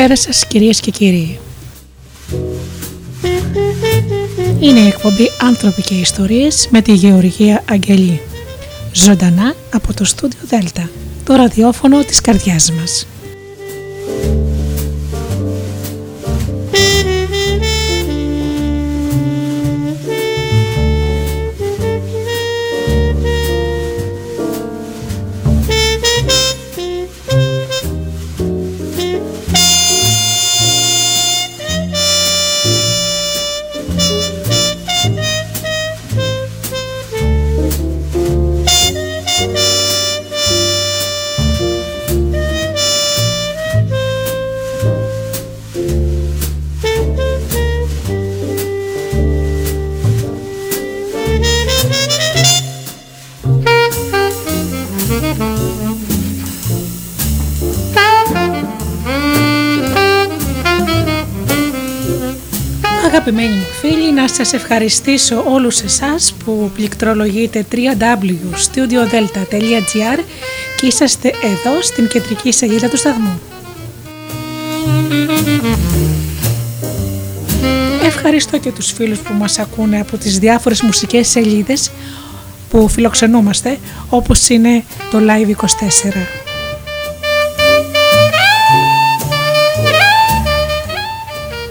Καλησπέρα 0.00 0.32
σας 0.32 0.46
κυρίες 0.46 0.80
και 0.80 0.90
κύριοι. 0.90 1.38
Είναι 4.60 4.78
η 4.78 4.86
εκπομπή 4.86 5.30
«Άνθρωποι 5.40 5.82
και 5.82 5.94
Ιστορίες» 5.94 6.68
με 6.70 6.82
τη 6.82 6.92
Γεωργία 6.92 7.64
Αγγελή. 7.70 8.20
Ζωντανά 8.92 9.54
από 9.72 9.94
το 9.94 10.04
στούντιο 10.04 10.38
Δέλτα, 10.42 10.90
το 11.24 11.34
ραδιόφωνο 11.34 12.04
της 12.04 12.20
καρδιάς 12.20 12.72
μας. 12.72 13.06
Σας 64.44 64.52
ευχαριστήσω 64.52 65.44
όλους 65.48 65.80
εσάς 65.80 66.34
που 66.44 66.70
πληκτρολογείτε 66.74 67.66
www.studiodelta.gr 67.72 70.18
και 70.80 70.86
είσαστε 70.86 71.28
εδώ 71.28 71.82
στην 71.82 72.08
κεντρική 72.08 72.52
σελίδα 72.52 72.88
του 72.88 72.96
σταθμού. 72.96 73.40
Ευχαριστώ 78.04 78.58
και 78.58 78.72
τους 78.72 78.92
φίλους 78.92 79.18
που 79.18 79.32
μας 79.32 79.58
ακούνε 79.58 80.00
από 80.00 80.16
τις 80.16 80.38
διάφορες 80.38 80.82
μουσικές 80.82 81.28
σελίδες 81.28 81.90
που 82.70 82.88
φιλοξενούμαστε 82.88 83.78
όπως 84.08 84.48
είναι 84.48 84.84
το 85.10 85.18
Live 85.18 85.48
24. 85.48 86.39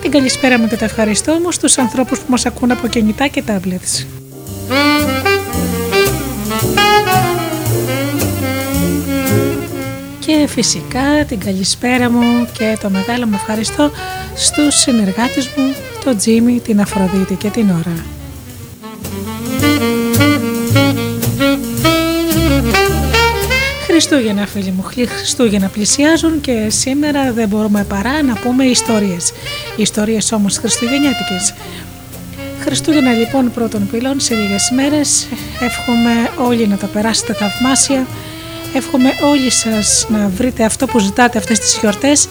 Την 0.10 0.18
καλησπέρα 0.18 0.60
μου 0.60 0.68
και 0.68 0.76
το 0.76 0.84
ευχαριστώ 0.84 1.40
μου 1.44 1.52
στους 1.52 1.78
ανθρώπους 1.78 2.20
που 2.20 2.26
μας 2.30 2.46
ακούν 2.46 2.72
από 2.72 2.88
κινητά 2.88 3.28
και 3.28 3.44
tablets. 3.48 4.06
Και 10.20 10.48
φυσικά 10.48 11.26
την 11.28 11.40
καλησπέρα 11.40 12.10
μου 12.10 12.48
και 12.58 12.78
το 12.82 12.90
μεγάλο 12.90 13.26
μου 13.26 13.34
ευχαριστώ 13.36 13.92
στους 14.36 14.76
συνεργάτες 14.76 15.50
μου, 15.56 15.74
τον 16.04 16.18
Τζίμι, 16.18 16.60
την 16.60 16.82
Αφροδίτη 16.82 17.36
και 17.36 17.50
την 17.50 17.70
Ωρα. 17.70 18.06
Χριστούγεννα 23.86 24.46
φίλοι 24.46 24.72
μου, 24.72 24.84
Χριστούγεννα 24.84 25.68
πλησιάζουν 25.68 26.42
και 26.42 26.70
σήμερα 26.70 27.32
δεν 27.32 27.48
μπορούμε 27.48 27.84
παρά 27.84 28.24
να 28.24 28.34
πούμε 28.34 28.64
ιστορίες. 28.64 29.32
Ιστορίες 29.80 30.32
όμως 30.32 30.58
χριστουγεννιάτικες. 30.58 31.54
Χριστούγεννα 32.60 33.12
λοιπόν 33.12 33.52
πρώτων 33.54 33.88
πυλών 33.92 34.20
σε 34.20 34.36
λίγες 34.36 34.72
μέρες. 34.76 35.28
Εύχομαι 35.60 36.46
όλοι 36.48 36.68
να 36.68 36.78
τα 36.78 36.88
περάσετε 36.88 37.34
θαυμάσια. 37.34 38.08
Εύχομαι 38.74 39.10
όλοι 39.24 39.50
σας 39.50 40.06
να 40.10 40.28
βρείτε 40.28 40.64
αυτό 40.64 40.86
που 40.86 41.00
ζητάτε 41.00 41.38
αυτές 41.38 41.60
τις 41.60 41.78
γιορτές 41.80 42.28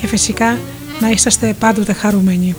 και 0.00 0.06
φυσικά 0.06 0.58
να 1.00 1.10
είσαστε 1.10 1.56
πάντοτε 1.58 1.92
χαρούμενοι. 1.92 2.56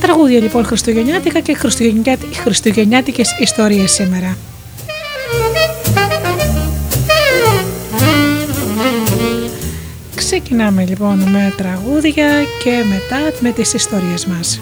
Τραγούδια 0.00 0.40
λοιπόν 0.40 0.64
χριστουγεννιάτικα 0.64 1.40
και 1.40 1.56
χριστουγεννιάτικες 2.42 3.36
ιστορίες 3.40 3.92
σήμερα. 3.92 4.36
Ξεκινάμε 10.34 10.84
λοιπόν 10.84 11.18
με 11.18 11.54
τραγούδια 11.56 12.28
και 12.64 12.82
μετά 12.88 13.38
με 13.40 13.50
τις 13.50 13.74
ιστορίες 13.74 14.26
μας. 14.26 14.60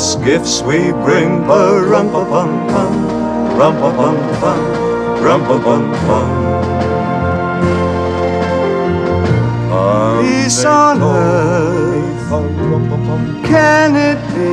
Finest 0.00 0.24
gifts 0.24 0.62
we 0.62 0.92
bring 1.04 1.46
bum 1.46 2.10
bum 2.10 2.10
bum 2.10 2.66
rum 3.58 3.74
bum 3.80 3.96
bum 4.40 4.60
rum 5.22 5.42
bum 5.42 5.92
bum 6.06 6.50
Peace 10.22 10.64
on 10.64 11.02
earth, 11.02 12.30
can 13.44 13.96
it 13.96 14.18
be? 14.34 14.52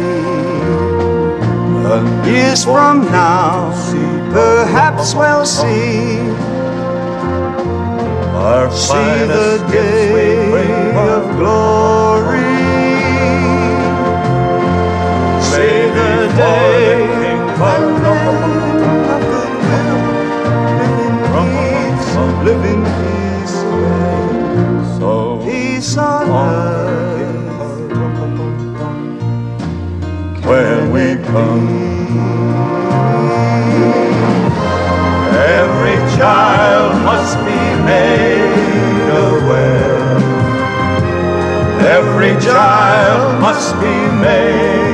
Years 2.29 2.63
from 2.63 3.05
now, 3.05 3.71
perhaps 4.31 5.13
we'll 5.13 5.45
see. 5.45 6.19
Our 8.35 8.71
see 8.71 9.25
the 9.27 9.65
day 9.71 10.93
of 10.95 11.37
glory. 11.37 12.56
Day 16.37 17.07
of 22.15 22.43
living 22.43 22.83
peace, 22.99 23.57
so 24.97 25.41
peace 25.43 25.97
on 25.97 26.29
earth 26.29 27.57
when 30.45 30.91
we 30.91 31.05
come. 31.25 31.67
Every 35.59 35.97
child 36.17 36.89
must 37.03 37.37
be 37.49 37.61
made 37.91 39.09
aware. 39.25 40.17
Every 41.97 42.33
child 42.45 43.41
must 43.41 43.73
be 43.81 43.95
made 44.21 44.86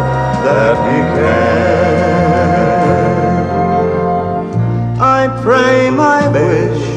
that 0.46 0.75
he 0.88 0.98
can. 1.15 1.77
I 5.00 5.22
pray 5.43 5.89
my 5.89 6.22
wish 6.29 6.88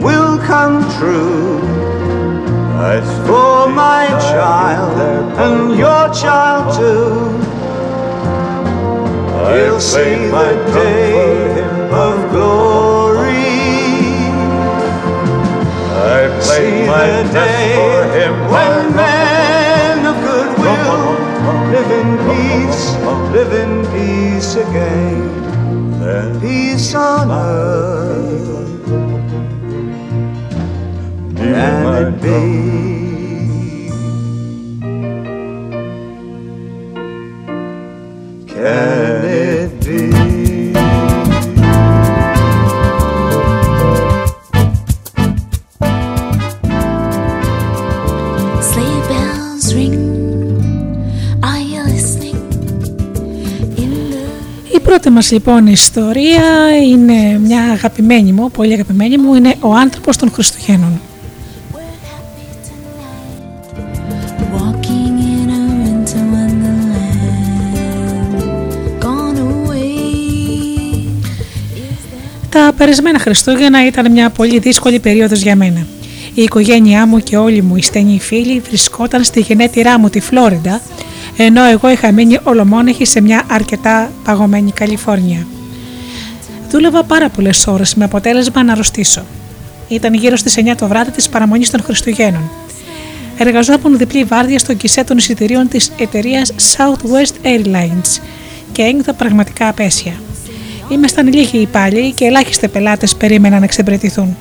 will 0.00 0.38
come 0.38 0.82
true. 0.98 1.60
As 2.80 3.08
for 3.26 3.68
my 3.68 4.06
child 4.30 4.96
and 5.38 5.78
your 5.78 6.04
child 6.14 6.64
too, 6.78 7.14
you'll 9.54 9.80
see 9.80 10.16
my 10.30 10.52
day 10.72 11.62
of 11.90 12.30
glory. 12.30 12.87
I 16.08 16.40
played 16.40 16.86
my 16.86 17.06
day 17.32 17.74
for 17.76 17.98
him 18.16 18.34
when 18.52 18.96
men 18.96 20.06
of 20.06 20.16
goodwill 20.28 21.18
live 21.70 21.90
in 22.00 22.10
peace, 22.28 22.82
live 23.32 23.52
in 23.52 23.72
peace 23.92 24.54
again. 24.56 25.38
Peace 26.40 26.94
on 26.94 27.30
earth 27.30 28.48
and 31.40 32.16
it 32.16 32.22
be. 32.22 32.97
Μας 55.18 55.30
λοιπόν 55.30 55.66
ιστορία 55.66 56.76
είναι 56.90 57.38
μια 57.38 57.62
αγαπημένη 57.62 58.32
μου, 58.32 58.50
πολύ 58.50 58.72
αγαπημένη 58.72 59.18
μου, 59.18 59.34
είναι 59.34 59.54
ο 59.60 59.74
άνθρωπος 59.74 60.16
των 60.16 60.30
Χριστουγέννων. 60.30 61.00
walking 64.54 65.18
in 65.32 65.50
a 65.50 65.62
winter 65.82 66.22
wonderland. 66.34 67.02
Gone 69.04 69.38
away. 69.48 69.88
Τα 72.48 72.72
περισμένα 72.76 73.18
Χριστούγεννα 73.18 73.86
ήταν 73.86 74.12
μια 74.12 74.30
πολύ 74.30 74.58
δύσκολη 74.58 75.00
περίοδος 75.00 75.40
για 75.40 75.56
μένα. 75.56 75.86
Η 76.34 76.42
οικογένειά 76.42 77.06
μου 77.06 77.18
και 77.18 77.36
όλοι 77.36 77.62
μου 77.62 77.76
οι 77.76 77.82
στενοί 77.82 78.20
φίλοι 78.20 78.60
βρισκόταν 78.60 79.24
στη 79.24 79.40
γενέτειρά 79.40 79.98
μου 79.98 80.08
τη 80.08 80.20
Φλόριντα, 80.20 80.80
ενώ 81.40 81.64
εγώ 81.64 81.90
είχα 81.90 82.12
μείνει 82.12 82.38
ολομόνεχη 82.42 83.04
σε 83.04 83.20
μια 83.20 83.42
αρκετά 83.50 84.10
παγωμένη 84.24 84.72
Καλιφόρνια. 84.72 85.46
Δούλευα 86.70 87.04
πάρα 87.04 87.28
πολλές 87.28 87.66
ώρες 87.66 87.94
με 87.94 88.04
αποτέλεσμα 88.04 88.62
να 88.62 88.72
αρρωστήσω. 88.72 89.24
Ήταν 89.88 90.14
γύρω 90.14 90.36
στις 90.36 90.56
9 90.56 90.74
το 90.76 90.86
βράδυ 90.86 91.10
της 91.10 91.28
παραμονής 91.28 91.70
των 91.70 91.82
Χριστουγέννων. 91.82 92.50
Εργαζόμουν 93.38 93.98
διπλή 93.98 94.24
βάρδια 94.24 94.58
στον 94.58 94.76
κησέ 94.76 95.04
των 95.04 95.16
εισιτηρίων 95.16 95.68
της 95.68 95.92
εταιρείας 95.98 96.52
Southwest 96.76 97.46
Airlines 97.46 98.20
και 98.72 98.82
ένιωθα 98.82 99.12
πραγματικά 99.12 99.68
απέσια. 99.68 100.12
Ήμασταν 100.88 101.32
λίγοι 101.32 101.58
υπάλληλοι 101.58 102.12
και 102.12 102.24
ελάχιστοι 102.24 102.68
πελάτες 102.68 103.16
περίμεναν 103.16 103.58
να 103.58 103.64
εξυπηρετηθούν. 103.64 104.36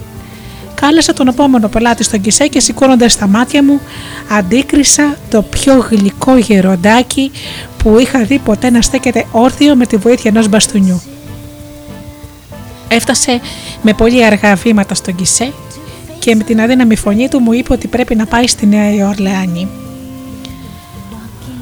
Κάλεσα 0.81 1.13
τον 1.13 1.27
επόμενο 1.27 1.67
πελάτη 1.67 2.03
στον 2.03 2.21
κησέ 2.21 2.47
και 2.47 2.59
σηκώνοντας 2.59 3.17
τα 3.17 3.27
μάτια 3.27 3.63
μου, 3.63 3.81
αντίκρισα 4.29 5.17
το 5.29 5.41
πιο 5.41 5.87
γλυκό 5.89 6.37
γεροντάκι 6.37 7.31
που 7.77 7.99
είχα 7.99 8.23
δει 8.23 8.39
ποτέ 8.39 8.69
να 8.69 8.81
στέκεται 8.81 9.25
όρθιο 9.31 9.75
με 9.75 9.85
τη 9.85 9.97
βοήθεια 9.97 10.31
ενός 10.33 10.47
μπαστούνιου. 10.47 11.01
Έφτασε 12.87 13.41
με 13.81 13.93
πολύ 13.93 14.25
αργά 14.25 14.55
βήματα 14.55 14.95
στον 14.95 15.15
κησέ 15.15 15.53
και 16.19 16.35
με 16.35 16.43
την 16.43 16.61
αδύναμη 16.61 16.95
φωνή 16.95 17.27
του 17.27 17.39
μου 17.39 17.53
είπε 17.53 17.73
ότι 17.73 17.87
πρέπει 17.87 18.15
να 18.15 18.25
πάει 18.25 18.47
στη 18.47 18.65
Νέα 18.65 19.07
Ορλεάνη. 19.07 19.67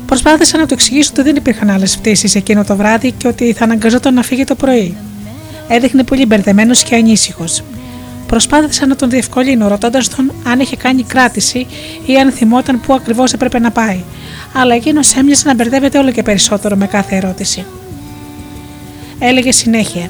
Προσπάθησα 0.06 0.58
να 0.58 0.66
του 0.66 0.74
εξηγήσω 0.74 1.10
ότι 1.14 1.22
δεν 1.22 1.36
υπήρχαν 1.36 1.70
άλλες 1.70 1.98
πτήσεις 1.98 2.36
εκείνο 2.36 2.64
το 2.64 2.76
βράδυ 2.76 3.12
και 3.12 3.28
ότι 3.28 3.54
θα 3.54 3.64
αναγκαζόταν 3.64 4.14
να 4.14 4.22
φύγει 4.22 4.44
το 4.44 4.56
πρωί. 4.56 4.98
Έδειχνε 5.68 6.04
πολύ 6.04 6.26
μπερδεμένος 6.26 6.84
και 6.84 6.96
ανήσυχος. 6.96 7.64
Προσπάθησα 8.28 8.86
να 8.86 8.96
τον 8.96 9.10
διευκολύνω, 9.10 9.68
ρωτώντας 9.68 10.08
τον 10.08 10.32
αν 10.44 10.60
είχε 10.60 10.76
κάνει 10.76 11.04
κράτηση 11.04 11.68
ή 12.06 12.18
αν 12.18 12.32
θυμόταν 12.32 12.82
πού 12.82 12.94
ακριβώς 12.94 13.34
έπρεπε 13.34 13.60
να 13.60 13.72
πάει, 13.72 14.04
αλλά 14.54 14.76
εκείνος 14.76 15.16
έμοιαζε 15.16 15.48
να 15.48 15.56
μπερδεύεται 15.56 15.98
όλο 15.98 16.12
και 16.12 16.24
περισσότερο 16.24 16.76
με 16.76 16.88
κάθε 16.88 17.16
ερώτηση. 17.16 17.66
Έλεγε 19.20 19.52
συνέχεια. 19.52 20.10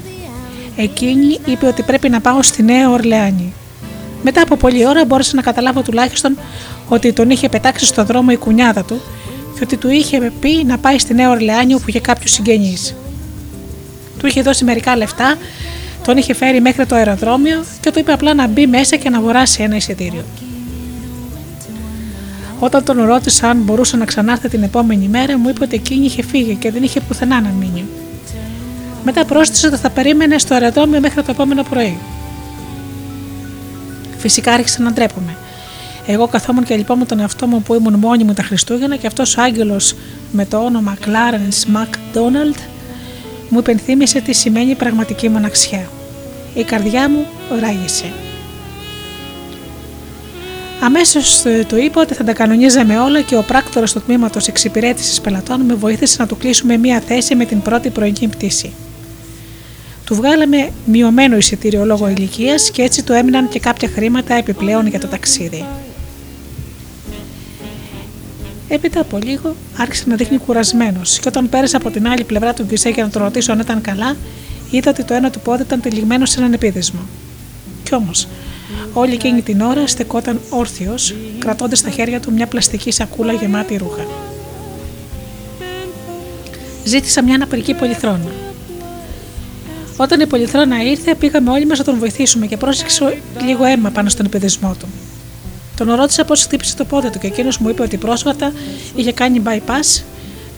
Εκείνη 0.76 1.38
είπε 1.44 1.66
ότι 1.66 1.82
πρέπει 1.82 2.08
να 2.08 2.20
πάω 2.20 2.42
στη 2.42 2.62
Νέα 2.62 2.90
Ορλεάνη. 2.90 3.52
Μετά 4.22 4.42
από 4.42 4.56
πολλή 4.56 4.86
ώρα 4.86 5.04
μπόρεσα 5.04 5.36
να 5.36 5.42
καταλάβω 5.42 5.82
τουλάχιστον 5.82 6.38
ότι 6.88 7.12
τον 7.12 7.30
είχε 7.30 7.48
πετάξει 7.48 7.84
στο 7.84 8.04
δρόμο 8.04 8.28
η 8.32 8.36
κουνιάδα 8.36 8.84
του 8.84 9.00
και 9.54 9.60
ότι 9.62 9.76
του 9.76 9.90
είχε 9.90 10.32
πει 10.40 10.64
να 10.66 10.78
πάει 10.78 10.98
στη 10.98 11.14
Νέα 11.14 11.30
Ορλεάνη 11.30 11.74
όπου 11.74 11.84
είχε 11.86 12.00
κάποιους 12.00 12.30
συγγενείς. 12.30 12.94
Του 14.18 14.26
είχε 14.26 14.42
δώσει 14.42 14.64
μερικά 14.64 14.96
λεφτά, 14.96 15.36
τον 16.06 16.16
είχε 16.16 16.34
φέρει 16.34 16.60
μέχρι 16.60 16.86
το 16.86 16.94
αεροδρόμιο 16.94 17.64
και 17.80 17.90
του 17.90 17.98
είπε 17.98 18.12
απλά 18.12 18.34
να 18.34 18.46
μπει 18.46 18.66
μέσα 18.66 18.96
και 18.96 19.10
να 19.10 19.18
αγοράσει 19.18 19.62
ένα 19.62 19.76
εισιτήριο. 19.76 20.24
Όταν 22.58 22.84
τον 22.84 23.04
ρώτησα 23.04 23.48
αν 23.48 23.58
μπορούσε 23.58 23.96
να 23.96 24.04
ξανάρθει 24.04 24.48
την 24.48 24.62
επόμενη 24.62 25.08
μέρα, 25.08 25.38
μου 25.38 25.48
είπε 25.48 25.64
ότι 25.64 25.74
εκείνη 25.74 26.04
είχε 26.04 26.22
φύγει 26.22 26.54
και 26.54 26.70
δεν 26.70 26.82
είχε 26.82 27.00
πουθενά 27.00 27.40
να 27.40 27.48
μείνει. 27.48 27.84
Μετά 29.04 29.24
πρόσθεσε 29.24 29.66
ότι 29.66 29.76
θα 29.76 29.90
περίμενε 29.90 30.38
στο 30.38 30.54
αεροδρόμιο 30.54 31.00
μέχρι 31.00 31.22
το 31.22 31.30
επόμενο 31.30 31.62
πρωί. 31.62 31.98
Φυσικά 34.18 34.52
άρχισα 34.52 34.82
να 34.82 34.92
ντρέπομαι. 34.92 35.36
Εγώ 36.06 36.26
καθόμουν 36.26 36.64
και 36.64 36.76
λυπόμουν 36.76 37.06
τον 37.06 37.20
εαυτό 37.20 37.46
μου 37.46 37.62
που 37.62 37.74
ήμουν 37.74 37.94
μόνη 37.94 38.24
μου 38.24 38.32
τα 38.32 38.42
Χριστούγεννα 38.42 38.96
και 38.96 39.06
αυτός 39.06 39.36
ο 39.36 39.42
άγγελος 39.42 39.94
με 40.32 40.44
το 40.46 40.58
όνομα 40.58 40.96
Clarence 41.04 41.76
MacDonald 41.76 42.58
μου 43.48 43.58
υπενθύμησε 43.58 44.20
τι 44.20 44.32
σημαίνει 44.32 44.74
πραγματική 44.74 45.28
μοναξιά. 45.28 45.88
Η 46.56 46.62
καρδιά 46.64 47.10
μου 47.10 47.26
ράγισε. 47.60 48.12
Αμέσως 50.80 51.42
του 51.68 51.76
είπα 51.76 52.00
ότι 52.00 52.14
θα 52.14 52.24
τα 52.24 52.32
κανονίζαμε 52.32 52.98
όλα 52.98 53.20
και 53.20 53.36
ο 53.36 53.42
πράκτορας 53.42 53.92
του 53.92 54.00
τμήματος 54.00 54.48
εξυπηρέτησης 54.48 55.20
πελατών 55.20 55.60
με 55.60 55.74
βοήθησε 55.74 56.16
να 56.18 56.26
του 56.26 56.36
κλείσουμε 56.36 56.76
μία 56.76 57.00
θέση 57.00 57.34
με 57.34 57.44
την 57.44 57.62
πρώτη 57.62 57.90
πρωινή 57.90 58.28
πτήση. 58.30 58.72
Του 60.04 60.14
βγάλαμε 60.14 60.70
μειωμένο 60.84 61.36
εισιτήριο 61.36 61.84
λόγω 61.84 62.08
ηλικίας 62.08 62.70
και 62.70 62.82
έτσι 62.82 63.04
του 63.04 63.12
έμειναν 63.12 63.48
και 63.48 63.60
κάποια 63.60 63.88
χρήματα 63.88 64.34
επιπλέον 64.34 64.86
για 64.86 65.00
το 65.00 65.06
ταξίδι. 65.06 65.64
Έπειτα 68.68 69.00
από 69.00 69.18
λίγο 69.24 69.56
άρχισε 69.76 70.04
να 70.06 70.16
δείχνει 70.16 70.38
κουρασμένος 70.38 71.18
και 71.18 71.28
όταν 71.28 71.48
πέρασε 71.48 71.76
από 71.76 71.90
την 71.90 72.08
άλλη 72.08 72.24
πλευρά 72.24 72.54
του 72.54 72.64
γκισέ 72.64 72.88
για 72.88 73.04
να 73.04 73.10
τον 73.10 73.22
ρωτήσω 73.22 73.52
αν 73.52 73.58
ήταν 73.58 73.80
καλά, 73.80 74.16
είδα 74.76 74.90
ότι 74.90 75.04
το 75.04 75.14
ένα 75.14 75.30
του 75.30 75.40
πόδι 75.40 75.62
ήταν 75.62 75.80
τυλιγμένο 75.80 76.26
σε 76.26 76.38
έναν 76.38 76.52
επίδεσμο. 76.52 77.00
Κι 77.82 77.94
όμως, 77.94 78.28
όλη 78.92 79.12
εκείνη 79.12 79.42
την 79.42 79.60
ώρα 79.60 79.86
στεκόταν 79.86 80.40
όρθιος, 80.50 81.14
κρατώντας 81.38 81.78
στα 81.78 81.90
χέρια 81.90 82.20
του 82.20 82.32
μια 82.32 82.46
πλαστική 82.46 82.90
σακούλα 82.90 83.32
γεμάτη 83.32 83.76
ρούχα. 83.76 84.06
Ζήτησα 86.84 87.22
μια 87.22 87.34
αναπηρική 87.34 87.74
πολυθρόνα. 87.74 88.30
Όταν 89.96 90.20
η 90.20 90.26
πολυθρόνα 90.26 90.82
ήρθε, 90.82 91.14
πήγαμε 91.14 91.50
όλοι 91.50 91.66
μας 91.66 91.78
να 91.78 91.84
τον 91.84 91.98
βοηθήσουμε 91.98 92.46
και 92.46 92.56
πρόσεξε 92.56 93.18
λίγο 93.46 93.64
αίμα 93.64 93.90
πάνω 93.90 94.08
στον 94.08 94.26
επιδεσμό 94.26 94.76
του. 94.78 94.86
Τον 95.76 95.94
ρώτησα 95.94 96.24
πώς 96.24 96.42
χτύπησε 96.42 96.76
το 96.76 96.84
πόδι 96.84 97.10
του 97.10 97.18
και 97.18 97.26
εκείνος 97.26 97.58
μου 97.58 97.68
είπε 97.68 97.82
ότι 97.82 97.96
πρόσφατα 97.96 98.52
είχε 98.94 99.12
κάνει 99.12 99.42
bypass 99.44 100.02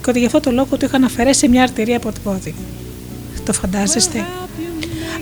και 0.02 0.10
ότι 0.10 0.18
γι' 0.18 0.26
αυτό 0.26 0.40
το 0.40 0.50
λόγο 0.50 0.76
του 0.76 0.84
είχαν 0.84 1.04
αφαιρέσει 1.04 1.48
μια 1.48 1.62
αρτηρία 1.62 1.96
από 1.96 2.12
το 2.12 2.18
πόδι. 2.24 2.54
Το 3.48 3.54
φαντάζεστε. 3.54 4.24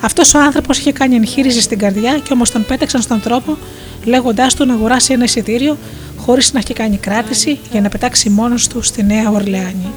Αυτός 0.01 0.33
ο 0.33 0.39
άνθρωπος 0.39 0.77
είχε 0.77 0.91
κάνει 0.91 1.15
εγχείρηση 1.15 1.61
στην 1.61 1.77
καρδιά 1.77 2.19
και 2.23 2.33
όμως 2.33 2.51
τον 2.51 2.65
πέταξαν 2.65 3.01
στον 3.01 3.21
τρόπο 3.21 3.57
λέγοντάς 4.03 4.55
του 4.55 4.65
να 4.65 4.73
αγοράσει 4.73 5.13
ένα 5.13 5.23
εισιτήριο 5.23 5.77
χωρίς 6.17 6.53
να 6.53 6.59
έχει 6.59 6.73
κάνει 6.73 6.97
κράτηση 6.97 7.59
για 7.71 7.81
να 7.81 7.89
πετάξει 7.89 8.29
μόνος 8.29 8.67
του 8.67 8.81
στη 8.81 9.03
Νέα 9.03 9.29
Ορλεάνη. 9.29 9.91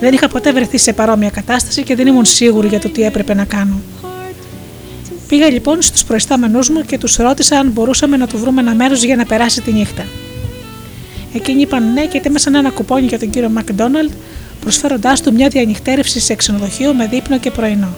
Δεν 0.00 0.12
είχα 0.12 0.28
ποτέ 0.28 0.52
βρεθεί 0.52 0.78
σε 0.78 0.92
παρόμοια 0.92 1.30
κατάσταση 1.30 1.82
και 1.82 1.94
δεν 1.94 2.06
ήμουν 2.06 2.24
σίγουρη 2.24 2.68
για 2.68 2.80
το 2.80 2.88
τι 2.88 3.02
έπρεπε 3.02 3.34
να 3.34 3.44
κάνω. 3.44 3.80
Πήγα 5.28 5.50
λοιπόν 5.50 5.82
στους 5.82 6.04
προϊστάμενου 6.04 6.58
μου 6.72 6.82
και 6.86 6.98
τους 6.98 7.16
ρώτησα 7.16 7.58
αν 7.58 7.70
μπορούσαμε 7.70 8.16
να 8.16 8.26
του 8.26 8.38
βρούμε 8.38 8.60
ένα 8.60 8.74
μέρος 8.74 9.02
για 9.02 9.16
να 9.16 9.24
περάσει 9.24 9.62
τη 9.62 9.72
νύχτα. 9.72 10.04
Εκείνοι 11.34 11.60
είπαν 11.60 11.92
ναι 11.92 12.06
και 12.06 12.18
ετοίμασαν 12.18 12.54
ένα 12.54 12.70
κουπόνι 12.70 13.06
για 13.06 13.18
τον 13.18 13.30
κύριο 13.30 13.48
Μακδόναλντ, 13.48 14.10
προσφέροντάς 14.60 15.20
του 15.20 15.32
μια 15.32 15.48
διανυκτέρευση 15.48 16.20
σε 16.20 16.34
ξενοδοχείο 16.34 16.94
με 16.94 17.06
δείπνο 17.06 17.38
και 17.38 17.50
πρωινό. 17.50 17.96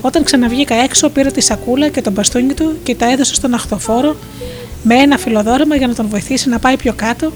Όταν 0.00 0.22
ξαναβγήκα 0.24 0.74
έξω, 0.74 1.08
πήρα 1.08 1.30
τη 1.30 1.40
σακούλα 1.40 1.88
και 1.88 2.00
τον 2.00 2.12
μπαστούνι 2.12 2.54
του 2.54 2.76
και 2.82 2.94
τα 2.94 3.10
έδωσα 3.10 3.34
στον 3.34 3.54
αχθοφόρο 3.54 4.16
με 4.82 4.94
ένα 4.94 5.18
φιλοδόρημα 5.18 5.76
για 5.76 5.86
να 5.86 5.94
τον 5.94 6.08
βοηθήσει 6.08 6.48
να 6.48 6.58
πάει 6.58 6.76
πιο 6.76 6.92
κάτω 6.96 7.32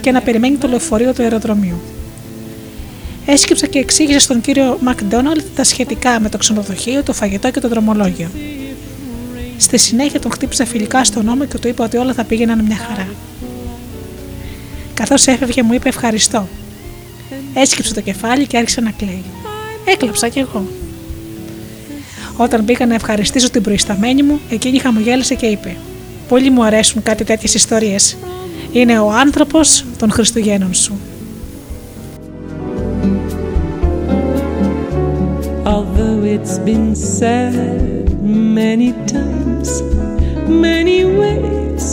και 0.00 0.10
να 0.10 0.20
περιμένει 0.20 0.56
το 0.56 0.68
λεωφορείο 0.68 1.12
του 1.12 1.22
αεροδρομίου. 1.22 1.80
Έσκυψα 3.26 3.66
και 3.66 3.78
εξήγησα 3.78 4.18
στον 4.20 4.40
κύριο 4.40 4.78
Μακδόναλτ 4.80 5.44
τα 5.54 5.64
σχετικά 5.64 6.20
με 6.20 6.28
το 6.28 6.38
ξενοδοχείο, 6.38 7.02
το 7.02 7.12
φαγητό 7.12 7.50
και 7.50 7.60
το 7.60 7.68
δρομολόγιο. 7.68 8.30
Στη 9.56 9.78
συνέχεια 9.78 10.20
τον 10.20 10.30
χτύπησα 10.30 10.66
φιλικά 10.66 11.04
στον 11.04 11.28
ώμο 11.28 11.44
και 11.44 11.58
του 11.58 11.68
είπα 11.68 11.84
ότι 11.84 11.96
όλα 11.96 12.12
θα 12.12 12.24
πήγαιναν 12.24 12.64
μια 12.64 12.76
χαρά. 12.76 13.08
Καθώς 14.94 15.26
έφευγε, 15.26 15.62
μου 15.62 15.72
είπε 15.72 15.88
ευχαριστώ. 15.88 16.48
Έσκυψε 17.54 17.94
το 17.94 18.00
κεφάλι 18.00 18.46
και 18.46 18.56
άρχισε 18.56 18.80
να 18.80 18.90
κλαίει. 18.90 19.24
Έκλαψα 19.84 20.28
κι 20.28 20.38
εγώ. 20.38 20.66
Όταν 22.36 22.62
μπήκα 22.62 22.86
να 22.86 22.94
ευχαριστήσω 22.94 23.50
την 23.50 23.62
προϊσταμένη 23.62 24.22
μου, 24.22 24.40
εκείνη 24.50 24.78
χαμογέλασε 24.78 25.34
και 25.34 25.46
είπε: 25.46 25.76
Πολύ 26.28 26.50
μου 26.50 26.64
αρέσουν 26.64 27.02
κάτι 27.02 27.24
τέτοιες 27.24 27.54
ιστορίες. 27.54 28.16
Είναι 28.72 28.98
ο 28.98 29.10
άνθρωπος 29.10 29.84
των 29.98 30.10
Χριστουγέννων 30.10 30.74
σου. 30.74 30.98
Although 35.64 36.22
it's 36.36 36.58
been 36.58 36.94
said 36.94 38.04
many 38.60 38.90
times, 39.14 39.68
many 40.66 40.98
ways, 41.20 41.84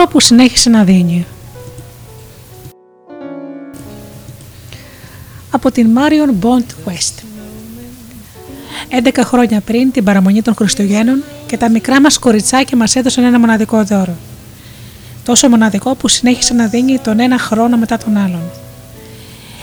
δώρο 0.00 0.12
που 0.12 0.20
συνέχισε 0.20 0.70
να 0.70 0.84
δίνει. 0.84 1.26
Από 5.50 5.70
την 5.70 5.88
Marion 5.96 6.44
Bond 6.44 6.90
West. 6.90 7.22
11 9.04 9.20
χρόνια 9.24 9.60
πριν 9.60 9.90
την 9.90 10.04
παραμονή 10.04 10.42
των 10.42 10.54
Χριστουγέννων 10.54 11.22
και 11.46 11.56
τα 11.56 11.70
μικρά 11.70 12.00
μας 12.00 12.18
κοριτσάκια 12.18 12.76
μας 12.76 12.96
έδωσαν 12.96 13.24
ένα 13.24 13.38
μοναδικό 13.38 13.84
δώρο. 13.84 14.16
Τόσο 15.24 15.48
μοναδικό 15.48 15.94
που 15.94 16.08
συνέχισε 16.08 16.54
να 16.54 16.66
δίνει 16.66 16.98
τον 16.98 17.20
ένα 17.20 17.38
χρόνο 17.38 17.76
μετά 17.76 17.98
τον 17.98 18.16
άλλον. 18.16 18.42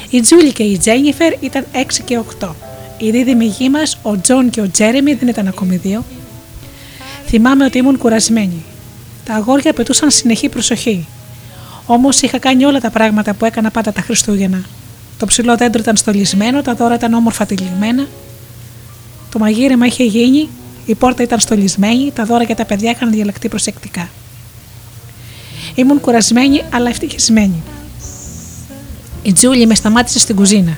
Η 0.10 0.22
Τζούλη 0.22 0.52
και 0.52 0.64
η 0.64 0.78
Τζένιφερ 0.78 1.34
ήταν 1.40 1.66
6 1.74 2.04
και 2.06 2.20
8. 2.40 2.50
Οι 2.98 3.12
δίδυμοι 3.12 3.46
γιοι 3.46 3.70
μας, 3.70 3.98
ο 4.02 4.22
Τζον 4.22 4.50
και 4.50 4.62
ο 4.62 4.70
Τζέρεμι, 4.72 5.14
δεν 5.14 5.28
ήταν 5.28 5.48
ακόμη 5.48 5.76
δύο. 5.76 6.04
Θυμάμαι 7.26 7.66
ότι 7.66 7.78
ήμουν 7.78 7.98
κουρασμένη. 7.98 8.64
Τα 9.28 9.34
αγόρια 9.34 9.74
πετούσαν 9.74 10.12
συνεχή 10.12 10.50
προσοχή. 10.50 11.08
Όμως 11.86 12.22
είχα 12.22 12.38
κάνει 12.38 12.66
όλα 12.66 12.80
τα 12.80 12.90
πράγματα 12.90 13.34
που 13.34 13.46
έκανα 13.46 13.72
πάντα 13.72 13.92
τα 13.92 14.02
Χριστούγεννα. 14.02 14.62
Το 15.18 15.26
ψηλό 15.26 15.58
δέντρο 15.58 15.82
ήταν 15.82 15.96
στολισμένο, 15.96 16.62
τα 16.62 16.74
δώρα 16.74 16.96
ήταν 16.96 17.14
όμορφα 17.14 17.46
τυλιγμένα. 17.46 18.08
Το 19.32 19.40
μαγείρεμα 19.40 19.86
είχε 19.86 20.04
γίνει, 20.04 20.50
η 20.86 20.96
πόρτα 20.96 21.24
ήταν 21.24 21.40
στολισμένη, 21.40 22.12
τα 22.16 22.26
δώρα 22.26 22.44
για 22.44 22.56
τα 22.56 22.66
παιδιά 22.66 22.92
είχαν 22.92 23.12
διαλεκτεί 23.12 23.50
προσεκτικά. 23.50 24.10
Ήμουν 25.76 26.00
κουρασμένη 26.00 26.64
αλλά 26.72 26.90
ευτυχισμένη. 26.90 27.64
Η 29.24 29.34
Τζούλη 29.34 29.66
με 29.66 29.76
σταμάτησε 29.76 30.20
στην 30.20 30.36
κουζίνα. 30.36 30.78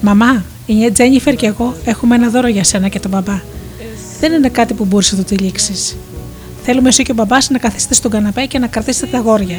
Μαμά, 0.00 0.44
η 0.66 0.90
Τζένιφερ 0.90 1.34
και 1.34 1.46
εγώ 1.46 1.76
έχουμε 1.84 2.14
ένα 2.14 2.28
δώρο 2.28 2.48
για 2.48 2.64
σένα 2.64 2.88
και 2.88 3.00
τον 3.00 3.10
μπαμπά. 3.10 3.40
Δεν 4.20 4.32
είναι 4.32 4.48
κάτι 4.48 4.74
που 4.74 4.84
μπορείς 4.84 5.12
να 5.12 5.18
το 5.18 5.24
τυλίξεις. 5.24 5.96
Θέλουμε 6.64 6.88
εσύ 6.88 7.02
και 7.02 7.10
ο 7.10 7.14
μπαμπάς 7.14 7.50
να 7.50 7.58
καθίσετε 7.58 7.94
στον 7.94 8.10
καναπέ 8.10 8.46
και 8.46 8.58
να 8.58 8.66
κρατήσετε 8.66 9.06
τα 9.06 9.18
γόρια, 9.18 9.58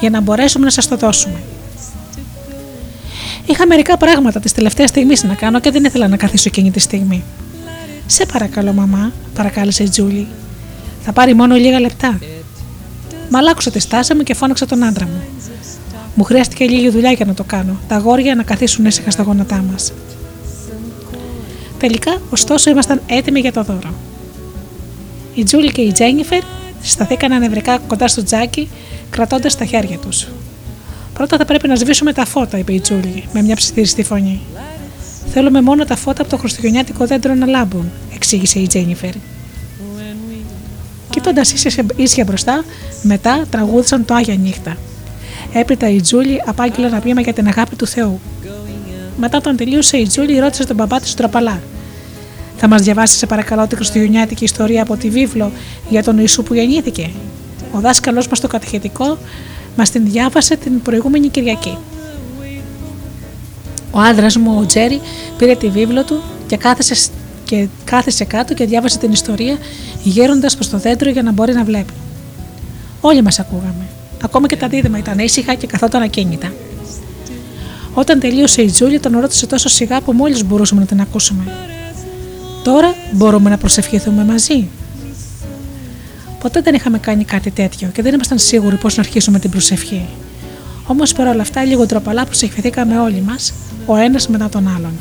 για 0.00 0.10
να 0.10 0.20
μπορέσουμε 0.20 0.64
να 0.64 0.70
σας 0.70 0.88
το 0.88 0.96
δώσουμε. 0.96 1.42
Είχα 3.46 3.66
μερικά 3.66 3.96
πράγματα 3.96 4.40
τη 4.40 4.52
τελευταία 4.52 4.86
στιγμής 4.86 5.22
να 5.24 5.34
κάνω 5.34 5.60
και 5.60 5.70
δεν 5.70 5.84
ήθελα 5.84 6.08
να 6.08 6.16
καθίσω 6.16 6.44
εκείνη 6.46 6.70
τη 6.70 6.78
στιγμή. 6.78 7.24
Σε 8.06 8.26
παρακαλώ, 8.26 8.72
μαμά, 8.72 9.12
παρακάλεσε 9.34 9.82
η 9.82 9.88
Τζούλη. 9.88 10.26
Θα 11.04 11.12
πάρει 11.12 11.34
μόνο 11.34 11.54
λίγα 11.54 11.80
λεπτά. 11.80 12.18
Μαλάκουσα 13.30 13.70
τη 13.70 13.78
στάση 13.78 14.14
μου 14.14 14.22
και 14.22 14.34
φώναξα 14.34 14.66
τον 14.66 14.84
άντρα 14.84 15.04
μου. 15.04 15.22
Μου 16.14 16.24
χρειάστηκε 16.24 16.64
λίγη 16.64 16.88
δουλειά 16.90 17.12
για 17.12 17.24
να 17.24 17.34
το 17.34 17.44
κάνω, 17.44 17.76
τα 17.88 17.96
αγόρια 17.96 18.34
να 18.34 18.42
καθίσουν 18.42 18.84
ήσυχα 18.84 19.10
στα 19.10 19.22
γόνατά 19.22 19.64
μας. 19.70 19.92
Τελικά, 21.78 22.20
ωστόσο, 22.30 22.70
ήμασταν 22.70 23.00
έτοιμοι 23.06 23.40
για 23.40 23.52
το 23.52 23.62
δώρο. 23.62 23.94
Η 25.36 25.44
Τζούλη 25.44 25.72
και 25.72 25.80
η 25.80 25.92
Τζένιφερ 25.92 26.42
σταθήκαν 26.82 27.32
ανευρικά 27.32 27.78
κοντά 27.78 28.08
στο 28.08 28.22
τζάκι, 28.22 28.68
κρατώντας 29.10 29.56
τα 29.56 29.64
χέρια 29.64 29.98
τους. 29.98 30.26
Πρώτα 31.14 31.36
θα 31.36 31.44
πρέπει 31.44 31.68
να 31.68 31.74
σβήσουμε 31.74 32.12
τα 32.12 32.24
φώτα, 32.24 32.58
είπε 32.58 32.72
η 32.72 32.80
Τζούλη 32.80 33.24
με 33.32 33.42
μια 33.42 33.56
ψιθυριστή 33.56 34.02
φωνή. 34.02 34.40
Θέλουμε 35.32 35.60
μόνο 35.60 35.84
τα 35.84 35.96
φώτα 35.96 36.22
από 36.22 36.30
το 36.30 36.36
χριστουγεννιάτικο 36.36 37.06
δέντρο 37.06 37.34
να 37.34 37.46
λάμπουν, 37.46 37.90
εξήγησε 38.14 38.58
η 38.58 38.66
Τζένιφερ. 38.66 39.12
Κοιτώντας 41.10 41.52
ίσια 41.96 42.24
μπροστά, 42.24 42.64
μετά 43.02 43.44
τραγούδισαν 43.50 44.04
το 44.04 44.14
Άγια 44.14 44.34
Νύχτα. 44.34 44.76
Έπειτα 45.52 45.90
η 45.90 46.00
Τζούλη 46.00 46.42
απάγγειλε 46.46 46.86
ένα 46.86 46.98
ποίημα 47.00 47.20
για 47.20 47.32
την 47.32 47.46
αγάπη 47.46 47.76
του 47.76 47.86
Θεού. 47.86 48.20
Μετά 49.16 49.36
όταν 49.36 49.56
τελείωσε, 49.56 49.96
η 49.96 50.06
Τζούλη 50.06 50.38
ρώτησε 50.38 50.66
τον 50.66 50.76
μπαμπά 50.76 51.00
της 51.00 51.14
τροπαλά. 51.14 51.60
Θα 52.56 52.68
μας 52.68 52.82
διαβάσεις, 52.82 53.18
σε 53.18 53.26
παρακαλώ, 53.26 53.66
τη 53.66 53.76
χριστουγεννιάτικη 53.76 54.44
ιστορία 54.44 54.82
από 54.82 54.96
τη 54.96 55.10
βίβλο 55.10 55.52
για 55.88 56.02
τον 56.02 56.18
Ιησού 56.18 56.42
που 56.42 56.54
γεννήθηκε. 56.54 57.10
Ο 57.72 57.80
δάσκαλός 57.80 58.28
μας 58.28 58.40
το 58.40 58.48
κατηχητικό 58.48 59.18
μας 59.76 59.90
την 59.90 60.04
διάβασε 60.04 60.56
την 60.56 60.82
προηγούμενη 60.82 61.28
Κυριακή. 61.28 61.78
Ο 63.90 64.00
άντρας 64.00 64.36
μου, 64.36 64.56
ο 64.60 64.66
Τζέρι, 64.66 65.00
πήρε 65.38 65.54
τη 65.54 65.68
βίβλο 65.68 66.04
του 66.04 66.22
και 66.46 66.56
κάθεσε, 66.56 67.10
και 67.44 67.68
κάθεσε 67.84 68.24
κάτω 68.24 68.54
και 68.54 68.64
διάβασε 68.64 68.98
την 68.98 69.12
ιστορία 69.12 69.56
γέροντας 70.02 70.54
προς 70.54 70.68
το 70.68 70.78
δέντρο 70.78 71.10
για 71.10 71.22
να 71.22 71.32
μπορεί 71.32 71.52
να 71.52 71.64
βλέπει. 71.64 71.92
Όλοι 73.00 73.22
μας 73.22 73.38
ακούγαμε. 73.38 73.86
Ακόμα 74.24 74.46
και 74.46 74.56
τα 74.56 74.68
δίδυμα 74.68 74.98
ήταν 74.98 75.18
ήσυχα 75.18 75.54
και 75.54 75.66
καθόταν 75.66 76.02
ακίνητα. 76.02 76.52
Όταν 77.94 78.20
τελείωσε 78.20 78.62
η 78.62 78.70
Τζούλια, 78.70 79.00
τον 79.00 79.18
ρώτησε 79.20 79.46
τόσο 79.46 79.68
σιγά 79.68 80.00
που 80.00 80.12
μόλις 80.12 80.44
μπορούσαμε 80.44 80.80
να 80.80 80.86
την 80.86 81.00
ακούσουμε. 81.00 81.42
Τώρα 82.66 82.94
μπορούμε 83.12 83.50
να 83.50 83.58
προσευχηθούμε 83.58 84.24
μαζί. 84.24 84.68
Ποτέ 86.40 86.60
δεν 86.60 86.74
είχαμε 86.74 86.98
κάνει 86.98 87.24
κάτι 87.24 87.50
τέτοιο 87.50 87.88
και 87.88 88.02
δεν 88.02 88.14
ήμασταν 88.14 88.38
σίγουροι 88.38 88.76
πώς 88.76 88.96
να 88.96 89.02
αρχίσουμε 89.02 89.38
την 89.38 89.50
προσευχή. 89.50 90.06
Όμως 90.86 91.12
παρόλα 91.12 91.42
αυτά, 91.42 91.64
λίγο 91.64 91.86
τροπαλά 91.86 92.24
προσευχηθήκαμε 92.24 92.98
όλοι 92.98 93.22
μας, 93.26 93.52
ο 93.86 93.96
ένας 93.96 94.28
μετά 94.28 94.48
τον 94.48 94.68
άλλον. 94.76 94.92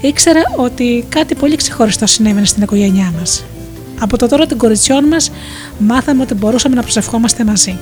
Ήξερα 0.00 0.40
ότι 0.56 1.06
κάτι 1.08 1.34
πολύ 1.34 1.56
ξεχωριστό 1.56 2.06
συνέβαινε 2.06 2.46
στην 2.46 2.62
οικογένειά 2.62 3.12
μας. 3.18 3.44
Από 4.00 4.16
το 4.18 4.26
δώρο 4.26 4.46
των 4.46 4.58
κοριτσιών 4.58 5.04
μας, 5.04 5.30
μάθαμε 5.78 6.22
ότι 6.22 6.34
μπορούσαμε 6.34 6.74
να 6.74 6.82
προσευχόμαστε 6.82 7.44
μαζί. 7.44 7.78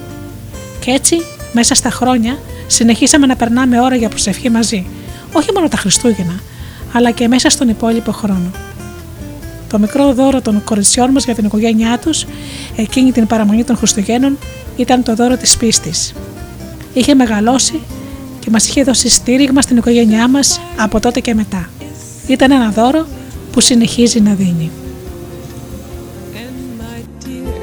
Και 0.80 0.90
έτσι, 0.90 1.16
μέσα 1.52 1.74
στα 1.74 1.90
χρόνια, 1.90 2.38
συνεχίσαμε 2.66 3.26
να 3.26 3.36
περνάμε 3.36 3.80
ώρα 3.80 3.96
για 3.96 4.08
προσευχή 4.08 4.50
μαζί, 4.50 4.86
όχι 5.32 5.52
μόνο 5.52 5.68
τα 5.68 5.76
Χριστούγεννα, 5.76 6.40
αλλά 6.92 7.10
και 7.10 7.28
μέσα 7.28 7.50
στον 7.50 7.68
υπόλοιπο 7.68 8.12
χρόνο. 8.12 8.50
Το 9.68 9.78
μικρό 9.78 10.12
δώρο 10.12 10.40
των 10.40 10.64
κοριτσιών 10.64 11.10
μας 11.10 11.24
για 11.24 11.34
την 11.34 11.44
οικογένειά 11.44 11.98
τους, 11.98 12.26
εκείνη 12.76 13.12
την 13.12 13.26
παραμονή 13.26 13.64
των 13.64 13.76
Χριστουγέννων, 13.76 14.38
ήταν 14.76 15.02
το 15.02 15.14
δώρο 15.14 15.36
της 15.36 15.56
πίστης. 15.56 16.12
Είχε 16.92 17.14
μεγαλώσει 17.14 17.80
και 18.38 18.50
μας 18.50 18.68
είχε 18.68 18.82
δώσει 18.82 19.08
στήριγμα 19.08 19.62
στην 19.62 19.76
οικογένειά 19.76 20.28
μας 20.28 20.60
από 20.76 21.00
τότε 21.00 21.20
και 21.20 21.34
μετά. 21.34 21.68
Ήταν 22.26 22.50
ένα 22.50 22.70
δώρο 22.70 23.06
που 23.52 23.60
συνεχίζει 23.60 24.20
να 24.20 24.34
δίνει. 24.34 24.70
And 26.34 26.80
my 26.80 27.00
dear, 27.24 27.62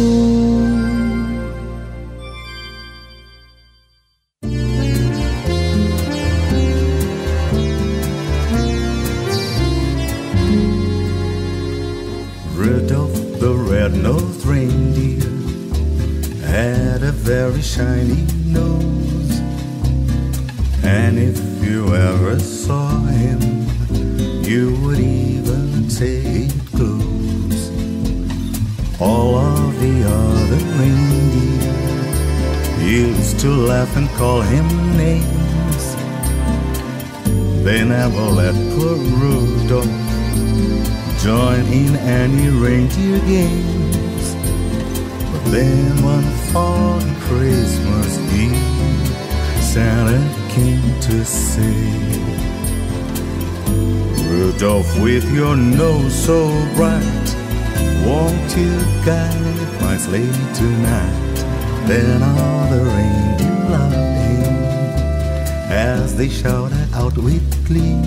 Very 17.31 17.61
shiny 17.61 18.27
nose. 18.43 19.39
And 20.83 21.17
if 21.17 21.39
you 21.63 21.95
ever 21.95 22.37
saw 22.37 22.89
him, 23.05 23.39
you 24.43 24.75
would 24.81 24.99
even 24.99 25.89
say 25.89 26.17
it 26.47 26.53
glows. 26.75 27.61
All 28.99 29.35
of 29.35 29.79
the 29.79 29.95
other 30.19 30.61
reindeer 30.77 31.71
used 32.83 33.39
to 33.39 33.47
laugh 33.47 33.95
and 33.95 34.09
call 34.19 34.41
him 34.41 34.67
names. 34.97 35.85
They 37.63 37.81
never 37.85 38.25
let 38.41 38.55
poor 38.73 38.97
Rudolph 39.21 39.85
join 41.23 41.63
in 41.81 41.95
any 41.95 42.49
reindeer 42.49 43.19
games. 43.19 43.80
Then 45.51 46.01
one 46.01 46.23
foggy 46.53 47.13
Christmas 47.27 48.17
Eve, 48.33 48.55
Santa 49.61 50.19
came 50.53 50.99
to 51.01 51.25
say, 51.25 51.75
Rudolph, 54.29 54.97
with 55.01 55.29
your 55.33 55.57
nose 55.57 56.15
so 56.15 56.47
bright, 56.75 57.35
won't 58.05 58.55
you 58.55 58.79
guide 59.05 59.81
my 59.81 59.97
sleigh 59.97 60.31
tonight? 60.53 61.35
Then 61.85 62.23
all 62.23 62.69
the 62.69 62.85
reindeer 62.85 63.69
loved 63.69 63.93
him 63.93 64.55
as 65.69 66.15
they 66.15 66.29
shouted 66.29 66.87
out 66.93 67.17
with 67.17 67.43
glee. 67.67 67.99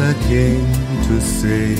Santa 0.00 0.18
came 0.28 0.72
to 1.08 1.20
say, 1.20 1.74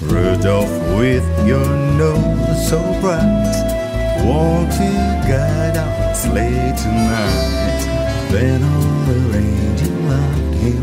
Rudolph, 0.00 0.70
with 0.96 1.26
your 1.46 1.68
nose 1.98 2.68
so 2.70 2.80
bright, 3.02 4.22
won't 4.24 4.72
you 4.72 4.96
guide 5.28 5.76
our 5.76 6.14
sleigh 6.14 6.72
tonight? 6.78 7.82
Then 8.30 8.62
all 8.62 9.04
the 9.12 9.18
reindeer 9.28 9.98
loved 10.08 10.54
him 10.54 10.82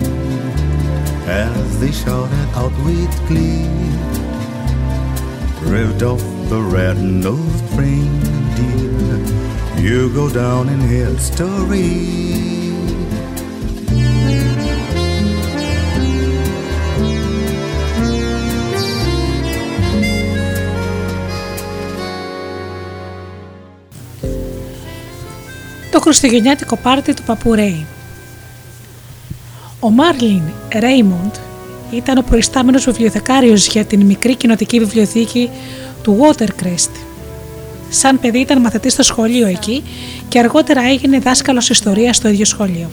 as 1.28 1.80
they 1.80 1.92
shouted 1.92 2.50
out 2.54 2.76
with 2.86 3.28
glee. 3.28 3.68
Rudolph 5.64 6.22
the 6.50 6.62
red-nosed 6.62 7.74
reindeer, 7.74 9.18
you 9.82 10.14
go 10.14 10.30
down 10.30 10.70
in 10.70 10.80
history. 10.80 12.57
Το 25.98 26.04
χριστουγεννιάτικο 26.04 26.78
πάρτι 26.78 27.14
του 27.14 27.24
παππού 27.24 27.54
Ρέι. 27.54 27.86
Ο 29.80 29.90
Μάρλιν 29.90 30.42
Ρέιμοντ 30.80 31.36
ήταν 31.92 32.18
ο 32.18 32.22
προϊστάμενος 32.22 32.86
βιβλιοθεκάριος 32.86 33.68
για 33.68 33.86
την 33.86 34.06
μικρή 34.06 34.36
κοινοτική 34.36 34.80
βιβλιοθήκη 34.80 35.50
του 36.04 36.18
Watercrest. 36.20 36.90
Σαν 37.90 38.20
παιδί 38.20 38.40
ήταν 38.40 38.62
μαθητής 38.62 38.94
στο 38.94 39.04
σχολείο 39.04 39.48
εκεί 39.48 39.84
και 40.28 40.40
αργότερα 40.40 40.82
έγινε 40.82 41.20
δάσκαλος 41.20 41.70
ιστορίας 41.70 42.16
στο 42.16 42.28
ίδιο 42.28 42.46
σχολείο. 42.46 42.90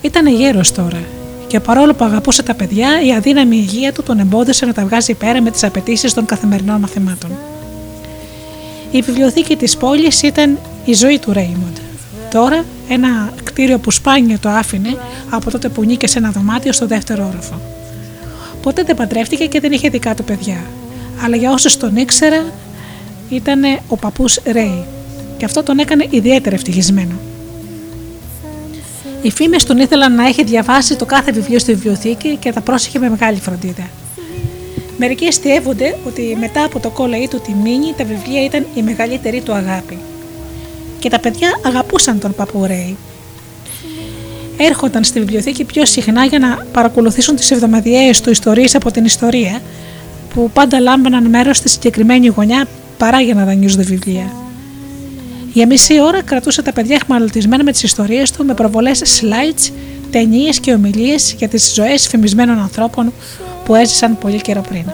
Ήταν 0.00 0.26
γέρος 0.26 0.72
τώρα 0.72 1.00
και 1.46 1.60
παρόλο 1.60 1.94
που 1.94 2.04
αγαπούσε 2.04 2.42
τα 2.42 2.54
παιδιά, 2.54 2.88
η 3.04 3.14
αδύναμη 3.14 3.56
υγεία 3.56 3.92
του 3.92 4.02
τον 4.02 4.18
εμπόδισε 4.18 4.66
να 4.66 4.72
τα 4.72 4.84
βγάζει 4.84 5.14
πέρα 5.14 5.42
με 5.42 5.50
τις 5.50 5.64
απαιτήσεις 5.64 6.14
των 6.14 6.24
καθημερινών 6.24 6.80
μαθημάτων. 6.80 7.30
Η 8.90 9.00
βιβλιοθήκη 9.00 9.56
της 9.56 9.76
πόλης 9.76 10.22
ήταν 10.22 10.58
η 10.88 10.94
ζωή 10.94 11.18
του 11.18 11.32
Ρέιμοντ. 11.32 11.76
Τώρα 12.30 12.64
ένα 12.88 13.32
κτίριο 13.44 13.78
που 13.78 13.90
σπάνια 13.90 14.38
το 14.38 14.48
άφηνε 14.48 14.96
από 15.30 15.50
τότε 15.50 15.68
που 15.68 15.84
νίκησε 15.84 16.18
ένα 16.18 16.30
δωμάτιο 16.30 16.72
στο 16.72 16.86
δεύτερο 16.86 17.26
όροφο. 17.32 17.60
Ποτέ 18.62 18.82
δεν 18.82 18.96
παντρεύτηκε 18.96 19.46
και 19.46 19.60
δεν 19.60 19.72
είχε 19.72 19.88
δικά 19.88 20.14
του 20.14 20.24
παιδιά. 20.24 20.64
Αλλά 21.24 21.36
για 21.36 21.52
όσους 21.52 21.76
τον 21.76 21.96
ήξερα 21.96 22.44
ήταν 23.28 23.62
ο 23.88 23.96
παππούς 23.96 24.40
Ρέι 24.44 24.84
και 25.36 25.44
αυτό 25.44 25.62
τον 25.62 25.78
έκανε 25.78 26.06
ιδιαίτερα 26.10 26.54
ευτυχισμένο. 26.54 27.14
Οι 29.22 29.30
φήμες 29.30 29.64
τον 29.64 29.78
ήθελαν 29.78 30.14
να 30.14 30.26
έχει 30.26 30.44
διαβάσει 30.44 30.96
το 30.96 31.04
κάθε 31.04 31.32
βιβλίο 31.32 31.58
στη 31.58 31.74
βιβλιοθήκη 31.74 32.36
και 32.36 32.52
τα 32.52 32.60
πρόσεχε 32.60 32.98
με 32.98 33.08
μεγάλη 33.10 33.38
φροντίδα. 33.38 33.88
Μερικοί 34.98 35.26
αστείευονται 35.26 35.96
ότι 36.06 36.36
μετά 36.40 36.64
από 36.64 36.80
το 36.80 36.90
κόλλαί 36.90 37.28
του 37.28 37.40
τη 37.40 37.52
Μίνη 37.52 37.94
τα 37.96 38.04
βιβλία 38.04 38.44
ήταν 38.44 38.66
η 38.74 38.82
μεγαλύτερη 38.82 39.40
του 39.40 39.52
αγάπη. 39.52 39.98
Και 40.98 41.08
τα 41.08 41.18
παιδιά 41.18 41.60
αγαπούσαν 41.66 42.18
τον 42.18 42.34
παππού 42.34 42.64
Ρέι. 42.66 42.96
Έρχονταν 44.56 45.04
στη 45.04 45.18
βιβλιοθήκη 45.18 45.64
πιο 45.64 45.86
συχνά 45.86 46.24
για 46.24 46.38
να 46.38 46.66
παρακολουθήσουν 46.72 47.36
τις 47.36 47.50
εβδομαδιαίες 47.50 48.20
του 48.20 48.30
ιστορίες 48.30 48.74
από 48.74 48.90
την 48.90 49.04
ιστορία 49.04 49.60
που 50.34 50.50
πάντα 50.50 50.80
λάμπαναν 50.80 51.26
μέρος 51.26 51.56
στη 51.56 51.68
συγκεκριμένη 51.68 52.26
γωνιά 52.26 52.66
παρά 52.98 53.20
για 53.20 53.34
να 53.34 53.44
δανειίζονται 53.44 53.82
βιβλία. 53.82 54.32
Για 55.52 55.66
μισή 55.66 56.00
ώρα 56.00 56.22
κρατούσε 56.22 56.62
τα 56.62 56.72
παιδιά 56.72 57.00
χμαλωτισμένα 57.06 57.64
με 57.64 57.72
τις 57.72 57.82
ιστορίες 57.82 58.30
του 58.30 58.44
με 58.44 58.54
προβολές 58.54 59.02
slides, 59.20 59.72
ταινίες 60.10 60.60
και 60.60 60.72
ομιλίες 60.72 61.34
για 61.38 61.48
τις 61.48 61.72
ζωές 61.74 62.08
φημισμένων 62.08 62.58
ανθρώπων 62.58 63.12
που 63.64 63.74
έζησαν 63.74 64.18
πολύ 64.18 64.40
καιρό 64.40 64.60
πριν. 64.60 64.84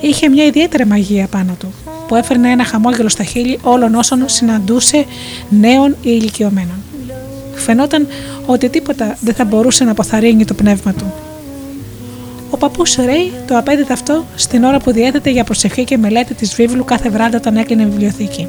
Είχε 0.00 0.28
μια 0.28 0.44
ιδιαίτερη 0.44 0.86
μαγεία 0.86 1.26
πάνω 1.26 1.56
του, 1.58 1.72
που 2.08 2.14
έφερνε 2.14 2.50
ένα 2.50 2.64
χαμόγελο 2.64 3.08
στα 3.08 3.24
χείλη 3.24 3.58
όλων 3.62 3.94
όσων 3.94 4.22
συναντούσε 4.28 5.04
νέων 5.48 5.90
ή 5.90 5.96
ηλικιωμένων. 6.02 6.82
Φαινόταν 7.54 8.06
ότι 8.46 8.68
τίποτα 8.68 9.16
δεν 9.20 9.34
θα 9.34 9.44
μπορούσε 9.44 9.84
να 9.84 9.90
αποθαρρύνει 9.90 10.44
το 10.44 10.54
πνεύμα 10.54 10.92
του. 10.92 11.12
Ο 12.50 12.56
παππούς 12.56 12.94
Ρέι 12.94 13.32
το 13.46 13.58
απέδιδε 13.58 13.92
αυτό 13.92 14.24
στην 14.34 14.64
ώρα 14.64 14.78
που 14.78 14.92
διέθετε 14.92 15.30
για 15.30 15.44
προσευχή 15.44 15.84
και 15.84 15.96
μελέτη 15.96 16.34
της 16.34 16.54
βίβλου 16.54 16.84
κάθε 16.84 17.10
βράδυ 17.10 17.36
όταν 17.36 17.56
έκλεινε 17.56 17.84
βιβλιοθήκη. 17.84 18.48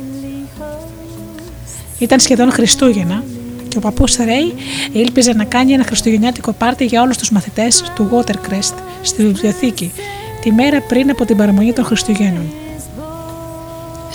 Ήταν 1.99 2.19
σχεδόν 2.19 2.51
Χριστούγεννα 2.51 3.23
και 3.67 3.77
ο 3.77 3.79
παππούς 3.79 4.15
Ρέι 4.15 4.53
ήλπιζε 4.91 5.33
να 5.33 5.43
κάνει 5.43 5.71
ένα 5.71 5.83
χριστουγεννιάτικο 5.83 6.51
πάρτι 6.51 6.85
για 6.85 7.01
όλους 7.01 7.17
τους 7.17 7.31
μαθητές 7.31 7.91
του 7.95 8.09
Watercrest 8.11 8.73
στη 9.01 9.23
βιβλιοθήκη 9.23 9.91
τη 10.41 10.51
μέρα 10.51 10.81
πριν 10.81 11.09
από 11.09 11.25
την 11.25 11.37
παραμονή 11.37 11.73
των 11.73 11.85
Χριστουγέννων. 11.85 12.53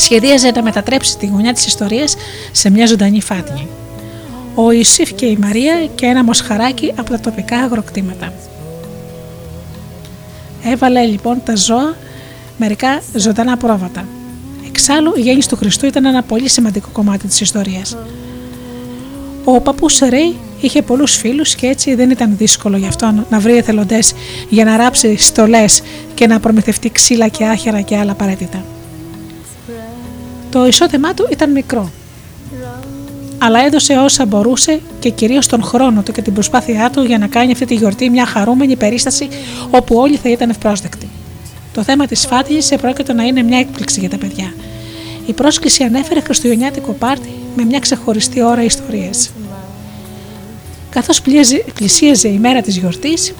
Σχεδίαζε 0.01 0.51
να 0.51 0.63
μετατρέψει 0.63 1.17
τη 1.19 1.27
γωνιά 1.27 1.53
της 1.53 1.67
ιστορίας 1.67 2.17
σε 2.53 2.71
μια 2.71 2.87
ζωντανή 2.87 3.21
φάτνη. 3.21 3.69
Ο 4.55 4.71
Ιωσήφ 4.73 5.13
και 5.13 5.27
η 5.27 5.37
Μαρία 5.41 5.87
και 5.95 6.07
ένα 6.07 6.25
μοσχαράκι 6.25 6.93
από 6.97 7.11
τα 7.11 7.21
τοπικά 7.21 7.59
αγροκτήματα. 7.59 8.33
Έβαλε 10.65 11.05
λοιπόν 11.05 11.43
τα 11.45 11.57
ζώα 11.57 11.97
μερικά 12.57 13.01
ζωντανά 13.15 13.57
πρόβατα. 13.57 14.05
Εξάλλου, 14.67 15.13
η 15.17 15.21
γέννηση 15.21 15.49
του 15.49 15.57
Χριστού 15.57 15.87
ήταν 15.87 16.05
ένα 16.05 16.23
πολύ 16.23 16.49
σημαντικό 16.49 16.89
κομμάτι 16.93 17.27
της 17.27 17.41
ιστορίας. 17.41 17.97
Ο 19.45 19.61
παππούς 19.61 19.99
Ρέι 19.99 20.37
είχε 20.61 20.83
πολλούς 20.83 21.17
φίλους 21.17 21.55
και 21.55 21.67
έτσι 21.67 21.95
δεν 21.95 22.11
ήταν 22.11 22.37
δύσκολο 22.37 22.77
για 22.77 22.89
αυτόν 22.89 23.27
να 23.31 23.39
βρει 23.39 23.57
εθελοντές 23.57 24.13
για 24.49 24.65
να 24.65 24.77
ράψει 24.77 25.17
στολές 25.17 25.83
και 26.15 26.27
να 26.27 26.41
προμηθευτεί 26.41 26.91
ξύλα 26.91 27.29
και 27.29 27.45
άχερα 27.45 27.81
και 27.81 27.97
άλλα 27.97 28.13
απαραίτητα. 28.13 28.65
Το 30.51 30.67
εισόδημά 30.67 31.15
του 31.15 31.29
ήταν 31.31 31.51
μικρό, 31.51 31.91
αλλά 33.39 33.65
έδωσε 33.65 33.95
όσα 33.95 34.27
μπορούσε 34.27 34.81
και 34.99 35.11
κυρίως 35.11 35.47
τον 35.47 35.63
χρόνο 35.63 36.03
του 36.03 36.13
και 36.13 36.23
την 36.23 36.33
προσπάθειά 36.33 36.91
του 36.91 37.03
για 37.03 37.19
να 37.19 37.27
κάνει 37.27 37.53
αυτή 37.53 37.65
τη 37.65 37.75
γιορτή 37.75 38.11
μια 38.11 38.27
χαρούμενη 38.27 38.77
περίσταση 38.77 39.29
όπου 39.71 39.97
όλοι 39.97 40.17
θα 40.17 40.31
ήταν 40.31 40.51
ευπρόσδεκτοι. 40.51 41.09
Το 41.73 41.83
θέμα 41.83 42.07
της 42.07 42.27
φάτιση 42.27 42.75
επρόκειτο 42.75 43.13
να 43.13 43.23
είναι 43.23 43.43
μια 43.43 43.59
έκπληξη 43.59 44.01
για 44.01 44.11
τα 44.11 44.17
παιδιά. 44.17 44.55
Η 45.27 45.33
πρόσκληση 45.33 45.83
ανέφερε 45.83 46.21
χριστουγεννιάτικο 46.21 46.93
πάρτι 46.93 47.29
με 47.57 47.65
μια 47.65 47.79
ξεχωριστή 47.79 48.43
ώρα 48.43 48.63
ιστορίε. 48.63 49.11
Καθώς 50.91 51.23
πλησίαζε 51.75 52.29
η 52.29 52.39
μέρα 52.39 52.61
της 52.61 52.77
γιορτής, 52.77 53.35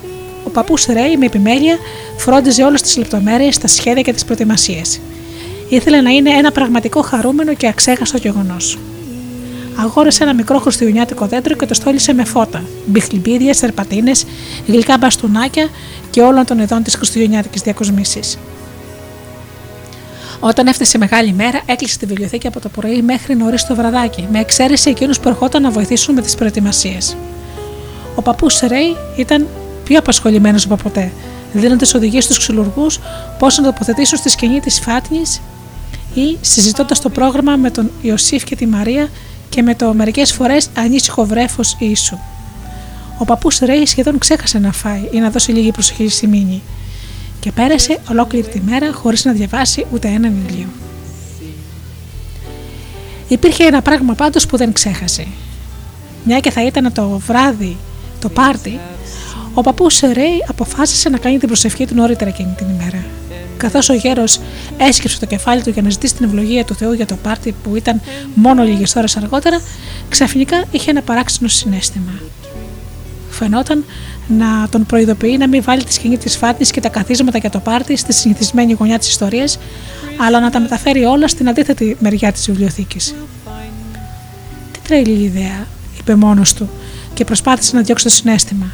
ο 0.45 0.51
παππούς 0.51 0.87
Ρέι 0.87 1.17
με 1.17 1.27
επιμέλεια 1.27 1.77
φρόντιζε 2.17 2.63
όλες 2.63 2.83
τις 2.83 2.97
λεπτομέρειες, 2.97 3.59
τα 3.59 3.67
σχέδια 3.67 4.03
και 4.03 4.13
τις 4.13 4.25
προετοιμασίες. 4.25 5.01
Ήθελε 5.71 6.01
να 6.01 6.11
είναι 6.11 6.31
ένα 6.31 6.53
πραγματικό 6.53 7.03
χαρούμενο 7.03 7.55
και 7.55 7.67
αξέχαστο 7.67 8.17
γεγονός. 8.17 8.79
Αγόρασε 9.77 10.23
ένα 10.23 10.35
μικρό 10.35 10.59
χριστουγεννιάτικο 10.59 11.27
δέντρο 11.27 11.55
και 11.55 11.67
το 11.67 11.75
στόλισε 11.75 12.13
με 12.13 12.25
φώτα, 12.25 12.63
μπιχλιμπίδια, 12.87 13.55
σερπατίνε, 13.55 14.11
γλυκά 14.67 14.99
μπαστούνάκια 14.99 15.69
και 16.11 16.21
όλων 16.21 16.45
των 16.45 16.59
ειδών 16.59 16.83
της 16.83 16.95
χριστουγεννιάτικης 16.95 17.63
διακοσμήσης. 17.63 18.39
Όταν 20.41 20.67
έφτασε 20.67 20.97
η 20.97 21.01
μεγάλη 21.01 21.33
μέρα, 21.33 21.61
έκλεισε 21.67 21.99
τη 21.99 22.07
βιβλιοθήκη 22.07 22.47
από 22.47 22.61
το 22.61 22.69
πρωί 22.69 23.03
μέχρι 23.03 23.37
νωρίς 23.37 23.67
το 23.67 23.75
βραδάκι, 23.75 24.29
με 24.33 24.41
εξαίρεση 24.41 24.91
εκείνους 24.91 25.21
που 25.21 25.29
ερχόταν 25.29 25.63
να 25.63 25.71
βοηθήσουν 25.71 26.15
με 26.15 26.21
τις 26.21 26.35
προετοιμασίες. 26.35 27.17
Ο 28.15 28.23
παππούς 28.23 28.61
Ρέι 28.61 28.97
ήταν 29.17 29.47
πιο 29.85 29.99
απασχολημένος 29.99 30.65
από 30.65 30.77
ποτέ, 30.77 31.13
δίνοντας 31.53 31.95
οδηγίες 31.95 32.25
στους 32.25 32.39
ξυλουργούς 32.39 32.99
πώς 33.39 33.59
να 33.59 33.65
τοποθετήσουν 33.65 34.19
στη 34.19 34.29
σκηνή 34.29 34.61
της 34.61 34.81
φάτνης 34.81 35.41
ή 36.15 36.39
συζητώντας 36.41 37.01
το 37.01 37.09
πρόγραμμα 37.09 37.57
με 37.57 37.71
τον 37.71 37.91
Ιωσήφ 38.03 38.45
και 38.45 38.57
τη 38.57 38.67
Μαρία 38.67 39.09
και 39.49 39.63
με 39.63 39.75
το 39.75 39.95
μερικές 39.95 40.33
φορές 40.33 40.69
ανήσυχο 40.77 41.25
βρέφος 41.25 41.77
ίσου. 41.79 42.19
Ο 43.19 43.25
παππούς 43.25 43.59
Ρέι 43.59 43.87
σχεδόν 43.87 44.19
ξέχασε 44.19 44.59
να 44.59 44.73
φάει 44.73 45.09
ή 45.11 45.19
να 45.19 45.31
δώσει 45.31 45.53
λίγη 45.53 45.71
προσοχή 45.71 46.09
στη 46.09 46.27
μήνυ 46.27 46.63
και 47.41 47.53
πέρασε 47.53 47.99
ολόκληρη 48.11 48.49
τη 48.49 48.61
μέρα 48.61 48.93
χωρίς 48.93 49.25
να 49.25 49.33
διαβάσει 49.33 49.87
ούτε 49.93 50.09
ένα 50.09 50.29
βιβλίο. 50.29 50.67
Υπήρχε 53.29 53.65
ένα 53.65 53.83
πράγμα 53.83 54.15
πάντως 54.15 54.47
που 54.47 54.57
δεν 54.57 54.73
ξέχασε. 54.73 55.27
Μια 56.25 56.41
και 56.41 56.51
θα 56.51 56.67
ήταν 56.67 56.93
το 56.93 57.09
βράδυ 57.27 57.77
το 58.21 58.29
πάρτι, 58.29 58.81
ο 59.55 59.61
παππούς 59.61 60.01
Ρέι 60.01 60.45
αποφάσισε 60.49 61.09
να 61.09 61.19
κάνει 61.19 61.39
την 61.39 61.49
προσευχή 61.49 61.87
του 61.87 61.95
νωρίτερα 61.95 62.31
εκείνη 62.31 62.55
την 62.57 62.67
ημέρα. 62.69 63.05
Καθώς 63.61 63.89
ο 63.89 63.95
γέρος 63.95 64.41
έσκυψε 64.77 65.19
το 65.19 65.27
κεφάλι 65.27 65.63
του 65.63 65.71
για 65.71 65.83
να 65.83 65.91
ζητήσει 65.91 66.15
την 66.15 66.27
ευλογία 66.27 66.65
του 66.65 66.75
Θεού 66.75 66.93
για 66.93 67.07
το 67.07 67.17
πάρτι 67.23 67.55
που 67.63 67.77
ήταν 67.77 68.01
μόνο 68.35 68.63
λίγες 68.63 68.97
ώρες 68.97 69.17
αργότερα, 69.17 69.61
ξαφνικά 70.09 70.65
είχε 70.71 70.91
ένα 70.91 71.03
παράξενο 71.03 71.49
συνέστημα. 71.49 72.13
Φαινόταν 73.31 73.85
να 74.29 74.69
τον 74.71 74.87
προειδοποιεί 74.87 75.37
να 75.39 75.49
μην 75.49 75.63
βάλει 75.63 75.85
τη 75.85 75.93
σκηνή 75.93 76.19
της 76.19 76.37
φάτνης 76.37 76.71
και 76.71 76.81
τα 76.81 76.89
καθίσματα 76.89 77.39
για 77.39 77.51
το 77.51 77.59
πάρτι 77.59 77.97
στη 77.97 78.13
συνηθισμένη 78.13 78.73
γωνιά 78.73 78.99
της 78.99 79.09
ιστορίας, 79.09 79.59
αλλά 80.17 80.41
να 80.41 80.51
τα 80.51 80.61
μεταφέρει 80.61 81.05
όλα 81.05 81.29
στην 81.29 81.49
αντίθετη 81.49 81.97
μεριά 82.01 82.33
της 82.33 82.47
βιβλιοθήκης. 82.47 83.15
Τι 84.73 84.79
τρελή 84.83 85.23
ιδέα, 85.23 85.67
είπε 85.99 86.15
μόνος 86.15 86.55
του 86.55 86.71
και 87.15 87.25
προσπάθησε 87.25 87.77
να 87.77 87.83
διώξει 87.83 88.05
το 88.05 88.11
συνέστημα. 88.11 88.67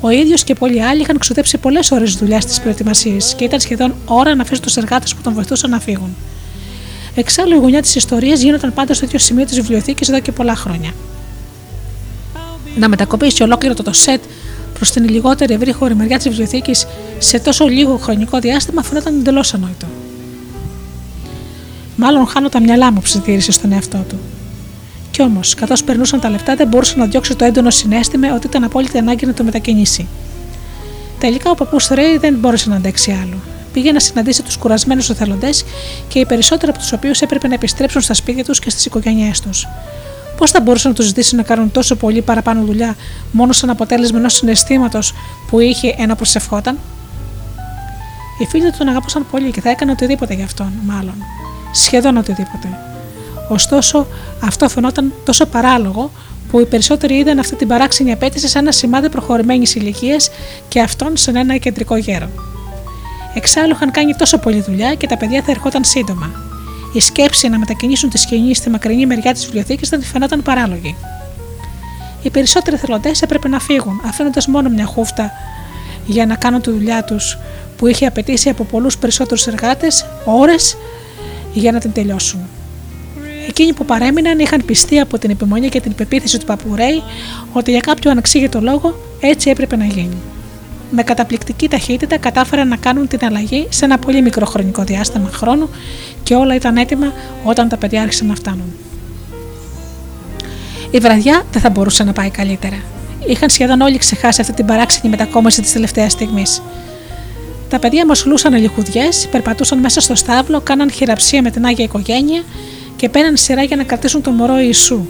Ο 0.00 0.10
ίδιος 0.10 0.44
και 0.44 0.54
πολλοί 0.54 0.82
άλλοι 0.82 1.00
είχαν 1.00 1.18
ξοδέψει 1.18 1.58
πολλές 1.58 1.90
ώρες 1.90 2.14
δουλειάς 2.14 2.42
στις 2.42 2.60
προετοιμασίες 2.60 3.34
και 3.34 3.44
ήταν 3.44 3.60
σχεδόν 3.60 3.94
ώρα 4.04 4.34
να 4.34 4.42
αφήσουν 4.42 4.62
τους 4.62 4.76
εργάτες 4.76 5.14
που 5.14 5.22
τον 5.22 5.32
βοηθούσαν 5.32 5.70
να 5.70 5.80
φύγουν. 5.80 6.16
Εξάλλου, 7.14 7.54
η 7.54 7.58
γωνιά 7.58 7.82
της 7.82 7.94
ιστορίας 7.94 8.40
γίνονταν 8.40 8.72
πάντα 8.72 8.94
στο 8.94 9.04
ίδιο 9.04 9.18
σημείο 9.18 9.44
της 9.44 9.54
βιβλιοθήκης 9.56 10.08
εδώ 10.08 10.20
και 10.20 10.32
πολλά 10.32 10.54
χρόνια. 10.54 10.92
Να 12.78 12.88
μετακοπήσει 12.88 13.42
ολόκληρο 13.42 13.74
το, 13.74 13.82
το 13.82 13.92
σετ 13.92 14.22
προς 14.74 14.90
την 14.90 15.08
λιγότερη 15.08 15.54
ευρύχωρη 15.54 15.94
μεριά 15.94 16.16
της 16.16 16.28
βιβλιοθήκης 16.28 16.86
σε 17.18 17.38
τόσο 17.38 17.66
λίγο 17.66 17.96
χρονικό 17.96 18.38
διάστημα 18.38 18.82
φαινόταν 18.82 19.18
εντελώς 19.18 19.54
ανόητο. 19.54 19.86
Μάλλον 21.96 22.26
χάνω 22.26 22.48
τα 22.48 22.60
μυαλά 22.60 22.92
μου, 22.92 23.00
ψιθύρισε 23.00 23.52
στον 23.52 23.72
εαυτό 23.72 24.04
του. 24.08 24.18
Κι 25.16 25.22
όμως, 25.22 25.54
καθώς 25.54 25.84
περνούσαν 25.84 26.20
τα 26.20 26.30
λεπτά, 26.30 26.54
δεν 26.54 26.68
μπορούσε 26.68 26.96
να 26.96 27.06
διώξει 27.06 27.36
το 27.36 27.44
έντονο 27.44 27.70
συνέστημα 27.70 28.34
ότι 28.34 28.46
ήταν 28.46 28.64
απόλυτη 28.64 28.98
ανάγκη 28.98 29.26
να 29.26 29.34
το 29.34 29.44
μετακινήσει. 29.44 30.06
Τελικά 31.18 31.50
ο 31.50 31.54
παππούς 31.54 31.88
Ρέι 31.88 32.18
δεν 32.18 32.34
μπόρεσε 32.34 32.68
να 32.68 32.76
αντέξει 32.76 33.10
άλλο. 33.22 33.36
Πήγε 33.72 33.92
να 33.92 34.00
συναντήσει 34.00 34.42
τους 34.42 34.56
κουρασμένους 34.56 35.10
εθελοντές 35.10 35.64
και 36.08 36.18
οι 36.18 36.26
περισσότεροι 36.26 36.70
από 36.70 36.78
τους 36.78 36.92
οποίους 36.92 37.20
έπρεπε 37.20 37.48
να 37.48 37.54
επιστρέψουν 37.54 38.00
στα 38.00 38.14
σπίτια 38.14 38.44
τους 38.44 38.58
και 38.58 38.70
στις 38.70 38.86
οικογένειές 38.86 39.40
τους. 39.40 39.68
Πώς 40.36 40.50
θα 40.50 40.60
μπορούσε 40.60 40.88
να 40.88 40.94
τους 40.94 41.06
ζητήσει 41.06 41.36
να 41.36 41.42
κάνουν 41.42 41.70
τόσο 41.70 41.96
πολύ 41.96 42.22
παραπάνω 42.22 42.64
δουλειά 42.64 42.96
μόνο 43.32 43.52
σαν 43.52 43.70
αποτέλεσμα 43.70 44.18
ενός 44.18 44.34
συναισθήματος 44.34 45.14
που 45.50 45.60
είχε 45.60 45.94
ενώ 45.98 46.14
προσευχόταν. 46.14 46.78
Οι 48.38 48.46
φίλοι 48.46 48.70
του 48.70 48.78
τον 48.78 48.88
αγαπούσαν 48.88 49.26
πολύ 49.30 49.50
και 49.50 49.60
θα 49.60 49.70
έκανε 49.70 49.90
οτιδήποτε 49.90 50.34
για 50.34 50.44
αυτόν, 50.44 50.72
μάλλον. 50.86 51.14
Σχεδόν 51.72 52.16
οτιδήποτε. 52.16 52.95
Ωστόσο, 53.48 54.06
αυτό 54.44 54.68
φαινόταν 54.68 55.12
τόσο 55.24 55.46
παράλογο 55.46 56.10
που 56.50 56.60
οι 56.60 56.64
περισσότεροι 56.64 57.14
είδαν 57.14 57.38
αυτή 57.38 57.56
την 57.56 57.68
παράξενη 57.68 58.12
απέτηση 58.12 58.48
σε 58.48 58.58
ένα 58.58 58.72
σημάδι 58.72 59.08
προχωρημένης 59.08 59.74
ηλικίας 59.74 60.30
και 60.68 60.80
αυτόν 60.80 61.16
σε 61.16 61.30
ένα 61.30 61.56
κεντρικό 61.56 61.96
γέρο. 61.96 62.28
Εξάλλου 63.34 63.72
είχαν 63.74 63.90
κάνει 63.90 64.14
τόσο 64.14 64.38
πολλή 64.38 64.60
δουλειά 64.60 64.94
και 64.94 65.06
τα 65.06 65.16
παιδιά 65.16 65.42
θα 65.42 65.50
ερχόταν 65.50 65.84
σύντομα. 65.84 66.30
Η 66.92 67.00
σκέψη 67.00 67.48
να 67.48 67.58
μετακινήσουν 67.58 68.10
τη 68.10 68.18
σκηνή 68.18 68.54
στη 68.54 68.70
μακρινή 68.70 69.06
μεριά 69.06 69.32
της 69.32 69.44
βιβλιοθήκης 69.44 69.88
δεν 69.88 70.02
φαινόταν 70.02 70.42
παράλογη. 70.42 70.96
Οι 72.22 72.30
περισσότεροι 72.30 72.76
θελοντές 72.76 73.22
έπρεπε 73.22 73.48
να 73.48 73.58
φύγουν, 73.58 74.00
αφήνοντας 74.06 74.46
μόνο 74.46 74.68
μια 74.68 74.84
χούφτα 74.84 75.30
για 76.06 76.26
να 76.26 76.34
κάνουν 76.34 76.60
τη 76.60 76.70
δουλειά 76.70 77.04
τους 77.04 77.38
που 77.76 77.86
είχε 77.86 78.06
απαιτήσει 78.06 78.48
από 78.48 78.64
πολλούς 78.64 78.98
περισσότερους 78.98 79.46
εργάτες 79.46 80.06
ώρες 80.24 80.76
για 81.52 81.72
να 81.72 81.78
την 81.78 81.92
τελειώσουν. 81.92 82.40
Εκείνοι 83.48 83.72
που 83.72 83.84
παρέμειναν 83.84 84.38
είχαν 84.38 84.64
πιστεί 84.64 84.98
από 84.98 85.18
την 85.18 85.30
επιμονή 85.30 85.68
και 85.68 85.80
την 85.80 85.94
πεποίθηση 85.94 86.38
του 86.38 86.46
παππού 86.46 86.74
Ρέι 86.74 87.02
ότι 87.52 87.70
για 87.70 87.80
κάποιο 87.80 88.10
ανεξήγητο 88.10 88.60
λόγο 88.60 88.98
έτσι 89.20 89.50
έπρεπε 89.50 89.76
να 89.76 89.84
γίνει. 89.84 90.16
με 90.90 91.02
καταπληκτική 91.02 91.68
ταχύτητα 91.68 92.18
κατάφεραν 92.18 92.68
να 92.68 92.76
κάνουν 92.76 93.08
την 93.08 93.18
αλλαγή 93.24 93.66
σε 93.68 93.84
ένα 93.84 93.98
πολύ 93.98 94.22
μικρό 94.22 94.46
χρονικό 94.46 94.82
διάστημα 94.82 95.30
χρόνου 95.32 95.68
και 96.22 96.34
όλα 96.34 96.54
ήταν 96.54 96.76
έτοιμα 96.76 97.12
όταν 97.44 97.68
τα 97.68 97.76
παιδιά 97.76 98.02
άρχισαν 98.02 98.26
να 98.26 98.34
φτάνουν. 98.34 98.72
Η 100.90 100.98
βραδιά 100.98 101.42
δεν 101.52 101.62
θα 101.62 101.70
μπορούσε 101.70 102.04
να 102.04 102.12
πάει 102.12 102.30
καλύτερα. 102.30 102.76
Είχαν 103.26 103.50
σχεδόν 103.50 103.80
όλοι 103.80 103.98
ξεχάσει 103.98 104.40
αυτή 104.40 104.52
την 104.52 104.66
παράξενη 104.66 105.08
μετακόμιση 105.08 105.62
της 105.62 105.72
τελευταίας 105.72 106.12
στιγμής. 106.12 106.62
Τα 107.68 107.78
παιδιά 107.78 108.06
μασουλούσαν 108.06 108.54
λιχουδιές, 108.54 109.28
περπατούσαν 109.30 109.78
μέσα 109.78 110.00
στο 110.00 110.14
στάβλο, 110.14 110.60
κάναν 110.60 110.90
χειραψία 110.90 111.42
με 111.42 111.50
την 111.50 111.64
άγια 111.64 111.84
οικογένεια 111.84 112.42
και 112.96 113.08
παίρναν 113.08 113.36
σειρά 113.36 113.62
για 113.62 113.76
να 113.76 113.82
κρατήσουν 113.82 114.22
τον 114.22 114.34
μωρό 114.34 114.58
Ιησού, 114.60 115.06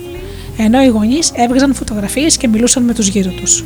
ενώ 0.56 0.82
οι 0.82 0.86
γονείς 0.86 1.30
έβγαζαν 1.34 1.74
φωτογραφίες 1.74 2.36
και 2.36 2.48
μιλούσαν 2.48 2.82
με 2.82 2.94
τους 2.94 3.06
γύρω 3.06 3.30
τους. 3.30 3.64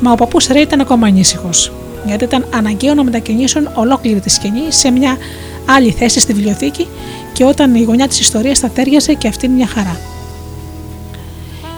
Μα 0.00 0.12
ο 0.12 0.14
παππούς 0.14 0.46
Ρέι 0.46 0.62
ήταν 0.62 0.80
ακόμα 0.80 1.06
ανήσυχος, 1.06 1.72
γιατί 2.06 2.24
ήταν 2.24 2.46
αναγκαίο 2.54 2.94
να 2.94 3.04
μετακινήσουν 3.04 3.70
ολόκληρη 3.74 4.20
τη 4.20 4.30
σκηνή 4.30 4.62
σε 4.68 4.90
μια 4.90 5.16
άλλη 5.66 5.90
θέση 5.90 6.20
στη 6.20 6.32
βιβλιοθήκη 6.32 6.86
και 7.32 7.44
όταν 7.44 7.74
η 7.74 7.82
γωνιά 7.82 8.08
της 8.08 8.20
ιστορίας 8.20 8.58
θα 8.58 8.68
τέριαζε 8.68 9.14
και 9.14 9.28
αυτήν 9.28 9.50
μια 9.50 9.66
χαρά. 9.66 10.00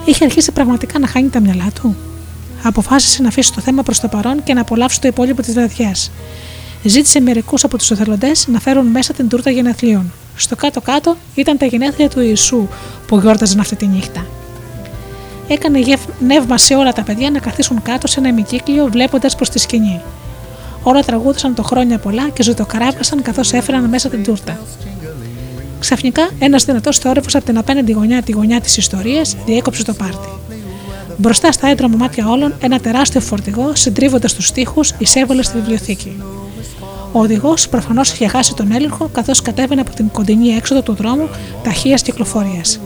Είχε 0.05 0.23
αρχίσει 0.23 0.51
πραγματικά 0.51 0.99
να 0.99 1.07
χάνει 1.07 1.29
τα 1.29 1.39
μυαλά 1.39 1.67
του. 1.81 1.95
Αποφάσισε 2.63 3.21
να 3.21 3.27
αφήσει 3.27 3.53
το 3.53 3.61
θέμα 3.61 3.83
προς 3.83 3.99
το 3.99 4.07
παρόν 4.07 4.43
και 4.43 4.53
να 4.53 4.61
απολαύσει 4.61 5.01
το 5.01 5.07
υπόλοιπο 5.07 5.41
της 5.41 5.53
βραδιάς. 5.53 6.11
Ζήτησε 6.83 7.19
μερικούς 7.19 7.63
από 7.63 7.77
τους 7.77 7.91
εθελοντές 7.91 8.47
να 8.47 8.59
φέρουν 8.59 8.85
μέσα 8.85 9.13
την 9.13 9.29
τούρτα 9.29 9.49
γενεθλίων. 9.49 10.11
Στο 10.35 10.55
κάτω-κάτω 10.55 11.17
ήταν 11.35 11.57
τα 11.57 11.65
γενέθλια 11.65 12.09
του 12.09 12.19
Ιησού 12.19 12.67
που 13.07 13.19
γιόρταζαν 13.19 13.59
αυτή 13.59 13.75
τη 13.75 13.87
νύχτα. 13.87 14.25
Έκανε 15.47 15.79
νεύμα 16.19 16.57
σε 16.57 16.75
όλα 16.75 16.93
τα 16.93 17.01
παιδιά 17.01 17.29
να 17.29 17.39
καθίσουν 17.39 17.81
κάτω 17.81 18.07
σε 18.07 18.19
ένα 18.19 18.29
ημικύκλιο 18.29 18.87
βλέποντας 18.91 19.35
προς 19.35 19.49
τη 19.49 19.59
σκηνή. 19.59 20.01
Όλα 20.83 21.01
τραγούδισαν 21.01 21.55
το 21.55 21.63
χρόνια 21.63 21.97
πολλά 21.97 22.29
και 22.29 22.43
ζωτοκαράβασαν 22.43 23.21
καθώς 23.21 23.53
έφεραν 23.53 23.83
μέσα 23.83 24.09
την 24.09 24.23
τούρτα. 24.23 24.59
Ξαφνικά, 25.79 26.29
ένας 26.39 26.63
δυνατός 26.65 26.97
θόρυβος 26.97 27.35
από 27.35 27.45
την 27.45 27.57
απέναντι 27.57 27.91
γωνιά 27.91 28.21
τη 28.21 28.31
γωνιά 28.31 28.61
της 28.61 28.77
ιστορίας 28.77 29.35
διέκοψε 29.45 29.83
το 29.83 29.93
πάρτι. 29.93 30.27
Μπροστά 31.17 31.51
στα 31.51 31.67
έντρομα 31.67 31.95
μάτια 31.97 32.29
όλων, 32.29 32.53
ένα 32.61 32.79
τεράστιο 32.79 33.21
φορτηγό, 33.21 33.71
συντρίβοντας 33.75 34.33
τους 34.33 34.51
τοίχου, 34.51 34.81
εισέβολε 34.97 35.43
στη 35.43 35.57
βιβλιοθήκη. 35.57 36.21
Ο 37.15 37.19
οδηγός 37.19 37.69
προφανώς 37.69 38.11
είχε 38.11 38.27
χάσει 38.27 38.55
τον 38.55 38.71
έλεγχο 38.71 39.09
καθώς 39.11 39.41
κατέβαινε 39.41 39.81
από 39.81 39.91
την 39.91 40.09
κοντινή 40.11 40.47
έξοδο 40.47 40.81
του 40.81 40.93
δρόμου 40.93 41.29
ταχείας 41.63 42.01
κυκλοφορίας. 42.01 42.79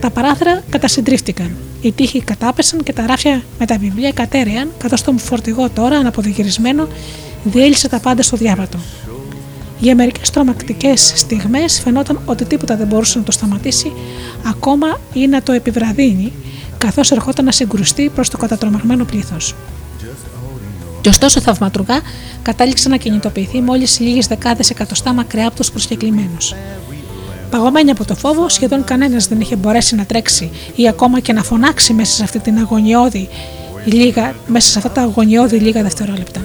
Τα 0.00 0.10
παράθυρα 0.10 0.62
κατασυντρίφτηκαν. 0.70 1.56
Οι 1.80 1.92
τείχοι 1.92 2.22
κατάπεσαν 2.22 2.82
και 2.82 2.92
τα 2.92 3.06
ράφια 3.06 3.42
με 3.58 3.66
τα 3.66 3.78
βιβλία 3.78 4.12
κατέρεαν, 4.12 4.70
καθώς 4.78 5.02
το 5.02 5.12
φορτηγό 5.12 5.70
τώρα, 5.70 5.96
αναποδηγυρισμένο, 5.96 6.88
διέλυσε 7.44 7.88
τα 7.88 8.00
πάντα 8.00 8.22
στο 8.22 8.36
διάβατο. 8.36 8.78
Για 9.78 9.94
μερικές 9.94 10.30
τρομακτικές 10.30 11.12
στιγμές 11.16 11.80
φαινόταν 11.80 12.20
ότι 12.24 12.44
τίποτα 12.44 12.76
δεν 12.76 12.86
μπορούσε 12.86 13.18
να 13.18 13.24
το 13.24 13.32
σταματήσει, 13.32 13.92
ακόμα 14.46 15.00
ή 15.12 15.26
να 15.26 15.42
το 15.42 15.52
επιβραδύνει, 15.52 16.32
καθώς 16.78 17.10
ερχόταν 17.10 17.44
να 17.44 17.52
συγκρουστεί 17.52 18.10
προς 18.14 18.28
το 18.28 18.36
κατατρομαγμένο 18.36 19.04
πλήθος. 19.04 19.54
Και 21.06 21.12
ωστόσο 21.12 21.40
θαυματουργά 21.40 22.00
κατάληξε 22.42 22.88
να 22.88 22.96
κινητοποιηθεί 22.96 23.60
μόλις 23.60 24.00
λίγες 24.00 24.26
δεκάδες 24.26 24.70
εκατοστά 24.70 25.12
μακριά 25.12 25.46
από 25.46 25.56
τους 25.56 25.70
προσκεκλημένους. 25.70 26.54
Παγωμένοι 27.50 27.90
από 27.90 28.04
το 28.04 28.14
φόβο, 28.14 28.48
σχεδόν 28.48 28.84
κανένας 28.84 29.26
δεν 29.26 29.40
είχε 29.40 29.56
μπορέσει 29.56 29.94
να 29.94 30.04
τρέξει 30.04 30.50
ή 30.74 30.88
ακόμα 30.88 31.20
και 31.20 31.32
να 31.32 31.42
φωνάξει 31.42 31.92
μέσα 31.92 32.12
σε 32.12 32.22
αυτή 32.22 32.38
την 32.38 32.58
αγωνιώδη 32.58 33.28
λίγα, 33.84 34.34
μέσα 34.46 34.68
σε 34.68 34.78
αυτά 34.78 34.90
τα 34.90 35.02
αγωνιώδη 35.02 35.56
λίγα 35.56 35.82
δευτερόλεπτα. 35.82 36.40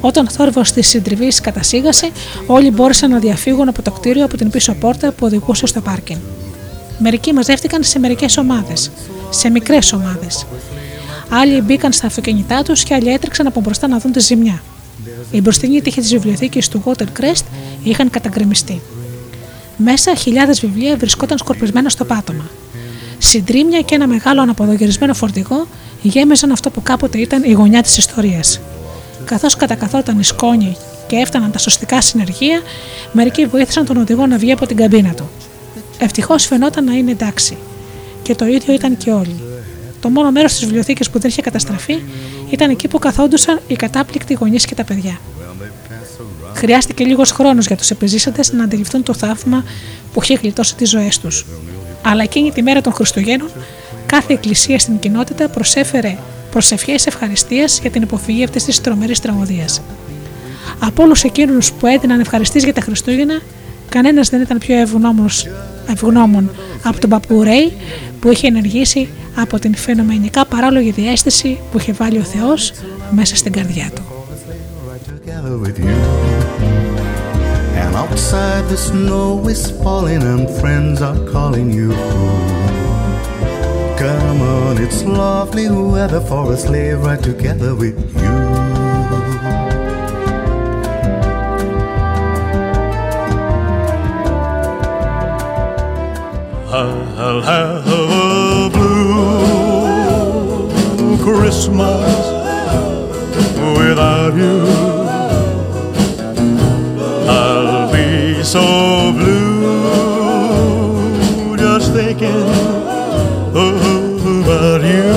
Όταν 0.00 0.26
ο 0.26 0.30
θόρυβος 0.30 0.72
της 0.72 0.88
συντριβής 0.88 1.40
κατασύγασε, 1.40 2.10
όλοι 2.46 2.70
μπόρεσαν 2.70 3.10
να 3.10 3.18
διαφύγουν 3.18 3.68
από 3.68 3.82
το 3.82 3.90
κτίριο 3.90 4.24
από 4.24 4.36
την 4.36 4.50
πίσω 4.50 4.74
πόρτα 4.74 5.12
που 5.12 5.26
οδηγούσε 5.26 5.66
στο 5.66 5.80
πάρκινγκ. 5.80 6.20
Μερικοί 6.98 7.32
μαζεύτηκαν 7.32 7.82
σε 7.82 7.98
μερικές 7.98 8.36
ομάδες, 8.36 8.90
σε 9.30 9.50
μικρές 9.50 9.92
ομάδες. 9.92 10.46
Άλλοι 11.28 11.60
μπήκαν 11.60 11.92
στα 11.92 12.06
αυτοκίνητά 12.06 12.62
τους 12.62 12.82
και 12.82 12.94
άλλοι 12.94 13.12
έτρεξαν 13.12 13.46
από 13.46 13.60
μπροστά 13.60 13.88
να 13.88 13.98
δουν 13.98 14.12
τη 14.12 14.20
ζημιά. 14.20 14.62
Οι 15.30 15.40
μπροστινοί 15.40 15.82
τύχοι 15.82 16.00
της 16.00 16.10
βιβλιοθήκης 16.10 16.68
του 16.68 16.82
Watercrest 16.84 17.44
είχαν 17.82 18.10
καταγκρεμιστεί. 18.10 18.80
Μέσα 19.76 20.14
χιλιάδες 20.14 20.60
βιβλία 20.60 20.96
βρισκόταν 20.96 21.38
σκορπισμένα 21.38 21.88
στο 21.88 22.04
πάτωμα. 22.04 22.50
Συντρίμια 23.18 23.80
και 23.80 23.94
ένα 23.94 24.06
μεγάλο 24.06 24.40
αναποδογυρισμένο 24.40 25.14
φορτηγό 25.14 25.66
γέμιζαν 26.02 26.52
αυτό 26.52 26.70
που 26.70 26.82
κάποτε 26.82 27.18
ήταν 27.18 27.42
η 27.42 27.52
γωνιά 27.52 27.82
της 27.82 27.96
ιστορίας. 27.96 28.60
Καθώς 29.24 29.56
κατακαθόταν 29.56 30.18
η 30.18 30.24
σκόνη 30.24 30.76
και 31.06 31.16
έφταναν 31.16 31.50
τα 31.50 31.58
σωστικά 31.58 32.00
συνεργεία, 32.00 32.60
μερικοί 33.12 33.46
βοήθησαν 33.46 33.84
τον 33.84 33.96
οδηγό 33.96 34.26
να 34.26 34.38
βγει 34.38 34.52
από 34.52 34.66
την 34.66 34.76
καμπίνα 34.76 35.14
του. 35.14 35.30
Ευτυχώς 35.98 36.46
φαινόταν 36.46 36.84
να 36.84 36.92
είναι 36.92 37.10
εντάξει. 37.10 37.56
Και 38.22 38.34
το 38.34 38.46
ίδιο 38.46 38.74
ήταν 38.74 38.96
και 38.96 39.10
όλοι. 39.10 39.53
Το 40.04 40.10
μόνο 40.10 40.30
μέρος 40.30 40.52
της 40.52 40.60
βιβλιοθήκης 40.60 41.10
που 41.10 41.18
δεν 41.18 41.30
είχε 41.30 41.42
καταστραφεί 41.42 42.02
ήταν 42.50 42.70
εκεί 42.70 42.88
που 42.88 42.98
καθόντουσαν 42.98 43.60
οι 43.66 43.74
κατάπληκτοι 43.74 44.34
γονείς 44.34 44.64
και 44.64 44.74
τα 44.74 44.84
παιδιά. 44.84 45.20
Χρειάστηκε 46.54 47.04
λίγος 47.04 47.30
χρόνος 47.30 47.66
για 47.66 47.76
τους 47.76 47.90
επιζήσαντες 47.90 48.52
να 48.52 48.64
αντιληφθούν 48.64 49.02
το 49.02 49.14
θαύμα 49.14 49.64
που 50.12 50.22
είχε 50.22 50.34
γλιτώσει 50.34 50.76
τις 50.76 50.90
ζωές 50.90 51.18
τους. 51.18 51.46
Αλλά 52.02 52.22
εκείνη 52.22 52.52
τη 52.52 52.62
μέρα 52.62 52.80
των 52.80 52.92
Χριστουγέννων, 52.92 53.50
κάθε 54.06 54.32
εκκλησία 54.32 54.78
στην 54.78 54.98
κοινότητα 54.98 55.48
προσέφερε 55.48 56.16
προσευχέ 56.50 56.94
ευχαριστία 57.04 57.64
για 57.80 57.90
την 57.90 58.02
υποφυγή 58.02 58.44
αυτής 58.44 58.64
της 58.64 58.80
τρομερής 58.80 59.20
τραγωδίας. 59.20 59.82
Από 60.78 61.02
όλους 61.02 61.24
εκείνους 61.24 61.72
που 61.72 61.86
έδιναν 61.86 62.20
ευχαριστή 62.20 62.58
για 62.58 62.74
τα 62.74 62.80
Χριστούγεννα, 62.80 63.40
κανένας 63.94 64.28
δεν 64.28 64.40
ήταν 64.40 64.58
πιο 64.58 64.74
ευγνώμων 65.86 66.50
από 66.82 67.00
τον 67.00 67.10
παππού 67.10 67.42
Ρέι 67.42 67.72
που 68.20 68.30
είχε 68.30 68.46
ενεργήσει 68.46 69.08
από 69.34 69.58
την 69.58 69.74
φαινομενικά 69.74 70.46
παράλογη 70.46 70.90
διέστηση 70.90 71.58
που 71.70 71.78
είχε 71.78 71.92
βάλει 71.92 72.18
ο 72.18 72.22
Θεός 72.22 72.72
μέσα 73.10 73.36
στην 73.36 73.52
καρδιά 73.52 73.90
του. 73.94 74.02
together 75.14 75.56
with 75.64 75.76
you. 75.84 75.96
And 77.82 77.92
outside 78.02 78.64
the 78.72 78.78
snow 78.88 79.28
is 79.54 79.62
falling 79.82 80.22
and 80.32 80.44
friends 80.60 80.98
are 81.08 81.20
calling 81.34 81.68
you 81.78 81.90
home. 82.10 82.52
Come 84.02 84.40
on, 84.56 84.74
it's 84.84 85.00
lovely 85.22 85.68
weather 85.94 86.22
for 86.30 86.44
a 86.54 86.56
sleigh 86.64 86.94
ride 87.04 87.22
together 87.30 87.72
with 87.82 87.98
you. 88.22 88.63
I'll 96.76 97.40
have 97.40 97.86
a 97.86 98.68
blue 98.68 99.06
Christmas 101.22 102.32
without 103.78 104.34
you. 104.34 104.66
I'll 107.30 107.92
be 107.92 108.42
so 108.42 109.12
blue 109.12 109.76
just 111.56 111.92
thinking 111.92 112.48
about 113.52 114.82
you. 114.82 115.14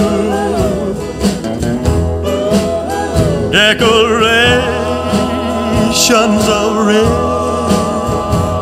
Decorations 3.52 6.48
of 6.48 6.86
red 6.86 7.08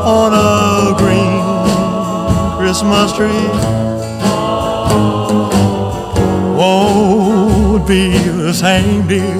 on 0.05 0.33
a 0.33 0.54
Christmas 2.65 3.13
tree 3.13 3.47
won't 6.57 7.87
be 7.87 8.17
the 8.17 8.51
same, 8.51 9.07
dear, 9.07 9.37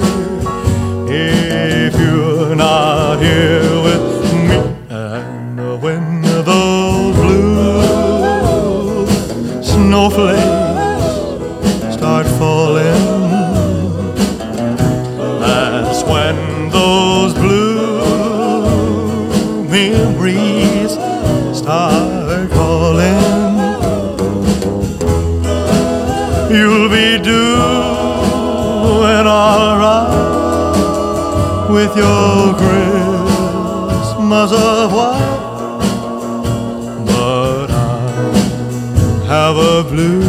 if 1.08 1.92
you're 1.98 2.54
not 2.54 3.18
here 3.18 3.82
with 3.82 4.32
me. 4.48 4.58
And 4.90 5.58
when 5.82 6.22
those 6.22 7.16
blue 7.16 9.06
snowflakes 9.60 10.45
your 31.96 32.54
Christmas 32.54 34.52
of 34.52 34.92
white, 34.92 35.80
but 37.06 37.70
I 37.70 37.74
have 39.26 39.56
a 39.56 39.82
blue, 39.90 40.25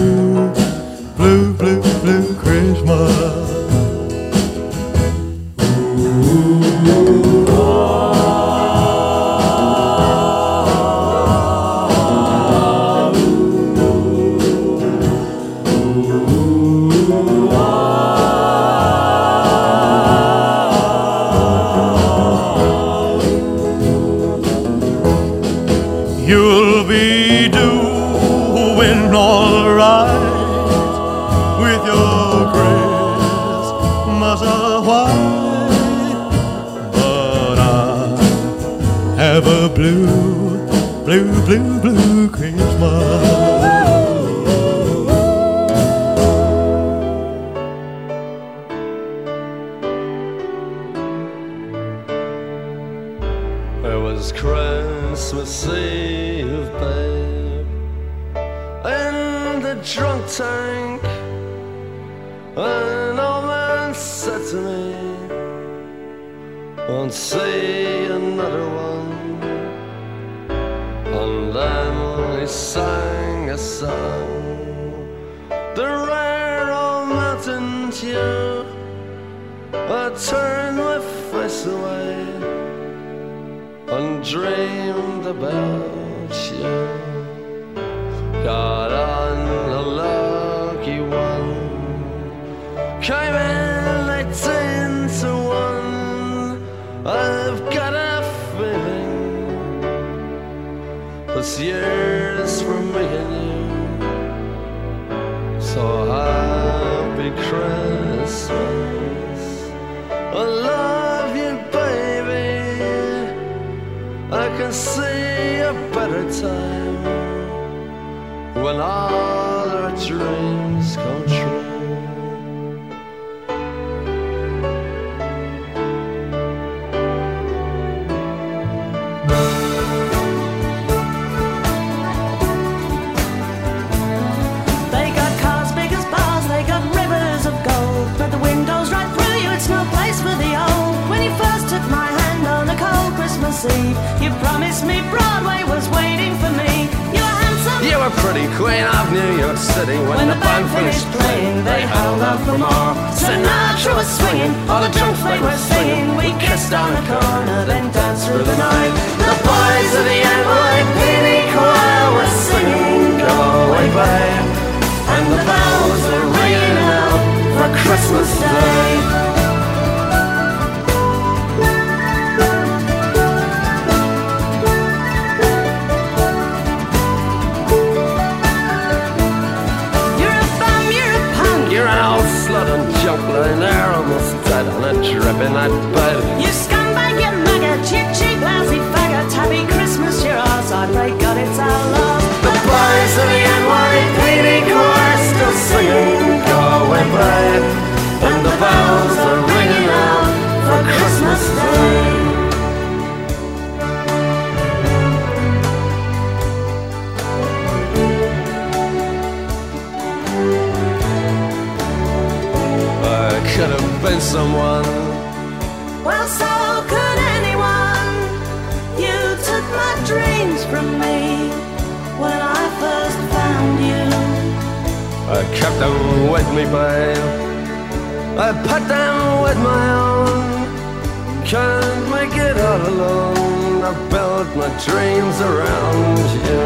I 228.48 228.54
put 228.64 228.88
them 228.88 229.42
with 229.44 229.58
my 229.58 229.86
own. 230.08 231.44
Can't 231.44 232.10
make 232.10 232.32
it 232.32 232.56
all 232.58 232.82
alone. 232.88 233.84
I 233.84 233.92
built 234.08 234.48
my 234.56 234.70
dreams 234.88 235.38
around 235.42 236.18
you. 236.48 236.66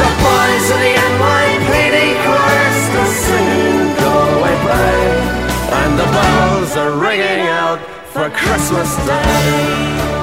The 0.00 0.10
boys 0.26 0.66
of 0.74 0.80
the 0.82 0.94
NYPD 1.10 1.96
chorus 2.24 2.80
are 3.00 3.12
singing 3.22 3.94
"Go 4.02 4.12
Away, 4.34 4.56
Babe," 4.66 5.22
and 5.78 5.92
the 6.00 6.08
bells 6.16 6.72
are 6.76 6.94
ringing 6.98 7.46
out 7.46 7.78
for 8.12 8.30
Christmas 8.30 8.90
Day. 9.06 10.19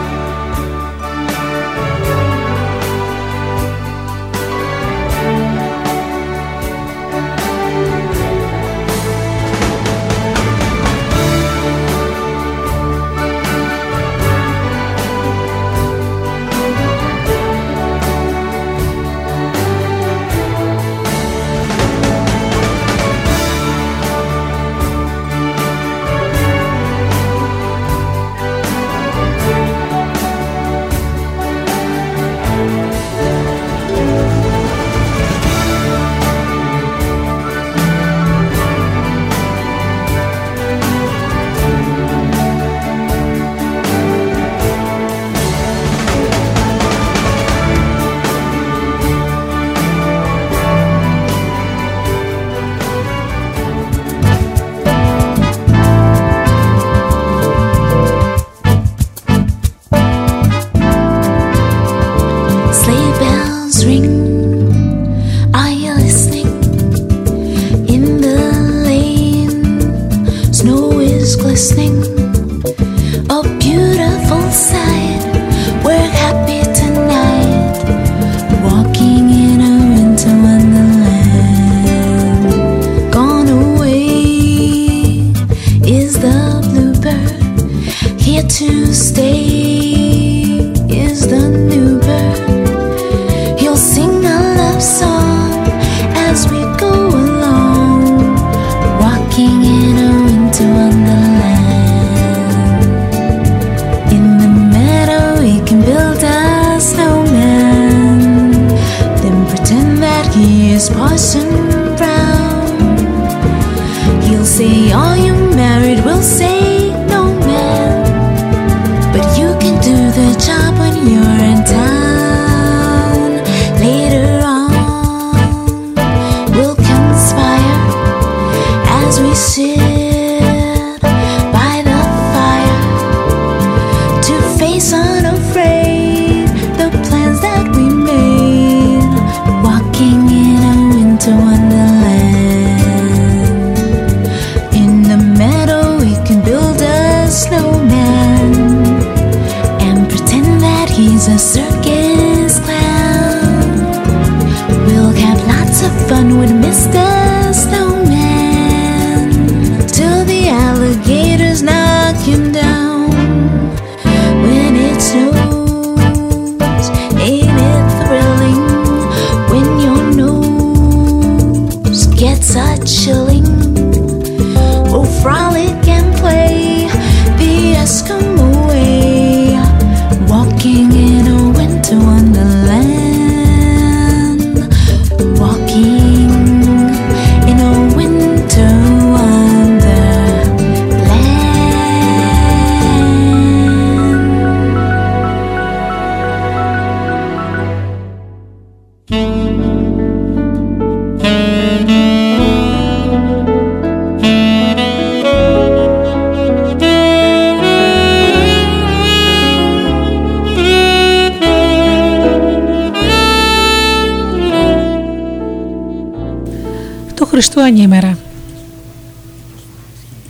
Χριστού 217.37 217.61
ανήμερα. 217.61 218.17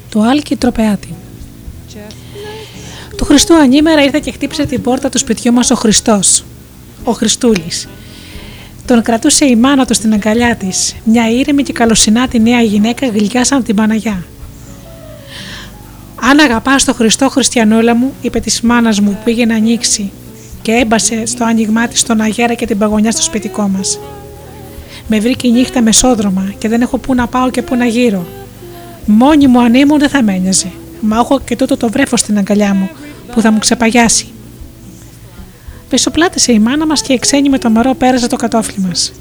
Το 0.10 0.22
Άλκη 0.22 0.56
Τροπεάτη. 0.56 1.16
Του 3.18 3.26
Χριστού 3.26 3.56
ανήμερα 3.56 4.04
ήρθε 4.04 4.20
και 4.20 4.32
χτύπησε 4.32 4.66
την 4.66 4.82
πόρτα 4.82 5.10
του 5.10 5.18
σπιτιού 5.18 5.54
μας 5.54 5.72
ο 5.72 5.76
Χριστός, 5.76 6.44
ο 7.04 7.12
Χριστούλης. 7.12 7.88
Τον 8.86 9.02
κρατούσε 9.02 9.46
η 9.46 9.56
μάνα 9.56 9.86
του 9.86 9.94
στην 9.94 10.14
αγκαλιά 10.14 10.56
της, 10.56 10.96
μια 11.04 11.30
ήρεμη 11.30 11.64
και 11.64 11.74
καλοσυνάτη 11.74 12.40
νέα 12.40 12.62
γυναίκα 12.62 13.08
γλυκιά 13.08 13.46
σαν 13.46 13.64
την 13.64 13.76
Παναγιά. 13.76 14.24
Αν 16.16 16.40
αγαπάς 16.40 16.84
τον 16.84 16.94
Χριστό 16.94 17.30
Χριστιανούλα 17.30 17.96
μου, 17.96 18.14
είπε 18.22 18.40
της 18.40 18.62
μάνας 18.62 19.00
μου 19.00 19.12
που 19.12 19.22
πήγε 19.24 19.46
να 19.46 19.56
ανοίξει 19.56 20.12
και 20.62 20.72
έμπασε 20.72 21.26
στο 21.26 21.44
άνοιγμά 21.46 21.88
της 21.88 22.04
τον 22.04 22.22
αγέρα 22.22 22.54
και 22.54 22.66
την 22.66 22.78
παγωνιά 22.78 23.12
στο 23.12 23.22
σπιτικό 23.22 23.68
μας. 23.68 24.00
Με 25.08 25.20
βρήκε 25.20 25.48
η 25.48 25.52
νύχτα 25.52 25.82
μεσόδρομα 25.82 26.54
και 26.58 26.68
δεν 26.68 26.82
έχω 26.82 26.98
πού 26.98 27.16
να 27.16 27.28
πάω 27.28 27.50
και 27.50 27.62
πού 27.62 27.76
να 27.76 27.86
γύρω. 27.86 28.26
Μόνη 29.06 29.48
μου 29.48 29.60
αν 29.62 29.74
ήμουν 29.74 30.00
δεν 30.00 30.10
θα 30.10 30.24
με 30.24 30.34
ένοιαζε. 30.34 30.72
Μα 31.02 31.18
έχω 31.18 31.40
και 31.40 31.56
τούτο 31.56 31.78
το 31.78 31.90
βρέφος 31.90 32.20
στην 32.20 32.38
αγκαλιά 32.38 32.74
μου 32.74 32.90
που 33.32 33.42
θα 33.42 33.52
μου 33.52 33.60
ξεπαγιάσει. 33.60 34.28
Πισωπλάτησε 35.90 36.52
η 36.52 36.60
μάνα 36.60 36.86
μας 36.86 37.02
και 37.02 37.14
η 37.14 37.20
ξένη 37.20 37.50
με 37.50 37.58
το 37.58 37.70
μωρό 37.70 37.94
πέρασε 37.94 38.28
το 38.28 38.36
κατόφλι 38.36 38.84
μας. 38.88 39.14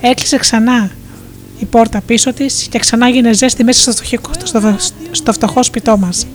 Έκλεισε 0.00 0.36
ξανά 0.36 0.90
η 1.58 1.64
πόρτα 1.64 2.00
πίσω 2.06 2.32
της 2.32 2.66
και 2.70 2.78
ξανά 2.78 3.08
γίνε 3.08 3.32
ζέστη 3.32 3.64
μέσα 3.64 3.80
στο, 3.80 3.90
φτωχικό- 3.90 4.46
στο, 4.46 4.76
στο 5.10 5.32
φτωχό 5.32 5.62
σπιτό 5.62 5.96
μας. 5.98 6.26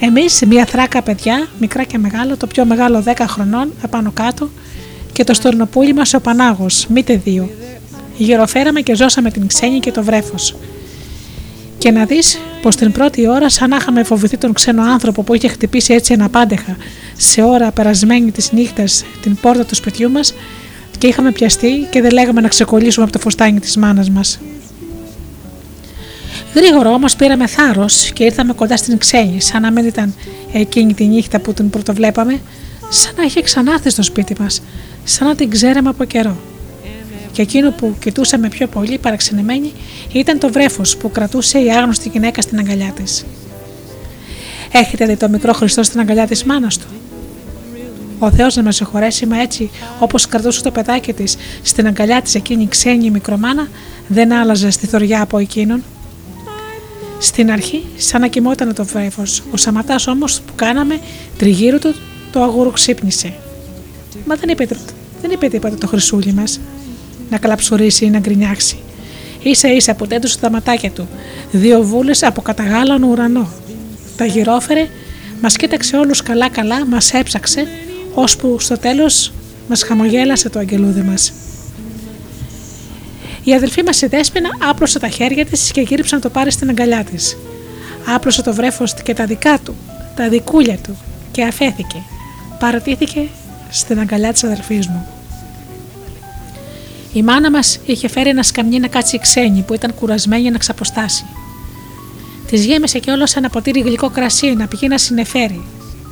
Εμείς, 0.00 0.42
μια 0.46 0.64
θράκα 0.64 1.02
παιδιά, 1.02 1.48
μικρά 1.58 1.82
και 1.84 1.98
μεγάλο, 1.98 2.36
το 2.36 2.46
πιο 2.46 2.64
μεγάλο 2.64 3.02
10 3.06 3.24
χρονών, 3.28 3.72
επάνω 3.84 4.10
κάτω, 4.10 4.50
και 5.14 5.24
το 5.24 5.34
στορνοπούλι 5.34 5.94
μας 5.94 6.14
ο 6.14 6.20
Πανάγος, 6.20 6.86
μήτε 6.86 7.16
δύο. 7.24 7.50
Γυροφέραμε 8.16 8.80
και 8.80 8.94
ζώσαμε 8.94 9.30
την 9.30 9.46
ξένη 9.46 9.78
και 9.78 9.90
το 9.90 10.02
βρέφος. 10.02 10.56
Και 11.78 11.90
να 11.90 12.04
δεις 12.04 12.38
πως 12.62 12.76
την 12.76 12.92
πρώτη 12.92 13.28
ώρα, 13.28 13.48
σαν 13.48 13.68
να 13.68 13.76
είχαμε 13.76 14.04
φοβηθεί 14.04 14.36
τον 14.36 14.52
ξένο 14.52 14.82
άνθρωπο 14.82 15.22
που 15.22 15.34
είχε 15.34 15.48
χτυπήσει 15.48 15.94
έτσι 15.94 16.12
αναπάντεχα 16.12 16.76
σε 17.16 17.42
ώρα 17.42 17.70
περασμένη 17.70 18.30
της 18.30 18.52
νύχτας 18.52 19.04
την 19.22 19.36
πόρτα 19.40 19.64
του 19.64 19.74
σπιτιού 19.74 20.10
μας, 20.10 20.34
και 20.98 21.06
είχαμε 21.06 21.32
πιαστεί 21.32 21.86
και 21.90 22.00
δεν 22.00 22.12
λέγαμε 22.12 22.40
να 22.40 22.48
ξεκολλήσουμε 22.48 23.04
από 23.04 23.12
το 23.12 23.18
φωστάνι 23.18 23.60
της 23.60 23.76
μάνας 23.76 24.10
μας. 24.10 24.40
Γρήγορα 26.54 26.90
όμως 26.90 27.16
πήραμε 27.16 27.46
θάρρος 27.46 28.10
και 28.12 28.24
ήρθαμε 28.24 28.52
κοντά 28.52 28.76
στην 28.76 28.98
ξένη, 28.98 29.40
σαν 29.40 29.62
να 29.62 29.70
μην 29.70 29.86
ήταν 29.86 30.14
εκείνη 30.52 30.94
τη 30.94 31.04
νύχτα 31.04 31.38
που 31.38 31.52
την 31.52 31.70
πρωτοβλέπαμε, 31.70 32.40
σαν 32.88 33.12
να 33.16 33.22
είχε 33.22 33.40
ξανάρθει 33.40 33.90
στο 33.90 34.02
σπίτι 34.02 34.36
μας, 34.40 34.62
σαν 35.04 35.28
να 35.28 35.34
την 35.34 35.50
ξέραμε 35.50 35.88
από 35.88 36.04
καιρό. 36.04 36.36
Και 37.32 37.42
εκείνο 37.42 37.70
που 37.70 37.94
κοιτούσαμε 37.98 38.48
πιο 38.48 38.66
πολύ 38.66 38.98
παραξενεμένοι 38.98 39.72
ήταν 40.12 40.38
το 40.38 40.52
βρέφος 40.52 40.96
που 40.96 41.10
κρατούσε 41.10 41.58
η 41.58 41.70
άγνωστη 41.70 42.08
γυναίκα 42.08 42.40
στην 42.40 42.58
αγκαλιά 42.58 42.92
της. 42.92 43.24
Έχετε 44.72 45.06
δει 45.06 45.16
το 45.16 45.28
μικρό 45.28 45.52
Χριστό 45.52 45.82
στην 45.82 46.00
αγκαλιά 46.00 46.26
της 46.26 46.44
μάνας 46.44 46.78
του; 46.78 46.86
Ο 48.18 48.30
Θεός 48.30 48.56
να 48.56 48.62
με 48.62 48.72
συγχωρέσει, 48.72 49.26
μα 49.26 49.40
έτσι 49.40 49.70
όπως 49.98 50.26
κρατούσε 50.26 50.62
το 50.62 50.70
παιδάκι 50.70 51.12
της 51.12 51.36
στην 51.62 51.86
αγκαλιά 51.86 52.22
της 52.22 52.34
εκείνη 52.34 52.62
η 52.62 52.68
ξένη 52.68 53.10
μικρομάνα, 53.10 53.68
δεν 54.08 54.32
άλλαζε 54.32 54.70
στη 54.70 54.86
θωριά 54.86 55.22
από 55.22 55.38
εκείνον. 55.38 55.82
Στην 57.18 57.50
αρχή, 57.50 57.84
σαν 57.96 58.20
να 58.20 58.26
κοιμόταν 58.26 58.74
το 58.74 58.84
βρέφος, 58.84 59.42
ο 59.50 59.56
Σαματάς 59.56 60.06
όμως 60.06 60.40
που 60.40 60.52
κάναμε 60.54 61.00
τριγύρω 61.38 61.78
του 61.78 61.94
το 62.32 62.42
αγούρο 62.42 62.70
ξύπνησε. 62.70 63.32
Μα 64.26 64.34
δεν 64.34 64.48
είπε, 64.48 64.68
δεν 65.20 65.30
είπε 65.30 65.48
τίποτα 65.48 65.76
το 65.76 65.86
χρυσούλι 65.86 66.32
μας 66.32 66.60
να 67.30 67.38
καλαψουρίσει 67.38 68.04
ή 68.04 68.10
να 68.10 68.18
γκρινιάξει. 68.18 68.76
σα 69.50 69.72
ίσα 69.72 69.94
που 69.94 70.06
τέντωσε 70.06 70.38
τα 70.38 70.50
ματάκια 70.50 70.90
του, 70.90 71.08
δύο 71.50 71.82
βούλες 71.82 72.22
από 72.22 72.42
καταγάλανο 72.42 73.06
ουρανό. 73.06 73.48
Τα 74.16 74.24
γυρόφερε, 74.24 74.88
μας 75.40 75.56
κοίταξε 75.56 75.96
όλους 75.96 76.22
καλά-καλά, 76.22 76.86
μας 76.86 77.12
έψαξε, 77.12 77.66
ώσπου 78.14 78.56
στο 78.60 78.78
τέλος 78.78 79.32
μας 79.68 79.82
χαμογέλασε 79.82 80.48
το 80.48 80.58
αγγελούδι 80.58 81.00
μας. 81.00 81.32
Η 83.44 83.54
αδελφή 83.54 83.82
μας 83.82 84.02
η 84.02 84.06
Δέσποινα 84.06 84.48
άπλωσε 84.68 84.98
τα 84.98 85.08
χέρια 85.08 85.46
της 85.46 85.70
και 85.70 85.80
γύριψε 85.80 86.14
να 86.14 86.20
το 86.20 86.30
πάρει 86.30 86.50
στην 86.50 86.68
αγκαλιά 86.68 87.04
της. 87.04 87.36
Άπλωσε 88.14 88.42
το 88.42 88.54
βρέφος 88.54 88.94
και 89.02 89.14
τα 89.14 89.24
δικά 89.24 89.58
του, 89.64 89.74
τα 90.16 90.28
δικούλια 90.28 90.76
του 90.76 90.96
και 91.32 91.42
αφέθηκε. 91.42 92.02
Παρατήθηκε 92.58 93.28
στην 93.74 93.98
αγκαλιά 94.00 94.32
της 94.32 94.44
αδελφή 94.44 94.74
μου. 94.88 95.06
Η 97.12 97.22
μάνα 97.22 97.50
μας 97.50 97.78
είχε 97.86 98.08
φέρει 98.08 98.28
ένα 98.28 98.42
σκαμνί 98.42 98.78
να 98.78 98.88
κάτσει 98.88 99.18
ξένη 99.18 99.62
που 99.62 99.74
ήταν 99.74 99.94
κουρασμένη 99.94 100.50
να 100.50 100.58
ξαποστάσει. 100.58 101.24
Της 102.46 102.64
γέμισε 102.64 102.98
κιόλα 102.98 103.28
ένα 103.36 103.48
ποτήρι 103.48 103.80
γλυκό 103.80 104.10
κρασί 104.10 104.54
να 104.54 104.66
πηγαίνει 104.66 104.92
να 104.92 104.98
συνεφέρει. 104.98 105.64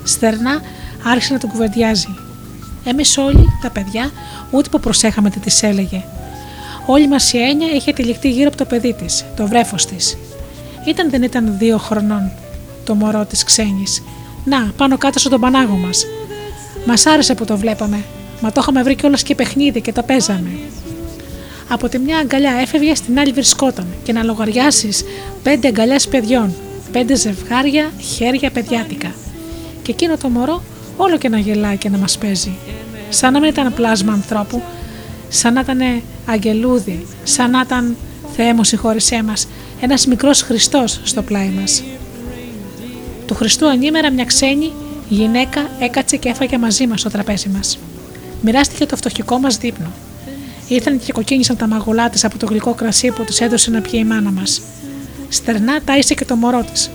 Στερνά 0.05 0.61
άρχισε 1.05 1.33
να 1.33 1.39
τον 1.39 1.51
κουβεντιάζει. 1.51 2.17
Εμεί 2.85 3.03
όλοι, 3.17 3.49
τα 3.63 3.71
παιδιά, 3.71 4.11
ούτε 4.51 4.69
που 4.69 4.81
προσέχαμε 4.81 5.31
τι 5.31 5.39
της 5.39 5.63
έλεγε. 5.63 6.05
Όλη 6.87 7.09
μας 7.09 7.33
η 7.33 7.39
έννοια 7.39 7.73
είχε 7.75 7.93
τυλιχτεί 7.93 8.31
γύρω 8.31 8.49
από 8.49 8.57
το 8.57 8.65
παιδί 8.65 8.93
της, 8.93 9.25
το 9.37 9.47
βρέφος 9.47 9.87
της. 9.87 10.17
Ήταν 10.87 11.11
δεν 11.11 11.23
ήταν 11.23 11.59
δύο 11.59 11.79
χρονών 11.79 12.31
το 12.85 12.95
μωρό 12.95 13.25
της 13.25 13.45
ξένης, 13.45 14.03
Να, 14.45 14.73
πάνω 14.77 14.99
κάτω 14.99 15.19
στον 15.19 15.41
πανάγο 15.41 15.77
μας. 15.77 16.05
Μας 16.87 17.07
άρεσε 17.07 17.35
που 17.35 17.45
το 17.45 17.57
βλέπαμε, 17.57 18.05
μα 18.41 18.53
το 18.53 18.61
είχαμε 18.63 18.83
βρει 18.83 18.95
κιόλας 18.95 19.23
και 19.23 19.35
παιχνίδι 19.35 19.81
και 19.81 19.93
το 19.93 20.03
παίζαμε. 20.03 20.51
Από 21.69 21.89
τη 21.89 21.99
μια 21.99 22.19
αγκαλιά 22.19 22.53
έφευγε, 22.61 22.95
στην 22.95 23.19
άλλη 23.19 23.33
βρισκόταν 23.33 23.87
και 24.03 24.13
να 24.13 24.23
λογαριάσεις 24.23 25.05
πέντε 25.43 25.69
αγκαλιές 25.69 26.09
παιδιών, 26.09 26.55
πέντε 26.93 27.15
ζευγάρια 27.15 27.93
χέρια 27.99 28.51
παιδιάτικα. 28.51 29.15
Και 29.83 29.93
εκείνο 29.93 30.17
το 30.17 30.29
μωρό 30.29 30.63
όλο 30.97 31.19
και 31.19 31.29
να 31.29 31.39
γελάει 31.39 31.77
και 31.77 31.89
να 31.89 31.99
μας 31.99 32.19
παίζει. 32.19 32.53
Σαν 33.09 33.33
να 33.33 33.41
μην 33.41 33.49
ήταν 33.49 33.75
πλάσμα 33.75 34.13
ανθρώπου, 34.13 34.63
σαν 35.29 35.53
να 35.53 35.61
ήταν 35.61 36.03
αγγελούδι, 36.27 37.07
σαν 37.25 37.51
να 37.51 37.61
ήταν 37.61 37.97
Θεέ 38.37 38.55
μου 38.55 38.65
συγχώρησέ 38.65 39.23
μας, 39.23 39.49
ένας 39.81 40.07
μικρός 40.07 40.43
Χριστός 40.43 41.01
στο 41.03 41.23
πλάι 41.23 41.49
μας. 41.61 41.83
Του 43.27 43.35
Χριστού 43.35 43.69
ανήμερα 43.69 44.11
μια 44.11 44.25
ξένη 44.25 44.73
γυναίκα 45.15 45.71
έκατσε 45.79 46.17
και 46.17 46.29
έφαγε 46.29 46.59
μαζί 46.59 46.87
μας 46.87 47.01
στο 47.01 47.11
τραπέζι 47.11 47.49
μας. 47.49 47.79
Μοιράστηκε 48.41 48.87
το 48.87 48.97
φτωχικό 48.97 49.39
μας 49.39 49.57
δείπνο. 49.57 49.93
Ήρθαν 50.69 50.99
και 50.99 51.13
κοκκίνησαν 51.13 51.57
τα 51.57 51.67
μαγουλά 51.67 52.11
της 52.11 52.25
από 52.25 52.39
το 52.39 52.47
γλυκό 52.47 52.75
κρασί 52.75 53.11
που 53.11 53.25
του 53.25 53.45
έδωσε 53.45 53.71
να 53.71 53.81
πιει 53.81 54.01
η 54.03 54.05
μάνα 54.05 54.31
μας. 54.31 54.63
Στερνά 55.29 55.81
τάισε 55.85 56.15
και 56.15 56.25
το 56.25 56.37
μωρό 56.37 56.65
της. 56.73 56.91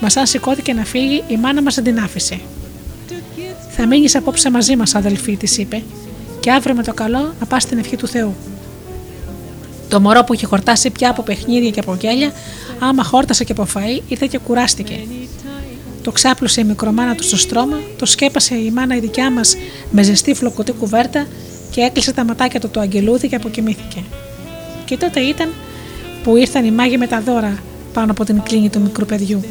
Μα 0.00 0.08
αν 0.20 0.26
σηκώθηκε 0.26 0.72
να 0.72 0.84
φύγει, 0.84 1.22
η 1.28 1.36
μάνα 1.36 1.62
μας 1.62 1.74
δεν 1.74 1.84
την 1.84 1.98
άφησε. 1.98 2.40
Θα 3.70 3.86
μείνεις 3.86 4.14
απόψε 4.14 4.50
μαζί 4.50 4.76
μας, 4.76 4.94
αδελφή, 4.94 5.36
της 5.36 5.58
είπε, 5.58 5.82
και 6.40 6.50
αύριο 6.50 6.74
με 6.74 6.82
το 6.82 6.94
καλό 6.94 7.34
να 7.40 7.46
πας 7.46 7.62
στην 7.62 7.78
ευχή 7.78 7.96
του 7.96 8.06
Θεού. 8.06 8.34
Το 9.88 10.00
μωρό 10.00 10.24
που 10.24 10.34
είχε 10.34 10.46
χορτάσει 10.46 10.90
πια 10.90 11.10
από 11.10 11.22
παιχνίδια 11.22 11.70
και 11.70 11.80
από 11.80 11.96
γέλια, 12.00 12.32
άμα 12.78 13.04
χόρτασε 13.04 13.44
και 13.44 13.52
από 13.52 13.66
φαΐ, 13.74 14.00
ήρθε 14.08 14.26
και 14.26 14.38
κουράστηκε. 14.38 15.00
Το 16.08 16.14
ξάπλωσε 16.14 16.60
η 16.60 16.64
μικρομάνα 16.64 17.14
του 17.14 17.22
στο 17.22 17.36
στρώμα, 17.36 17.76
το 17.98 18.06
σκέπασε 18.06 18.54
η 18.54 18.70
μάνα 18.70 18.96
η 18.96 19.00
δικιά 19.00 19.30
μας 19.30 19.56
με 19.90 20.02
ζεστή 20.02 20.34
φλοκωτή 20.34 20.72
κουβέρτα 20.72 21.26
και 21.70 21.80
έκλεισε 21.80 22.12
τα 22.12 22.24
ματάκια 22.24 22.60
του 22.60 22.68
το 22.68 22.80
αγγελούδι 22.80 23.28
και 23.28 23.36
αποκοιμήθηκε. 23.36 24.04
Και 24.84 24.96
τότε 24.96 25.20
ήταν 25.20 25.52
που 26.22 26.36
ήρθαν 26.36 26.64
οι 26.64 26.70
μάγοι 26.70 26.98
με 26.98 27.06
τα 27.06 27.20
δώρα 27.20 27.62
πάνω 27.92 28.10
από 28.10 28.24
την 28.24 28.42
κλίνη 28.42 28.68
του 28.68 28.80
μικρού 28.80 29.06
παιδιού. 29.06 29.44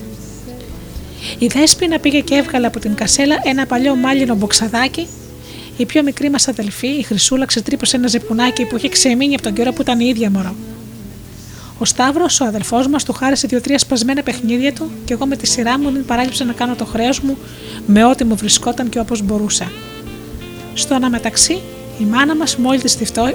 Η 1.40 1.48
Δέσποινα 1.48 2.00
πήγε 2.00 2.20
και 2.20 2.36
έβγαλε 2.36 2.68
από 2.68 2.80
την 2.80 2.96
κασέλα 2.96 3.36
ένα 3.44 3.66
παλιό 3.66 3.96
μάλινο 3.96 4.36
μποξαδάκι 4.36 5.08
η 5.78 5.86
πιο 5.86 6.04
μικρή 6.04 6.30
μας 6.30 6.48
αδελφή, 6.48 6.88
η 6.88 7.04
Χρυσούλα, 7.04 7.46
ξετρύπωσε 7.46 7.96
ένα 7.96 8.08
ζεπουνάκι 8.08 8.66
που 8.66 8.78
είχε 8.78 8.90
ξεμείνει 8.90 9.34
από 9.34 9.44
τον 9.44 9.54
καιρό 9.54 9.72
που 9.72 9.82
ήταν 9.82 10.00
η 10.00 10.06
ίδια 10.08 10.30
μωρό. 10.30 10.56
Ο 11.80 11.86
Σταύρος, 11.86 12.42
ο 12.42 12.46
αδελφός 12.46 12.88
μας, 12.88 13.04
του 13.04 13.14
χάρισε 13.14 13.48
δύο-τρία 13.48 13.78
σπασμένα 13.78 14.24
παιχνίδια 14.24 14.74
του 14.74 14.92
και 15.06 15.14
εγώ 15.14 15.26
με 15.26 15.36
τη 15.36 15.48
σειρά 15.48 15.80
μου 15.80 15.92
δεν 15.92 16.06
παράλειψα 16.06 16.46
να 16.46 16.54
κάνω 16.54 16.76
το 16.76 16.86
χρέος 16.86 17.20
μου 17.20 17.38
με 17.86 18.06
ό,τι 18.06 18.24
μου 18.24 18.36
βρισκόταν 18.36 18.90
και 18.90 19.00
όπως 19.00 19.22
μπορούσα. 19.22 19.72
Στο 20.74 20.96
αναμεταξύ, 20.96 21.62
η 22.00 22.04
μάνα 22.04 22.36
μας, 22.36 22.58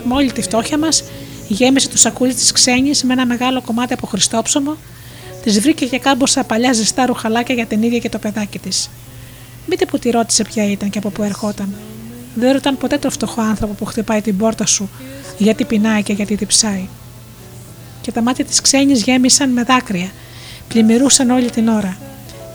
μόλι 0.05 0.33
τη 0.33 0.43
φτώχεια 0.43 0.79
μας, 0.79 1.05
γέμισε 1.49 1.89
το 1.89 1.97
σακούλι 1.97 2.35
της 2.35 2.53
ξένης 2.53 3.03
με 3.03 3.13
ένα 3.13 3.27
μεγάλο 3.27 3.63
κομμάτι 3.63 3.93
από 3.93 4.07
χριστόψωμο, 4.07 4.77
της 5.43 5.61
βρήκε 5.61 5.87
και 5.87 5.99
κάμποσα 5.99 6.45
παλιά 6.45 6.73
ζεστά 6.73 7.07
ρουχαλάκια 7.07 7.55
για 7.55 7.67
την 7.67 7.83
ίδια 7.83 7.99
και 7.99 8.09
το 8.09 8.19
παιδάκι 8.19 8.59
της. 8.59 8.91
Μήτε 9.67 9.87
που 9.87 9.99
τη 9.99 10.11
ρώτησε 10.11 10.43
ποια 10.43 10.71
ήταν 10.71 10.91
και 10.91 10.99
από 10.99 11.11
πού 11.11 11.23
ερχόταν. 11.23 11.75
Δεν 12.35 12.53
ρωτάν 12.53 12.77
ποτέ 12.77 12.99
το 12.99 13.11
φτωχό 13.11 13.41
άνθρωπο 13.41 13.73
που 13.73 13.85
χτυπάει 13.85 14.21
την 14.21 14.37
πόρτα 14.37 14.67
σου 14.67 14.91
γιατί 15.39 15.65
πεινάει 15.65 16.03
και 16.03 16.13
γιατί 16.13 16.35
διψάει. 16.35 16.89
Και 18.03 18.13
τα 18.13 18.23
μάτια 18.23 18.45
της 18.45 18.61
ξένης 18.61 19.03
γέμισαν 19.03 19.51
με 19.51 19.63
δάκρυα, 19.63 20.11
πλημμυρούσαν 20.69 21.31
όλη 21.31 21.51
την 21.51 21.69
ώρα 21.69 21.97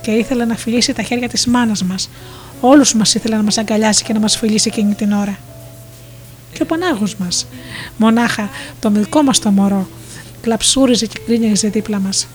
και 0.01 0.11
ήθελε 0.11 0.45
να 0.45 0.55
φιλήσει 0.55 0.93
τα 0.93 1.01
χέρια 1.01 1.29
της 1.29 1.45
μάνας 1.45 1.83
μας. 1.83 2.09
Όλους 2.61 2.93
μας 2.93 3.15
ήθελε 3.15 3.35
να 3.35 3.43
μας 3.43 3.57
αγκαλιάσει 3.57 4.03
και 4.03 4.13
να 4.13 4.19
μας 4.19 4.37
φιλήσει 4.37 4.67
εκείνη 4.73 4.93
την 4.93 5.11
ώρα. 5.11 5.37
Και 6.53 6.61
ο 6.61 6.65
Πανάγος 6.65 7.15
μας, 7.15 7.47
μονάχα 7.97 8.49
το 8.79 8.89
δικό 8.89 9.21
μας 9.21 9.39
το 9.39 9.51
μωρό, 9.51 9.87
κλαψούριζε 10.41 11.05
και 11.05 11.19
κρίνιαζε 11.25 11.67
δίπλα 11.67 11.99
μας. 11.99 12.27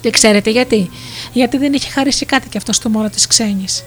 Και 0.00 0.10
ξέρετε 0.10 0.50
γιατί, 0.50 0.90
γιατί 1.32 1.56
δεν 1.56 1.72
είχε 1.72 1.90
χαρίσει 1.90 2.26
κάτι 2.26 2.48
κι 2.48 2.56
αυτός 2.56 2.76
στο 2.76 2.88
μωρό 2.88 3.10
της 3.10 3.26
ξένης. 3.26 3.84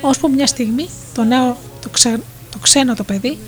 Ώσπου 0.00 0.30
μια 0.30 0.46
στιγμή 0.46 0.88
το 1.14 1.24
νέο 1.24 1.56
το, 1.80 1.90
το 2.50 2.58
ξένο 2.58 2.94
το 2.94 3.04
παιδί, 3.04 3.38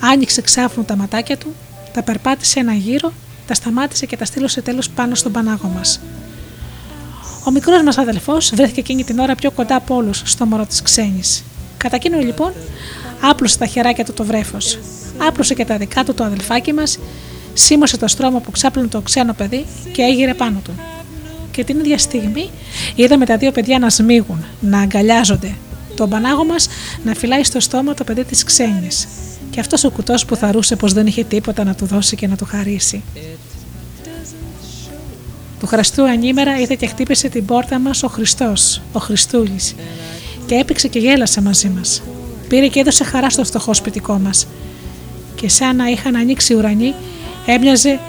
άνοιξε 0.00 0.40
ξάφνου 0.40 0.84
τα 0.84 0.96
ματάκια 0.96 1.36
του, 1.36 1.54
τα 1.92 2.02
περπάτησε 2.02 2.60
ένα 2.60 2.72
γύρο, 2.72 3.12
τα 3.46 3.54
σταμάτησε 3.54 4.06
και 4.06 4.16
τα 4.16 4.24
στείλωσε 4.24 4.62
τέλος 4.62 4.90
πάνω 4.90 5.14
στον 5.14 5.32
πανάγο 5.32 5.68
μας. 5.68 6.00
Ο 7.44 7.50
μικρός 7.50 7.82
μας 7.82 7.98
αδελφός 7.98 8.52
βρέθηκε 8.54 8.80
εκείνη 8.80 9.04
την 9.04 9.18
ώρα 9.18 9.34
πιο 9.34 9.50
κοντά 9.50 9.76
από 9.76 9.94
όλους 9.94 10.22
στο 10.24 10.46
μωρό 10.46 10.66
της 10.66 10.82
ξένης. 10.82 11.44
Κατά 11.76 11.96
εκείνο 11.96 12.18
λοιπόν 12.18 12.52
άπλωσε 13.20 13.58
τα 13.58 13.66
χεράκια 13.66 14.04
του 14.04 14.12
το 14.12 14.24
βρέφος. 14.24 14.78
Άπλωσε 15.18 15.54
και 15.54 15.64
τα 15.64 15.76
δικά 15.76 16.04
του 16.04 16.14
το 16.14 16.24
αδελφάκι 16.24 16.72
μας, 16.72 16.98
σίμωσε 17.54 17.96
το 17.96 18.08
στρώμα 18.08 18.40
που 18.40 18.50
ξάπλωνε 18.50 18.88
το 18.88 19.00
ξένο 19.00 19.32
παιδί 19.32 19.66
και 19.92 20.02
έγειρε 20.02 20.34
πάνω 20.34 20.60
του. 20.64 20.72
Και 21.50 21.64
την 21.64 21.78
ίδια 21.78 21.98
στιγμή 21.98 22.50
είδαμε 22.94 23.24
τα 23.26 23.36
δύο 23.36 23.52
παιδιά 23.52 23.78
να 23.78 23.90
σμίγουν, 23.90 24.44
να 24.60 24.78
αγκαλιάζονται, 24.80 25.54
τον 25.94 26.08
πανάγο 26.08 26.44
μας 26.44 26.68
να 27.04 27.14
φυλάει 27.14 27.44
στο 27.44 27.60
στόμα 27.60 27.94
το 27.94 28.04
παιδί 28.04 28.24
της 28.24 28.44
ξένης. 28.44 29.08
Και 29.58 29.64
αυτός 29.64 29.84
ο 29.84 29.90
κουτός 29.90 30.24
που 30.24 30.36
θαρούσε 30.36 30.76
πως 30.76 30.92
δεν 30.92 31.06
είχε 31.06 31.24
τίποτα 31.24 31.64
να 31.64 31.74
του 31.74 31.86
δώσει 31.86 32.16
και 32.16 32.26
να 32.26 32.36
του 32.36 32.44
χαρίσει. 32.44 33.02
Του 35.60 35.66
χραστού 35.66 36.08
ανήμερα 36.08 36.60
είδε 36.60 36.74
και 36.74 36.86
χτύπησε 36.86 37.28
την 37.28 37.44
πόρτα 37.44 37.78
μας 37.78 38.02
ο 38.02 38.08
Χριστός, 38.08 38.82
ο 38.92 38.98
Χριστούλης, 38.98 39.74
και 40.46 40.54
έπαιξε 40.54 40.88
και 40.88 40.98
γέλασε 40.98 41.40
μαζί 41.40 41.68
μας. 41.68 42.02
Πήρε 42.48 42.66
και 42.66 42.80
έδωσε 42.80 43.04
χαρά 43.04 43.30
στο 43.30 43.44
φτωχό 43.44 43.74
σπιτικό 43.74 44.18
μας. 44.18 44.46
Και 45.34 45.48
σαν 45.48 45.76
να 45.76 45.86
είχαν 45.86 46.16
ανοίξει 46.16 46.54
ουρανοί, 46.54 46.94
έμοιαζε 47.46 48.00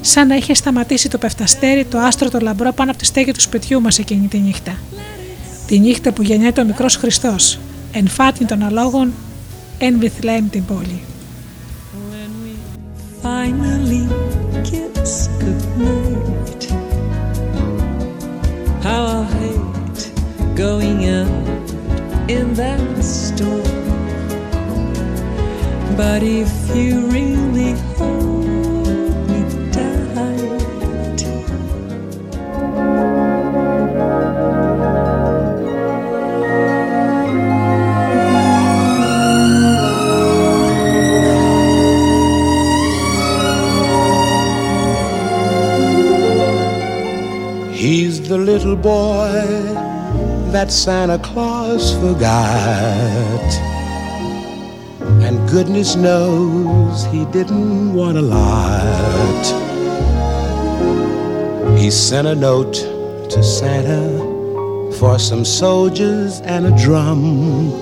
σαν 0.00 0.26
να 0.26 0.34
είχε 0.34 0.54
σταματήσει 0.54 1.08
το 1.08 1.18
πεφταστέρι, 1.18 1.84
το 1.84 1.98
άστρο 1.98 2.30
το 2.30 2.38
λαμπρό 2.40 2.72
πάνω 2.72 2.90
από 2.90 2.98
τη 2.98 3.04
στέγη 3.04 3.32
του 3.32 3.40
σπιτιού 3.40 3.80
μας 3.80 3.98
εκείνη 3.98 4.26
τη 4.26 4.38
νύχτα 4.38 4.76
τη 5.66 5.78
νύχτα 5.78 6.12
που 6.12 6.22
γεννιέται 6.22 6.60
ο 6.60 6.64
μικρός 6.64 6.96
Χριστός, 6.96 7.58
εν 7.92 8.08
φάτιν 8.08 8.46
των 8.46 8.62
αλόγων, 8.62 9.12
and 9.80 10.00
Bethlehem 10.00 10.50
Teboli. 10.50 11.00
When 12.10 12.42
we 12.42 12.54
finally 13.22 14.06
kiss 14.64 15.28
goodnight, 15.38 16.64
how 18.82 19.04
i 19.06 19.24
hate 19.38 20.12
going 20.56 21.06
out 21.06 21.70
in 22.28 22.54
that 22.54 23.02
storm. 23.02 23.62
But 25.96 26.22
if 26.22 26.50
you 26.76 27.06
really 27.06 27.72
hold 27.96 28.37
the 48.16 48.38
little 48.38 48.74
boy 48.74 49.32
that 50.50 50.72
Santa 50.72 51.18
Claus 51.18 51.94
forgot. 51.96 53.50
And 55.22 55.46
goodness 55.50 55.94
knows 55.94 57.04
he 57.06 57.26
didn't 57.26 57.92
want 57.92 58.16
a 58.16 58.22
lot. 58.22 59.44
He 61.78 61.90
sent 61.90 62.26
a 62.26 62.34
note 62.34 62.72
to 63.30 63.42
Santa 63.42 64.08
for 64.98 65.18
some 65.18 65.44
soldiers 65.44 66.40
and 66.40 66.64
a 66.64 66.74
drum. 66.82 67.72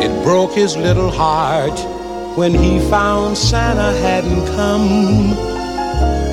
It 0.00 0.24
broke 0.24 0.52
his 0.52 0.74
little 0.74 1.10
heart 1.10 1.78
when 2.38 2.54
he 2.54 2.80
found 2.88 3.36
Santa 3.36 3.92
hadn't 4.00 4.46
come. 4.56 5.55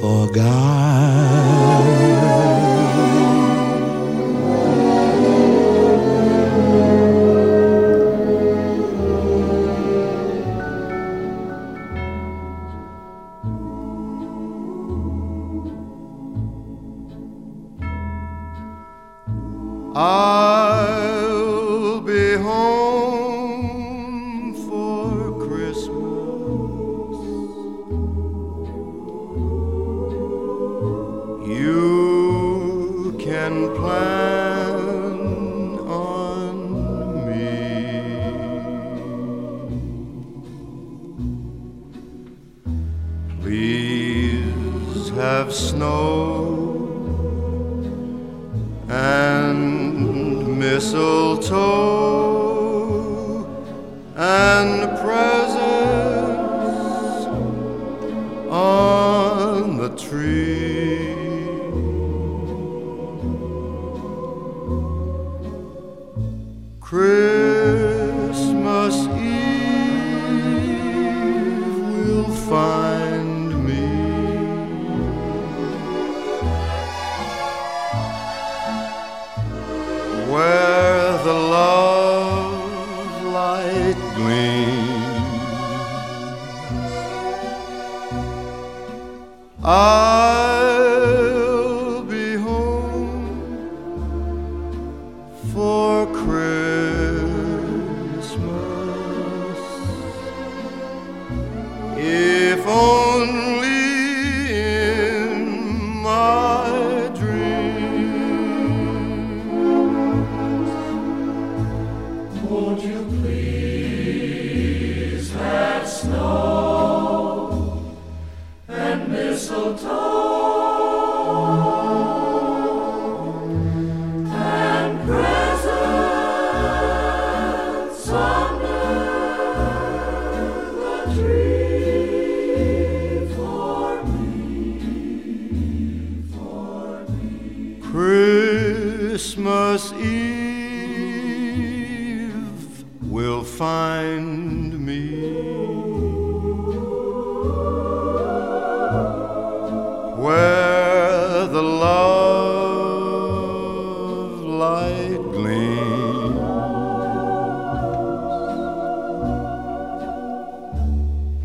forgot. 0.00 1.58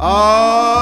Oh. 0.06 0.73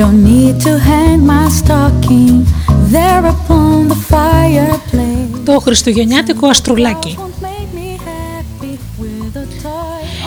Don't 0.00 0.22
need 0.32 0.56
to 0.66 0.72
hang 0.90 1.20
my 1.32 1.46
stocking 1.60 2.36
there 2.94 3.24
upon 3.34 3.88
the 3.88 3.98
fireplace. 4.10 5.40
Το 5.44 5.58
Χριστουγεννιάτικο 5.58 6.46
Αστρουλάκι 6.46 7.18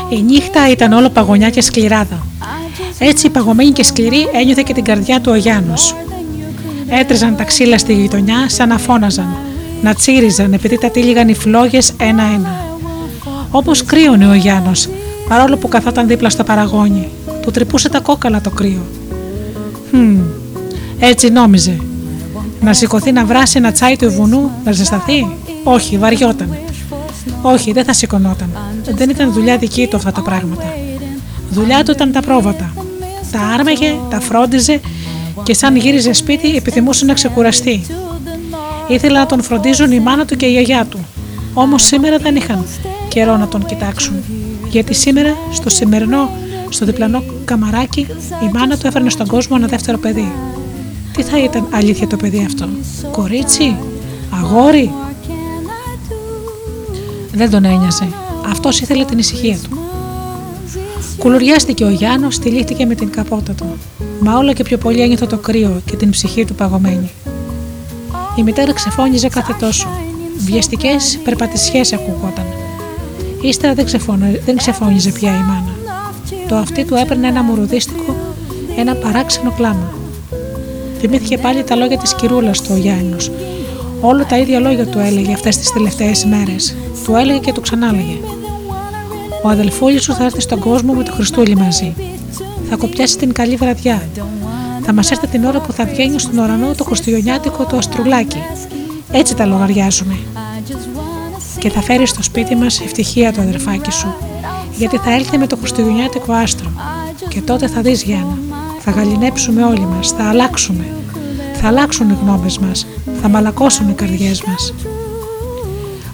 Η 0.10 0.22
νύχτα 0.22 0.70
ήταν 0.72 0.92
όλο 0.92 1.10
παγωνιά 1.10 1.50
και 1.50 1.62
σκληράδα. 1.62 2.26
Έτσι 2.98 3.30
παγωμένη 3.30 3.72
και 3.72 3.84
σκληρή 3.84 4.28
ένιωθε 4.34 4.62
και 4.66 4.74
την 4.74 4.84
καρδιά 4.84 5.22
του 5.22 5.32
ο 5.32 5.36
Γιάννος. 5.36 5.96
Έτρεζαν 6.88 7.36
τα 7.36 7.44
ξύλα 7.44 7.78
στη 7.78 7.94
γειτονιά 7.94 8.50
σαν 8.50 8.68
να 8.68 8.78
φώναζαν, 8.78 9.36
να 9.82 9.94
τσίριζαν 9.94 10.54
επειδή 10.54 10.78
τα 10.78 10.90
τύλιγαν 10.90 11.30
οι 11.30 11.36
φλόγες 11.36 11.94
ένα-ένα. 11.98 12.66
Όμω 13.52 13.72
κρύωνε 13.86 14.28
ο 14.28 14.34
Γιάννος, 14.34 14.90
παρόλο 15.28 15.58
που 15.58 15.68
καθόταν 15.68 16.08
δίπλα 16.08 16.30
στο 16.30 16.44
παραγόνι. 16.44 17.08
Του 17.42 17.52
τρυπούσε 17.52 17.90
τα 17.90 18.00
κόκαλα 18.00 18.42
το 18.42 18.50
κρύο. 18.50 18.82
Χμ, 19.96 20.18
έτσι 21.00 21.30
νόμιζε. 21.30 21.78
Να 22.62 22.74
σηκωθεί 22.74 23.12
να 23.12 23.26
βράσει 23.26 23.58
ένα 23.58 23.72
τσάι 23.72 23.96
του 23.96 24.12
βουνού, 24.12 24.52
να 24.64 24.72
ζεσταθεί; 24.72 25.28
Όχι, 25.64 25.98
βαριόταν. 25.98 26.58
Όχι, 27.41 27.72
δεν 27.72 27.86
θα 27.86 27.94
σηκωνόταν. 27.94 28.50
Δεν 28.96 29.10
ήταν 29.10 29.34
δουλειά 29.34 29.58
δική 29.58 29.88
του 29.88 29.96
αυτά 29.96 30.12
τα 30.12 30.22
πράγματα. 30.22 30.74
Δουλειά 31.50 31.84
του 31.84 31.91
ήταν 31.91 32.12
τα 32.12 32.22
πρόβατα. 32.22 32.74
Τα 33.32 33.39
άρμεγε, 33.39 33.96
τα 34.10 34.20
φρόντιζε 34.20 34.80
και 35.44 35.54
σαν 35.54 35.76
γύριζε 35.76 36.14
σπίτι 36.14 36.56
επιθυμούσε 36.56 37.06
να 37.06 37.14
ξεκουραστεί. 37.14 37.86
Ήθελε 38.88 39.20
να 39.20 39.26
τον 39.26 39.41
φροντίζουν 39.41 39.91
η 39.91 40.00
μάνα 40.00 40.26
του 40.26 40.36
και 40.36 40.46
η 40.46 40.52
γιαγιά 40.52 40.86
του. 40.89 41.00
Όμως 41.54 41.84
σήμερα 41.84 42.18
δεν 42.18 42.36
είχαν 42.36 42.66
καιρό 43.08 43.38
να 43.38 43.48
τον 43.48 43.66
κοιτάξουν. 43.66 44.16
Γιατί 44.70 44.94
σήμερα, 44.94 45.36
στο 45.52 45.70
σημερινό, 45.70 46.30
στο 46.74 46.86
διπλανό 46.86 47.24
καμαράκι, 47.46 48.08
η 48.44 48.50
μάνα 48.54 48.78
του 48.78 48.88
έφερνε 48.88 49.10
στον 49.10 49.28
κόσμο 49.28 49.56
ένα 49.60 49.68
δεύτερο 49.68 49.98
παιδί. 49.98 50.32
Τι 51.14 51.24
θα 51.24 51.44
ήταν 51.44 51.68
αλήθεια 51.72 52.08
το 52.08 52.18
παιδί 52.18 52.44
αυτό, 52.46 52.68
κορίτσι, 53.12 53.76
αγόρι; 54.30 54.92
Δεν 57.32 57.50
τον 57.50 57.66
ένοιαζε. 57.66 58.08
Αυτός 58.50 58.80
ήθελε 58.80 59.06
την 59.06 59.18
ησυχία 59.18 59.58
του. 59.58 59.78
Κουλουριάστηκε 61.18 61.84
ο 61.84 61.90
Γιάννος, 61.90 62.36
στυλίχτηκε 62.36 62.86
με 62.86 62.96
την 62.96 63.10
καπότα 63.10 63.54
του. 63.54 63.78
Μα 64.20 64.38
όλο 64.38 64.54
και 64.54 64.64
πιο 64.64 64.78
πολύ 64.78 65.02
ένιωθε 65.02 65.26
το 65.26 65.38
κρύο 65.38 65.82
και 65.86 65.96
την 65.96 66.10
ψυχή 66.10 66.46
του 66.46 66.56
παγωμένη. 66.56 67.12
Η 68.36 68.44
μητέρα 68.44 68.74
ξεφώνιζε 68.74 69.28
κάθε 69.28 69.56
τόσο. 69.60 69.88
Βιαστικές 70.38 71.20
περπατησιές 71.24 71.94
ακούγονταν. 71.94 72.46
Ύστερα 73.42 73.74
δεν, 73.74 73.86
δεν 74.46 74.58
ξεφώνιζε 74.58 75.12
πια 75.12 75.32
η 75.32 75.42
μάνα. 75.42 75.83
Το 76.54 76.60
αυτί 76.60 76.86
του 76.86 76.95
έπαιρνε 76.95 77.28
ένα 77.28 77.43
μουρουδίστικο, 77.43 78.16
ένα 78.78 78.95
παράξενο 78.95 79.51
κλάμα. 79.51 79.93
Θυμήθηκε 80.99 81.38
πάλι 81.38 81.64
τα 81.64 81.76
λόγια 81.76 81.97
της 81.97 82.14
κυρούλας 82.16 82.62
του 82.62 82.70
ο 82.72 82.76
Γιάννης. 82.76 83.32
Όλο 84.01 84.26
τα 84.26 84.38
ίδια 84.38 84.60
λόγια 84.60 84.86
του 84.86 84.99
έλεγε 84.99 85.34
αυτές 85.34 85.58
τις 85.58 85.72
τελευταίες 85.72 86.26
μέρες. 86.26 86.76
Του 87.06 87.16
έλεγε 87.16 87.39
και 87.39 87.51
του 87.51 87.62
ξανάλεγε. 87.62 88.18
Ο 89.43 89.49
αδελφούλης 89.49 90.04
σου 90.04 90.14
θα 90.14 90.24
έρθει 90.24 90.41
στον 90.41 90.60
κόσμο 90.60 90.93
με 90.93 91.04
το 91.04 91.12
Χριστούλη 91.12 91.56
μαζί. 91.56 91.93
Θα 92.70 92.76
κοπιάσει 92.76 93.18
την 93.18 93.34
καλή 93.34 93.56
βραδιά. 93.56 94.08
Θα 94.82 94.93
μας 94.93 95.12
έρθει 95.12 95.28
την 95.28 95.45
ώρα 95.45 95.60
που 95.60 95.72
θα 95.72 95.86
βγαίνει 95.86 96.20
στον 96.20 96.38
ουρανό 96.38 96.74
το 96.78 96.84
χριστουγεννιάτικο 96.84 97.66
του 97.66 97.78
αστρουλάκι. 97.78 98.43
Έτσι 99.12 99.36
τα 99.36 99.45
λογαριάζουμε. 99.45 100.18
Και 101.60 101.70
θα 101.70 101.82
φέρει 101.82 102.08
στο 102.08 102.24
σπίτι 102.24 102.56
μας 102.56 102.82
ευτυχία 102.82 103.34
το 103.34 103.41
αδερφάκι 103.41 103.91
σου. 103.91 104.14
Γιατί 104.78 104.98
θα 104.98 105.14
έλθει 105.14 105.38
με 105.38 105.48
το 105.48 105.56
χριστουγεννιάτικο 105.56 106.34
άστρο. 106.34 106.72
Και 107.28 107.42
τότε 107.42 107.68
θα 107.68 107.82
δεις 107.82 108.04
Γιάννα. 108.04 108.38
Θα 108.80 108.92
γαλινέψουμε 108.92 109.64
όλοι 109.64 109.86
μας. 109.86 110.12
Θα 110.12 110.30
αλλάξουμε. 110.30 110.86
Θα 111.54 111.68
αλλάξουν 111.68 112.10
οι 112.10 112.18
γνώμες 112.22 112.58
μας. 112.58 112.88
Θα 113.22 113.28
μαλακώσουν 113.28 113.90
οι 113.90 113.94
καρδιές 113.94 114.44
μας. 114.44 114.74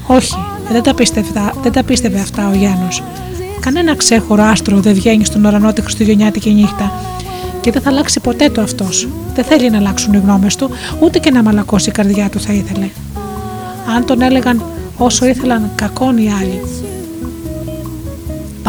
Όχι, 0.08 0.36
δεν 0.72 0.84
τα, 0.84 0.94
πίστευε, 0.94 1.54
δεν 1.62 1.72
τα 1.72 1.84
πίστευε 1.84 2.20
αυτά 2.20 2.50
ο 2.50 2.54
Γιάννος. 2.54 3.04
Κανένα 3.60 3.96
ξέχωρο 3.96 4.44
άστρο 4.44 4.80
δεν 4.80 4.94
βγαίνει 4.94 5.26
στον 5.26 5.46
ουρανό 5.46 5.74
τη 5.74 5.82
Χριστουγεννιάτικη 5.82 6.50
νύχτα. 6.50 6.92
Και 7.62 7.72
δεν 7.72 7.82
θα 7.82 7.90
αλλάξει 7.90 8.20
ποτέ 8.20 8.50
το 8.50 8.62
αυτός. 8.62 9.08
Δεν 9.36 9.44
θέλει 9.44 9.70
να 9.70 9.78
αλλάξουν 9.78 10.14
οι 10.14 10.18
γνώμες 10.18 10.56
του, 10.56 10.70
ούτε 11.00 11.20
και 11.20 11.32
να 11.32 11.44
μαλακώσει 11.44 11.90
η 11.90 11.92
καρδιά 11.92 12.30
του 12.30 12.40
θα 12.40 12.54
ήθελε. 12.54 12.90
Αν 13.96 14.06
τον 14.06 14.22
έλεγαν 14.22 14.64
όσο 14.98 15.26
ήθελαν 15.26 15.72
κακόν 15.76 16.18
οι 16.18 16.32
άλλοι. 16.40 16.62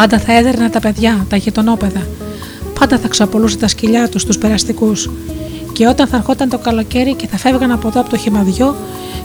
Πάντα 0.01 0.19
θα 0.19 0.33
έδερνα 0.33 0.71
τα 0.71 0.81
παιδιά, 0.81 1.27
τα 1.29 1.37
γειτονόπαιδα. 1.37 2.07
Πάντα 2.79 2.99
θα 2.99 3.09
ξαπολούσε 3.09 3.57
τα 3.57 3.69
σκυλιά 3.69 4.09
τους 4.09 4.23
στου 4.23 4.39
περαστικούς. 4.39 5.11
Και 5.73 5.87
όταν 5.87 6.07
θα 6.07 6.17
ερχόταν 6.17 6.49
το 6.49 6.59
καλοκαίρι 6.59 7.15
και 7.15 7.27
θα 7.27 7.37
φεύγαν 7.37 7.71
από 7.71 7.89
εδώ 7.89 8.01
από 8.01 8.11
το 8.11 8.17
χυμαδιό 8.17 8.77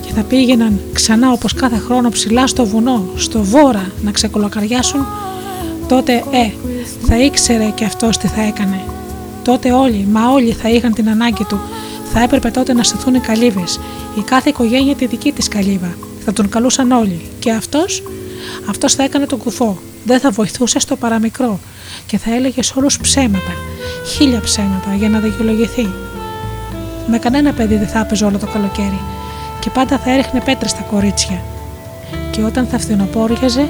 και 0.06 0.14
θα 0.14 0.22
πήγαιναν 0.22 0.80
ξανά 0.94 1.32
όπως 1.32 1.54
κάθε 1.54 1.78
χρόνο 1.78 2.10
ψηλά 2.10 2.48
στο 2.48 2.66
βουνό, 2.66 3.06
στο 3.16 3.44
βόρα 3.44 3.92
να 4.02 4.12
ξεκολοκαριάσουν, 4.12 5.06
τότε 5.88 6.14
ε, 6.14 6.52
θα 7.08 7.18
ήξερε 7.18 7.70
και 7.76 7.86
αυτός 7.86 8.18
τι 8.18 8.28
θα 8.28 8.42
έκανε. 8.42 8.82
Τότε 9.44 9.72
όλοι, 9.72 10.08
μα 10.12 10.30
όλοι 10.32 10.52
θα 10.52 10.70
είχαν 10.70 10.94
την 10.94 11.10
ανάγκη 11.10 11.44
του. 11.44 11.60
Θα 12.14 12.20
έπρεπε 12.20 12.50
τότε 12.50 12.74
να 12.74 12.84
σταθούν 12.84 13.14
οι 13.14 13.20
καλύβες, 13.20 13.80
η 14.18 14.22
κάθε 14.22 14.50
οικογένεια 14.50 14.96
τη 14.96 15.06
δική 15.06 15.32
της 15.32 15.48
καλύβα. 15.48 15.98
Θα 16.26 16.34
τον 16.34 16.50
καλούσαν 16.50 16.92
όλοι. 16.92 17.22
Και 17.40 17.52
αυτός, 17.52 18.04
αυτός 18.70 18.94
θα 18.94 19.04
έκανε 19.04 19.26
τον 19.26 19.38
κουφό. 19.38 19.78
Δεν 20.06 20.20
θα 20.20 20.32
βοηθούσες 20.32 20.82
στο 20.82 20.96
παραμικρό 20.96 21.60
και 22.06 22.18
θα 22.18 22.36
έλεγες 22.36 22.66
σε 22.66 22.74
όλους 22.78 23.00
ψέματα, 23.00 23.54
χίλια 24.06 24.40
ψέματα 24.40 24.96
για 24.96 25.10
να 25.10 25.20
δικαιολογηθεί. 25.20 25.90
Με 27.08 27.18
κανένα 27.18 27.54
παιδί 27.54 27.76
δεν 27.78 27.88
θα 27.88 28.00
έπαιζε 28.00 28.26
όλο 28.26 28.38
το 28.38 28.48
καλοκαίρι 28.48 29.00
και 29.60 29.70
πάντα 29.70 29.98
θα 29.98 30.12
έριχνε 30.12 30.42
πέτρες 30.46 30.72
στα 30.72 30.82
κορίτσια. 30.82 31.44
Και 32.32 32.42
όταν 32.44 32.68
θα 32.68 32.80
φθινοπόριαζε 32.80 33.68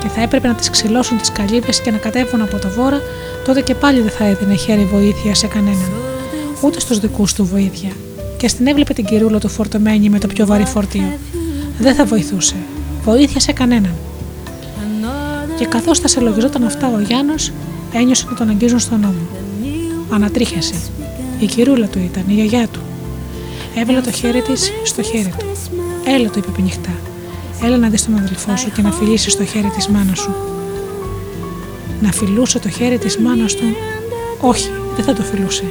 και 0.00 0.08
θα 0.08 0.20
έπρεπε 0.20 0.48
να 0.48 0.54
τις 0.54 0.70
ξυλώσουν 0.70 1.18
τις 1.18 1.32
καλύβες 1.32 1.80
και 1.80 1.90
να 1.90 1.98
κατέβουν 1.98 2.42
από 2.42 2.58
το 2.58 2.68
βόρα, 2.68 3.00
τότε 3.44 3.60
και 3.60 3.74
πάλι 3.74 4.00
δεν 4.00 4.10
θα 4.10 4.24
έδινε 4.24 4.54
χέρι 4.54 4.84
βοήθεια 4.84 5.34
σε 5.34 5.46
κανέναν. 5.46 5.92
Ούτε 6.60 6.80
στους 6.80 6.98
δικούς 6.98 7.34
του 7.34 7.44
βοήθεια. 7.44 7.90
Και 8.36 8.48
στην 8.48 8.66
έβλεπε 8.66 8.92
την 8.92 9.04
κυρούλα 9.04 9.38
του 9.38 9.48
φορτωμένη 9.48 10.08
με 10.08 10.18
το 10.18 10.26
πιο 10.26 10.46
βαρύ 10.46 10.64
φορτίο. 10.64 11.18
Δεν 11.78 11.94
θα 11.94 12.04
βοηθούσε. 12.04 12.56
Βοήθεια 13.04 13.40
σε 13.40 13.52
κανέναν. 13.52 13.94
Και 15.62 15.68
καθώς 15.68 15.98
θα 15.98 16.08
σε 16.08 16.20
λογιζόταν 16.20 16.64
αυτά 16.64 16.92
ο 16.94 17.00
Γιάννος, 17.00 17.52
ένιωσε 17.92 18.26
να 18.30 18.36
τον 18.36 18.48
αγγίζουν 18.48 18.78
στον 18.78 19.00
νόμο. 19.00 19.26
Ανατρίχιασε. 20.10 20.74
Η 21.40 21.46
κυρούλα 21.46 21.86
του 21.86 21.98
ήταν, 21.98 22.24
η 22.26 22.32
γιαγιά 22.32 22.68
του. 22.68 22.80
Έβαλε 23.74 24.00
το 24.00 24.10
χέρι 24.10 24.42
της 24.42 24.72
στο 24.84 25.02
χέρι 25.02 25.34
του. 25.38 25.46
Έλα, 26.04 26.28
του 26.28 26.38
είπε 26.38 26.50
πνιχτά. 26.50 26.90
Έλα 27.64 27.76
να 27.76 27.88
δεις 27.88 28.04
τον 28.04 28.14
αδελφό 28.14 28.56
σου 28.56 28.72
και 28.72 28.82
να 28.82 28.92
φιλήσεις 28.92 29.36
το 29.36 29.44
χέρι 29.44 29.70
της 29.76 29.88
μάνας 29.88 30.18
σου. 30.18 30.34
Να 32.00 32.12
φιλούσε 32.12 32.58
το 32.58 32.68
χέρι 32.68 32.98
της 32.98 33.18
μάνας 33.18 33.54
του. 33.54 33.64
Όχι, 34.40 34.70
δεν 34.96 35.04
θα 35.04 35.12
το 35.12 35.22
φιλούσε. 35.22 35.64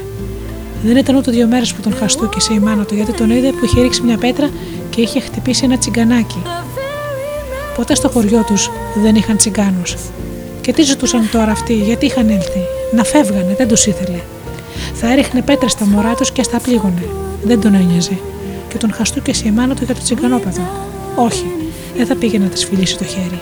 Δεν 0.84 0.98
ήταν 0.98 1.16
ούτε 1.16 1.32
δύο 1.32 1.48
μέρες 1.48 1.74
που 1.74 1.82
τον 1.82 1.96
χαστούκησε 1.96 2.54
η 2.54 2.60
μάνα 2.60 2.84
του, 2.84 2.96
γιατί 2.96 3.12
τον 3.12 3.30
είδε 3.30 3.52
που 3.52 3.66
είχε 3.66 3.82
ρίξει 3.82 4.02
μια 4.02 4.18
πέτρα 4.18 4.50
και 4.90 5.02
είχε 5.02 5.20
χτυπήσει 5.20 5.64
ένα 5.66 5.78
τσιγκανάκι. 5.78 6.42
Ποτέ 7.76 7.96
στο 7.96 8.10
χωριό 8.10 8.44
τους 8.44 8.72
δεν 9.04 9.16
είχαν 9.16 9.38
τσιγκάνους. 9.38 9.96
Και 10.62 10.74
τι 10.74 10.82
ζητούσαν 10.82 11.30
τώρα 11.32 11.52
αυτοί, 11.52 11.74
γιατί 11.74 12.06
είχαν 12.06 12.30
έλθει; 12.30 12.60
Να 12.96 13.04
φεύγανε, 13.04 13.56
δεν 13.58 13.68
τους 13.68 13.86
ήθελε. 13.86 14.20
Θα 14.94 15.12
έριχνε 15.12 15.42
πέτρε 15.42 15.70
στα 15.70 15.86
μωρά 15.86 16.14
τους 16.14 16.32
και 16.32 16.44
στα 16.44 16.60
πλήγωνε. 16.60 17.04
Δεν 17.44 17.62
τον 17.62 17.74
ένοιαζε. 17.74 18.18
Και 18.68 18.78
τον 18.78 18.94
χαστούκεσε 18.94 19.48
η 19.48 19.52
μάνα 19.52 19.76
του 19.76 19.84
για 19.84 19.96
το 19.96 20.02
τσιγκανόπεδο. 20.04 20.62
Όχι, 21.16 21.46
δεν 21.98 22.06
θα 22.06 22.16
πήγε 22.16 22.38
να 22.38 22.48
της 22.48 22.66
φιλήσει 22.66 22.98
το 22.98 23.04
χέρι. 23.04 23.40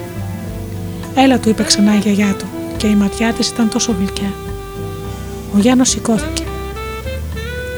Έλα, 1.16 1.40
του 1.40 1.50
είπε 1.50 1.64
ξανά 1.64 1.96
η 1.96 1.98
γιαγιά 1.98 2.36
του, 2.38 2.46
και 2.78 2.88
η 2.88 2.96
ματιά 2.96 3.34
της 3.34 3.48
ήταν 3.48 3.70
τόσο 3.70 3.96
γλυκιά. 4.00 4.34
Ο 5.56 5.60
Γιάννος 5.60 5.90
σηκώθηκε. 5.90 6.44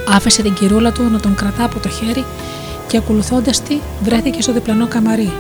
Άφησε 0.08 0.41
την 0.41 0.54
κυρούλα 0.54 0.91
του 0.91 1.04
να 1.12 1.20
τον 1.20 1.36
κρατά 1.36 1.64
από 1.64 1.80
το 1.80 1.89
χέρι 1.89 2.26
και 2.88 2.97
ακολουθώντας 2.97 3.62
τη 3.62 3.78
βρέθηκε 4.04 4.41
στο 4.41 4.54
διπλανό 4.54 4.88
καμαρί. 4.88 5.32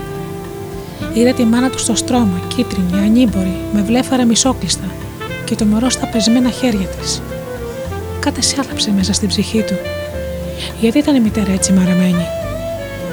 Είδε 1.13 1.33
τη 1.33 1.45
μάνα 1.45 1.69
του 1.69 1.79
στο 1.79 1.95
στρώμα, 1.95 2.41
κίτρινη, 2.47 3.05
ανήμπορη, 3.05 3.55
με 3.73 3.81
βλέφαρα 3.81 4.25
μισόκλειστα 4.25 4.85
και 5.45 5.55
το 5.55 5.65
μωρό 5.65 5.89
στα 5.89 6.05
πεσμένα 6.05 6.49
χέρια 6.49 6.87
της. 6.87 7.21
Κάτι 8.19 8.41
σάλαψε 8.43 8.91
μέσα 8.91 9.13
στην 9.13 9.27
ψυχή 9.27 9.61
του. 9.61 9.73
Γιατί 10.79 10.97
ήταν 10.97 11.15
η 11.15 11.19
μητέρα 11.19 11.51
έτσι 11.51 11.73
μαραμένη; 11.73 12.25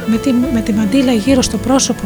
Με 0.06 0.16
τη, 0.16 0.32
με 0.32 0.60
τη 0.60 0.72
μαντίλα 0.72 1.12
γύρω 1.12 1.42
στο 1.42 1.56
πρόσωπο 1.56 2.02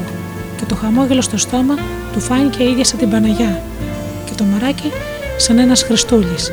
και 0.57 0.65
το 0.69 0.75
χαμόγελο 0.75 1.21
στο 1.21 1.37
στόμα 1.37 1.75
του 2.13 2.21
φάνηκε 2.21 2.63
ίδια 2.63 2.85
σαν 2.85 2.99
την 2.99 3.11
Παναγιά 3.11 3.63
και 4.25 4.33
το 4.37 4.45
μωράκι 4.45 4.93
σαν 5.37 5.59
ένας 5.59 5.83
Χριστούλης. 5.83 6.53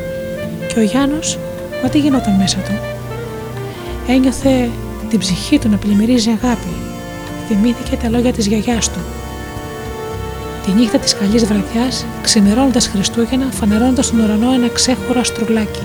Και 0.68 0.78
ο 0.78 0.82
Γιάννος, 0.82 1.38
μα 1.82 1.88
τι 1.88 1.98
γινόταν 1.98 2.34
μέσα 2.34 2.56
του; 2.56 2.72
Ένιωθε 4.06 4.70
την 5.08 5.18
ψυχή 5.18 5.58
του 5.58 5.68
να 5.68 5.76
πλημμυρίζει 5.76 6.30
αγάπη. 6.30 6.72
Θυμήθηκε 7.48 7.96
τα 7.96 8.08
λόγια 8.08 8.32
της 8.32 8.46
γιαγιάς 8.46 8.90
του. 8.90 8.98
Τη 10.70 10.76
νύχτα 10.76 10.98
της 10.98 11.14
καλής 11.14 11.44
βραδιάς, 11.44 12.04
ξημερώνοντας 12.22 12.86
Χριστούγεννα, 12.86 13.46
φανερώνοντας 13.50 14.06
στον 14.06 14.20
ουρανό 14.20 14.52
ένα 14.52 14.68
ξέχωρο 14.68 15.20
αστρουλάκι. 15.20 15.82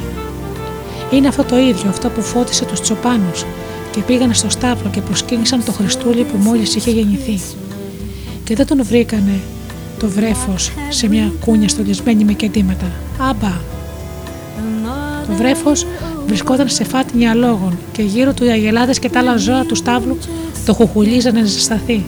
Είναι 1.11 1.27
αυτό 1.27 1.43
το 1.43 1.57
ίδιο, 1.57 1.89
αυτό 1.89 2.09
που 2.09 2.21
φώτισε 2.21 2.65
τους 2.65 2.81
τσοπάνους 2.81 3.45
και 3.91 4.01
πήγανε 4.01 4.33
στο 4.33 4.49
στάβλο 4.49 4.89
και 4.89 5.01
προσκύνησαν 5.01 5.63
το 5.65 5.71
Χριστούλη 5.71 6.23
που 6.23 6.37
μόλις 6.37 6.75
είχε 6.75 6.91
γεννηθεί. 6.91 7.39
Και 8.43 8.55
δεν 8.55 8.67
τον 8.67 8.83
βρήκανε 8.83 9.39
το 9.99 10.07
βρέφος 10.07 10.71
σε 10.89 11.07
μια 11.07 11.31
κούνια 11.45 11.67
στολισμένη 11.67 12.23
με 12.23 12.33
κεντήματα. 12.33 12.91
Άμπα! 13.29 13.53
Το 15.27 15.33
βρέφος 15.33 15.85
βρισκόταν 16.27 16.69
σε 16.69 16.83
φάτινη 16.83 17.27
αλόγων 17.27 17.77
και 17.91 18.01
γύρω 18.01 18.33
του 18.33 18.45
οι 18.45 18.49
αγελάδες 18.49 18.99
και 18.99 19.09
τα 19.09 19.19
άλλα 19.19 19.37
ζώα 19.37 19.65
του 19.65 19.75
στάβλου 19.75 20.17
το 20.65 20.73
χουχουλίζανε 20.73 21.39
να 21.39 21.45
ζεσταθεί. 21.45 22.03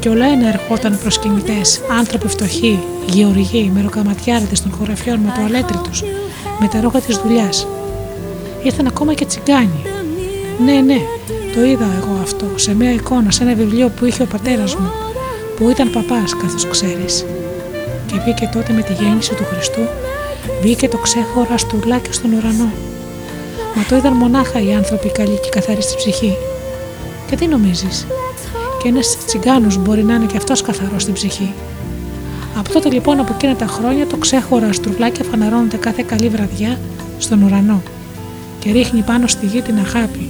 Και 0.00 0.08
όλα 0.08 0.26
ένα 0.26 0.48
ερχόταν 0.48 0.98
προσκυνητές, 1.02 1.80
άνθρωποι 1.98 2.28
φτωχοί, 2.28 2.78
γεωργοί, 3.06 3.70
μεροκαματιάριδες 3.74 4.62
των 4.62 4.72
χωραφιών 4.72 5.18
με 5.18 5.32
το 5.36 5.44
αλέτρι 5.44 5.76
τους, 5.76 6.02
με 6.60 6.68
τα 6.68 6.80
ρόγα 6.80 7.00
της 7.00 7.16
δουλειάς. 7.16 7.66
Ήρθαν 8.62 8.86
ακόμα 8.86 9.14
και 9.14 9.24
τσιγκάνοι. 9.24 9.82
Ναι, 10.64 10.72
ναι, 10.72 11.00
το 11.54 11.64
είδα 11.64 11.86
εγώ 11.98 12.18
αυτό 12.22 12.46
σε 12.54 12.74
μια 12.74 12.92
εικόνα, 12.92 13.30
σε 13.30 13.42
ένα 13.42 13.54
βιβλίο 13.54 13.88
που 13.88 14.04
είχε 14.04 14.22
ο 14.22 14.26
πατέρας 14.26 14.74
μου, 14.74 14.90
που 15.56 15.70
ήταν 15.70 15.90
παπάς, 15.90 16.36
καθώς 16.36 16.68
ξέρεις. 16.68 17.24
Και 18.06 18.14
βγήκε 18.24 18.48
τότε 18.52 18.72
με 18.72 18.82
τη 18.82 18.92
γέννηση 18.92 19.34
του 19.34 19.44
Χριστού, 19.44 19.80
βγήκε 20.62 20.88
το 20.88 20.96
ξέχωρα 20.96 21.58
στουρλάκι 21.58 22.12
στον 22.12 22.32
ουρανό. 22.32 22.72
Μα 23.74 23.84
το 23.88 23.96
είδαν 23.96 24.12
μονάχα 24.12 24.60
οι 24.62 24.74
άνθρωποι 24.74 25.08
καλοί 25.08 25.38
και 25.42 25.48
καθαροί 25.48 25.82
στη 25.82 25.94
ψυχή. 25.96 26.36
Και 27.30 27.36
τι 27.36 27.46
νομίζεις, 27.46 28.06
και 28.88 28.94
ένας 28.94 29.16
τσιγκάνος 29.26 29.78
μπορεί 29.78 30.04
να 30.04 30.14
είναι 30.14 30.26
και 30.26 30.36
αυτός 30.36 30.62
καθαρός 30.62 31.02
στην 31.02 31.14
ψυχή. 31.14 31.52
Από 32.58 32.72
τότε 32.72 32.90
λοιπόν 32.90 33.20
από 33.20 33.32
εκείνα 33.34 33.56
τα 33.56 33.66
χρόνια 33.66 34.06
το 34.06 34.16
ξέχωρα 34.16 34.72
στρουβλάκι 34.72 35.22
φανερώνεται 35.22 35.76
κάθε 35.76 36.02
καλή 36.06 36.28
βραδιά 36.28 36.78
στον 37.18 37.42
ουρανό 37.42 37.82
και 38.58 38.72
ρίχνει 38.72 39.02
πάνω 39.02 39.26
στη 39.26 39.46
γη 39.46 39.62
την 39.62 39.78
αγάπη 39.78 40.28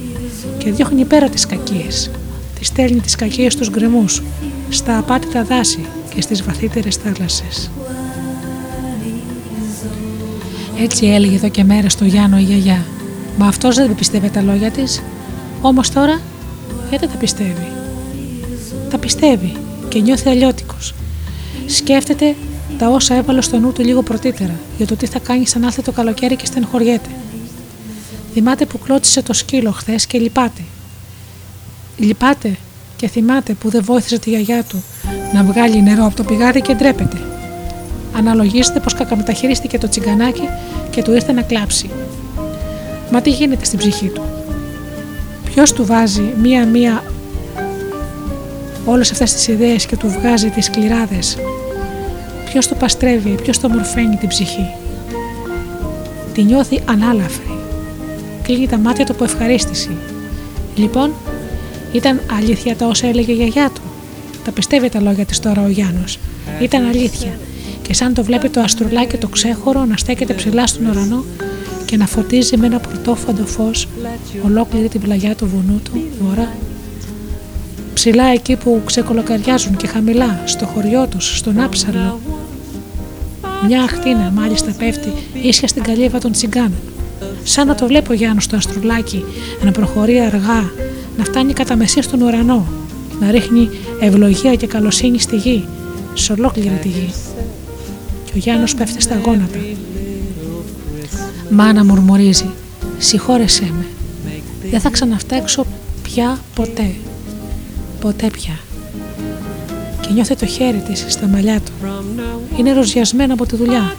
και 0.57 0.71
διώχνει 0.71 1.05
πέρα 1.05 1.29
τις 1.29 1.45
κακίες. 1.45 2.11
Τη 2.59 2.65
στέλνει 2.65 2.99
τις 2.99 3.15
κακίες 3.15 3.53
στους 3.53 3.69
γκρεμούς, 3.69 4.23
στα 4.69 4.97
απάτητα 4.97 5.43
δάση 5.43 5.85
και 6.15 6.21
στις 6.21 6.43
βαθύτερες 6.43 6.95
θάλασσες. 6.95 7.71
Έτσι 10.79 11.05
έλεγε 11.05 11.35
εδώ 11.35 11.49
και 11.49 11.63
μέρες 11.63 11.91
στο 11.91 12.05
Γιάννο 12.05 12.37
η 12.37 12.43
γιαγιά. 12.43 12.85
Μα 13.37 13.47
αυτός 13.47 13.75
δεν 13.75 13.95
πιστεύει 13.95 14.29
τα 14.29 14.41
λόγια 14.41 14.71
της. 14.71 15.01
Όμως 15.61 15.89
τώρα, 15.89 16.19
γιατί 16.89 17.07
τα 17.07 17.17
πιστεύει; 17.17 17.78
Τα 18.89 18.97
πιστεύει 18.97 19.55
και 19.87 19.99
νιώθει 19.99 20.29
αλλιώτικος. 20.29 20.93
Σκέφτεται 21.65 22.35
τα 22.77 22.89
όσα 22.89 23.15
έβαλε 23.15 23.41
στο 23.41 23.57
νου 23.57 23.71
του 23.71 23.83
λίγο 23.83 24.03
πρωτήτερα 24.03 24.59
για 24.77 24.85
το 24.85 24.95
τι 24.95 25.05
θα 25.05 25.19
κάνει 25.19 25.47
σαν 25.47 25.63
άλθε 25.63 25.81
το 25.81 25.91
καλοκαίρι 25.91 26.35
και 26.35 26.45
στενχωριέται. 26.45 27.09
Θυμάται 28.33 28.65
που 28.65 28.79
κλώτσισε 28.79 29.21
το 29.21 29.33
σκύλο 29.33 29.71
χθες 29.71 30.05
και 30.05 30.19
λυπάται. 30.19 30.61
Λυπάται 31.97 32.57
και 32.95 33.07
θυμάται 33.07 33.53
που 33.53 33.69
δεν 33.69 33.83
βοήθησε 33.83 34.19
τη 34.19 34.29
γιαγιά 34.29 34.63
του 34.63 34.83
να 35.33 35.43
βγάλει 35.43 35.81
νερό 35.81 36.05
από 36.05 36.15
το 36.15 36.23
πηγάδι 36.23 36.61
και 36.61 36.73
ντρέπεται. 36.73 37.17
Αναλογίζεται 38.15 38.79
πως 38.79 38.93
κακαμεταχειρίστηκε 38.93 39.77
το 39.77 39.89
τσιγκανάκι 39.89 40.49
και 40.89 41.01
του 41.01 41.13
ήρθε 41.13 41.31
να 41.31 41.41
κλάψει. 41.41 41.89
Μα 43.11 43.21
τι 43.21 43.29
γίνεται 43.29 43.65
στην 43.65 43.79
ψυχή 43.79 44.07
του; 44.07 44.21
Ποιος 45.45 45.73
του 45.73 45.85
βάζει 45.85 46.33
μία-μία 46.41 47.03
όλες 48.89 49.11
αυτές 49.11 49.33
τις 49.33 49.47
ιδέες 49.47 49.85
και 49.85 49.97
του 49.97 50.07
βγάζει 50.07 50.49
τις 50.49 50.69
κληράδε. 50.69 51.19
Ποιος 52.45 52.67
το 52.67 52.75
παστρεύει, 52.75 53.35
ποιος 53.41 53.59
το 53.59 53.69
μορφαίνει 53.69 54.15
την 54.15 54.27
ψυχή. 54.27 54.69
Τη 56.33 56.43
νιώθει 56.43 56.79
ανάλαφρη. 56.85 57.57
Κλείνει 58.43 58.67
τα 58.67 58.77
μάτια 58.77 59.05
του 59.05 59.11
από 59.11 59.23
ευχαρίστηση. 59.23 59.89
Λοιπόν, 60.75 61.11
ήταν 61.91 62.21
αλήθεια 62.37 62.75
τα 62.75 62.85
όσα 62.85 63.07
έλεγε 63.07 63.31
η 63.31 63.35
γιαγιά 63.35 63.69
του. 63.73 63.81
Τα 64.43 64.51
πιστεύει 64.51 64.89
τα 64.89 65.01
λόγια 65.01 65.25
της 65.25 65.39
τώρα 65.39 65.63
ο 65.63 65.67
Γιάννος. 65.67 66.19
Ήταν 66.61 66.85
αλήθεια. 66.85 67.39
Και 67.81 67.93
σαν 67.93 68.13
το 68.13 68.23
βλέπει 68.23 68.49
το 68.49 68.59
αστρουλάκι 68.59 69.17
το 69.17 69.27
ξέχωρο 69.27 69.85
να 69.85 69.97
στέκεται 69.97 70.33
ψηλά 70.33 70.67
στον 70.67 70.85
ουρανό 70.85 71.23
και 71.85 71.97
να 71.97 72.07
φωτίζει 72.07 72.57
με 72.57 72.65
ένα 72.65 72.79
πρωτόφαντο 72.79 73.45
φως 73.45 73.87
ολόκληρη 74.45 74.87
την 74.87 75.01
πλαγιά 75.01 75.35
του 75.35 75.47
βουνού 75.47 75.81
του, 75.83 75.91
βορρά. 76.21 76.49
Ψηλά 77.99 78.25
εκεί 78.25 78.55
που 78.55 78.81
ξεκολοκαριάζουν 78.85 79.75
και 79.75 79.87
χαμηλά, 79.87 80.41
στο 80.45 80.65
χωριό 80.65 81.07
τους, 81.07 81.37
στον 81.37 81.59
άψαλο. 81.59 82.19
Μια 83.67 83.83
αχτίνα 83.83 84.31
μάλιστα 84.35 84.71
πέφτει 84.77 85.13
ίσια 85.41 85.67
στην 85.67 85.83
καλύβα 85.83 86.19
των 86.19 86.31
τσιγκάνων. 86.31 86.79
Σαν 87.43 87.67
να 87.67 87.75
το 87.75 87.87
βλέπω 87.87 88.13
Γιάννου 88.13 88.41
στο 88.41 88.55
αστρουλάκι 88.55 89.23
να 89.63 89.71
προχωρεί 89.71 90.19
αργά, 90.19 90.71
να 91.17 91.23
φτάνει 91.23 91.53
κατά 91.53 91.75
μεσή 91.75 92.01
στον 92.01 92.21
ουρανό, 92.21 92.67
να 93.19 93.31
ρίχνει 93.31 93.69
ευλογία 93.99 94.55
και 94.55 94.67
καλοσύνη 94.67 95.19
στη 95.19 95.35
γη, 95.35 95.67
σε 96.13 96.31
ολόκληρη 96.31 96.79
τη 96.81 96.87
γη. 96.87 97.13
Και 98.25 98.31
ο 98.35 98.37
Γιάννος 98.37 98.75
πέφτει 98.75 99.01
στα 99.01 99.21
γόνατα. 99.25 99.59
Μάνα 101.49 101.85
μουρμουρίζει, 101.85 102.49
συγχώρεσέ 102.97 103.71
με, 103.77 103.85
δεν 104.69 104.79
θα 104.79 104.89
ξαναφτέξω 104.89 105.65
πια 106.03 106.39
ποτέ, 106.55 106.91
ποτέ 108.01 108.27
πια. 108.31 108.59
Και 110.01 110.09
νιώθει 110.13 110.35
το 110.35 110.45
χέρι 110.45 110.77
της 110.77 111.05
στα 111.07 111.27
μαλλιά 111.27 111.59
του. 111.59 111.71
Είναι 112.57 112.73
ροζιασμένο 112.73 113.33
από 113.33 113.45
τη 113.45 113.55
δουλειά, 113.55 113.95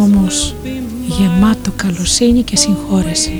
όμως 0.00 0.54
γεμάτο 1.06 1.70
καλοσύνη 1.76 2.42
και 2.42 2.56
συγχώρεση. 2.56 3.32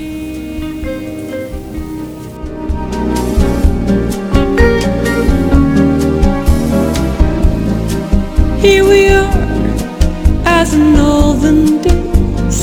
Here 8.63 8.85
we 8.91 9.01
are, 9.19 9.31
as 10.57 10.69
in 10.79 10.95
olden 11.13 11.59
days, 11.85 12.59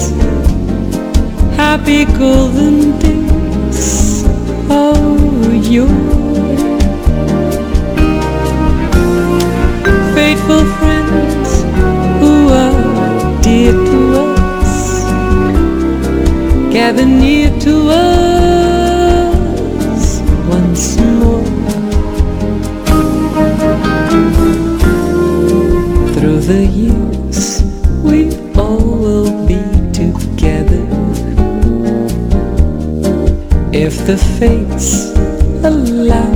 happy 1.61 2.01
golden 2.21 2.77
days 3.03 4.25
of 4.69 4.97
yore. 5.75 6.06
Gather 16.87 17.05
near 17.05 17.51
to 17.59 17.75
us 17.91 18.21
once 20.49 20.97
more. 21.19 21.43
Through 26.15 26.41
the 26.53 26.65
years, 26.83 27.41
we 28.05 28.31
all 28.55 28.85
will 29.05 29.33
be 29.49 29.63
together. 29.93 30.87
If 33.73 33.95
the 34.07 34.17
fates 34.39 34.91
allow. 35.65 36.35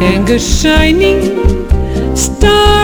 Hang 0.00 0.26
a 0.30 0.38
shining 0.38 1.20
star 2.16 2.79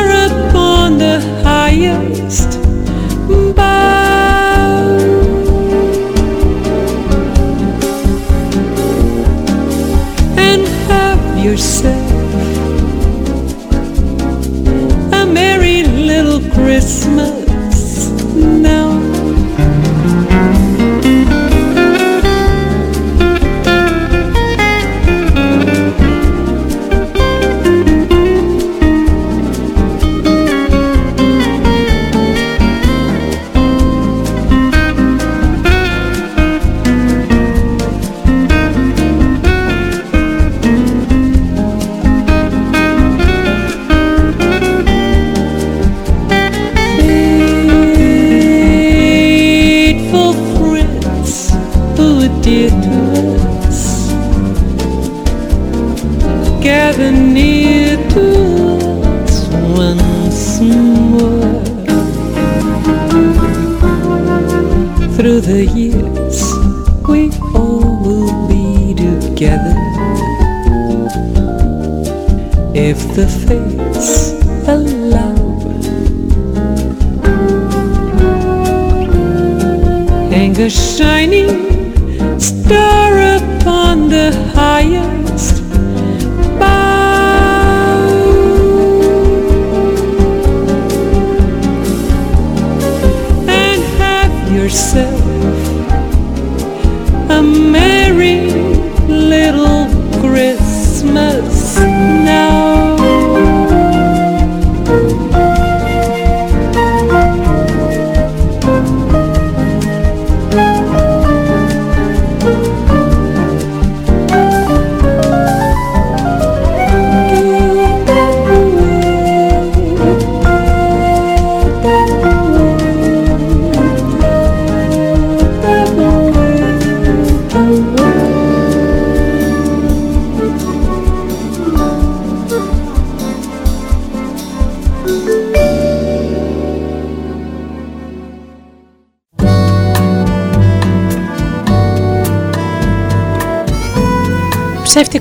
Christmas 101.07 102.16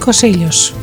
Ψεύτικος 0.10 0.36
ήλιος 0.36 0.74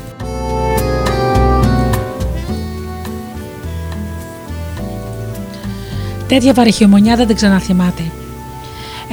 Τέτοια 6.26 6.52
βαρυχιομονιά 6.52 7.16
δεν 7.16 7.26
την 7.26 7.36
ξαναθυμάται. 7.36 8.02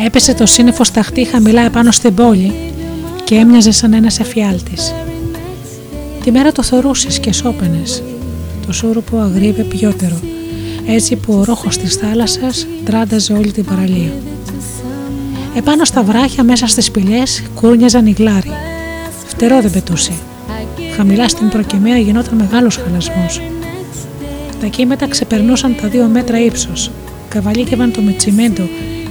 Έπεσε 0.05 0.33
το 0.33 0.45
σύννεφο 0.45 0.83
σταχτή 0.83 1.25
χαμηλά 1.25 1.61
επάνω 1.61 1.91
στην 1.91 2.13
πόλη 2.13 2.53
και 3.23 3.35
έμοιαζε 3.35 3.71
σαν 3.71 3.93
ένας 3.93 4.19
εφιάλτης. 4.19 4.93
Τη 6.23 6.31
μέρα 6.31 6.51
το 6.51 6.63
θωρούσες 6.63 7.19
και 7.19 7.33
σώπαινες. 7.33 8.03
Το 8.65 8.73
σούρουπο 8.73 9.17
αγρίβε 9.17 9.63
πιότερο, 9.63 10.19
έτσι 10.87 11.15
που 11.15 11.33
ο 11.33 11.43
ρόχος 11.43 11.77
της 11.77 11.95
θάλασσας 11.95 12.67
τράνταζε 12.85 13.33
όλη 13.33 13.51
την 13.51 13.65
παραλία. 13.65 14.13
Επάνω 15.55 15.85
στα 15.85 16.03
βράχια 16.03 16.43
μέσα 16.43 16.67
στις 16.67 16.85
σπηλιές 16.85 17.43
κούρνιαζαν 17.55 18.05
οι 18.05 18.11
γλάροι. 18.11 18.68
Φτερό 19.41 19.61
δεν 19.61 19.71
πετούσε. 19.71 20.11
Χαμηλά 20.95 21.29
στην 21.29 21.49
προκυμαία 21.49 21.97
γινόταν 21.97 22.35
μεγάλος 22.35 22.75
χαλασμός. 22.77 23.41
Τα 24.61 24.67
κύματα 24.67 25.07
ξεπερνούσαν 25.07 25.75
τα 25.81 25.87
δύο 25.87 26.07
μέτρα 26.07 26.39
ύψος, 26.39 26.91
καβαλίκευαν 27.29 27.91
το 27.91 28.01
μετσιμέντο 28.01 28.63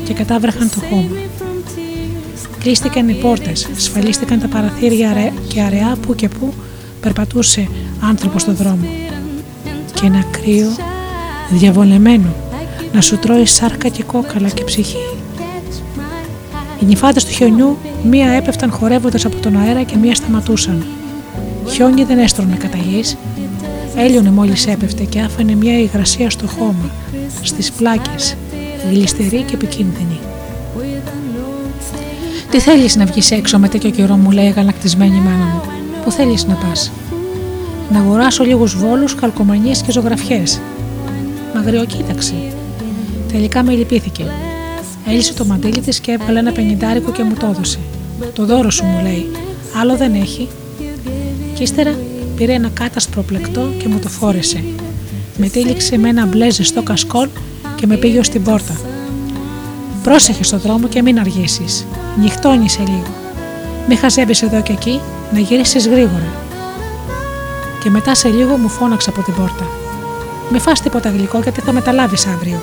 και 0.04 0.12
κατάβρεχαν 0.12 0.70
το 0.70 0.80
χώμα. 0.90 1.16
Κλείστηκαν 2.58 3.08
οι 3.08 3.12
πόρτες, 3.14 3.68
σφαλίστηκαν 3.76 4.40
τα 4.40 4.46
παραθύρια 4.48 5.10
αρε- 5.10 5.32
και 5.48 5.62
αραιά 5.62 5.96
που 6.06 6.14
και 6.14 6.28
που 6.28 6.52
περπατούσε 7.00 7.68
άνθρωπος 8.00 8.42
στο 8.42 8.52
δρόμο. 8.52 8.88
Και 9.94 10.06
ένα 10.06 10.24
κρύο 10.30 10.68
διαβολεμένο 11.50 12.34
να 12.92 13.00
σου 13.00 13.18
τρώει 13.18 13.46
σάρκα 13.46 13.88
και 13.88 14.02
κόκαλα 14.02 14.48
και 14.48 14.64
ψυχή. 14.64 15.17
Οι 16.80 16.84
νυφάδες 16.84 17.24
του 17.24 17.32
χιονιού 17.32 17.76
μία 18.04 18.30
έπεφταν 18.30 18.70
χορεύοντας 18.70 19.24
από 19.24 19.36
τον 19.36 19.56
αέρα 19.56 19.82
και 19.82 19.96
μία 19.96 20.14
σταματούσαν. 20.14 20.84
Χιόνι 21.68 22.04
δεν 22.04 22.18
έστρωνε 22.18 22.56
κατά 22.56 22.76
γης, 22.76 23.16
έλειωνε 23.96 24.30
μόλις 24.30 24.66
έπεφτε 24.66 25.04
και 25.04 25.20
άφηνε 25.20 25.54
μία 25.54 25.78
υγρασία 25.78 26.30
στο 26.30 26.46
χώμα, 26.46 26.90
στις 27.42 27.72
πλάκες, 27.72 28.36
γλιστερή 28.90 29.42
και 29.42 29.54
επικίνδυνη. 29.54 30.18
Τι 32.50 32.60
θέλεις 32.60 32.96
να 32.96 33.04
βγεις 33.04 33.30
έξω 33.30 33.58
με 33.58 33.68
τέτοιο 33.68 33.90
καιρό 33.90 34.16
μου 34.16 34.30
λέει 34.30 34.46
αγανακτισμένη 34.46 35.16
η 35.16 35.20
μάνα 35.20 35.44
μου. 35.44 35.60
Πού 36.04 36.10
θέλεις 36.10 36.46
να 36.46 36.54
πας; 36.54 36.92
Να 37.92 37.98
αγοράσω 37.98 38.44
λίγους 38.44 38.76
βόλους, 38.76 39.14
καλκομανίες 39.14 39.82
και 39.82 39.92
ζωγραφιές. 39.92 40.60
Μαγριοκοίταξε. 41.54 42.34
Τελικά 43.32 43.62
με 43.62 43.72
λυπήθηκε. 43.72 44.24
Έλυσε 45.08 45.34
το 45.34 45.44
μαντίλι 45.44 45.80
της 45.80 46.00
και 46.00 46.12
έβγαλε 46.12 46.38
ένα 46.38 46.52
πενιντάρικο 46.52 47.12
και 47.12 47.22
μου 47.22 47.34
το 47.34 47.46
έδωσε. 47.46 47.78
Το 48.32 48.46
δώρο 48.46 48.70
σου 48.70 48.84
μου 48.84 49.02
λέει. 49.02 49.30
Άλλο 49.80 49.96
δεν 49.96 50.14
έχει. 50.14 50.48
Κι 51.54 51.62
ύστερα 51.62 51.94
πήρε 52.36 52.52
ένα 52.52 52.68
κάτασπρο 52.68 53.22
πλεκτό 53.22 53.68
και 53.78 53.88
μου 53.88 53.98
το 53.98 54.08
φόρεσε. 54.08 54.64
Με 55.36 55.48
τύλιξε 55.48 55.98
με 55.98 56.08
ένα 56.08 56.26
μπλε 56.26 56.50
ζεστό 56.50 56.82
κασκόλ 56.82 57.28
και 57.74 57.86
με 57.86 57.96
πήγε 57.96 58.18
ως 58.18 58.28
την 58.28 58.42
πόρτα. 58.42 58.80
Πρόσεχε 60.02 60.42
στο 60.44 60.58
δρόμο 60.58 60.88
και 60.88 61.02
μην 61.02 61.18
αργήσεις. 61.18 61.86
Νυχτώνησε 62.20 62.82
λίγο. 62.86 63.14
Μη 63.88 63.96
χαζεύεις 63.96 64.42
εδώ 64.42 64.62
και 64.62 64.72
εκεί, 64.72 65.00
να 65.32 65.38
γυρίσεις 65.38 65.88
γρήγορα. 65.88 66.32
Και 67.82 67.90
μετά 67.90 68.14
σε 68.14 68.28
λίγο 68.28 68.56
μου 68.56 68.68
φώναξε 68.68 69.10
από 69.10 69.22
την 69.22 69.34
πόρτα. 69.34 69.66
Μη 70.52 70.58
φας 70.58 70.80
τίποτα 70.80 71.10
γλυκό 71.10 71.40
γιατί 71.42 71.60
θα 71.60 71.72
μεταλάβεις 71.72 72.26
αύριο. 72.26 72.60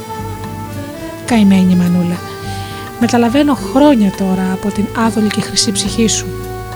Καημένη 1.26 1.76
μανούλα. 1.76 2.34
Μεταλαβαίνω 2.99 3.53
χρόνια 3.53 4.11
τώρα 4.17 4.51
από 4.53 4.72
την 4.72 4.85
άδολη 5.05 5.27
και 5.27 5.41
χρυσή 5.41 5.72
ψυχή 5.72 6.07
σου. 6.07 6.26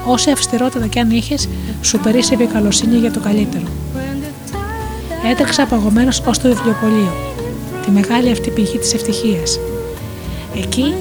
Όση 0.05 0.31
αυστηρότητα 0.31 0.87
κι 0.87 0.99
αν 0.99 1.11
είχες, 1.11 1.49
σου 1.81 1.99
περίσσευε 1.99 2.43
η 2.43 2.47
καλοσύνη 2.47 2.97
για 2.97 3.11
το 3.11 3.19
καλύτερο. 3.19 3.65
Έτρεξα 5.31 5.63
απαγωμένος 5.63 6.21
ως 6.25 6.37
το 6.37 6.47
βιβλιοπωλείο, 6.47 7.13
τη 7.85 7.91
μεγάλη 7.91 8.31
αυτή 8.31 8.49
πηγή 8.49 8.77
της 8.77 8.93
ευτυχίας. 8.93 9.59
Εκεί, 10.63 10.93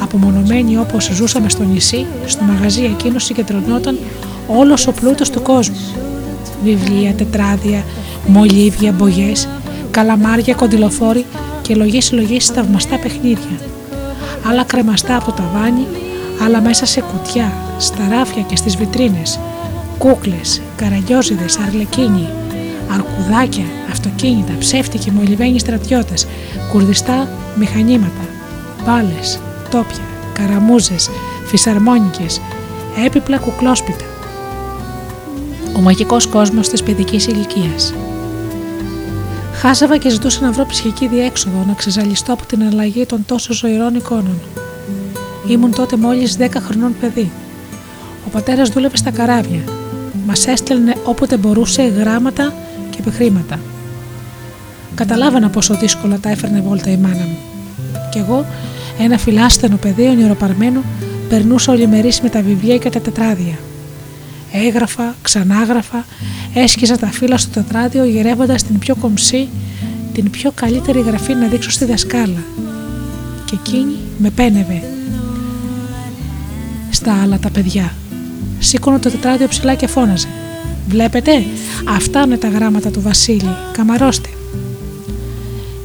απομονωμένοι 0.00 0.78
όπως 0.78 1.10
ζούσαμε 1.12 1.48
στο 1.48 1.62
νησί, 1.62 2.06
στο 2.26 2.44
μαγαζί 2.44 2.84
εκείνος 2.84 3.24
συγκεντρωνόταν 3.24 3.98
όλος 4.46 4.86
ο 4.86 4.92
πλούτος 4.92 5.30
του 5.30 5.42
κόσμου. 5.42 5.76
Βιβλία, 6.64 7.12
τετράδια, 7.12 7.84
μολύβια, 8.26 8.92
μπογιές, 8.92 9.48
καλαμάρια, 9.90 10.54
κοντιλοφόροι 10.54 11.24
και 11.62 11.74
λογή 11.74 12.00
συλλογή 12.00 12.40
θαυμαστά 12.40 12.98
παιχνίδια. 12.98 13.58
Άλλα 14.50 14.64
κρεμαστά 14.64 15.16
από 15.16 15.24
το 15.24 15.32
ταβάνι, 15.32 15.86
άλλα 16.44 16.60
μέσα 16.60 16.86
σε 16.86 17.00
κουτιά, 17.00 17.52
στα 17.78 18.08
ράφια 18.10 18.42
και 18.42 18.56
στις 18.56 18.76
βιτρίνες. 18.76 19.38
Κούκλες, 19.98 20.60
καραγκιόζιδες, 20.76 21.58
αρλεκίνοι, 21.58 22.28
αρκουδάκια, 22.92 23.64
αυτοκίνητα, 23.90 24.52
ψεύτικοι 24.58 25.10
μολυβένοι 25.10 25.58
στρατιώτες, 25.58 26.26
κουρδιστά 26.72 27.28
μηχανήματα, 27.58 28.28
μπάλες, 28.84 29.40
τόπια, 29.70 30.04
καραμούζες, 30.32 31.10
φυσαρμόνικες, 31.46 32.40
έπιπλα 33.06 33.38
κουκλόσπιτα. 33.38 34.04
Ο 35.76 35.80
μαγικός 35.80 36.26
κόσμος 36.26 36.68
της 36.68 36.82
παιδικής 36.82 37.26
ηλικίας. 37.26 37.94
Χάζευα 39.60 39.96
και 39.96 40.08
ζητούσα 40.10 40.40
να 40.40 40.52
βρω 40.52 40.66
ψυχική 40.66 41.08
διέξοδο, 41.08 41.64
να 41.66 41.72
ξεζαλιστώ 41.72 42.32
από 42.32 42.46
την 42.46 42.62
αλλαγή 42.62 43.06
των 43.06 43.24
τόσο 43.26 43.52
ζωηρών 43.52 43.94
εικόνων. 43.94 44.40
Ήμουν 45.48 45.74
τότε 45.74 45.96
μόλις 45.96 46.36
10 46.38 46.48
χρονών 46.58 46.94
παιδί. 47.00 47.30
Ο 48.26 48.28
πατέρας 48.28 48.68
δούλευε 48.68 48.96
στα 48.96 49.10
καράβια. 49.10 49.60
Μας 50.26 50.46
έστελνε 50.46 50.94
όποτε 51.04 51.36
μπορούσε 51.36 51.82
γράμματα 51.82 52.54
και 52.90 52.96
επιχρήματα. 53.00 53.60
Καταλάβανα 54.94 55.48
πόσο 55.48 55.74
δύσκολα 55.74 56.18
τα 56.18 56.30
έφερνε 56.30 56.60
βόλτα 56.60 56.90
η 56.90 56.96
μάνα 56.96 57.24
μου. 57.24 57.38
Κι 58.10 58.18
εγώ, 58.18 58.46
ένα 58.98 59.18
φιλάστενο 59.18 59.76
παιδί 59.76 60.08
ονειροπαρμένο, 60.08 60.82
περνούσα 61.28 61.72
ολημερής 61.72 62.20
με 62.20 62.28
τα 62.28 62.42
βιβλία 62.42 62.76
και 62.76 62.90
τα 62.90 63.00
τετράδια. 63.00 63.58
Έγραφα, 64.64 65.14
ξανάγραφα, 65.22 66.04
έσκυζα 66.54 66.98
τα 66.98 67.06
φύλλα 67.06 67.36
στο 67.36 67.50
τετράδιο 67.50 68.04
γυρεύοντας 68.04 68.62
την 68.62 68.78
πιο 68.78 68.94
κομψή, 68.94 69.48
την 70.12 70.30
πιο 70.30 70.52
καλύτερη 70.54 71.00
γραφή 71.00 71.34
να 71.34 71.46
δείξω 71.46 71.70
στη 71.70 71.84
δασκάλα. 71.84 72.44
Και 73.44 73.56
εκείνη 73.64 73.96
με 74.18 74.30
πένευε. 74.30 74.82
Στα 76.90 77.22
άλλα 77.22 77.38
τα 77.38 77.50
παιδιά. 77.50 77.92
Σήκωνε 78.58 78.98
το 78.98 79.10
τετράδιο 79.10 79.48
ψηλά 79.48 79.74
και 79.74 79.86
φώναζε. 79.86 80.28
Βλέπετε, 80.88 81.44
αυτά 81.88 82.20
είναι 82.20 82.36
τα 82.36 82.48
γράμματα 82.48 82.90
του 82.90 83.00
Βασίλη. 83.00 83.56
Καμαρώστε. 83.72 84.28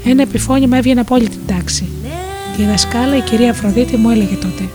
Ένα 0.06 0.22
επιφώνημα 0.22 0.78
έβγαινε 0.78 1.00
από 1.00 1.16
όλη 1.16 1.30
την 1.30 1.40
τάξη. 1.48 1.88
Και 2.56 2.62
η 2.62 2.66
δασκάλα, 2.66 3.18
η 3.18 3.22
κυρία 3.22 3.50
Αφροδίτη, 3.50 3.98
μου 3.98 4.10
έλεγε 4.10 4.36
τότε: 4.36 4.70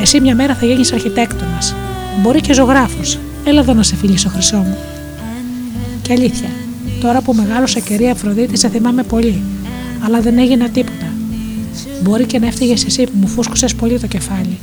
Εσύ 0.00 0.20
μια 0.20 0.34
μέρα 0.34 0.54
θα 0.54 0.66
γίνεις 0.66 0.92
αρχιτέκτονας. 0.92 1.74
Μπορεί 2.22 2.40
και 2.40 2.52
ζωγράφος. 2.52 3.18
Έλα 3.44 3.60
εδώ 3.60 3.72
να 3.72 3.82
σε 3.82 3.96
φιλήσω, 3.96 4.28
χρυσό 4.28 4.56
μου. 4.56 4.76
Και 6.02 6.12
αλήθεια, 6.12 6.48
τώρα 7.00 7.20
που 7.20 7.34
μεγάλωσα 7.34 7.80
κυρία 7.80 8.12
Αφροδίτη, 8.12 8.58
σε 8.58 8.68
θυμάμαι 8.68 9.02
πολύ, 9.02 9.42
αλλά 10.04 10.20
δεν 10.20 10.38
έγινα 10.38 10.68
τίποτα. 10.68 11.06
Μπορεί 12.02 12.24
και 12.24 12.38
να 12.38 12.46
έφτυγε 12.46 12.72
εσύ 12.72 13.04
που 13.04 13.12
μου 13.20 13.26
φούσκωσε 13.26 13.66
πολύ 13.76 13.98
το 13.98 14.06
κεφάλι. 14.06 14.58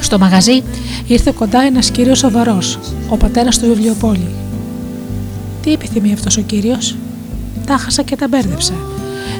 Στο 0.00 0.18
μαγαζί 0.18 0.62
ήρθε 1.06 1.32
κοντά 1.34 1.60
ένας 1.60 1.90
κύριος 1.90 2.18
σοβαρός, 2.18 2.78
ο 3.08 3.16
πατέρας 3.16 3.58
του 3.58 3.66
βιβλιοπόλη. 3.66 4.28
Τι 5.62 5.72
επιθυμεί 5.72 6.12
αυτός 6.12 6.36
ο 6.36 6.40
κύριος, 6.40 6.96
τα 7.66 7.76
χάσα 7.76 8.02
και 8.02 8.16
τα 8.16 8.28
μπέρδεψα. 8.28 8.72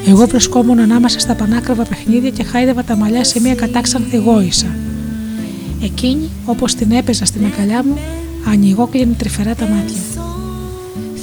Εγώ 0.07 0.27
βρισκόμουν 0.27 0.79
ανάμεσα 0.79 1.19
στα 1.19 1.35
πανάκριβα 1.35 1.83
παιχνίδια 1.85 2.31
και 2.31 2.43
χάιδευα 2.43 2.85
τα 2.85 2.97
μαλλιά 2.97 3.25
σε 3.25 3.41
μια 3.41 3.55
κατάξανθη 3.55 4.17
γόησα. 4.17 4.67
Εκείνη, 5.83 6.29
όπως 6.45 6.75
την 6.75 6.93
έπαιζα 6.93 7.25
στην 7.25 7.45
αγκαλιά 7.45 7.85
μου, 7.85 7.99
ανοιγόκλεινε 8.49 9.15
τρυφερά 9.19 9.55
τα 9.55 9.67
μάτια. 9.67 10.01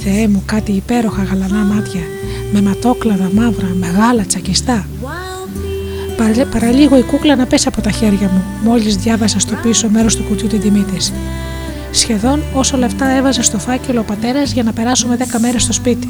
Θεέ 0.02 0.28
μου, 0.28 0.42
κάτι 0.46 0.72
υπέροχα 0.72 1.22
γαλανά 1.22 1.64
μάτια, 1.64 2.00
με 2.52 2.62
ματόκλαδα 2.62 3.30
μαύρα, 3.34 3.66
μεγάλα 3.78 4.24
τσακιστά. 4.24 4.88
Παραλίγο 6.50 6.98
η 6.98 7.02
κούκλα 7.02 7.36
να 7.36 7.46
πέσει 7.46 7.68
από 7.68 7.80
τα 7.80 7.90
χέρια 7.90 8.30
μου, 8.32 8.42
μόλις 8.64 8.96
διάβασα 8.96 9.38
στο 9.38 9.54
πίσω 9.62 9.88
μέρος 9.88 10.16
του 10.16 10.22
κουτιού 10.28 10.48
την 10.48 10.60
τιμή 10.60 10.84
της. 10.94 11.12
Σχεδόν 11.90 12.42
όσο 12.54 12.76
λεφτά 12.76 13.06
έβαζε 13.06 13.42
στο 13.42 13.58
φάκελο 13.58 14.00
ο 14.00 14.04
πατέρας 14.04 14.52
για 14.52 14.62
να 14.62 14.72
περάσουμε 14.72 15.16
10 15.16 15.40
μέρες 15.40 15.62
στο 15.62 15.72
σπίτι. 15.72 16.08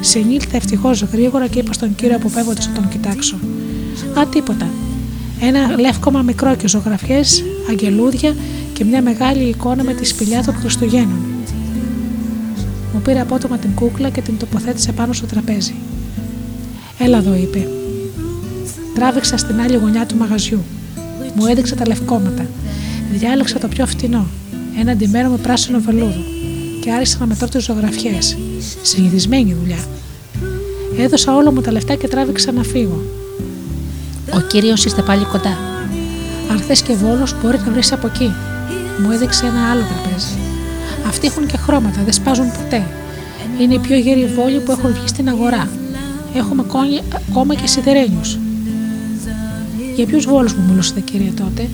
Συνήλθε 0.00 0.56
ευτυχώς 0.56 1.02
γρήγορα 1.02 1.46
και 1.46 1.58
είπα 1.58 1.72
στον 1.72 1.94
κύριο 1.94 2.16
αποπέμποντα 2.16 2.66
να 2.66 2.72
τον 2.72 2.88
κοιτάξω. 2.88 3.36
Α, 4.18 4.26
τίποτα. 4.26 4.66
Ένα 5.40 5.80
λεύκομα 5.80 6.22
μικρό 6.22 6.56
και 6.56 6.68
ζωγραφιές, 6.68 7.44
αγγελούδια 7.70 8.34
και 8.72 8.84
μια 8.84 9.02
μεγάλη 9.02 9.42
εικόνα 9.42 9.82
με 9.82 9.94
τη 9.94 10.04
σπηλιά 10.04 10.42
των 10.44 10.54
Χριστουγέννων. 10.54 11.18
Μου 12.94 13.00
πήρε 13.00 13.20
απότομα 13.20 13.58
την 13.58 13.74
κούκλα 13.74 14.10
και 14.10 14.20
την 14.20 14.38
τοποθέτησε 14.38 14.92
πάνω 14.92 15.12
στο 15.12 15.26
τραπέζι. 15.26 15.74
Έλα 16.98 17.18
εδώ, 17.18 17.34
είπε. 17.34 17.68
Τράβηξα 18.94 19.36
στην 19.36 19.60
άλλη 19.60 19.76
γωνιά 19.76 20.06
του 20.06 20.16
μαγαζιού. 20.16 20.64
Μου 21.34 21.46
έδειξε 21.46 21.74
τα 21.74 21.86
λευκόματα. 21.86 22.46
Διάλεξα 23.12 23.58
το 23.58 23.68
πιο 23.68 23.86
φτηνό, 23.86 24.26
ένα 24.78 24.90
αντιμένο 24.90 25.30
με 25.30 25.36
πράσινο 25.36 25.80
βελούδο 25.80 26.24
και 26.80 26.92
άρχισα 26.92 27.18
να 27.20 27.26
μετρώ 27.26 27.48
τι 27.48 27.58
ζωγραφιές. 27.58 28.38
Συνηθισμένη 28.82 29.56
δουλειά. 29.60 29.84
Έδωσα 30.98 31.36
όλα 31.36 31.52
μου 31.52 31.60
τα 31.60 31.72
λεφτά 31.72 31.94
και 31.94 32.08
τράβηξα 32.08 32.52
να 32.52 32.62
φύγω. 32.62 33.02
Ο 34.34 34.40
κύριος 34.40 34.84
είστε 34.84 35.02
πάλι 35.02 35.24
κοντά. 35.24 35.58
Αν 36.50 36.58
θες 36.58 36.82
και 36.82 36.94
βόλος, 36.94 37.34
μπορεί 37.42 37.58
να 37.66 37.72
βρεις 37.72 37.92
από 37.92 38.06
εκεί. 38.06 38.32
Μου 39.02 39.10
έδειξε 39.10 39.46
ένα 39.46 39.70
άλλο 39.70 39.80
τραπέζι. 39.80 40.34
Αυτοί 41.06 41.26
έχουν 41.26 41.46
και 41.46 41.56
χρώματα, 41.56 42.00
δεν 42.04 42.12
σπάζουν 42.12 42.52
ποτέ. 42.52 42.86
Είναι 43.60 43.74
οι 43.74 43.78
πιο 43.78 43.96
γεροί 43.96 44.26
βόλοι 44.26 44.60
που 44.60 44.72
έχουν 44.72 44.92
βγει 44.92 45.08
στην 45.08 45.28
αγορά. 45.28 45.68
Έχουμε 46.34 46.64
ακόμα 47.28 47.54
και 47.54 47.66
σιδερένιους. 47.66 48.38
Για 49.94 50.06
ποιους 50.06 50.26
βόλους 50.26 50.54
μου 50.54 50.64
μιλούσατε, 50.68 51.00
κύριε, 51.00 51.30
τότε, 51.30 51.68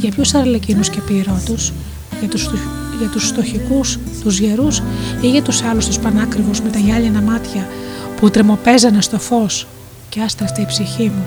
για 0.00 0.10
ποιους 0.10 0.34
αρλεκίνους 0.34 0.90
και 0.90 1.00
πυρότους, 1.00 1.72
για 2.20 2.28
τους 2.28 2.50
για 2.98 3.08
τους 3.08 3.26
στοχικούς, 3.26 3.98
τους 4.22 4.38
γερούς 4.38 4.82
ή 5.20 5.30
για 5.30 5.42
τους 5.42 5.62
άλλους 5.62 5.86
τους 5.86 5.98
πανάκριβους 5.98 6.60
με 6.60 6.68
τα 6.68 6.78
γυάλινα 6.78 7.20
μάτια 7.20 7.68
που 8.16 8.30
τρεμοπέζανε 8.30 9.00
στο 9.00 9.18
φως; 9.18 9.66
Και 10.08 10.20
άστραφτε 10.20 10.60
η 10.62 10.66
ψυχή 10.66 11.02
μου 11.02 11.24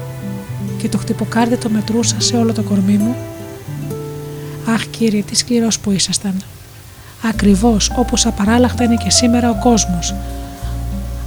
και 0.81 0.89
το 0.89 0.97
χτυποκάρδι 0.97 1.57
το 1.57 1.69
μετρούσα 1.69 2.15
σε 2.17 2.37
όλο 2.37 2.53
το 2.53 2.61
κορμί 2.61 2.97
μου. 2.97 3.15
Αχ 4.73 4.85
κύριε 4.85 5.21
τι 5.21 5.35
σκληρός 5.35 5.79
που 5.79 5.91
ήσασταν. 5.91 6.41
Ακριβώς 7.29 7.91
όπως 7.95 8.25
απαράλλαχτα 8.25 8.83
είναι 8.83 8.95
και 8.95 9.09
σήμερα 9.09 9.49
ο 9.49 9.59
κόσμος. 9.59 10.15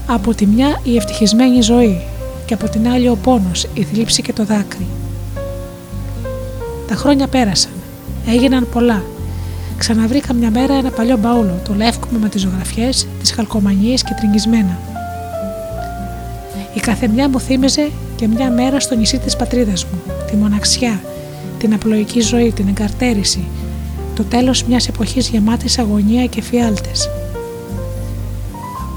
Από 0.07 0.35
τη 0.35 0.47
μια 0.47 0.81
η 0.83 0.97
ευτυχισμένη 0.97 1.61
ζωή 1.61 2.01
και 2.47 2.55
από 2.55 2.69
την 2.69 2.89
άλλη 2.89 3.09
ο 3.09 3.17
πόνος, 3.17 3.67
η 3.75 3.83
θλίψη 3.83 4.23
και 4.23 4.33
το 4.33 4.45
δάκρυ. 4.45 4.87
Τα 6.89 6.95
χρόνια 6.95 7.27
πέρασαν. 7.27 7.73
Έγιναν 8.27 8.69
πολλά 8.73 9.03
Ξαναβρήκα 9.83 10.33
μια 10.33 10.51
μέρα 10.51 10.75
ένα 10.75 10.91
παλιό 10.91 11.17
μπαούλο, 11.17 11.61
το 11.65 11.75
λεύκομα 11.75 12.19
με 12.19 12.29
τις 12.29 12.41
ζωγραφιές, 12.41 13.07
τις 13.21 13.33
χαλκομανίες 13.33 14.03
και 14.03 14.15
τριγισμένα. 14.17 14.79
Η 16.75 16.81
καθεμιά 16.81 17.29
μου 17.29 17.41
θύμιζε 17.41 17.91
και 18.17 18.29
μια 18.29 18.51
μέρα 18.51 18.81
στο 18.81 18.95
νησί 18.95 19.19
της 19.19 19.37
πατρίδας 19.37 19.85
μου, 19.85 20.03
τη 20.31 20.37
μοναξιά, 20.37 21.01
την 21.59 21.75
απλοϊκή 21.75 22.21
ζωή, 22.21 22.53
την 22.53 22.69
εγκαρτέρηση, 22.69 23.45
το 24.15 24.23
τέλος 24.23 24.65
μιας 24.65 24.89
εποχής 24.89 25.29
γεμάτης 25.29 25.79
αγωνία 25.79 26.27
και 26.27 26.43
φιάλτες. 26.43 27.09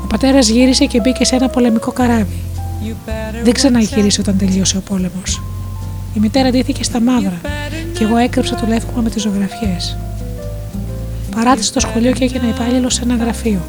Ο 0.03 0.07
πατέρας 0.07 0.49
γύρισε 0.49 0.85
και 0.85 0.99
μπήκε 0.99 1.25
σε 1.25 1.35
ένα 1.35 1.49
πολεμικό 1.49 1.91
καράβι. 1.91 2.39
Δεν 3.43 3.53
ξαναγύρισε 3.53 4.21
όταν 4.21 4.37
τελείωσε 4.37 4.77
ο 4.77 4.81
πόλεμος. 4.81 5.41
Η 6.13 6.19
μητέρα 6.19 6.49
ντύθηκε 6.49 6.83
στα 6.83 7.01
μαύρα 7.01 7.41
και 7.97 8.03
εγώ 8.03 8.17
έκρυψα 8.17 8.55
το 8.55 8.65
λεύκομα 8.67 9.01
με 9.01 9.09
τις 9.09 9.21
ζωγραφιές. 9.21 9.97
Παράτησε 11.35 11.73
το 11.73 11.79
σχολείο 11.79 12.11
και 12.11 12.23
έγινε 12.23 12.47
υπάλληλος 12.47 12.93
σε 12.93 13.01
ένα 13.03 13.15
γραφείο. 13.15 13.59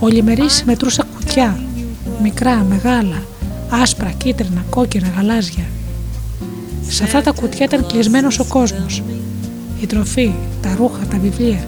Ο 0.00 0.08
Λιμερής 0.08 0.62
μετρούσα 0.66 1.06
κουτιά, 1.14 1.60
μικρά, 2.22 2.66
μεγάλα, 2.68 3.22
άσπρα, 3.72 4.10
κίτρινα, 4.16 4.64
κόκκινα, 4.70 5.08
γαλάζια. 5.16 5.64
Σε 6.88 7.04
αυτά 7.04 7.22
τα 7.22 7.30
κουτιά 7.30 7.64
ήταν 7.64 7.86
κλεισμένος 7.86 8.38
ο 8.38 8.44
κόσμος. 8.44 9.02
Η 9.80 9.86
τροφή, 9.86 10.32
τα 10.62 10.74
ρούχα, 10.76 11.06
τα 11.10 11.18
βιβλία 11.18 11.66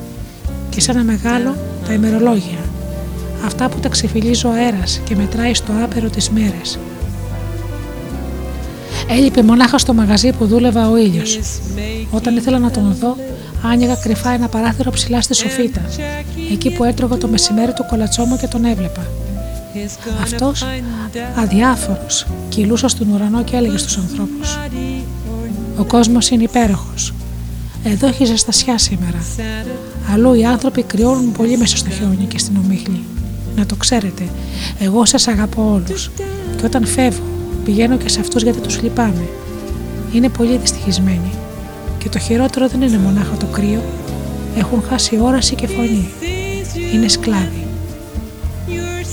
και 0.71 0.81
σε 0.81 0.91
ένα 0.91 1.03
μεγάλο 1.03 1.57
τα 1.87 1.93
ημερολόγια. 1.93 2.59
Αυτά 3.45 3.69
που 3.69 3.79
τα 3.79 3.89
ξεφυλίζει 3.89 4.47
ο 4.47 4.51
αέρας 4.51 5.01
και 5.05 5.17
μετράει 5.17 5.55
στο 5.55 5.73
άπερο 5.85 6.09
τις 6.09 6.31
μέρες. 6.31 6.79
Έλειπε 9.11 9.43
μονάχα 9.43 9.79
στο 9.79 9.95
μαγαζί 9.95 10.33
που 10.33 10.47
δούλευα 10.47 10.91
ο 10.91 10.97
ήλιος. 10.97 11.39
Όταν 12.11 12.37
ήθελα 12.37 12.59
να 12.59 12.71
τον 12.71 12.97
δω, 13.01 13.17
άνοιγα 13.63 13.95
κρυφά 13.95 14.31
ένα 14.31 14.49
παράθυρο 14.49 14.91
ψηλά 14.91 15.21
στη 15.21 15.35
σοφίτα, 15.35 15.81
εκεί 16.53 16.71
που 16.71 16.85
έτρωγα 16.85 17.17
το 17.17 17.29
μεσημέρι 17.29 17.73
του 17.73 17.87
κολατσόμο 17.89 18.37
και 18.37 18.47
τον 18.47 18.65
έβλεπα. 18.65 19.07
Αυτός, 20.23 20.65
αδιάφορος, 21.35 22.27
κυλούσα 22.49 22.89
στον 22.89 23.11
ουρανό 23.11 23.45
και 23.45 23.57
έλεγε 23.57 23.77
στους 23.77 23.97
ανθρώπους: 23.97 24.59
Ο 25.77 25.85
κόσμος 25.85 26.29
είναι 26.29 26.43
υπέροχος. 26.43 27.13
Εδώ 27.85 28.07
έχει 28.07 28.25
ζεστασιά 28.25 28.79
σήμερα. 28.79 29.25
Αλλού 30.13 30.35
οι 30.35 30.45
άνθρωποι 30.45 30.83
κρυώνουν 30.83 31.33
πολύ 31.33 31.57
μέσα 31.57 31.77
στο 31.77 31.91
χιόνι 31.91 32.25
και 32.29 32.39
στην 32.39 32.57
ομίχλη. 32.65 33.03
Να 33.57 33.67
το 33.67 33.77
ξέρετε, 33.77 34.29
εγώ 34.81 35.05
σας 35.05 35.29
αγαπώ 35.29 35.73
όλους. 35.73 36.11
Και 36.57 36.65
όταν 36.65 36.87
φεύγω, 36.87 37.25
πηγαίνω 37.65 37.97
και 37.97 38.09
σε 38.09 38.21
αυτούς 38.21 38.43
γιατί 38.43 38.61
τους 38.61 38.83
λυπάμαι. 38.83 39.29
Είναι 40.13 40.29
πολύ 40.29 40.57
δυστυχισμένοι. 40.57 41.31
Και 41.99 42.09
το 42.09 42.19
χειρότερο 42.19 42.69
δεν 42.69 42.83
είναι 42.83 42.99
μονάχα 42.99 43.37
το 43.37 43.47
κρύο, 43.47 43.83
έχουν 44.57 44.83
χάσει 44.89 45.19
όραση 45.23 45.55
και 45.55 45.67
φωνή. 45.67 46.09
Είναι 46.95 47.09
σκλάβοι. 47.09 47.64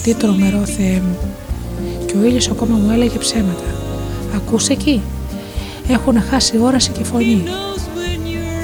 Τι 0.03 0.13
τρομερό 0.13 0.65
Θεέ 0.65 1.01
μου. 1.01 1.17
Και 2.05 2.17
ο 2.17 2.23
ήλιος 2.23 2.49
ακόμα 2.49 2.77
μου 2.77 2.91
έλεγε 2.91 3.17
ψέματα. 3.17 3.63
Ακούς 4.35 4.67
εκεί; 4.67 5.01
Έχουν 5.87 6.21
χάσει 6.21 6.57
όραση 6.61 6.91
και 6.91 7.03
φωνή. 7.03 7.43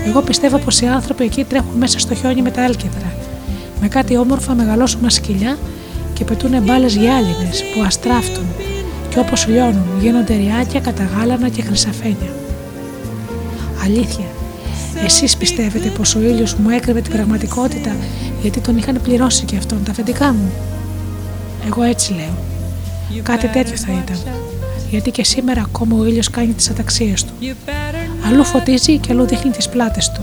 Εγώ 0.08 0.22
πιστεύω 0.22 0.58
πως 0.58 0.82
οι 0.82 0.86
άνθρωποι 0.86 1.24
εκεί 1.24 1.44
τρέχουν 1.44 1.78
μέσα 1.78 2.00
στο 2.00 2.16
χιόνι 2.16 2.42
με 2.42 2.52
τα 2.52 2.64
άλκεδρα. 2.64 3.14
Με 3.82 3.88
κάτι 3.88 4.18
όμορφα 4.18 4.56
μεγαλώσουμα 4.56 5.10
σκυλιά 5.10 5.58
και 6.14 6.24
πετούν 6.24 6.64
μπάλες 6.64 6.96
γυάλινες 6.96 7.64
που 7.74 7.84
αστράφτουν 7.86 8.46
και 9.10 9.20
όπως 9.20 9.48
λιώνουν 9.48 9.86
γίνονται 10.02 10.36
ριάκια, 10.36 10.80
καταγάλανα 10.80 11.50
και 11.50 11.62
χρυσαφένια. 11.62 12.32
Αλήθεια. 13.84 14.26
Εσείς 15.06 15.38
πιστεύετε 15.38 15.90
πως 15.90 16.16
ο 16.16 16.22
ήλιος 16.22 16.56
μου 16.56 16.70
έκρυβε 16.70 17.02
την 17.02 17.12
πραγματικότητα 17.12 17.96
γιατί 18.42 18.60
τον 18.60 18.78
είχαν 18.78 19.00
πληρώσει 19.04 19.46
και 19.46 19.58
αυτόν 19.58 19.84
τα 19.84 19.92
αφεντικά 19.92 20.34
μου; 20.34 20.52
Εγώ 21.68 21.84
έτσι 21.84 22.14
λέω. 22.14 22.38
Κάτι 23.24 23.48
τέτοιο 23.48 23.78
θα 23.78 23.92
ήταν. 23.92 24.18
Γιατί 24.90 25.12
και 25.12 25.24
σήμερα 25.24 25.62
ακόμα 25.62 25.98
ο 26.00 26.06
ήλιος 26.06 26.30
κάνει 26.30 26.54
τις 26.54 26.70
αταξίες 26.70 27.24
του. 27.24 27.34
Αλλού 28.28 28.44
φωτίζει 28.44 28.98
και 28.98 29.12
αλλού 29.12 29.26
δείχνει 29.26 29.52
τις 29.52 29.70
πλάτες 29.70 30.12
του. 30.12 30.22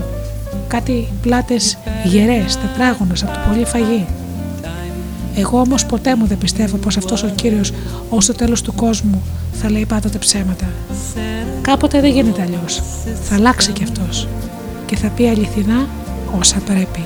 Κάτι 0.67 1.07
πλάτες 1.21 1.77
γερές, 2.03 2.57
τετράγωνες 2.57 3.23
από 3.23 3.31
το 3.31 3.39
πολύ 3.47 3.65
φαγή. 3.65 4.05
Εγώ 5.35 5.59
όμως 5.59 5.85
ποτέ 5.85 6.15
μου 6.15 6.25
δεν 6.25 6.37
πιστεύω 6.37 6.77
πως 6.77 6.97
αυτός 6.97 7.23
ο 7.23 7.27
Κύριος 7.35 7.71
ως 8.09 8.25
το 8.25 8.33
τέλος 8.33 8.61
του 8.61 8.73
κόσμου 8.73 9.23
θα 9.53 9.71
λέει 9.71 9.85
πάντοτε 9.85 10.17
ψέματα. 10.17 10.65
Κάποτε 11.61 12.01
δεν 12.01 12.11
γίνεται 12.11 12.41
αλλιώς. 12.41 12.81
Θα 13.23 13.35
αλλάξει 13.35 13.71
κι 13.71 13.83
αυτός 13.83 14.27
και 14.85 14.95
θα 14.95 15.07
πει 15.07 15.27
αληθινά 15.27 15.87
όσα 16.39 16.57
πρέπει. 16.57 17.05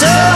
So 0.00 0.27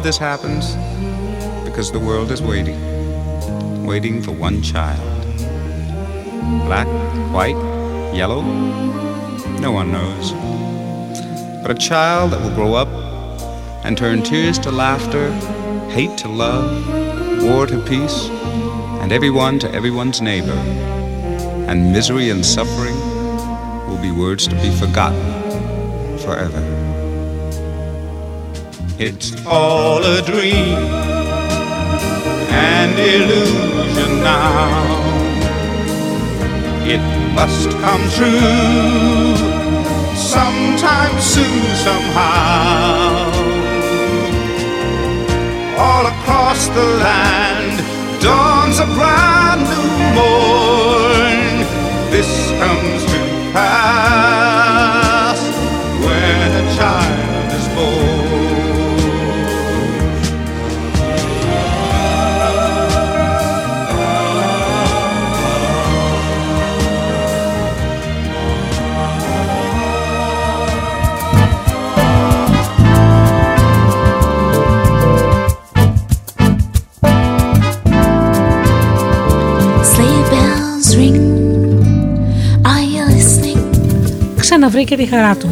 of 0.00 0.04
this 0.04 0.16
happens 0.16 0.76
because 1.68 1.92
the 1.92 1.98
world 1.98 2.30
is 2.30 2.40
waiting, 2.40 3.84
waiting 3.84 4.22
for 4.22 4.32
one 4.32 4.62
child. 4.62 4.98
Black, 6.64 6.86
white, 7.34 7.56
yellow, 8.14 8.40
no 9.60 9.72
one 9.72 9.92
knows. 9.92 10.32
But 11.60 11.70
a 11.70 11.74
child 11.74 12.30
that 12.30 12.40
will 12.40 12.54
grow 12.54 12.72
up 12.72 12.88
and 13.84 13.98
turn 13.98 14.22
tears 14.22 14.58
to 14.60 14.70
laughter, 14.70 15.32
hate 15.90 16.16
to 16.18 16.28
love, 16.28 17.42
war 17.42 17.66
to 17.66 17.78
peace, 17.82 18.30
and 19.02 19.12
everyone 19.12 19.58
to 19.58 19.70
everyone's 19.70 20.22
neighbor. 20.22 20.58
And 21.68 21.92
misery 21.92 22.30
and 22.30 22.46
suffering 22.46 22.98
will 23.86 24.00
be 24.00 24.10
words 24.10 24.48
to 24.48 24.54
be 24.54 24.70
forgotten 24.70 26.18
forever. 26.20 26.89
It's 29.02 29.32
all 29.46 30.04
a 30.04 30.20
dream 30.20 30.76
and 32.52 32.92
illusion 32.98 34.22
now. 34.22 34.84
It 36.84 37.00
must 37.32 37.70
come 37.80 38.04
true 38.18 39.36
sometime 40.14 41.18
soon, 41.18 41.64
somehow. 41.76 43.32
All 45.78 46.04
across 46.04 46.68
the 46.68 46.84
land 47.00 47.80
dawns 48.20 48.80
a 48.80 48.86
brand 48.98 49.62
new 49.72 49.88
morn. 50.12 51.64
This 52.10 52.30
comes 52.60 53.02
to 53.06 53.18
pass 53.54 54.49
Ξαναβρήκε 84.60 84.96
τη 84.96 85.06
χαρά 85.06 85.36
του. 85.36 85.48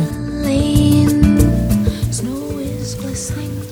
Snow 2.10 2.60
is 2.60 2.90
glistening. 3.01 3.64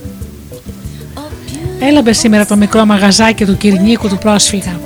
Έλαμπε 1.81 2.13
σήμερα 2.13 2.47
το 2.47 2.57
μικρό 2.57 2.85
μαγαζάκι 2.85 3.45
του 3.45 3.57
Κυρνίκου 3.57 4.09
του 4.09 4.19
πρόσφυγα. 4.19 4.81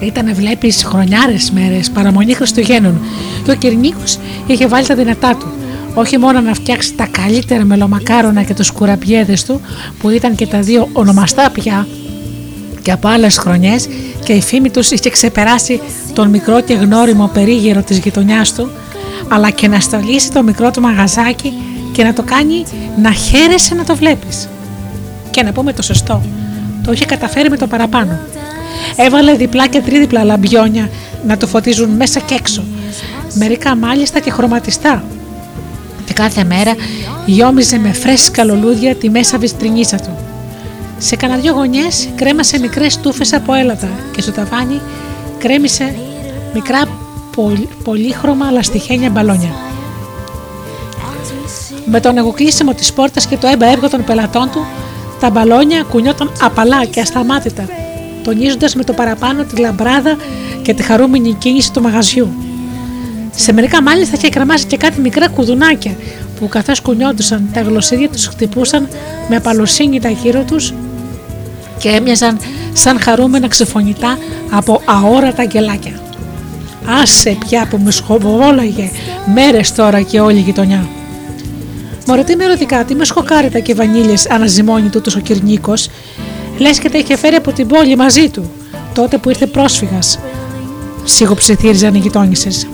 Ήτανε 0.00 0.32
βλέπεις 0.32 0.84
χρονιάρες 0.84 1.50
μέρες, 1.50 1.90
παραμονή 1.90 2.34
Χριστουγέννων 2.34 3.00
και 3.44 3.50
ο 3.50 3.54
Κυρνίκος 3.54 4.18
είχε 4.46 4.66
βάλει 4.66 4.86
τα 4.86 4.94
δυνατά 4.94 5.36
του. 5.36 5.46
Όχι 5.94 6.18
μόνο 6.18 6.40
να 6.40 6.54
φτιάξει 6.54 6.94
τα 6.94 7.06
καλύτερα 7.10 7.64
μελομακάρονα 7.64 8.42
και 8.42 8.54
τους 8.54 8.70
κουραμπιέδες 8.70 9.44
του 9.44 9.60
που 9.98 10.10
ήταν 10.10 10.34
και 10.34 10.46
τα 10.46 10.60
δύο 10.60 10.88
ονομαστά 10.92 11.50
πια 11.50 11.86
και 12.82 12.92
από 12.92 13.08
άλλες 13.08 13.36
χρονιές 13.38 13.88
και 14.24 14.32
η 14.32 14.40
φήμη 14.42 14.70
τους 14.70 14.90
είχε 14.90 15.10
ξεπεράσει 15.10 15.80
τον 16.12 16.28
μικρό 16.28 16.60
και 16.60 16.74
γνώριμο 16.74 17.30
περίγυρο 17.32 17.82
της 17.82 17.98
γειτονιάς 17.98 18.54
του 18.54 18.70
αλλά 19.28 19.50
και 19.50 19.68
να 19.68 19.80
στολίσει 19.80 20.30
το 20.30 20.42
μικρό 20.42 20.70
του 20.70 20.80
μαγαζάκι 20.80 21.52
και 21.92 22.04
να 22.04 22.12
το 22.12 22.22
κάνει 22.22 22.64
να 23.02 23.12
χαίρεσαι 23.12 23.74
να 23.74 23.84
το 23.84 23.96
βλέπεις. 23.96 24.48
Και 25.30 25.42
να 25.42 25.52
πούμε 25.52 25.72
το 25.72 25.82
σωστό, 25.82 26.22
το 26.84 26.92
είχε 26.92 27.04
καταφέρει 27.04 27.50
με 27.50 27.56
το 27.56 27.66
παραπάνω. 27.66 28.18
Έβαλε 28.96 29.34
διπλά 29.34 29.66
και 29.66 29.80
τρίδιπλα 29.80 30.24
λαμπιόνια 30.24 30.90
να 31.26 31.36
το 31.36 31.46
φωτίζουν 31.46 31.90
μέσα 31.90 32.20
και 32.20 32.34
έξω. 32.34 32.64
Μερικά 33.34 33.76
μάλιστα 33.76 34.20
και 34.20 34.30
χρωματιστά. 34.30 35.04
Και 36.04 36.12
κάθε 36.12 36.44
μέρα 36.44 36.74
γιόμιζε 37.26 37.78
με 37.78 37.92
φρέσκα 37.92 38.44
λουλούδια 38.44 38.94
τη 38.94 39.10
μέσα 39.10 39.38
βιστρινίσα 39.38 39.96
του. 39.96 40.16
Σε 40.98 41.16
κανένα 41.16 41.40
δυο 41.40 41.52
γωνιές 41.52 42.08
κρέμασε 42.14 42.58
μικρές 42.58 42.98
τούφες 42.98 43.32
από 43.32 43.54
έλατα 43.54 43.88
και 44.12 44.20
στο 44.20 44.32
ταβάνι 44.32 44.80
κρέμισε 45.38 45.94
μικρά 46.54 46.82
πολυ- 47.36 47.68
πολύχρωμα 47.84 48.50
λαστιχένια 48.50 49.10
μπαλόνια. 49.10 49.50
Με 51.84 52.00
τον 52.00 52.16
εγωκλείσιμο 52.18 52.74
της 52.74 52.92
πόρτας 52.92 53.26
και 53.26 53.36
το 53.36 53.46
έμπα 53.46 53.66
έργο 53.66 53.88
των 53.88 54.04
πελατών 54.04 54.50
του, 54.52 54.66
τα 55.20 55.30
μπαλόνια 55.30 55.82
κουνιόταν 55.82 56.32
απαλά 56.40 56.84
και 56.84 57.00
ασταμάτητα, 57.00 57.64
τονίζοντας 58.24 58.74
με 58.74 58.84
το 58.84 58.92
παραπάνω 58.92 59.44
τη 59.44 59.60
λαμπράδα 59.60 60.16
και 60.62 60.74
τη 60.74 60.82
χαρούμενη 60.82 61.32
κίνηση 61.32 61.72
του 61.72 61.82
μαγαζιού. 61.82 62.28
Σε 63.34 63.52
μερικά 63.52 63.82
μάλιστα 63.82 64.16
είχε 64.16 64.28
κρεμάσει 64.28 64.66
και 64.66 64.76
κάτι 64.76 65.00
μικρά 65.00 65.28
κουδουνάκια 65.28 65.96
που 66.40 66.48
καθώς 66.48 66.80
κουνιόντουσαν 66.80 67.48
τα 67.52 67.60
γλωσσίδια 67.60 68.08
τους 68.08 68.26
χτυπούσαν 68.26 68.88
με 69.28 69.36
απαλωσύνη 69.36 70.00
τα 70.00 70.08
γύρω 70.08 70.42
τους 70.42 70.74
και 71.78 71.88
έμοιαζαν 71.88 72.38
σαν 72.72 73.00
χαρούμενα 73.00 73.48
ξεφωνητά 73.48 74.18
από 74.50 74.80
αόρατα 74.84 75.42
αγγελάκια. 75.42 75.92
Άσε 76.86 77.36
πια 77.46 77.66
που 77.70 77.78
με 77.84 77.90
σχοβόλαγε 77.90 78.90
μέρες 79.34 79.74
τώρα 79.74 80.00
και 80.00 80.20
όλη 80.20 80.38
η 80.38 80.40
γειτονιά. 80.40 80.88
Μωρέ 82.06 82.24
τι 82.24 82.36
με 82.36 82.44
ερωτικά, 82.44 82.84
τι 82.84 82.94
με 82.94 83.04
σχοκάριτα 83.04 83.58
και 83.58 83.74
βανίλιες 83.74 84.30
αναζημώνει 84.30 84.88
τούτος 84.88 85.16
ο 85.16 85.20
Κυρνίκος. 85.20 85.88
Λες 86.58 86.78
και 86.78 86.90
τα 86.90 86.98
είχε 86.98 87.16
φέρει 87.16 87.34
από 87.34 87.52
την 87.52 87.66
πόλη 87.66 87.96
μαζί 87.96 88.28
του, 88.28 88.50
τότε 88.94 89.18
που 89.18 89.28
ήρθε 89.28 89.46
πρόσφυγας. 89.46 90.18
Σιγοψιθύριζαν 91.04 91.94
οι 91.94 91.98
γειτόνισσες. 91.98 92.66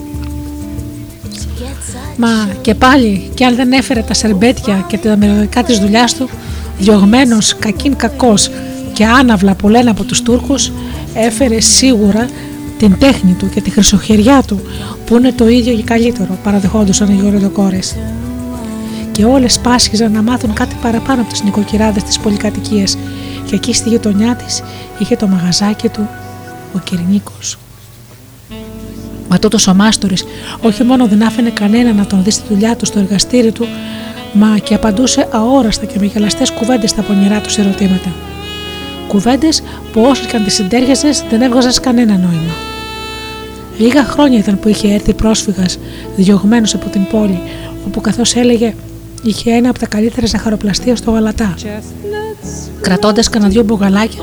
Μα 2.16 2.48
και 2.60 2.74
πάλι, 2.74 3.30
κι 3.34 3.44
αν 3.44 3.54
δεν 3.54 3.72
έφερε 3.72 4.02
τα 4.02 4.14
σερμπέτια 4.14 4.84
και 4.88 4.98
τα 4.98 5.16
μελωδικά 5.16 5.62
της 5.62 5.78
δουλειάς 5.78 6.14
του, 6.14 6.28
διωγμένος 6.78 7.56
κακήν 7.58 7.96
κακός 7.96 8.50
και 8.92 9.04
άναυλα 9.04 9.54
που 9.54 9.68
λένε 9.68 9.90
από 9.90 10.04
τους 10.04 10.22
Τούρκους, 10.22 10.72
έφερε 11.14 11.60
σίγουρα 11.60 12.28
την 12.78 12.98
τέχνη 12.98 13.32
του 13.32 13.48
και 13.48 13.60
τη 13.60 13.70
χρυσοχεριά 13.70 14.42
του, 14.42 14.60
που 15.06 15.16
είναι 15.16 15.32
το 15.32 15.48
ίδιο 15.48 15.74
και 15.74 15.82
καλύτερο, 15.82 16.38
παραδεχόντουσαν 16.42 17.08
οι 17.08 17.20
γορεδοκόρες. 17.22 17.96
Και 19.12 19.24
όλες 19.24 19.58
πάσχιζαν 19.58 20.12
να 20.12 20.22
μάθουν 20.22 20.52
κάτι 20.52 20.76
παραπάνω 20.82 21.20
από 21.20 21.30
τις 21.30 21.42
νοικοκυράδες 21.42 22.02
της 22.02 22.18
πολυκατοικίας 22.18 22.98
και 23.46 23.54
εκεί 23.54 23.74
στη 23.74 23.88
γειτονιά 23.88 24.34
της 24.34 24.62
είχε 24.98 25.16
το 25.16 25.26
μαγαζάκι 25.26 25.88
του 25.88 26.08
ο 26.74 26.78
Κυρνίκος. 26.78 27.58
Μα 29.28 29.38
τούτος 29.38 29.66
ο 29.66 29.74
μάστορης 29.74 30.24
όχι 30.60 30.84
μόνο 30.84 31.06
δεν 31.06 31.22
άφηνε 31.22 31.50
κανένα 31.50 31.92
να 31.92 32.06
τον 32.06 32.22
δει 32.22 32.30
στη 32.30 32.42
δουλειά 32.48 32.76
του 32.76 32.86
στο 32.86 32.98
εργαστήρι 32.98 33.52
του, 33.52 33.66
μα 34.32 34.58
και 34.58 34.74
απαντούσε 34.74 35.28
αόραστα 35.30 35.84
και 35.84 35.98
με 35.98 36.06
γελαστές 36.06 36.50
κουβέντες 36.50 36.90
στα 36.90 37.02
πονηρά 37.02 37.40
τους 37.40 37.58
ερωτήματα. 37.58 38.12
Κουβέντες 39.08 39.62
που 39.92 40.00
όσο 40.00 40.24
και 40.24 40.36
αν 40.36 40.44
τις 40.44 40.54
συντέριαζες 40.54 41.24
δεν 41.30 41.42
έβγαζες 41.42 41.80
κανένα 41.80 42.16
νόημα. 42.16 42.67
Λίγα 43.78 44.04
χρόνια 44.04 44.38
ήταν 44.38 44.60
που 44.60 44.68
είχε 44.68 44.92
έρθει 44.92 45.14
πρόσφυγας, 45.14 45.78
διωγμένος 46.16 46.74
από 46.74 46.88
την 46.88 47.06
πόλη, 47.10 47.40
όπου 47.86 48.00
καθώς 48.00 48.34
έλεγε 48.34 48.74
είχε 49.22 49.50
ένα 49.50 49.70
από 49.70 49.78
τα 49.78 49.86
καλύτερα 49.86 50.26
ζαχαροπλαστεία 50.26 50.96
στο 50.96 51.10
Γαλατά. 51.10 51.54
Κρατώντας 52.80 53.28
κανένα 53.28 53.50
δυο 53.50 53.62
μπογαλάκια 53.62 54.22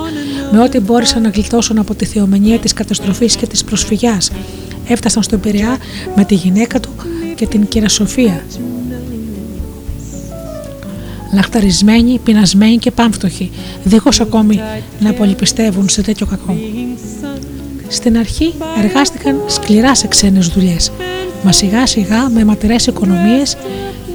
με 0.52 0.62
ό,τι 0.62 0.80
μπόρεσαν 0.80 1.22
να 1.22 1.30
γλιτώσουν 1.30 1.78
από 1.78 1.96
τη 1.96 2.06
θεομηνία 2.06 2.60
της 2.60 2.74
καταστροφής 2.74 3.36
και 3.36 3.48
της 3.48 3.64
προσφυγιάς, 3.64 4.32
έφτασαν 4.88 5.24
στον 5.24 5.40
Πειραιά 5.40 5.78
με 6.16 6.26
τη 6.26 6.36
γυναίκα 6.36 6.80
του 6.80 6.90
και 7.36 7.48
την 7.48 7.68
κυρία 7.68 7.90
Σοφία. 7.90 8.44
Λαχταρισμένοι, 11.34 12.20
πεινασμένοι 12.24 12.78
και 12.78 12.92
πάμφτωχοι, 12.92 13.52
δίχως 13.84 14.20
ακόμη 14.20 14.60
να 15.00 15.14
πολυπιστεύουν 15.14 15.90
σε 15.90 16.02
τέτοιο 16.02 16.26
κακό. 16.26 16.58
Στην 17.88 18.18
αρχή 18.18 18.54
εργάστηκαν 18.84 19.42
σκληρά 19.48 19.96
σε 19.96 20.08
ξένες 20.08 20.48
δουλειές, 20.48 20.92
μα 21.44 21.52
σιγά 21.52 21.86
σιγά 21.86 22.30
με 22.30 22.44
ματηρές 22.44 22.88
οικονομίες, 22.88 23.58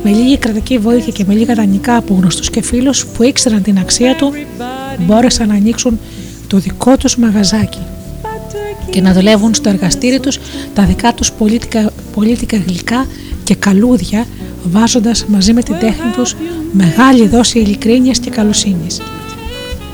με 0.02 0.10
λίγη 0.10 0.38
κρατική 0.38 0.78
βοήθεια 0.78 1.12
και 1.12 1.24
με 1.26 1.34
λίγα 1.34 1.54
δανεικά 1.54 1.96
από 1.96 2.14
γνωστούς 2.14 2.50
και 2.50 2.62
φίλους 2.62 3.06
που 3.06 3.22
ήξεραν 3.22 3.62
την 3.62 3.78
αξία 3.78 4.16
του, 4.16 4.32
μπόρεσαν 4.98 5.48
να 5.48 5.54
ανοίξουν 5.54 6.00
το 6.46 6.58
δικό 6.58 6.96
τους 6.96 7.16
μαγαζάκι 7.16 7.78
και 8.90 9.00
να 9.00 9.12
δουλεύουν 9.12 9.54
στο 9.54 9.68
εργαστήρι 9.68 10.20
τους 10.20 10.38
τα 10.74 10.84
δικά 10.84 11.14
τους 11.14 11.32
πολίτικα, 11.32 11.92
πολίτικα 12.14 12.56
γλυκά 12.56 13.06
και 13.44 13.54
καλούδια 13.54 14.26
βάζοντας 14.64 15.24
μαζί 15.28 15.52
με 15.52 15.62
την 15.62 15.78
τέχνη 15.78 16.10
τους 16.16 16.36
μεγάλη 16.72 17.26
δόση 17.26 17.58
ειλικρίνειας 17.58 18.18
και 18.18 18.30
καλοσύνης. 18.30 19.00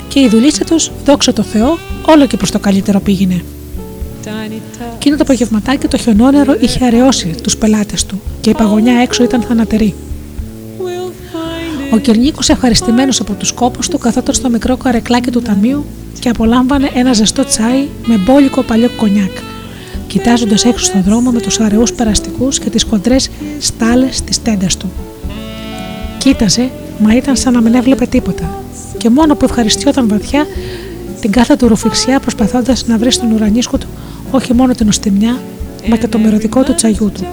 Και 0.08 0.20
η 0.20 0.28
δουλίτσα 0.28 0.64
τους, 0.64 0.90
δόξα 1.04 1.32
τω 1.32 1.42
Θεώ, 1.42 1.78
όλο 2.06 2.26
και 2.26 2.36
προς 2.36 2.50
το 2.50 2.58
καλύτερο 2.58 3.00
πήγαινε. 3.00 3.42
Εκείνο 4.94 5.16
το 5.16 5.22
απογευματάκι 5.22 5.88
το 5.88 5.96
χιονόνερο 5.96 6.56
είχε 6.60 6.84
αραιώσει 6.84 7.34
τους 7.42 7.56
πελάτες 7.56 8.04
του 8.06 8.20
και 8.40 8.50
η 8.50 8.54
παγωνιά 8.54 8.94
έξω 8.94 9.24
ήταν 9.24 9.42
θανατερή. 9.42 9.94
Ο 11.90 11.98
Κυρνίκος, 11.98 12.48
ευχαριστημένος 12.48 13.20
από 13.20 13.32
τους 13.32 13.52
κόπους 13.52 13.88
του, 13.88 13.98
καθόταν 13.98 14.34
στο 14.34 14.48
μικρό 14.48 14.76
καρεκλάκι 14.76 15.30
του 15.30 15.42
ταμείου 15.42 15.84
και 16.20 16.28
απολάμβανε 16.28 16.90
ένα 16.94 17.12
ζεστό 17.12 17.44
τσάι 17.44 17.88
με 18.06 18.16
μπόλικο 18.16 18.62
παλιό 18.62 18.90
κονιάκ, 18.96 19.30
κοιτάζοντας 20.06 20.64
έξω 20.64 20.84
στον 20.84 21.02
δρόμο 21.02 21.30
με 21.30 21.40
τους 21.40 21.60
αραιούς 21.60 21.92
περαστικούς 21.92 22.58
και 22.58 22.70
τις 22.70 22.84
κοντρέ 22.84 23.16
στάλες 23.58 24.20
της 24.20 24.42
τέντας 24.42 24.76
του. 24.76 24.90
Κοίταζε, 26.18 26.70
μα 26.98 27.16
ήταν 27.16 27.36
σαν 27.36 27.52
να 27.52 27.60
μην 27.60 27.74
έβλεπε 27.74 28.06
τίποτα, 28.06 28.62
και 28.96 29.10
μόνο 29.10 29.34
που 29.34 29.44
ευχαριστιόταν 29.44 30.08
βαθιά 30.08 30.46
την 31.20 31.30
κάθε 31.30 31.56
του 31.56 31.68
ρουφιξιά 31.68 32.20
προσπαθώντας 32.20 32.86
να 32.86 32.98
βρει 32.98 33.10
στον 33.10 33.32
ουρανίσκο 33.32 33.78
του 33.78 33.86
όχι 34.36 34.54
μόνο 34.54 34.72
την 34.72 34.88
οστιμιά, 34.88 35.38
μα 35.88 35.96
και 35.96 36.08
το 36.08 36.18
μυρωδικό 36.18 36.62
του 36.62 36.74
τσαγιού 36.74 37.10
του. 37.14 37.26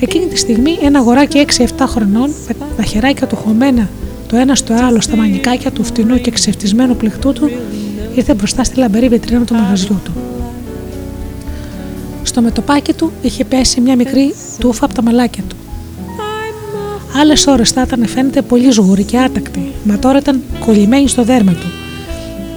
Εκείνη 0.00 0.26
τη 0.26 0.38
στιγμή 0.38 0.78
ένα 0.82 0.98
αγοράκι 0.98 1.44
6-7 1.58 1.64
χρονών 1.86 2.30
με 2.48 2.54
τα 2.76 2.82
χεράκια 2.82 3.26
του 3.26 3.36
χωμένα 3.36 3.88
το 4.28 4.36
ένα 4.36 4.54
στο 4.54 4.74
άλλο 4.74 5.00
στα 5.00 5.16
μανικάκια 5.16 5.70
του 5.70 5.84
φτηνού 5.84 6.20
και 6.20 6.30
ξεφτισμένου 6.30 6.96
πληκτού 6.96 7.32
του 7.32 7.50
ήρθε 8.14 8.34
μπροστά 8.34 8.64
στη 8.64 8.78
λαμπερή 8.78 9.08
βιτρίνα 9.08 9.44
του 9.44 9.54
μαγαζιού 9.54 10.00
του. 10.04 10.12
Στο 12.22 12.40
μετωπάκι 12.40 12.92
του 12.92 13.12
είχε 13.22 13.44
πέσει 13.44 13.80
μια 13.80 13.96
μικρή 13.96 14.34
τούφα 14.58 14.84
από 14.84 14.94
τα 14.94 15.02
μαλάκια 15.02 15.42
του. 15.48 15.56
Άλλες 17.20 17.46
ώρες 17.46 17.70
θα 17.70 17.82
ήταν 17.82 18.06
φαίνεται 18.06 18.42
πολύ 18.42 18.70
ζουγούρη 18.70 19.04
και 19.04 19.18
άτακτη, 19.18 19.72
μα 19.84 19.98
τώρα 19.98 20.18
ήταν 20.18 20.42
κολλημένη 20.64 21.08
στο 21.08 21.24
δέρμα 21.24 21.52
του 21.52 21.66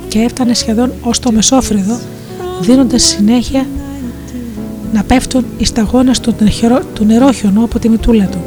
και 0.08 0.20
έφτανε 0.20 0.54
σχεδόν 0.54 0.92
ως 1.02 1.20
το 1.20 1.32
μεσόφρυδο, 1.32 2.00
δίνοντας 2.62 3.04
συνέχεια 3.04 3.66
να 4.94 5.04
πέφτουν 5.04 5.46
οι 5.58 5.66
σταγόνες 5.66 6.20
του, 6.20 6.36
του 6.94 7.06
νερόχιονου 7.06 7.64
από 7.64 7.80
τη 7.80 7.90
μητούλα 7.90 8.26
του. 8.26 8.44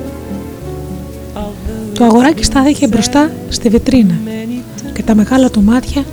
Το 1.94 2.04
αγοράκι 2.04 2.44
στάθηκε 2.44 2.86
μπροστά 2.86 3.30
στη 3.48 3.68
βιτρίνα 3.68 4.14
και 4.92 5.02
τα 5.02 5.14
μεγάλα 5.14 5.50
του 5.50 5.62
μάτια 5.62 6.04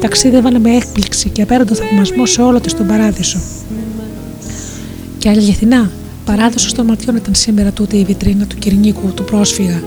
ταξίδευαν 0.00 0.60
με 0.60 0.76
έκπληξη 0.76 1.28
και 1.28 1.42
απέραντο 1.42 1.74
θαυμασμό 1.74 2.26
σε 2.26 2.42
όλο 2.42 2.60
της 2.60 2.74
τον 2.74 2.86
παράδεισο. 2.86 3.38
Και 5.18 5.28
αληθινά, 5.28 5.90
παράδεισο 6.24 6.74
των 6.74 6.86
ματιών 6.86 7.16
ήταν 7.16 7.34
σήμερα 7.34 7.70
τούτη 7.70 7.96
η 7.96 8.04
βιτρίνα 8.04 8.46
του 8.46 8.56
κυρνίκου 8.56 9.12
του 9.14 9.24
πρόσφυγα. 9.24 9.82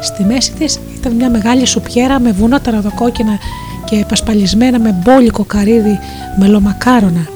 Στη 0.00 0.24
μέση 0.24 0.52
της 0.52 0.78
ήταν 0.98 1.12
μια 1.12 1.30
μεγάλη 1.30 1.66
σουπιέρα 1.66 2.20
με 2.20 2.32
βουνά 2.32 2.60
ταραδοκόκκινα 2.60 3.38
και 3.90 4.04
πασπαλισμένα 4.08 4.78
με 4.78 4.92
μπόλικο 5.02 5.44
καρύδι 5.44 5.98
μελομακάρονα 6.38 7.26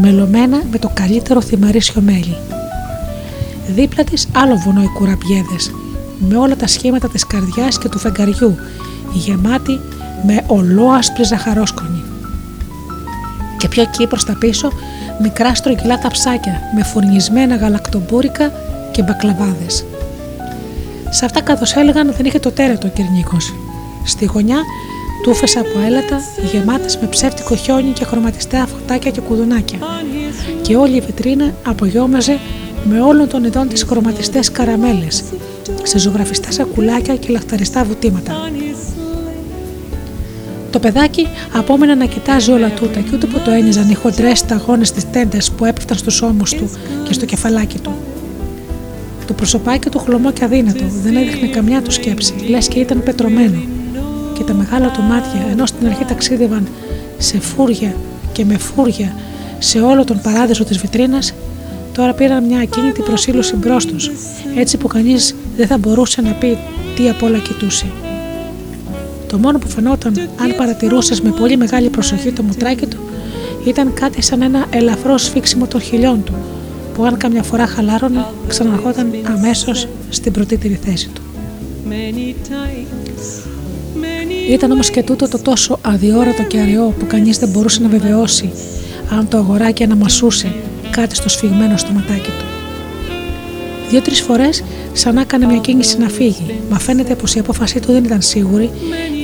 μελωμένα 0.00 0.62
με 0.70 0.78
το 0.78 0.90
καλύτερο 0.94 1.40
θυμαρίσιο 1.40 2.00
μέλι. 2.00 2.36
Δίπλα 3.66 4.04
της 4.04 4.28
άλλο 4.32 4.56
βουνό 4.56 4.82
οι 4.82 4.86
κουραμπιέδες, 4.86 5.70
με 6.18 6.36
όλα 6.36 6.56
τα 6.56 6.66
σχήματα 6.66 7.08
της 7.08 7.26
καρδιάς 7.26 7.78
και 7.78 7.88
του 7.88 7.98
φεγγαριού, 7.98 8.56
γεμάτη 9.12 9.80
με 10.26 10.44
ολόασπρη 10.46 11.24
ζαχαρόσκονη. 11.24 12.02
Και 13.58 13.68
πιο 13.68 13.82
εκεί 13.82 14.06
προς 14.06 14.24
τα 14.24 14.36
πίσω, 14.38 14.72
μικρά 15.22 15.54
στρογγυλά 15.54 15.98
ταψάκια 15.98 16.60
με 16.74 16.82
φουρνισμένα 16.82 17.56
γαλακτομπούρικα 17.56 18.52
και 18.90 19.02
μπακλαβάδες. 19.02 19.84
Σε 21.10 21.24
αυτά 21.24 21.40
καθώς 21.40 21.74
έλεγαν 21.74 22.12
δεν 22.16 22.26
είχε 22.26 22.38
το 22.38 22.50
τέρετο 22.50 22.86
ο 22.86 22.90
Κυρνίκος. 22.90 23.54
Στη 24.04 24.24
γωνιά 24.24 24.58
τούφες 25.26 25.56
από 25.56 25.78
έλατα 25.86 26.20
γεμάτες 26.52 26.98
με 26.98 27.06
ψεύτικο 27.06 27.56
χιόνι 27.56 27.90
και 27.90 28.04
χρωματιστέα 28.04 28.66
φωτάκια 28.66 29.10
και 29.10 29.20
κουδουνάκια 29.20 29.78
και 30.62 30.76
όλη 30.76 30.96
η 30.96 31.00
βιτρίνα 31.00 31.54
απογιόμαζε 31.66 32.38
με 32.84 33.00
όλων 33.00 33.28
των 33.28 33.44
ειδών 33.44 33.68
τις 33.68 33.82
χρωματιστές 33.82 34.50
καραμέλες 34.50 35.24
σε 35.82 35.98
ζωγραφιστά 35.98 36.50
σακουλάκια 36.50 37.16
και 37.16 37.28
λαχταριστά 37.28 37.84
βουτήματα. 37.84 38.50
Το 40.70 40.78
παιδάκι 40.78 41.28
απόμενε 41.56 41.94
να 41.94 42.06
κοιτάζει 42.06 42.52
όλα 42.52 42.70
τούτα 42.70 43.00
και 43.00 43.10
ούτε 43.14 43.26
που 43.26 43.38
το 43.44 43.50
ένιζαν 43.50 43.90
οι 43.90 43.94
χοντρές 43.94 44.38
σταγόνε 44.38 44.82
της 44.82 45.10
τέντα 45.10 45.38
που 45.56 45.64
έπεφταν 45.64 45.96
στους 45.96 46.22
ώμους 46.22 46.50
του 46.50 46.70
και 47.04 47.12
στο 47.12 47.24
κεφαλάκι 47.24 47.78
του. 47.78 47.94
Το 49.26 49.32
προσωπάκι 49.32 49.88
του 49.88 49.98
χλωμό 49.98 50.32
και 50.32 50.44
αδύνατο, 50.44 50.84
δεν 51.02 51.16
έδειχνε 51.16 51.46
καμιά 51.46 51.82
του 51.82 51.90
σκέψη, 51.90 52.34
λες 52.48 52.68
και 52.68 52.78
ήταν 52.78 53.02
πετρωμένο 53.02 53.75
και 54.38 54.44
τα 54.44 54.54
μεγάλα 54.54 54.90
του 54.90 55.02
μάτια, 55.02 55.46
ενώ 55.50 55.66
στην 55.66 55.86
αρχή 55.86 56.04
ταξίδευαν 56.04 56.68
σε 57.18 57.40
φούρια 57.40 57.94
και 58.32 58.44
με 58.44 58.58
φούρια 58.58 59.14
σε 59.58 59.80
όλο 59.80 60.04
τον 60.04 60.20
παράδεισο 60.20 60.64
της 60.64 60.78
βιτρίνας, 60.78 61.34
τώρα 61.92 62.12
πήραν 62.12 62.44
μια 62.44 62.58
ακίνητη 62.58 63.02
προσήλωση 63.02 63.56
μπρος 63.56 63.86
τους, 63.86 64.10
έτσι 64.56 64.76
που 64.76 64.86
κανείς 64.86 65.34
δεν 65.56 65.66
θα 65.66 65.78
μπορούσε 65.78 66.20
να 66.20 66.30
πει 66.30 66.58
τι 66.96 67.08
απ' 67.08 67.22
όλα 67.22 67.38
κοιτούσε. 67.38 67.86
Το 69.26 69.38
μόνο 69.38 69.58
που 69.58 69.68
φαινόταν, 69.68 70.14
αν 70.40 70.54
παρατηρούσες 70.56 71.20
με 71.20 71.30
πολύ 71.30 71.56
μεγάλη 71.56 71.88
προσοχή 71.88 72.32
το 72.32 72.42
μουτράκι 72.42 72.86
του, 72.86 72.98
ήταν 73.66 73.92
κάτι 73.92 74.22
σαν 74.22 74.42
ένα 74.42 74.66
ελαφρό 74.70 75.18
σφίξιμο 75.18 75.66
των 75.66 75.80
χιλιών 75.80 76.24
του, 76.24 76.34
που 76.94 77.04
αν 77.04 77.16
καμιά 77.16 77.42
φορά 77.42 77.66
χαλάρωνε, 77.66 78.24
ξαναρχόταν 78.46 79.10
αμέσως 79.36 79.88
στην 80.08 80.32
πρωτήτηρη 80.32 80.80
θέση 80.84 81.08
του. 81.08 81.22
Ήταν 84.48 84.70
όμως 84.70 84.90
και 84.90 85.02
τούτο 85.02 85.28
το 85.28 85.38
τόσο 85.38 85.78
αδιόρατο 85.82 86.42
και 86.42 86.58
αραιό 86.58 86.94
που 86.98 87.06
κανείς 87.06 87.38
δεν 87.38 87.48
μπορούσε 87.48 87.82
να 87.82 87.88
βεβαιώσει 87.88 88.50
αν 89.10 89.28
το 89.28 89.36
αγοράκι 89.36 89.82
αναμασούσε 89.82 90.54
κάτι 90.90 91.14
στο 91.14 91.28
σφιγμένο 91.28 91.76
στο 91.76 91.90
ματάκι 91.92 92.30
του. 92.30 92.44
Δύο-τρεις 93.90 94.20
φορές 94.20 94.64
σαν 94.92 95.16
έκανε 95.16 95.46
μια 95.46 95.58
κίνηση 95.58 95.98
να 95.98 96.08
φύγει, 96.08 96.60
μα 96.70 96.78
φαίνεται 96.78 97.14
πως 97.14 97.34
η 97.34 97.38
απόφασή 97.38 97.80
του 97.80 97.92
δεν 97.92 98.04
ήταν 98.04 98.22
σίγουρη 98.22 98.70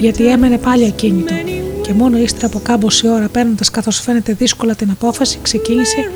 γιατί 0.00 0.26
έμενε 0.26 0.58
πάλι 0.58 0.86
ακίνητο 0.86 1.34
και 1.82 1.92
μόνο 1.92 2.18
ύστερα 2.18 2.46
από 2.46 2.60
κάμποση 2.62 3.08
ώρα 3.08 3.28
παίρνοντας 3.28 3.70
καθώς 3.70 4.00
φαίνεται 4.00 4.32
δύσκολα 4.32 4.74
την 4.74 4.90
απόφαση, 4.90 5.38
ξεκίνησε, 5.42 6.10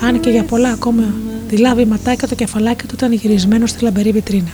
αν 0.00 0.20
και 0.20 0.30
για 0.30 0.42
πολλά 0.42 0.68
ακόμα 0.68 1.14
δειλά 1.48 1.74
βηματάκια 1.74 2.28
το 2.28 2.34
κεφαλάκι 2.34 2.86
του 2.86 2.94
ήταν 2.94 3.12
γυρισμένο 3.12 3.66
στη 3.66 3.84
λαμπερή 3.84 4.12
βιτρίνα. 4.12 4.52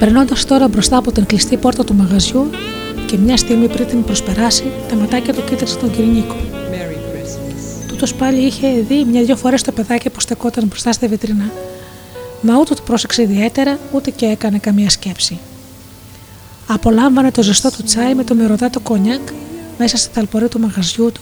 Περνώντας 0.00 0.44
τώρα 0.44 0.68
μπροστά 0.68 0.96
από 0.96 1.12
την 1.12 1.26
κλειστή 1.26 1.56
πόρτα 1.56 1.84
του 1.84 1.94
μαγαζιού 1.94 2.50
και 3.06 3.16
μια 3.16 3.36
στιγμή 3.36 3.68
πριν 3.68 3.86
την 3.86 4.04
προσπεράσει, 4.04 4.64
τα 4.88 4.94
ματάκια 4.94 5.34
του 5.34 5.44
κοίταξε 5.44 5.76
τον 5.76 5.90
Κυρινίκο. 5.90 6.36
Τούτος 7.88 8.14
πάλι 8.14 8.40
είχε 8.40 8.68
δει 8.88 9.04
μια-δυο 9.04 9.36
φορές 9.36 9.62
το 9.62 9.72
παιδάκι 9.72 10.10
που 10.10 10.20
στεκόταν 10.20 10.66
μπροστά 10.66 10.92
στη 10.92 11.06
βιτρίνα, 11.06 11.50
μα 12.40 12.58
ούτε 12.58 12.74
το 12.74 12.82
πρόσεξε 12.84 13.22
ιδιαίτερα 13.22 13.78
ούτε 13.92 14.10
και 14.10 14.26
έκανε 14.26 14.58
καμία 14.58 14.90
σκέψη. 14.90 15.38
Απολάμβανε 16.66 17.30
το 17.30 17.42
ζεστό 17.42 17.70
του 17.70 17.82
τσάι 17.82 18.14
με 18.14 18.24
το 18.24 18.34
μυρωδάτο 18.34 18.80
κονιάκ 18.80 19.28
μέσα 19.78 19.96
στη 19.96 20.14
ταλπορή 20.14 20.48
του 20.48 20.60
μαγαζιού 20.60 21.12
του 21.12 21.20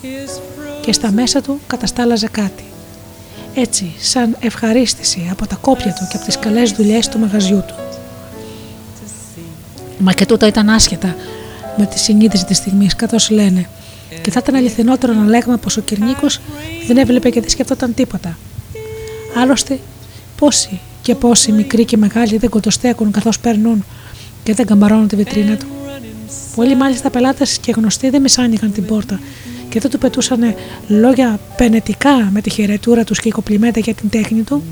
και 0.80 0.92
στα 0.92 1.12
μέσα 1.12 1.40
του 1.40 1.60
καταστάλαζε 1.66 2.28
κάτι. 2.30 2.64
Έτσι, 3.54 3.92
σαν 3.98 4.36
ευχαρίστηση 4.40 5.28
από 5.30 5.46
τα 5.46 5.56
κόπια 5.56 5.92
του 5.92 6.06
και 6.10 6.16
από 6.16 6.24
τις 6.24 6.38
καλές 6.38 6.70
δουλειές 6.70 7.08
του 7.08 7.18
μαγαζιού 7.18 7.64
του. 7.66 7.87
Μα 9.98 10.12
και 10.12 10.26
τούτα 10.26 10.46
ήταν 10.46 10.68
άσχετα 10.68 11.14
με 11.76 11.86
τη 11.86 11.98
συνείδηση 11.98 12.44
της 12.44 12.56
στιγμής, 12.56 12.96
καθώς 12.96 13.30
λένε. 13.30 13.68
Και 14.22 14.30
θα 14.30 14.40
ήταν 14.42 14.54
αληθινότερο 14.54 15.12
να 15.12 15.24
λέγαμε 15.24 15.56
πως 15.56 15.76
ο 15.76 15.80
Κυρνίκος 15.80 16.40
δεν 16.86 16.96
έβλεπε 16.96 17.30
και 17.30 17.40
δεν 17.40 17.50
σκεφτόταν 17.50 17.94
τίποτα. 17.94 18.38
Άλλωστε, 19.36 19.78
πόσοι 20.36 20.80
και 21.02 21.14
πόσοι 21.14 21.52
μικροί 21.52 21.84
και 21.84 21.96
μεγάλοι 21.96 22.36
δεν 22.36 22.50
κοντοστέκουν 22.50 23.10
καθώς 23.10 23.38
περνούν 23.38 23.84
και 24.42 24.54
δεν 24.54 24.66
καμπαρώνουν 24.66 25.08
τη 25.08 25.16
βιτρίνα 25.16 25.56
του. 25.56 25.66
Πολλοί 26.56 26.76
μάλιστα 26.76 27.10
πελάτες 27.10 27.58
και 27.58 27.72
γνωστοί 27.76 28.10
δεν 28.10 28.20
μισάνηγαν 28.20 28.72
την 28.72 28.84
πόρτα 28.86 29.20
και 29.68 29.80
δεν 29.80 29.90
του 29.90 29.98
πετούσαν 29.98 30.54
λόγια 30.88 31.40
πενετικά 31.56 32.28
με 32.32 32.40
τη 32.40 32.50
χαιρετούρα 32.50 33.04
τους 33.04 33.20
και 33.20 33.30
κοπλιμέντα 33.30 33.80
για 33.80 33.94
την 33.94 34.08
τέχνη 34.10 34.42
του. 34.42 34.62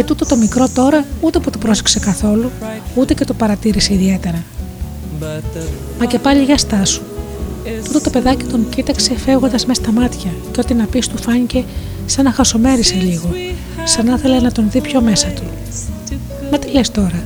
Και 0.00 0.06
τούτο 0.06 0.26
το 0.26 0.36
μικρό 0.36 0.68
τώρα 0.68 1.04
ούτε 1.20 1.38
που 1.38 1.50
το 1.50 1.58
πρόσεξε 1.58 1.98
καθόλου, 1.98 2.50
ούτε 2.94 3.14
και 3.14 3.24
το 3.24 3.34
παρατήρησε 3.34 3.94
ιδιαίτερα. 3.94 4.42
Μα 5.98 6.04
και 6.04 6.18
πάλι 6.18 6.42
για 6.42 6.58
στάσου. 6.58 7.02
Τούτο 7.84 8.00
το 8.00 8.10
παιδάκι 8.10 8.44
τον 8.44 8.68
κοίταξε 8.68 9.18
φεύγοντας 9.18 9.66
μέσα 9.66 9.82
στα 9.82 9.92
μάτια 9.92 10.30
και 10.52 10.60
ό,τι 10.60 10.74
να 10.74 10.84
πεις 10.84 11.08
του 11.08 11.22
φάνηκε 11.22 11.64
σαν 12.06 12.24
να 12.24 12.32
χασομέρισε 12.32 12.94
λίγο, 12.94 13.30
σαν 13.84 14.06
να 14.06 14.14
ήθελε 14.14 14.40
να 14.40 14.52
τον 14.52 14.70
δει 14.70 14.80
πιο 14.80 15.00
μέσα 15.00 15.28
του. 15.28 15.42
Μα 16.50 16.58
τι 16.58 16.72
λες 16.72 16.90
τώρα; 16.90 17.22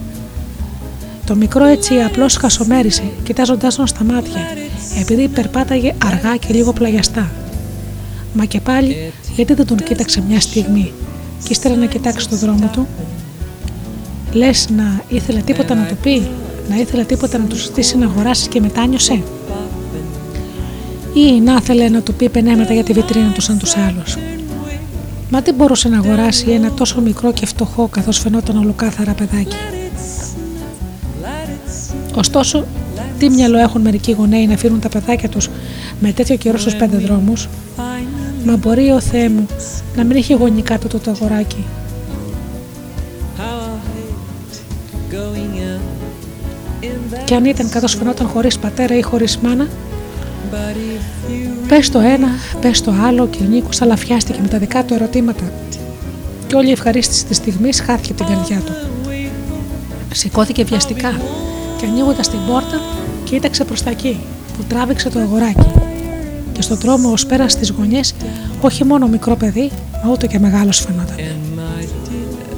Το 1.26 1.34
μικρό 1.34 1.64
έτσι 1.64 1.94
απλώς 1.94 2.36
χασομέρισε, 2.36 3.02
κοιτάζοντάς 3.22 3.74
τον 3.74 3.86
στα 3.86 4.04
μάτια, 4.04 4.40
επειδή 5.00 5.28
περπάταγε 5.28 5.94
αργά 6.04 6.36
και 6.36 6.54
λίγο 6.54 6.72
πλαγιαστά. 6.72 7.30
Μα 8.32 8.44
και 8.44 8.60
πάλι, 8.60 9.12
γιατί 9.34 9.54
δεν 9.54 9.66
τον 9.66 9.76
κοίταξε 9.76 10.22
μια 10.28 10.40
στιγμή; 10.40 10.92
Και 11.44 11.52
ύστερα 11.52 11.74
να 11.74 11.86
κοιτάξει 11.86 12.28
το 12.28 12.36
δρόμο 12.36 12.70
του. 12.72 12.86
Λες 14.32 14.68
να 14.76 15.02
ήθελε 15.08 15.40
τίποτα 15.40 15.74
να 15.74 15.86
του 15.86 15.96
πει, 16.02 16.28
να 16.68 16.76
ήθελε 16.76 17.04
τίποτα 17.04 17.38
να 17.38 17.44
του 17.44 17.56
ζητήσει 17.56 17.98
να 17.98 18.06
αγοράσεις 18.06 18.48
και 18.48 18.60
μετάνιωσε. 18.60 19.22
Ή 21.14 21.40
να 21.40 21.58
ήθελε 21.60 21.88
να 21.88 22.00
του 22.00 22.14
πει 22.14 22.28
πενέματα 22.28 22.72
για 22.72 22.84
τη 22.84 22.92
βιτρίνα 22.92 23.32
του 23.32 23.40
σαν 23.40 23.58
τους 23.58 23.76
άλλους. 23.76 24.16
Μα 25.30 25.42
τι 25.42 25.52
μπορούσε 25.52 25.88
να 25.88 25.98
αγοράσει 25.98 26.50
ένα 26.50 26.72
τόσο 26.72 27.00
μικρό 27.00 27.32
και 27.32 27.46
φτωχό 27.46 27.88
καθώς 27.88 28.18
φαινόταν 28.18 28.56
ολοκάθαρα 28.56 29.12
παιδάκι. 29.12 29.56
Ωστόσο, 32.14 32.64
τι 33.18 33.30
μυαλό 33.30 33.58
έχουν 33.58 33.80
μερικοί 33.80 34.12
γονέοι 34.12 34.46
να 34.46 34.54
αφήνουν 34.54 34.80
τα 34.80 34.88
παιδάκια 34.88 35.28
τους 35.28 35.50
με 36.00 36.12
τέτοιο 36.12 36.36
καιρό 36.36 36.58
στους 36.58 36.74
πέντε 36.76 36.96
δρόμους; 36.96 37.48
Μα 38.44 38.56
μπορεί 38.56 38.90
ο 38.90 39.00
Θεέ 39.00 39.28
μου 39.28 39.46
να 39.96 40.04
μην 40.04 40.16
είχε 40.16 40.34
γονικά 40.34 40.78
το 40.78 40.98
το 40.98 41.10
αγοράκι. 41.10 41.64
Και 47.24 47.34
αν 47.34 47.44
ήταν 47.44 47.68
καθώ 47.68 47.86
φαινόταν 47.86 48.26
χωρίς 48.26 48.58
πατέρα 48.58 48.96
ή 48.96 49.02
χωρίς 49.02 49.38
μάνα, 49.38 49.68
πες 51.68 51.90
το 51.90 51.98
ένα, 51.98 52.28
πες 52.60 52.80
το 52.80 52.92
άλλο 53.04 53.26
και 53.26 53.38
ο 53.42 53.46
Νίκος 53.46 53.82
αλαφιάστηκε 53.82 54.38
με 54.42 54.48
τα 54.48 54.58
δικά 54.58 54.84
του 54.84 54.94
ερωτήματα. 54.94 55.52
Και 56.46 56.54
όλη 56.54 56.68
η 56.68 56.72
ευχαρίστηση 56.72 57.24
της 57.24 57.36
στιγμής 57.36 57.80
χάθηκε 57.80 58.12
από 58.12 58.24
την 58.24 58.34
καρδιά 58.34 58.58
του. 58.58 58.72
Σηκώθηκε 60.14 60.64
βιαστικά 60.64 61.20
και 61.80 61.86
ανοίγοντας 61.86 62.28
την 62.28 62.38
πόρτα, 62.46 62.80
κοίταξε 63.24 63.64
προς 63.64 63.82
τα 63.82 63.90
εκεί, 63.90 64.20
που 64.56 64.64
τράβηξε 64.68 65.10
το 65.10 65.18
αγοράκι. 65.18 65.93
Και 66.54 66.62
στον 66.62 66.76
δρόμο 66.76 67.10
ως 67.10 67.26
πέρα 67.26 67.48
στις 67.48 67.70
γωνιές, 67.70 68.14
όχι 68.60 68.84
μόνο 68.84 69.06
μικρό 69.06 69.36
παιδί, 69.36 69.70
μα 70.04 70.10
ούτε 70.10 70.26
και 70.26 70.38
μεγάλος 70.38 70.78
φαινόταν. 70.78 71.16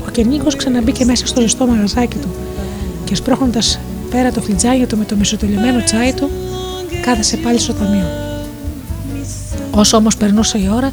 Ο 0.06 0.10
Κενίκο 0.10 0.46
ξαναμπήκε 0.56 1.04
μέσα 1.04 1.26
στο 1.26 1.40
ζεστό 1.40 1.66
μαγαζάκι 1.66 2.16
του 2.16 2.28
και 3.04 3.14
σπρώχνοντας 3.14 3.78
πέρα 4.10 4.32
το 4.32 4.40
φλιτζάνι 4.40 4.86
του 4.86 4.96
με 4.96 5.04
το 5.04 5.16
μισοτελειωμένο 5.16 5.82
τσάι 5.82 6.12
του, 6.12 6.30
κάθεσε 7.00 7.36
πάλι 7.36 7.58
στο 7.58 7.72
ταμείο. 7.72 8.06
Όσο 9.70 9.96
όμως 9.96 10.16
περνούσε 10.16 10.58
η 10.58 10.70
ώρα, 10.74 10.92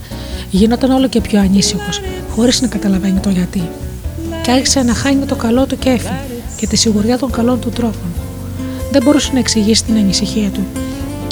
γινόταν 0.49 0.91
όλο 0.91 1.07
και 1.07 1.21
πιο 1.21 1.39
ανήσυχος, 1.39 2.01
χωρίς 2.35 2.61
να 2.61 2.67
καταλαβαίνει 2.67 3.19
το 3.19 3.29
γιατί. 3.29 3.61
Και 4.43 4.51
άρχισε 4.51 4.81
να 4.81 4.93
χάνει 4.93 5.25
το 5.25 5.35
καλό 5.35 5.65
του 5.65 5.77
κέφι 5.77 6.11
και 6.55 6.67
τη 6.67 6.75
σιγουριά 6.75 7.17
των 7.17 7.31
καλών 7.31 7.59
του 7.59 7.69
τρόπων. 7.69 8.13
Δεν 8.91 9.03
μπορούσε 9.03 9.29
να 9.33 9.39
εξηγήσει 9.39 9.83
την 9.83 9.95
ανησυχία 9.95 10.49
του, 10.49 10.65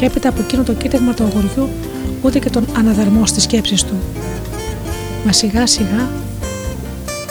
και 0.01 0.07
έπειτα 0.07 0.29
από 0.29 0.41
εκείνο 0.41 0.63
το 0.63 0.73
κοίταγμα 0.73 1.13
του 1.13 1.23
αγοριού, 1.23 1.69
ούτε 2.21 2.39
και 2.39 2.49
τον 2.49 2.65
αναδαρμό 2.77 3.25
στις 3.25 3.43
σκέψεις 3.43 3.83
του. 3.83 3.95
Μα 5.25 5.31
σιγά 5.31 5.67
σιγά, 5.67 6.09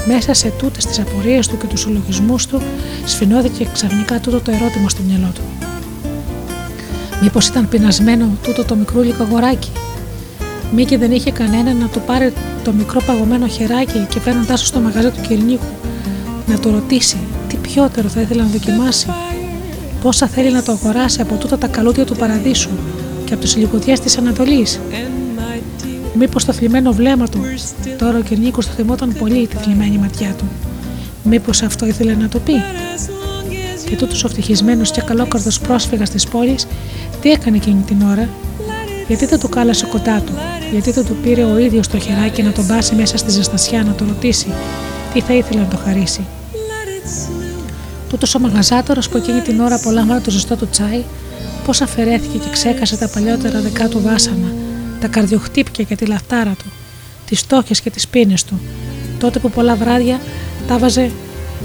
μέσα 0.06 0.34
σε 0.34 0.52
τούτες 0.58 0.86
τις 0.86 0.98
απορίες 0.98 1.46
του 1.46 1.58
και 1.58 1.66
τους 1.66 1.80
συλλογισμού 1.80 2.36
του, 2.48 2.62
σφινώθηκε 3.04 3.68
ξαφνικά 3.72 4.20
τούτο 4.20 4.40
το 4.40 4.50
ερώτημα 4.50 4.88
στο 4.88 5.02
μυαλό 5.08 5.30
του. 5.34 5.40
Μήπως 7.22 7.46
ήταν 7.46 7.68
πεινασμένο 7.68 8.28
τούτο 8.42 8.64
το 8.64 8.74
μικρούλικο 8.74 9.22
αγοράκι, 9.22 9.70
μη 10.74 10.84
και 10.84 10.98
δεν 10.98 11.12
είχε 11.12 11.30
κανένα 11.30 11.72
να 11.72 11.86
του 11.86 12.00
πάρει 12.06 12.32
το 12.64 12.72
μικρό 12.72 13.00
παγωμένο 13.06 13.46
χεράκι 13.46 14.06
και 14.08 14.20
φέρνοντά 14.20 14.54
το 14.54 14.64
στο 14.64 14.80
μαγαζί 14.80 15.10
του 15.10 15.20
Κυρνίκου, 15.28 15.72
να 16.46 16.58
το 16.58 16.70
ρωτήσει 16.70 17.16
τι 17.48 17.56
πιότερο 17.56 18.08
θα 18.08 18.20
ήθελε 18.20 18.42
να 18.42 18.48
δοκιμάσει, 18.48 19.06
πόσα 20.02 20.26
θέλει 20.26 20.52
να 20.52 20.62
το 20.62 20.72
αγοράσει 20.72 21.20
από 21.20 21.34
τούτα 21.34 21.58
τα 21.58 21.66
καλούδια 21.66 22.04
του 22.04 22.16
παραδείσου 22.16 22.70
και 23.24 23.32
από 23.32 23.42
τις 23.42 23.56
λιγοδιές 23.56 24.00
της 24.00 24.18
Ανατολής. 24.18 24.80
Μήπως 26.14 26.44
το 26.44 26.52
θλιμμένο 26.52 26.92
βλέμμα 26.92 27.28
του, 27.28 27.40
τώρα 27.98 28.18
ο 28.18 28.20
Κυρνίκο 28.20 28.60
το 28.60 28.68
θυμόταν 28.76 29.16
πολύ 29.18 29.46
τη 29.46 29.56
θλιμμένη 29.56 29.98
ματιά 29.98 30.34
του. 30.38 30.44
Μήπως 31.22 31.62
αυτό 31.62 31.86
ήθελε 31.86 32.14
να 32.14 32.28
το 32.28 32.38
πει. 32.38 32.52
Και 33.88 33.96
τούτος 33.96 34.24
ο 34.24 34.26
ευτυχισμένος 34.26 34.90
και 34.90 35.00
καλόκαρδος 35.00 35.60
πρόσφυγας 35.60 36.10
της 36.10 36.26
πόλης, 36.26 36.66
τι 37.20 37.30
έκανε 37.30 37.56
εκείνη 37.56 37.82
την 37.86 38.02
ώρα, 38.02 38.28
γιατί 39.08 39.26
δεν 39.26 39.40
το 39.40 39.48
κάλασε 39.48 39.86
κοντά 39.86 40.20
του, 40.26 40.32
γιατί 40.72 40.90
δεν 40.90 41.04
του 41.04 41.16
πήρε 41.22 41.44
ο 41.44 41.58
ίδιος 41.58 41.88
το 41.88 41.98
χεράκι 41.98 42.42
να 42.42 42.52
τον 42.52 42.66
πάσει 42.66 42.94
μέσα 42.94 43.16
στη 43.16 43.30
ζεστασιά 43.30 43.82
να 43.82 43.92
το 43.92 44.04
ρωτήσει 44.04 44.46
τι 45.12 45.20
θα 45.20 45.34
ήθελε 45.34 45.60
να 45.60 45.66
το 45.66 45.76
χαρίσει; 45.76 46.26
Τούτο 48.10 48.26
ο 48.36 48.40
μαγαζάτορας 48.40 49.08
που 49.08 49.16
εκείνη 49.16 49.40
την 49.40 49.60
ώρα 49.60 49.74
απολάμβανε 49.74 50.20
το 50.20 50.30
ζεστό 50.30 50.56
του 50.56 50.68
τσάι, 50.70 51.02
πώς 51.64 51.80
αφαιρέθηκε 51.80 52.38
και 52.38 52.50
ξέκασε 52.50 52.96
τα 52.96 53.08
παλιότερα 53.08 53.60
δεκά 53.60 53.88
του 53.88 54.00
βάσανα, 54.00 54.52
τα 55.00 55.08
καρδιοχτύπια 55.08 55.84
και 55.84 55.96
τη 55.96 56.06
λαφτάρα 56.06 56.54
του, 56.58 56.64
τις 57.26 57.38
στόχες 57.38 57.80
και 57.80 57.90
τις 57.90 58.08
πίνες 58.08 58.44
του, 58.44 58.60
τότε 59.18 59.38
που 59.38 59.50
πολλά 59.50 59.74
βράδια 59.76 60.20
τα 60.68 60.78
βάζε 60.78 61.10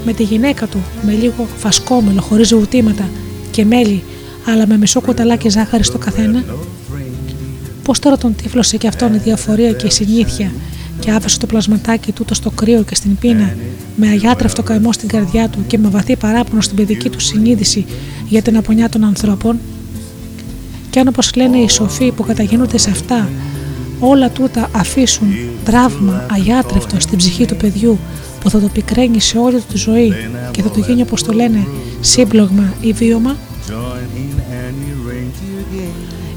με 0.06 0.14
τη 0.14 0.24
γυναίκα 0.24 0.68
του, 0.68 0.84
με 1.06 1.12
λίγο 1.12 1.48
φασκόμελο, 1.58 2.22
χωρίς 2.22 2.48
ζουτήματα 2.48 3.10
και 3.52 3.66
μέλι, 3.66 4.04
αλλά 4.48 4.68
με 4.68 4.78
μισό 4.78 5.02
κουταλάκι 5.02 5.50
ζάχαρη 5.50 5.84
στο 5.84 5.98
καθένα. 5.98 6.44
Πώς 7.84 8.00
τώρα 8.00 8.18
τον 8.18 8.36
τύφλωσε 8.36 8.78
και 8.78 8.88
αυτόν 8.88 9.14
η 9.14 9.18
διαφορία 9.18 9.72
και 9.72 9.88
η 9.88 9.92
συνήθεια 9.92 10.52
και 11.06 11.11
άφησε 11.11 11.40
το 11.40 11.45
πλασματάκι 11.45 12.11
τούτο 12.11 12.34
στο 12.34 12.49
κρύο 12.49 12.84
και 12.84 12.95
στην 12.95 13.15
πείνα, 13.15 13.56
με 13.95 14.07
αγιάτρευτο 14.07 14.64
καημό 14.64 14.94
στην 14.94 15.07
καρδιά 15.07 15.49
του 15.49 15.60
και 15.68 15.77
με 15.77 15.90
βαθύ 15.90 16.15
παράπονο 16.15 16.61
στην 16.61 16.76
παιδική 16.76 17.10
του 17.10 17.19
συνείδηση 17.19 17.86
για 18.27 18.41
την 18.41 18.57
απονιά 18.57 18.90
των 18.90 19.03
ανθρώπων. 19.03 19.60
Και 20.90 20.99
αν 20.99 21.07
όπως 21.07 21.36
λένε 21.36 21.57
οι 21.57 21.69
σοφοί 21.69 22.11
που 22.11 22.23
καταγίνονται 22.23 22.77
σε 22.77 22.90
αυτά, 22.90 23.30
όλα 23.99 24.30
τούτα 24.30 24.69
αφήσουν 24.72 25.27
τραύμα 25.65 26.26
αγιάτρευτο 26.32 26.99
στην 26.99 27.18
ψυχή 27.18 27.45
του 27.45 27.56
παιδιού 27.56 27.99
που 28.40 28.49
θα 28.49 28.60
το 28.60 28.68
πικραίνει 28.68 29.22
σε 29.22 29.38
όλη 29.38 29.56
του 29.56 29.65
τη 29.72 29.77
ζωή 29.77 30.14
και 30.52 30.61
θα 30.61 30.69
το 30.69 30.80
γίνει 30.80 31.02
όπως 31.02 31.23
το 31.23 31.34
λένε 31.34 31.68
σύμπλογμα 32.02 32.73
ή 32.82 32.91
βίωμα, 32.91 33.36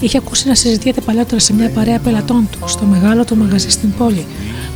Είχε 0.00 0.18
ακούσει 0.18 0.48
να 0.48 0.54
συζητιέται 0.54 1.00
παλιότερα 1.00 1.40
σε 1.40 1.52
μια 1.52 1.70
παρέα 1.70 1.98
πελατών 1.98 2.48
του, 2.50 2.68
στο 2.68 2.84
μεγάλο 2.84 3.24
του 3.24 3.36
μαγαζί 3.36 3.70
στην 3.70 3.92
πόλη, 3.92 4.26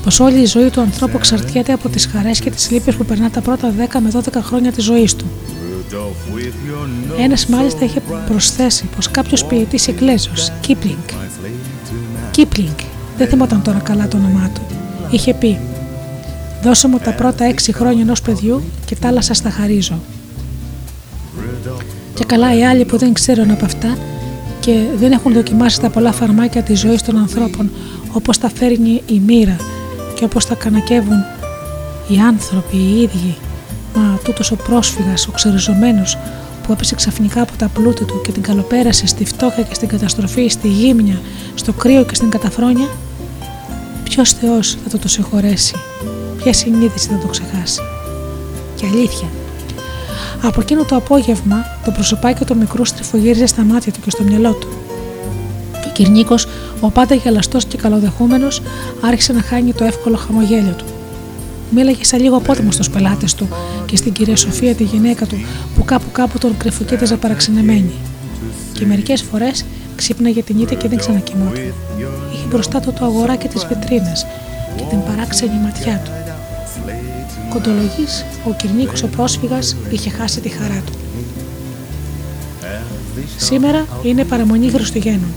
πως 0.03 0.21
όλη 0.21 0.41
η 0.41 0.45
ζωή 0.45 0.71
του 0.71 0.81
ανθρώπου 0.81 1.17
εξαρτιέται 1.17 1.73
από 1.73 1.89
τις 1.89 2.07
χαρές 2.07 2.41
και 2.41 2.51
τις 2.51 2.71
λύπες 2.71 2.95
που 2.95 3.05
περνά 3.05 3.31
τα 3.31 3.41
πρώτα 3.41 3.73
10 3.93 4.01
με 4.01 4.11
12 4.13 4.41
χρόνια 4.43 4.73
της 4.73 4.85
ζωής 4.85 5.17
του. 5.17 5.27
Ένας 7.19 7.47
μάλιστα 7.47 7.85
είχε 7.85 8.03
προσθέσει 8.27 8.89
πως 8.97 9.11
κάποιος 9.11 9.45
ποιητής 9.45 9.89
Εγγλέζο, 9.89 10.31
Κίπλινγκ, 10.61 10.97
Κίπλινγκ, 12.31 12.79
δεν 13.17 13.29
θυμόταν 13.29 13.63
τώρα 13.63 13.79
καλά 13.79 14.09
το 14.09 14.17
όνομά 14.17 14.51
του, 14.55 14.61
είχε 15.11 15.35
πει: 15.35 15.59
Δώσε 16.63 16.89
μου 16.89 16.99
τα 16.99 17.13
πρώτα 17.13 17.45
έξι 17.45 17.73
χρόνια 17.73 18.03
ενός 18.03 18.23
παιδιού 18.23 18.63
και 18.85 18.97
τα 18.97 19.09
άλλα 19.09 19.21
σα 19.21 19.35
τα 19.35 19.51
χαρίζω. 19.51 19.99
Και 22.15 22.25
καλά 22.25 22.57
οι 22.57 22.65
άλλοι 22.65 22.85
που 22.85 22.97
δεν 22.97 23.13
ξέρουν 23.13 23.51
από 23.51 23.65
αυτά 23.65 23.97
και 24.61 24.85
δεν 24.97 25.13
έχουν 25.13 25.33
δοκιμάσει 25.33 25.81
τα 25.81 25.91
πολλά 25.91 26.13
φαρμάκια 26.13 26.63
της 26.63 26.81
ζωής 26.81 27.03
των 27.03 27.17
ανθρώπων 27.17 27.71
όπως 28.13 28.39
τα 28.39 28.51
φέρνει 28.55 29.03
η 29.07 29.21
μοίρα 29.27 29.57
και 30.23 30.29
όπως 30.29 30.47
τα 30.47 30.55
κανακεύουν 30.55 31.25
οι 32.09 32.19
άνθρωποι 32.19 32.77
οι 32.77 33.01
ίδιοι. 33.03 33.37
Μα 33.95 34.19
τούτος 34.25 34.51
ο 34.51 34.57
πρόσφυγας, 34.57 35.27
ο 35.27 35.31
ξεριζωμένος 35.31 36.19
που 36.63 36.73
έπεσε 36.73 36.95
ξαφνικά 36.95 37.43
από 37.43 37.53
τα 37.57 37.69
πλούτη 37.69 38.05
του 38.05 38.21
και 38.25 38.33
την 38.33 38.43
καλοπέρασε 38.43 39.07
στη 39.07 39.25
φτώχεια 39.25 39.63
και 39.63 39.75
στην 39.75 39.89
καταστροφή, 39.89 40.49
στη 40.49 40.69
γύμνια, 40.69 41.21
στο 41.55 41.73
κρύο 41.73 42.05
και 42.05 42.15
στην 42.15 42.31
καταφρόνια, 42.31 42.89
ποιος 44.05 44.33
Θεός 44.33 44.79
θα 44.83 44.91
το 44.91 44.99
το 44.99 45.09
συγχωρέσει, 45.09 45.75
ποια 46.37 46.53
συνείδηση 46.53 47.09
θα 47.09 47.19
το 47.19 47.27
ξεχάσει; 47.27 47.81
Και 48.75 48.87
αλήθεια, 48.87 49.29
από 50.43 50.61
εκείνο 50.61 50.85
το 50.85 50.97
απόγευμα, 50.97 51.57
το 51.85 51.91
προσωπάκι 51.91 52.45
του 52.45 52.57
μικρού 52.57 52.85
στριφογύριζε 52.85 53.47
στα 53.47 53.63
μάτια 53.63 53.93
του 53.93 54.01
και 54.01 54.11
στο 54.11 54.23
μυαλό 54.23 54.53
του. 54.53 54.69
Και 55.93 56.03
ο 56.03 56.05
Κυρνίκος, 56.05 56.47
ο 56.81 56.91
πάντα 56.91 57.15
γελαστός 57.15 57.65
και 57.65 57.77
καλοδεχούμενος, 57.77 58.63
άρχισε 59.01 59.33
να 59.33 59.43
χάνει 59.43 59.73
το 59.73 59.85
εύκολο 59.85 60.17
χαμογέλιο 60.17 60.73
του. 60.73 60.85
Μίλαγε 61.71 62.05
σαν 62.05 62.21
λίγο 62.21 62.37
απότομο 62.37 62.71
στους 62.71 62.91
πελάτες 62.91 63.35
του 63.35 63.49
και 63.87 63.97
στην 63.97 64.13
κυρία 64.13 64.37
Σοφία, 64.37 64.75
τη 64.75 64.85
γυναίκα 64.85 65.27
του, 65.27 65.37
που 65.75 65.85
κάπου 65.85 66.11
κάπου 66.13 66.39
τον 66.39 66.57
κρυφοκοίταζε 66.57 67.17
παραξενεμένη. 67.17 67.93
Και 68.73 68.87
μερικές 68.87 69.23
φορές 69.23 69.65
ξύπναγε 69.97 70.43
την 70.43 70.59
ήττα 70.59 70.75
και 70.75 70.89
δεν 70.89 70.99
ξανακοιμόταν. 70.99 71.63
Είχε 72.35 72.47
μπροστά 72.49 72.81
του 72.81 72.93
το 72.93 73.05
αγοράκι 73.05 73.49
της 73.49 73.67
βιτρίνας 73.67 74.27
και 74.77 74.83
την 74.91 75.03
παράξενη 75.03 75.59
ματιά 75.63 76.03
του. 76.05 76.11
Κοντολογής, 77.49 78.25
ο 78.49 78.55
Κυρνίκος 78.55 79.03
ο 79.03 79.07
πρόσφυγας 79.07 79.77
είχε 79.91 80.11
χάσει 80.11 80.41
τη 80.41 80.49
χαρά 80.49 80.83
του. 80.87 80.93
Σήμερα 83.37 83.87
είναι 84.03 84.25
παραμονή 84.25 84.71
Χριστουγέννων. 84.71 85.31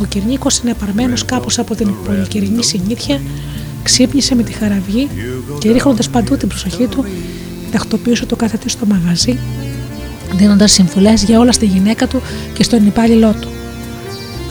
Ο 0.00 0.04
Κυρνίκος 0.04 0.58
είναι 0.58 0.74
παρμένος 0.74 1.24
κάπως 1.24 1.58
από 1.58 1.74
την 1.74 1.94
πολυκυρινή 2.04 2.64
συνήθεια, 2.64 3.20
ξύπνησε 3.82 4.34
με 4.34 4.42
τη 4.42 4.52
χαραυγή 4.52 5.08
και 5.58 5.72
ρίχνοντας 5.72 6.08
παντού 6.08 6.36
την 6.36 6.48
προσοχή 6.48 6.86
του, 6.86 7.04
τακτοποίησε 7.70 8.26
το 8.26 8.36
κάθε 8.36 8.58
στο 8.66 8.86
μαγαζί, 8.86 9.38
δίνοντας 10.34 10.72
συμβουλές 10.72 11.22
για 11.22 11.38
όλα 11.38 11.52
στη 11.52 11.66
γυναίκα 11.66 12.06
του 12.06 12.22
και 12.54 12.62
στον 12.62 12.86
υπάλληλό 12.86 13.34
του. 13.40 13.48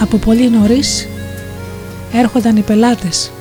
Από 0.02 0.18
πολύ 0.18 0.50
νωρίς 0.50 1.08
έρχονταν 2.14 2.58
οι 2.58 2.62
πελάτες 2.62 3.32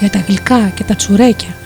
για 0.00 0.10
τα 0.10 0.24
γλυκά 0.28 0.72
και 0.74 0.84
τα 0.84 0.94
τσουρέκια 0.94 1.56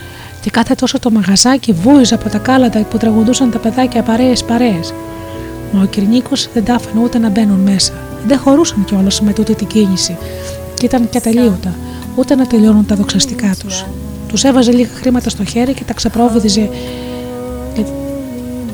και 0.40 0.50
κάθε 0.50 0.74
τόσο 0.74 0.98
το 0.98 1.10
μαγαζάκι 1.10 1.72
βούιζε 1.72 2.14
από 2.14 2.28
τα 2.28 2.38
κάλαντα 2.38 2.80
που 2.80 2.96
τραγουδούσαν 2.96 3.50
τα 3.50 3.58
παιδάκια 3.58 4.02
παρέες 4.02 4.44
παρέες. 4.44 4.94
Μα 5.72 5.82
ο 5.82 5.86
Κυρνίκος 5.86 6.48
δεν 6.54 6.64
τα 6.64 6.74
άφηνε 6.74 7.00
ούτε 7.02 7.18
να 7.18 7.28
μπαίνουν 7.28 7.60
μέσα. 7.60 7.92
Δεν 8.26 8.38
χωρούσαν 8.38 8.84
κιόλας 8.84 9.20
με 9.20 9.32
τούτη 9.32 9.54
την 9.54 9.66
κίνηση 9.66 10.16
και 10.74 10.86
ήταν 10.86 11.08
και 11.08 11.18
ατελείωτα, 11.18 11.74
ούτε 12.16 12.34
να 12.34 12.46
τελειώνουν 12.46 12.86
τα 12.86 12.94
δοξαστικά 12.94 13.54
τους. 13.62 13.84
Τους 14.28 14.44
έβαζε 14.44 14.72
λίγα 14.72 14.90
χρήματα 14.94 15.30
στο 15.30 15.44
χέρι 15.44 15.72
και 15.74 15.84
τα 15.84 15.92
ξεπρόβδιζε 15.92 16.68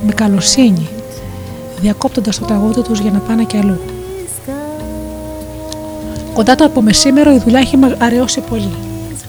με 0.06 0.12
καλοσύνη, 0.14 0.88
διακόπτοντας 1.80 2.38
το 2.38 2.44
τραγούδι 2.44 2.82
τους 2.82 2.98
για 2.98 3.10
να 3.10 3.18
πάνε 3.18 3.44
κι 3.44 3.56
αλλού. 3.56 3.80
Κοντά 6.32 6.54
το 6.54 6.64
από 6.64 6.82
μεσήμερο 6.82 7.32
η 7.32 7.38
δουλειά 7.38 7.60
είχε 7.60 7.78
αραιώσει 7.98 8.40
πολύ. 8.40 8.70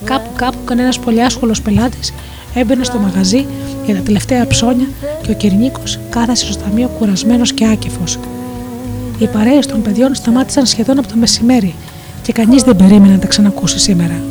Κάπου 0.04 0.30
κάπου 0.36 0.58
κανένας 0.66 1.00
πολύ 1.00 1.24
άσχολος 1.24 1.62
πελάτης 1.62 2.14
έμπαινε 2.60 2.84
στο 2.84 2.98
μαγαζί 2.98 3.46
για 3.86 3.96
τα 3.96 4.02
τελευταία 4.02 4.48
ψώνια 4.48 4.88
και 5.22 5.32
ο 5.32 5.34
Κυρνίκος 5.34 6.00
κάθασε 6.10 6.52
στο 6.52 6.64
ταμείο 6.64 6.88
κουρασμένος 6.88 7.54
και 7.54 7.68
άκεφος. 7.68 8.20
Οι 9.20 9.28
παρέες 9.28 9.66
των 9.66 9.82
παιδιών 9.82 10.16
σταμάτησαν 10.16 10.66
σχεδόν 10.66 10.98
από 10.98 11.08
το 11.08 11.16
μεσημέρι 11.16 11.76
και 12.22 12.32
κανείς 12.32 12.64
δεν 12.64 12.76
περίμενε 12.76 13.14
να 13.14 13.20
τα 13.20 13.28
ξανακούσει 13.28 13.80
σήμερα. 13.80 14.22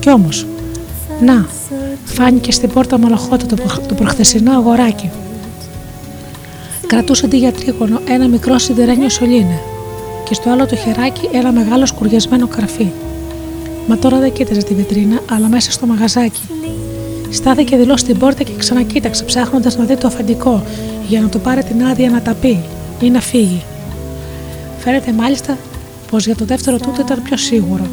Κι 0.00 0.10
όμως, 0.10 0.46
να, 1.20 1.46
φάνηκε 2.04 2.52
στην 2.52 2.68
πόρτα 2.68 2.98
μολοχότα 2.98 3.46
το, 3.46 3.56
το 3.88 3.94
προχθεσινό 3.94 4.52
αγοράκι. 4.52 5.10
Κρατούσε 6.86 7.28
τη 7.28 7.38
για 7.38 7.52
τρίγωνο 7.52 8.00
ένα 8.08 8.28
μικρό 8.28 8.58
σιδερένιο 8.58 9.08
σωλήνε 9.08 9.60
και 10.24 10.34
στο 10.34 10.50
άλλο 10.50 10.66
το 10.66 10.76
χεράκι 10.76 11.28
ένα 11.32 11.52
μεγάλο 11.52 11.86
σκουριασμένο 11.86 12.46
καρφί. 12.46 12.92
Μα 13.86 13.98
τώρα 13.98 14.18
δεν 14.18 14.32
κοίταζε 14.32 14.62
τη 14.62 14.74
βιτρίνα, 14.74 15.20
αλλά 15.30 15.48
μέσα 15.48 15.70
στο 15.70 15.86
μαγαζάκι. 15.86 16.40
Στάθηκε 17.34 17.76
δηλώ 17.76 17.96
στην 17.96 18.18
πόρτα 18.18 18.42
και 18.42 18.52
ξανακοίταξε, 18.56 19.24
ψάχνοντας 19.24 19.76
να 19.76 19.84
δει 19.84 19.96
το 19.96 20.06
αφεντικό 20.06 20.62
για 21.08 21.20
να 21.20 21.28
του 21.28 21.40
πάρει 21.40 21.62
την 21.64 21.84
άδεια 21.84 22.10
να 22.10 22.22
τα 22.22 22.34
πει 22.34 22.64
ή 23.00 23.10
να 23.10 23.20
φύγει. 23.20 23.62
Φαίνεται 24.78 25.12
μάλιστα 25.12 25.58
πως 26.10 26.26
για 26.26 26.36
το 26.36 26.44
δεύτερο 26.44 26.76
τούτο 26.76 27.00
ήταν 27.00 27.22
πιο 27.22 27.36
σίγουρο, 27.36 27.86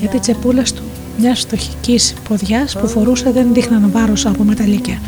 γιατί 0.00 0.16
οι 0.16 0.20
τσεπούλες 0.20 0.72
του 0.72 0.82
μιας 1.18 1.40
φτωχική 1.40 2.00
ποδιάς 2.28 2.76
που 2.80 2.88
φορούσε 2.88 3.30
δεν 3.30 3.52
δείχναν 3.52 3.90
βάρος 3.92 4.26
από 4.26 4.42
μεταλλίκια, 4.42 5.00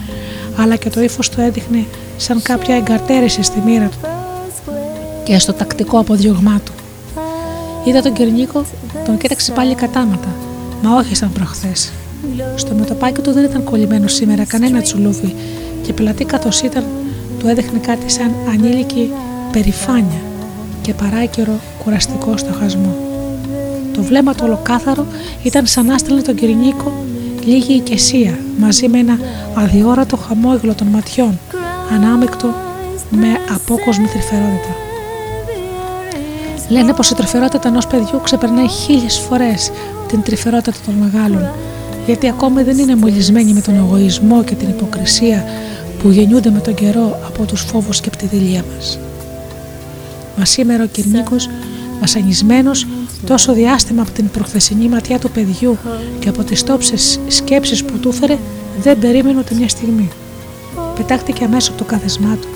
αλλά 0.56 0.76
και 0.76 0.90
το 0.90 1.00
ύφος 1.00 1.28
του 1.28 1.40
έδειχνε 1.40 1.84
σαν 2.16 2.42
κάποια 2.42 2.76
εγκαρτέρηση 2.76 3.42
στη 3.42 3.60
μοίρα 3.64 3.88
του 3.88 4.08
και 5.24 5.38
στο 5.38 5.52
τακτικό 5.52 5.98
αποδιωγμά 5.98 6.60
του. 6.64 6.72
Είδα 7.84 8.02
τον 8.02 8.12
Κυρνίκο, 8.12 8.64
τον 9.04 9.18
κοίταξε 9.18 9.52
πάλι 9.52 9.74
κατάματα, 9.74 10.28
μα 10.82 10.96
όχι 10.96 11.14
σαν 11.16 11.32
προχθές. 11.32 11.92
Στο 12.54 12.74
μετωπάκι 12.74 13.20
του 13.20 13.32
δεν 13.32 13.44
ήταν 13.44 13.64
κολλημένο 13.64 14.08
σήμερα 14.08 14.44
κανένα 14.44 14.80
τσουλούβι 14.80 15.34
και 15.82 15.92
πλατή 15.92 16.24
καθώς 16.24 16.60
ήταν 16.60 16.84
του 17.38 17.48
έδειχνε 17.48 17.78
κάτι 17.78 18.10
σαν 18.10 18.34
ανήλικη 18.48 19.10
περηφάνεια 19.52 20.20
και 20.82 20.94
παράκαιρο 20.94 21.52
κουραστικό 21.84 22.36
στοχασμό. 22.36 22.96
Το 23.92 24.02
βλέμμα 24.02 24.34
του 24.34 24.42
ολοκάθαρο 24.46 25.06
ήταν 25.42 25.66
σαν 25.66 25.86
να 25.86 25.98
στέλνε 25.98 26.22
τον 26.22 26.34
Κυρνίκο 26.34 26.92
λίγη 27.44 27.72
οικεσία 27.72 28.38
μαζί 28.58 28.88
με 28.88 28.98
ένα 28.98 29.18
αδιόρατο 29.54 30.16
χαμόγελο 30.16 30.74
των 30.74 30.86
ματιών 30.86 31.38
ανάμεκτο 31.94 32.46
με 33.10 33.28
απόκοσμη 33.54 34.06
τρυφερότητα. 34.06 34.76
Λένε 36.68 36.92
πως 36.92 37.10
η 37.10 37.14
τρυφερότητα 37.14 37.68
ενό 37.68 37.78
παιδιού 37.88 38.20
ξεπερνάει 38.22 38.68
χίλιες 38.68 39.18
φορές 39.18 39.70
την 40.08 40.22
τρυφερότητα 40.22 40.76
των 40.86 40.94
μεγάλων 40.94 41.48
γιατί 42.06 42.28
ακόμη 42.28 42.62
δεν 42.62 42.78
είναι 42.78 42.96
μολυσμένοι 42.96 43.52
με 43.52 43.60
τον 43.60 43.74
εγωισμό 43.74 44.44
και 44.44 44.54
την 44.54 44.68
υποκρισία 44.68 45.44
που 45.98 46.10
γεννιούνται 46.10 46.50
με 46.50 46.60
τον 46.60 46.74
καιρό 46.74 47.18
από 47.26 47.44
τους 47.44 47.60
φόβους 47.60 48.00
και 48.00 48.08
από 48.08 48.16
τη 48.16 48.26
δηλία 48.26 48.64
μας. 48.74 48.98
Μα 50.36 50.44
σήμερα 50.44 50.82
ο 50.82 50.86
Κυρνίκος, 50.86 51.48
βασανισμένος 52.00 52.86
τόσο 53.26 53.52
διάστημα 53.52 54.02
από 54.02 54.10
την 54.10 54.30
προχθεσινή 54.30 54.88
ματιά 54.88 55.18
του 55.18 55.30
παιδιού 55.30 55.78
και 56.18 56.28
από 56.28 56.44
τις 56.44 56.62
τόψες 56.62 57.20
σκέψεις 57.28 57.84
που 57.84 57.98
του 57.98 58.08
έφερε, 58.08 58.38
δεν 58.82 58.98
περίμενε 58.98 59.38
ούτε 59.38 59.54
μια 59.54 59.68
στιγμή. 59.68 60.10
Πετάχτηκε 60.96 61.44
αμέσως 61.44 61.68
από 61.68 61.78
το 61.78 61.84
κάθεσμά 61.84 62.36
του. 62.40 62.48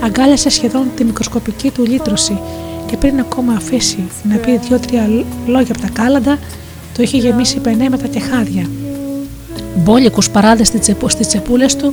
Αγκάλιασε 0.00 0.50
σχεδόν 0.50 0.86
τη 0.96 1.04
μικροσκοπική 1.04 1.70
του 1.70 1.84
λύτρωση 1.84 2.38
και 2.86 2.96
πριν 2.96 3.18
ακόμα 3.18 3.52
αφήσει 3.52 4.04
να 4.22 4.36
πει 4.36 4.60
δύο-τρία 4.68 5.08
λόγια 5.46 5.74
από 5.76 5.80
τα 5.80 5.88
κάλαντα, 6.02 6.38
το 6.96 7.02
είχε 7.02 7.16
γεμίσει 7.16 7.58
πενέματα 7.58 8.06
και 8.06 8.20
χάδια. 8.20 8.66
Μπόλικους 9.76 10.30
παράδες 10.30 10.66
στις 10.66 11.26
τσεπούλες 11.26 11.76
του 11.76 11.92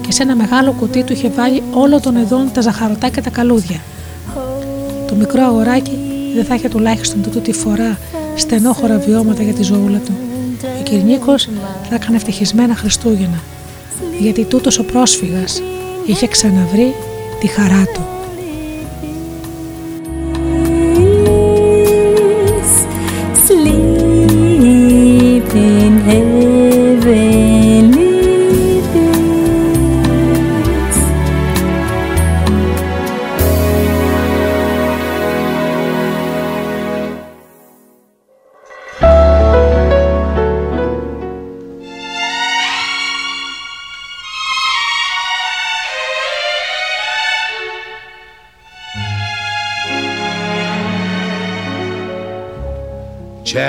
και 0.00 0.12
σε 0.12 0.22
ένα 0.22 0.36
μεγάλο 0.36 0.72
κουτί 0.72 1.02
του 1.02 1.12
είχε 1.12 1.28
βάλει 1.28 1.62
όλο 1.72 2.00
τον 2.00 2.16
εδόν 2.16 2.50
τα 2.52 2.60
ζαχαρωτά 2.60 3.08
και 3.08 3.20
τα 3.20 3.30
καλούδια. 3.30 3.80
Το 5.06 5.14
μικρό 5.14 5.42
αγοράκι 5.42 5.98
δεν 6.34 6.44
θα 6.44 6.54
είχε 6.54 6.68
τουλάχιστον 6.68 7.22
τούτο 7.22 7.38
τη 7.38 7.52
φορά 7.52 7.98
στενόχωρα 8.34 8.98
βιώματα 8.98 9.42
για 9.42 9.52
τη 9.52 9.62
ζωούλα 9.62 9.98
του. 9.98 10.12
Ο 10.80 10.82
Κυρνίκος 10.82 11.48
θα 11.88 11.94
έκανε 11.94 12.16
ευτυχισμένα 12.16 12.74
Χριστούγεννα, 12.74 13.42
γιατί 14.20 14.44
τούτος 14.44 14.78
ο 14.78 14.84
πρόσφυγας 14.84 15.62
είχε 16.06 16.26
ξαναβρει 16.26 16.94
τη 17.40 17.46
χαρά 17.46 17.84
του. 17.94 18.21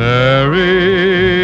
Mary. 0.00 1.39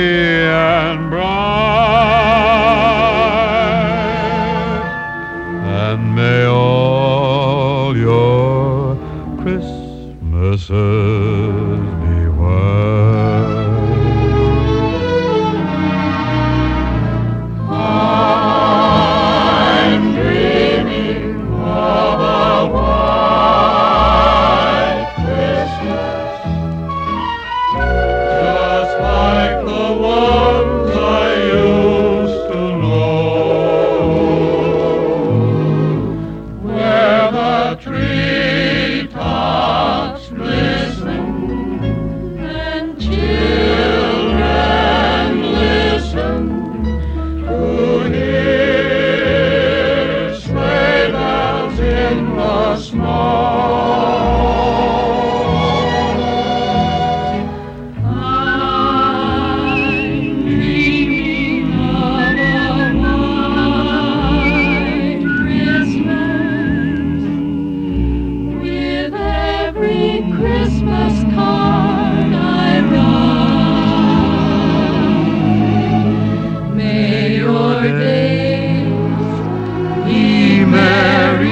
Mary 80.77 81.51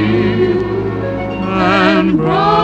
and 1.41 2.19
brown. 2.19 2.64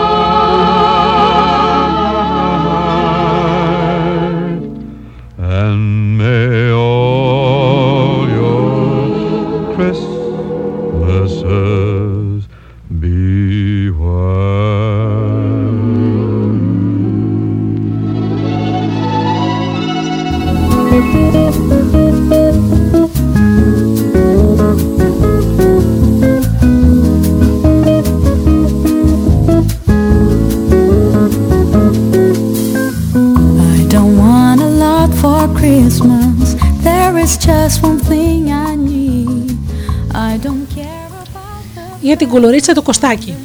Κουλουρίτσα 42.31 42.73
του 42.73 42.83
Κωστάκη. 42.83 43.35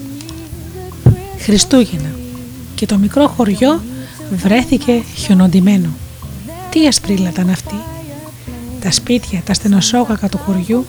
Χριστούγεννα 1.38 2.10
και 2.74 2.86
το 2.86 2.98
μικρό 2.98 3.28
χωριό 3.28 3.80
βρέθηκε 4.30 5.02
χιονοντημένο. 5.16 5.88
Τι 6.70 6.86
ασπρίλα 6.86 7.28
ήταν 7.28 7.50
αυτή. 7.50 7.80
Τα 8.80 8.90
σπίτια, 8.90 9.42
τα 9.44 9.54
στενοσόγακα 9.54 10.28
του 10.28 10.38
χωριού, 10.38 10.86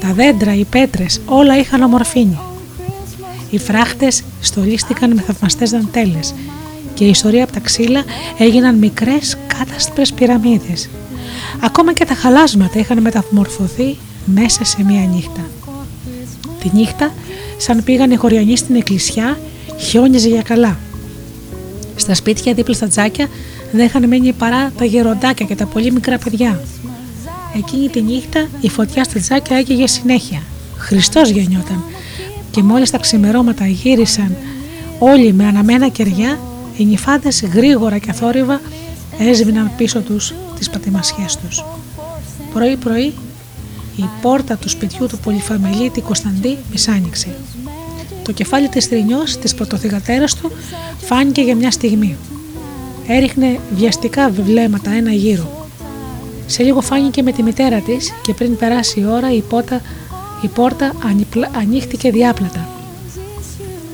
τα 0.00 0.06
Τα 0.06 0.12
δέντρα, 0.12 0.54
οι 0.54 0.64
πέτρες, 0.64 1.20
όλα 1.26 1.58
είχαν 1.58 1.82
ομορφήνει. 1.82 2.38
Οι 3.50 3.58
φράχτες 3.58 4.22
στολίστηκαν 4.40 5.14
με 5.14 5.22
θαυμαστές 5.22 5.70
δαντέλες 5.70 6.34
και 6.94 7.04
η 7.04 7.08
ιστορία 7.08 7.44
από 7.44 7.52
τα 7.52 7.60
ξύλα 7.60 8.04
έγιναν 8.38 8.78
μικρές 8.78 9.36
κάτασπρες 9.46 10.12
πυραμίδες. 10.12 10.88
Ακόμα 11.60 11.92
και 11.92 12.04
τα 12.04 12.14
χαλάσματα 12.14 12.78
είχαν 12.78 13.00
μεταμορφωθεί 13.00 13.96
μέσα 14.24 14.64
σε 14.64 14.84
μία 14.84 15.06
νύχτα. 15.06 15.44
Τη 16.62 16.70
νύχτα, 16.72 17.12
σαν 17.56 17.84
πήγαν 17.84 18.10
οι 18.10 18.16
χωριανοί 18.16 18.56
στην 18.56 18.74
εκκλησιά, 18.74 19.38
χιόνιζε 19.78 20.28
για 20.28 20.42
καλά. 20.42 20.78
Στα 21.96 22.14
σπίτια 22.14 22.54
δίπλα 22.54 22.74
στα 22.74 22.88
τζάκια 22.88 23.28
δεν 23.72 23.86
είχαν 23.86 24.08
μείνει 24.08 24.32
παρά 24.32 24.72
τα 24.78 24.84
γεροντάκια 24.84 25.46
και 25.46 25.54
τα 25.54 25.66
πολύ 25.66 25.92
μικρά 25.92 26.18
παιδιά. 26.18 26.60
Εκείνη 27.56 27.88
τη 27.88 28.02
νύχτα 28.02 28.48
η 28.60 28.68
φωτιά 28.68 29.04
στα 29.04 29.20
τζάκια 29.20 29.56
έγιγε 29.56 29.86
συνέχεια. 29.86 30.42
Χριστός 30.76 31.30
γεννιόταν 31.30 31.84
και 32.50 32.62
μόλις 32.62 32.90
τα 32.90 32.98
ξημερώματα 32.98 33.66
γύρισαν 33.66 34.36
όλοι 34.98 35.32
με 35.32 35.46
αναμένα 35.46 35.88
κεριά, 35.88 36.38
οι 36.76 36.84
νυφάδες 36.84 37.44
γρήγορα 37.52 37.98
και 37.98 38.10
αθόρυβα 38.10 38.60
έσβηναν 39.18 39.70
πίσω 39.76 40.00
τους 40.00 40.34
τις 40.58 40.70
πατημασιές 40.70 41.36
τους. 41.36 41.64
Πρωί-πρωί 42.54 43.14
η 43.96 44.04
πόρτα 44.22 44.56
του 44.56 44.68
σπιτιού 44.68 45.06
του 45.06 45.18
πολυφαμελίτη 45.18 46.00
Κωνσταντή 46.00 46.58
μισάνοιξε. 46.70 47.28
Το 48.22 48.32
κεφάλι 48.32 48.68
της 48.68 48.86
θρηνιός 48.86 49.36
της 49.36 49.54
πρωτοθυγατέρας 49.54 50.34
του 50.34 50.52
φάνηκε 50.98 51.40
για 51.40 51.56
μια 51.56 51.70
στιγμή. 51.70 52.16
Έριχνε 53.06 53.60
βιαστικά 53.76 54.30
βλέμματα 54.30 54.90
ένα 54.90 55.12
γύρο. 55.12 55.68
Σε 56.46 56.62
λίγο 56.62 56.80
φάνηκε 56.80 57.22
με 57.22 57.32
τη 57.32 57.42
μητέρα 57.42 57.80
της 57.80 58.12
και 58.22 58.34
πριν 58.34 58.56
περάσει 58.56 59.00
η 59.00 59.04
ώρα 59.04 59.32
η, 59.32 59.40
πόρτα, 59.40 59.80
η 60.42 60.48
πόρτα 60.48 60.92
ανοίχτηκε 61.56 62.10
διάπλατα. 62.10 62.68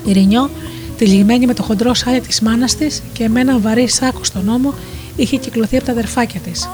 Η 0.05 0.11
Ρινιό, 0.11 0.49
τυλιγμένη 0.97 1.45
με 1.45 1.53
το 1.53 1.63
χοντρό 1.63 1.93
σάλια 1.93 2.21
της 2.21 2.41
μάνας 2.41 2.75
της 2.75 3.01
και 3.13 3.29
με 3.29 3.39
ένα 3.39 3.59
βαρύ 3.59 3.87
σάκο 3.87 4.23
στον 4.23 4.49
ώμο, 4.49 4.73
είχε 5.15 5.37
κυκλωθεί 5.37 5.75
από 5.75 5.85
τα 5.85 5.91
αδερφάκια 5.91 6.39
της. 6.39 6.69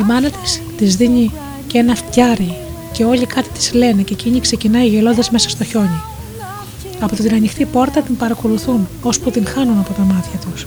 Η 0.00 0.02
μάνα 0.02 0.30
της 0.30 0.60
της 0.76 0.96
δίνει 0.96 1.30
και 1.68 1.78
ένα 1.78 1.94
φτιάρι 1.94 2.56
και 2.92 3.04
όλοι 3.04 3.26
κάτι 3.26 3.48
της 3.48 3.72
λένε 3.72 4.02
και 4.02 4.12
εκείνη 4.12 4.40
ξεκινάει 4.40 4.86
γελώντας 4.86 5.30
μέσα 5.30 5.48
στο 5.48 5.64
χιόνι. 5.64 6.00
Από 7.00 7.16
την 7.16 7.34
ανοιχτή 7.34 7.64
πόρτα 7.64 8.00
την 8.00 8.16
παρακολουθούν 8.16 8.88
ώσπου 9.02 9.30
την 9.30 9.46
χάνουν 9.46 9.78
από 9.78 9.92
τα 9.92 10.02
μάτια 10.02 10.38
τους. 10.50 10.66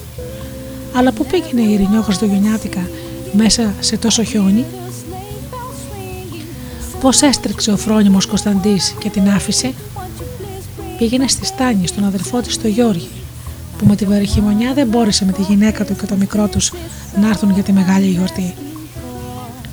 Αλλά 0.95 1.11
πού 1.11 1.25
πήγαινε 1.25 1.61
η 1.61 1.73
Ειρηνιό 1.73 2.01
Χριστουγεννιάτικα 2.01 2.89
μέσα 3.31 3.73
σε 3.79 3.97
τόσο 3.97 4.23
χιόνι; 4.23 4.65
Πώς 7.01 7.21
έστρεξε 7.21 7.71
ο 7.71 7.77
φρόνιμος 7.77 8.25
Κωνσταντής 8.25 8.95
και 8.99 9.09
την 9.09 9.29
άφησε; 9.29 9.73
Πήγαινε 10.97 11.27
στη 11.27 11.45
Στάνη 11.45 11.87
στον 11.87 12.05
αδερφό 12.05 12.41
της 12.41 12.57
το 12.57 12.67
Γιώργη 12.67 13.09
που 13.77 13.85
με 13.85 13.95
τη 13.95 14.05
βαρυχημονιά 14.05 14.73
δεν 14.73 14.87
μπόρεσε 14.87 15.25
με 15.25 15.31
τη 15.31 15.41
γυναίκα 15.41 15.85
του 15.85 15.95
και 15.95 16.05
το 16.05 16.15
μικρό 16.15 16.47
τους 16.47 16.73
να 17.21 17.27
έρθουν 17.27 17.51
για 17.51 17.63
τη 17.63 17.71
μεγάλη 17.71 18.05
γιορτή. 18.05 18.53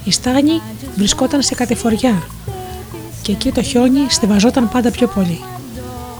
Η 0.08 0.10
Στάνη 0.10 0.60
βρισκόταν 0.96 1.42
σε 1.42 1.54
κατηφοριά 1.54 2.22
και 3.22 3.32
εκεί 3.32 3.52
το 3.52 3.62
χιόνι 3.62 4.06
στεβαζόταν 4.08 4.68
πάντα 4.68 4.90
πιο 4.90 5.06
πολύ. 5.06 5.40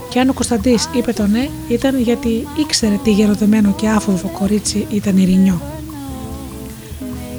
Και 0.09 0.19
αν 0.19 0.29
ο 0.29 0.33
Κωνσταντής 0.33 0.89
είπε 0.95 1.13
το 1.13 1.27
ναι, 1.27 1.47
ήταν 1.67 2.01
γιατί 2.01 2.47
ήξερε 2.59 2.99
τι 3.03 3.11
γεροδεμένο 3.11 3.73
και 3.73 3.87
άφοβο 3.87 4.27
κορίτσι 4.27 4.87
ήταν 4.91 5.17
η 5.17 5.25
Ρινιό. 5.25 5.61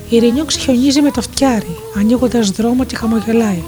Η 0.08 0.18
Ρινιό 0.18 0.44
ξεχιονίζει 0.44 1.00
με 1.00 1.10
το 1.10 1.20
φτιάρι, 1.20 1.76
ανοίγοντας 1.98 2.50
δρόμο 2.50 2.84
και 2.84 2.96
χαμογελάει, 2.96 3.62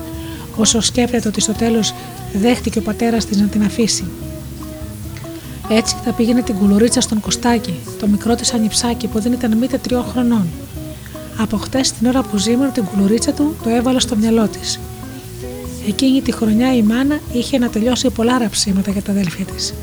όσο 0.57 0.81
σκέφτεται 0.81 1.29
ότι 1.29 1.41
στο 1.41 1.53
τέλος 1.53 1.95
δέχτηκε 2.33 2.79
ο 2.79 2.83
πατέρας 2.83 3.25
της 3.25 3.37
να 3.37 3.47
την 3.47 3.63
αφήσει. 3.63 4.05
Έτσι 5.71 5.97
θα 6.05 6.13
πήγαινε 6.13 6.43
την 6.43 6.55
κουλουρίτσα 6.55 7.01
στον 7.01 7.21
Κωστάκη, 7.21 7.75
το 8.01 8.07
μικρό 8.07 8.35
της 8.35 8.53
ανιψάκι 8.53 9.07
που 9.07 9.21
δεν 9.21 9.33
ήταν 9.33 9.57
μήτε 9.57 9.79
τριών 9.79 10.05
χρονών. 10.05 10.47
Από 11.39 11.57
χτες 11.57 11.93
την 11.93 12.07
ώρα 12.07 12.23
που 12.23 12.37
ζήμωνε 12.37 12.71
την 12.71 12.85
κουλουρίτσα 12.85 13.33
του 13.33 13.57
το 13.63 13.69
έβαλε 13.71 14.01
στο 14.01 14.17
μυαλό 14.17 14.49
της. 14.49 14.81
Εκείνη 15.89 16.23
τη 16.23 16.33
χρονιά 16.33 16.77
η 16.77 16.83
μάνα 16.83 17.21
είχε 17.33 17.59
να 17.59 17.69
τελειώσει 17.69 18.11
πολλά 18.11 18.39
ραψίματα 18.39 18.91
για 18.91 19.03
τα 19.03 19.13
αδέλφια 19.13 19.45
της. 19.45 19.75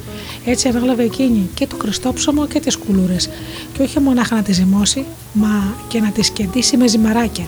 Έτσι 0.45 0.67
ανέλαβε 0.67 1.03
εκείνη 1.03 1.49
και 1.53 1.67
το 1.67 1.75
Χριστόψωμο 1.81 2.47
και 2.47 2.59
τις 2.59 2.77
κουλούρες, 2.77 3.29
και 3.73 3.81
όχι 3.81 3.99
μονάχα 3.99 4.35
να 4.35 4.41
τη 4.41 4.53
ζυμώσει, 4.53 5.05
μα 5.33 5.73
και 5.87 5.99
να 5.99 6.09
τις 6.11 6.29
κεντήσει 6.29 6.77
με 6.77 6.87
ζυμαράκια. 6.87 7.45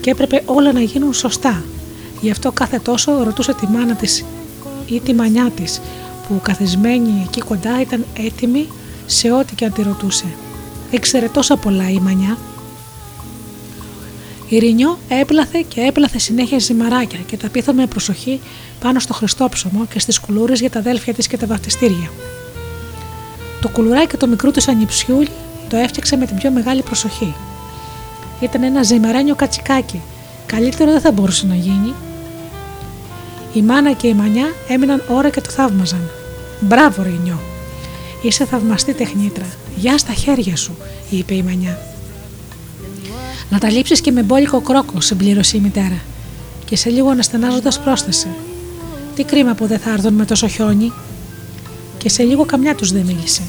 Και 0.00 0.10
έπρεπε 0.10 0.42
όλα 0.44 0.72
να 0.72 0.80
γίνουν 0.80 1.12
σωστά. 1.12 1.64
Γι' 2.20 2.30
αυτό 2.30 2.52
κάθε 2.52 2.78
τόσο 2.78 3.22
ρωτούσε 3.22 3.54
τη 3.54 3.66
μάνα 3.66 3.94
της 3.94 4.24
ή 4.86 5.00
τη 5.00 5.14
μανιά 5.14 5.50
της, 5.50 5.80
που 6.28 6.40
καθισμένη 6.42 7.22
εκεί 7.26 7.40
κοντά 7.40 7.80
ήταν 7.80 8.04
έτοιμη 8.26 8.66
σε 9.06 9.32
ό,τι 9.32 9.54
και 9.54 9.64
αν 9.64 9.72
τη 9.72 9.82
ρωτούσε. 9.82 10.24
Ήξερε 10.90 11.28
τόσα 11.28 11.56
πολλά 11.56 11.90
η 11.90 11.98
μανιά 11.98 12.38
η 14.48 14.58
Ρινιό 14.58 14.98
έπλαθε 15.08 15.64
και 15.68 15.80
έπλαθε 15.80 16.18
συνέχεια 16.18 16.58
ζυμαράκια 16.58 17.18
και 17.26 17.36
τα 17.36 17.48
πίθαμε 17.48 17.80
με 17.80 17.86
προσοχή 17.86 18.40
πάνω 18.80 19.00
στο 19.00 19.12
Χριστόψωμο 19.12 19.86
και 19.92 19.98
στις 19.98 20.18
κουλούρες 20.18 20.60
για 20.60 20.70
τα 20.70 20.78
αδέλφια 20.78 21.14
της 21.14 21.26
και 21.26 21.36
τα 21.36 21.46
βαφτιστήρια. 21.46 22.10
Το 23.60 23.68
κουλουράκι 23.68 24.16
το 24.16 24.26
μικρού 24.26 24.50
του 24.50 24.62
ανιψιούλι 24.68 25.28
το 25.68 25.76
έφτιαξε 25.76 26.16
με 26.16 26.26
την 26.26 26.36
πιο 26.36 26.50
μεγάλη 26.50 26.82
προσοχή. 26.82 27.34
Ήταν 28.40 28.62
ένα 28.62 28.82
ζυμαρένιο 28.82 29.34
κατσικάκι. 29.34 30.00
Καλύτερο 30.46 30.90
δεν 30.90 31.00
θα 31.00 31.12
μπορούσε 31.12 31.46
να 31.46 31.54
γίνει. 31.54 31.94
Η 33.52 33.62
μάνα 33.62 33.92
και 33.92 34.06
η 34.06 34.14
μανιά 34.14 34.46
έμειναν 34.68 35.02
ώρα 35.08 35.30
και 35.30 35.40
το 35.40 35.50
θαύμαζαν. 35.50 36.10
Μπράβο, 36.60 37.02
Ρινιό. 37.02 37.40
Είσαι 38.22 38.44
θαυμαστή 38.44 38.94
τεχνίτρα. 38.94 39.46
Γεια 39.76 39.98
στα 39.98 40.12
χέρια 40.12 40.56
σου, 40.56 40.76
είπε 41.10 41.34
η 41.34 41.42
μανιά. 41.42 41.95
Να 43.50 43.58
τα 43.58 43.70
λείψεις 43.70 44.00
και 44.00 44.12
με 44.12 44.22
μπόλικο 44.22 44.60
κρόκο, 44.60 45.00
συμπλήρωσε 45.00 45.56
η 45.56 45.60
μητέρα. 45.60 45.98
Και 46.64 46.76
σε 46.76 46.90
λίγο 46.90 47.08
αναστενάζοντας 47.08 47.80
πρόσθεσε. 47.80 48.28
Τι 49.14 49.24
κρίμα 49.24 49.54
που 49.54 49.66
δεν 49.66 49.78
θα 49.78 49.90
έρθουν 49.90 50.14
με 50.14 50.24
τόσο 50.24 50.48
χιόνι. 50.48 50.92
Και 51.98 52.08
σε 52.08 52.22
λίγο 52.22 52.44
καμιά 52.44 52.74
τους 52.74 52.92
δεν 52.92 53.04
μίλησε. 53.04 53.42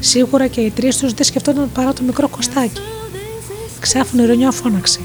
Σίγουρα 0.00 0.46
και 0.46 0.60
οι 0.60 0.70
τρεις 0.70 0.96
τους 0.96 1.12
δεν 1.12 1.24
σκεφτόταν 1.24 1.70
παρά 1.72 1.92
το 1.92 2.02
μικρό 2.02 2.28
κοστάκι. 2.28 2.80
Ξάφνου 3.80 4.22
ηρωνιό 4.22 4.52
φώναξε. 4.52 5.00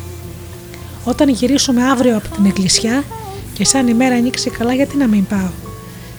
Όταν 1.03 1.29
γυρίσουμε 1.29 1.83
αύριο 1.83 2.17
από 2.17 2.27
την 2.27 2.45
εκκλησιά 2.45 3.03
και 3.53 3.65
σαν 3.65 3.87
η 3.87 3.93
μέρα 3.93 4.15
ανοίξει 4.15 4.49
καλά, 4.49 4.73
γιατί 4.73 4.97
να 4.97 5.07
μην 5.07 5.27
πάω; 5.27 5.49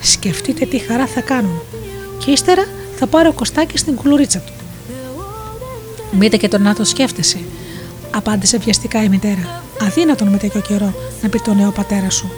Σκεφτείτε 0.02 0.66
τι 0.66 0.78
χαρά 0.78 1.06
θα 1.06 1.20
κάνουν. 1.20 1.60
Και 2.24 2.30
ύστερα 2.30 2.62
θα 2.96 3.06
πάρω 3.06 3.28
ο 3.28 3.32
Κωστάκη 3.32 3.78
στην 3.78 3.94
κουλουρίτσα 3.94 4.38
του. 4.38 4.52
Μήτε 6.18 6.36
και 6.36 6.48
τον 6.48 6.62
να 6.62 6.74
το 6.74 6.84
σκέφτεσαι, 6.84 7.38
απάντησε 8.14 8.58
βιαστικά 8.58 9.02
η 9.02 9.08
μητέρα. 9.08 9.62
Αδύνατον 9.82 10.28
με 10.28 10.36
τέτοιο 10.36 10.60
καιρό 10.60 10.94
να 11.22 11.28
πει 11.28 11.38
το 11.38 11.54
νέο 11.54 11.70
πατέρα 11.70 12.10
σου. 12.10 12.30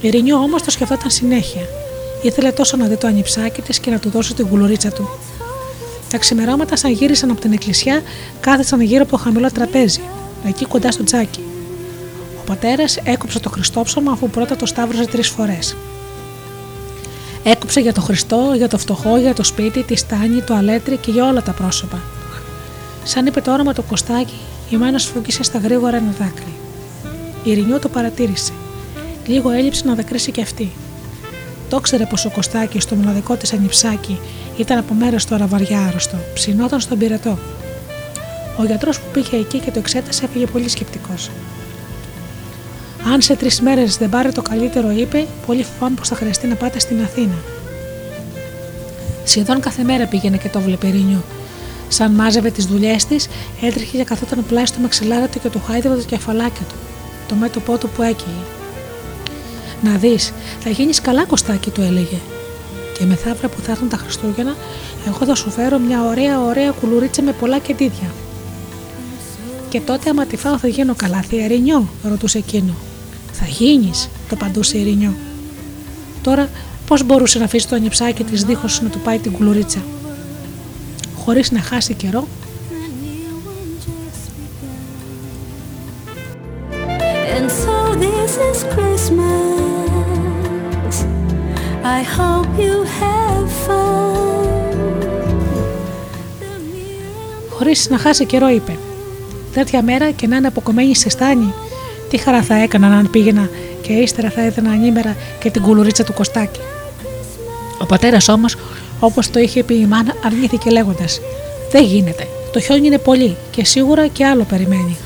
Η 0.00 0.08
Ρινιό 0.08 0.36
όμως 0.36 0.62
το 0.62 0.70
σκεφτόταν 0.70 1.10
συνέχεια. 1.10 1.62
Ήθελε 2.22 2.52
τόσο 2.52 2.76
να 2.76 2.86
δει 2.86 2.96
το 2.96 3.06
ανιψάκι 3.06 3.62
της 3.62 3.78
και 3.78 3.90
να 3.90 3.98
του 3.98 4.10
δώσει 4.10 4.34
την 4.34 4.46
κουλουρίτσα 4.46 4.90
του. 4.90 5.08
Τα 6.10 6.18
ξημερώματα, 6.18 6.76
σαν 6.76 6.90
γύρισαν 6.92 7.30
από 7.30 7.40
την 7.40 7.52
εκκλησιά, 7.52 8.02
κάθισαν 8.40 8.80
γύρω 8.80 9.02
από 9.02 9.10
το 9.10 9.16
χαμηλό 9.16 9.52
τραπέζι, 9.52 10.00
εκεί 10.46 10.64
κοντά 10.64 10.90
στο 10.90 11.04
τζάκι. 11.04 11.40
Ο 12.40 12.44
πατέρας 12.46 12.96
έκοψε 12.96 13.40
το 13.40 13.50
Χριστόψωμα 13.50 14.12
αφού 14.12 14.30
πρώτα 14.30 14.56
το 14.56 14.66
σταύρωσε 14.66 15.06
τρεις 15.06 15.28
φορές. 15.28 15.76
Έκοψε 17.42 17.80
για 17.80 17.92
το 17.92 18.00
Χριστό, 18.00 18.52
για 18.56 18.68
το 18.68 18.78
φτωχό, 18.78 19.16
για 19.16 19.34
το 19.34 19.44
σπίτι, 19.44 19.82
τη 19.82 19.96
στάνη, 19.96 20.42
το 20.42 20.54
αλέτρι 20.54 20.96
και 20.96 21.10
για 21.10 21.26
όλα 21.26 21.42
τα 21.42 21.52
πρόσωπα. 21.52 22.00
Σαν 23.08 23.26
είπε 23.26 23.40
το 23.40 23.52
όνομα 23.52 23.72
το 23.72 23.82
κοστάκι, 23.82 24.38
η 24.70 24.76
μάνα 24.76 24.98
σφούγγισε 24.98 25.42
στα 25.42 25.58
γρήγορα 25.58 25.96
ένα 25.96 26.14
δάκρυ. 26.18 26.54
Η 27.44 27.54
Ρινιό 27.54 27.78
το 27.78 27.88
παρατήρησε. 27.88 28.52
Λίγο 29.26 29.50
έλειψε 29.50 29.84
να 29.84 29.94
δακρύσει 29.94 30.30
και 30.30 30.40
αυτή. 30.40 30.72
Το 31.68 31.80
ξέρε 31.80 32.04
πως 32.04 32.24
ο 32.24 32.30
Κωστάκης 32.30 32.82
στο 32.82 32.94
μοναδικό 32.94 33.34
της 33.34 33.52
ανιψάκι 33.52 34.18
ήταν 34.56 34.78
από 34.78 34.94
μέρες 34.94 35.24
τώρα 35.24 35.46
βαριά 35.46 35.80
άρρωστο, 35.80 36.16
ψινόταν 36.34 36.80
στον 36.80 36.98
πυρετό. 36.98 37.38
Ο 38.58 38.64
γιατρός 38.64 39.00
που 39.00 39.06
πήγε 39.12 39.36
εκεί 39.36 39.58
και 39.58 39.70
το 39.70 39.78
εξέτασε 39.78 40.24
έφυγε 40.24 40.46
πολύ 40.46 40.68
σκεπτικός. 40.68 41.30
Αν 43.12 43.20
σε 43.20 43.36
τρεις 43.36 43.60
μέρες 43.60 43.96
δεν 43.96 44.08
πάρει 44.08 44.32
το 44.32 44.42
καλύτερο, 44.42 44.90
είπε, 44.90 45.26
πολύ 45.46 45.62
φοβάμαι 45.62 45.94
πως 45.96 46.08
θα 46.08 46.14
χρειαστεί 46.14 46.46
να 46.46 46.54
πάτε 46.54 46.78
στην 46.78 47.02
Αθήνα. 47.02 47.36
Σχεδόν 49.24 49.60
κάθε 49.60 49.82
μέρα 49.82 50.06
πήγαινε 50.06 50.36
και 50.36 50.48
το 50.48 50.60
βλέπε 50.60 50.88
Ρινιό, 50.88 51.22
Σαν 51.88 52.12
μάζευε 52.12 52.50
τις 52.50 52.66
δουλειές 52.66 53.04
της, 53.04 53.28
έτρεχε 53.60 53.96
και 53.96 54.04
καθόταν 54.04 54.44
πλάι 54.48 54.66
στο 54.66 54.80
μαξιλάρι 54.80 55.28
του 55.28 55.40
και 55.40 55.48
του 55.48 55.62
χάιδευε 55.66 55.96
το 55.96 56.02
κεφαλάκι 56.02 56.60
του, 56.68 56.74
το 57.28 57.34
μέτωπό 57.34 57.78
του 57.78 57.88
που 57.88 58.02
έκυγε. 58.02 58.44
Να 59.82 59.96
δεις, 59.96 60.32
θα 60.60 60.70
γίνεις 60.70 61.00
καλά 61.00 61.24
κοστάκι, 61.24 61.70
του 61.70 61.80
έλεγε. 61.80 62.18
Και 62.98 63.04
μεθαύρα 63.04 63.48
που 63.48 63.60
θα 63.62 63.70
έρθουν 63.70 63.88
τα 63.88 63.96
Χριστούγεννα, 63.96 64.56
εγώ 65.06 65.24
θα 65.24 65.34
σου 65.34 65.50
φέρω 65.50 65.78
μια 65.78 66.04
ωραία, 66.04 66.40
ωραία 66.40 66.70
κουλουρίτσα 66.70 67.22
με 67.22 67.32
πολλά 67.32 67.58
κεντίδια. 67.58 68.10
Και 69.68 69.80
τότε, 69.80 70.10
άμα 70.10 70.26
τη 70.26 70.36
φάω, 70.36 70.58
θα 70.58 70.68
γίνω 70.68 70.94
καλά, 70.94 71.20
θεία 71.20 71.82
ρωτούσε 72.02 72.38
εκείνο. 72.38 72.74
Θα 73.32 73.44
γίνεις, 73.46 74.08
το 74.28 74.36
παντούσε 74.36 74.78
η 74.78 74.82
Ρινιό. 74.82 75.14
Τώρα 76.22 76.48
πώς 76.86 77.02
μπορούσε 77.02 77.38
να 77.38 77.44
αφήσει 77.44 77.68
το 77.68 77.74
ανιψάκι 77.74 78.24
της 78.24 78.44
δίχως 78.44 78.82
να 78.82 78.88
του 78.88 78.98
πάει 78.98 79.18
την 79.18 79.32
κουλουρίτσα. 79.32 79.78
Χωρίς 81.26 81.50
να 81.50 81.60
χάσει 81.60 81.94
καιρό, 81.94 82.26
And 87.36 87.50
so 87.62 87.76
this 88.04 88.32
is 88.50 88.58
Christmas. 88.74 89.34
I 91.98 92.00
hope 92.16 92.50
you 92.66 92.76
have 93.00 93.46
fun. 93.66 94.76
χωρίς 97.50 97.88
να 97.90 97.98
χάσει 97.98 98.26
καιρό 98.26 98.48
είπε 98.48 98.76
«Τέτοια 99.52 99.82
μέρα 99.82 100.10
και 100.10 100.26
να 100.26 100.36
είναι 100.36 100.46
αποκομμένη 100.46 100.96
σε 100.96 101.08
στάνη, 101.08 101.52
τι 102.10 102.16
χαρά 102.16 102.42
θα 102.42 102.54
έκαναν 102.54 102.92
αν 102.92 103.10
πήγαινα 103.10 103.48
και 103.82 103.92
ύστερα 103.92 104.30
θα 104.30 104.40
έδινα 104.40 104.70
ανήμερα 104.70 105.16
και 105.40 105.50
την 105.50 105.62
κουλουρίτσα 105.62 106.04
του 106.04 106.12
Κωστάκη». 106.12 106.60
Ο 107.78 107.86
πατέρας 107.86 108.28
όμως, 108.28 108.56
όπως 109.00 109.30
το 109.30 109.38
είχε 109.38 109.62
πει 109.62 109.74
η 109.74 109.86
μάνα, 109.86 110.14
αρνήθηκε 110.24 110.70
λέγοντας 110.70 111.20
«Δεν 111.70 111.84
γίνεται, 111.84 112.26
το 112.52 112.60
χιόνι 112.60 112.86
είναι 112.86 112.98
πολύ 112.98 113.36
και 113.50 113.64
σίγουρα 113.64 114.06
και 114.06 114.24
άλλο 114.26 114.42
περιμένει». 114.42 114.96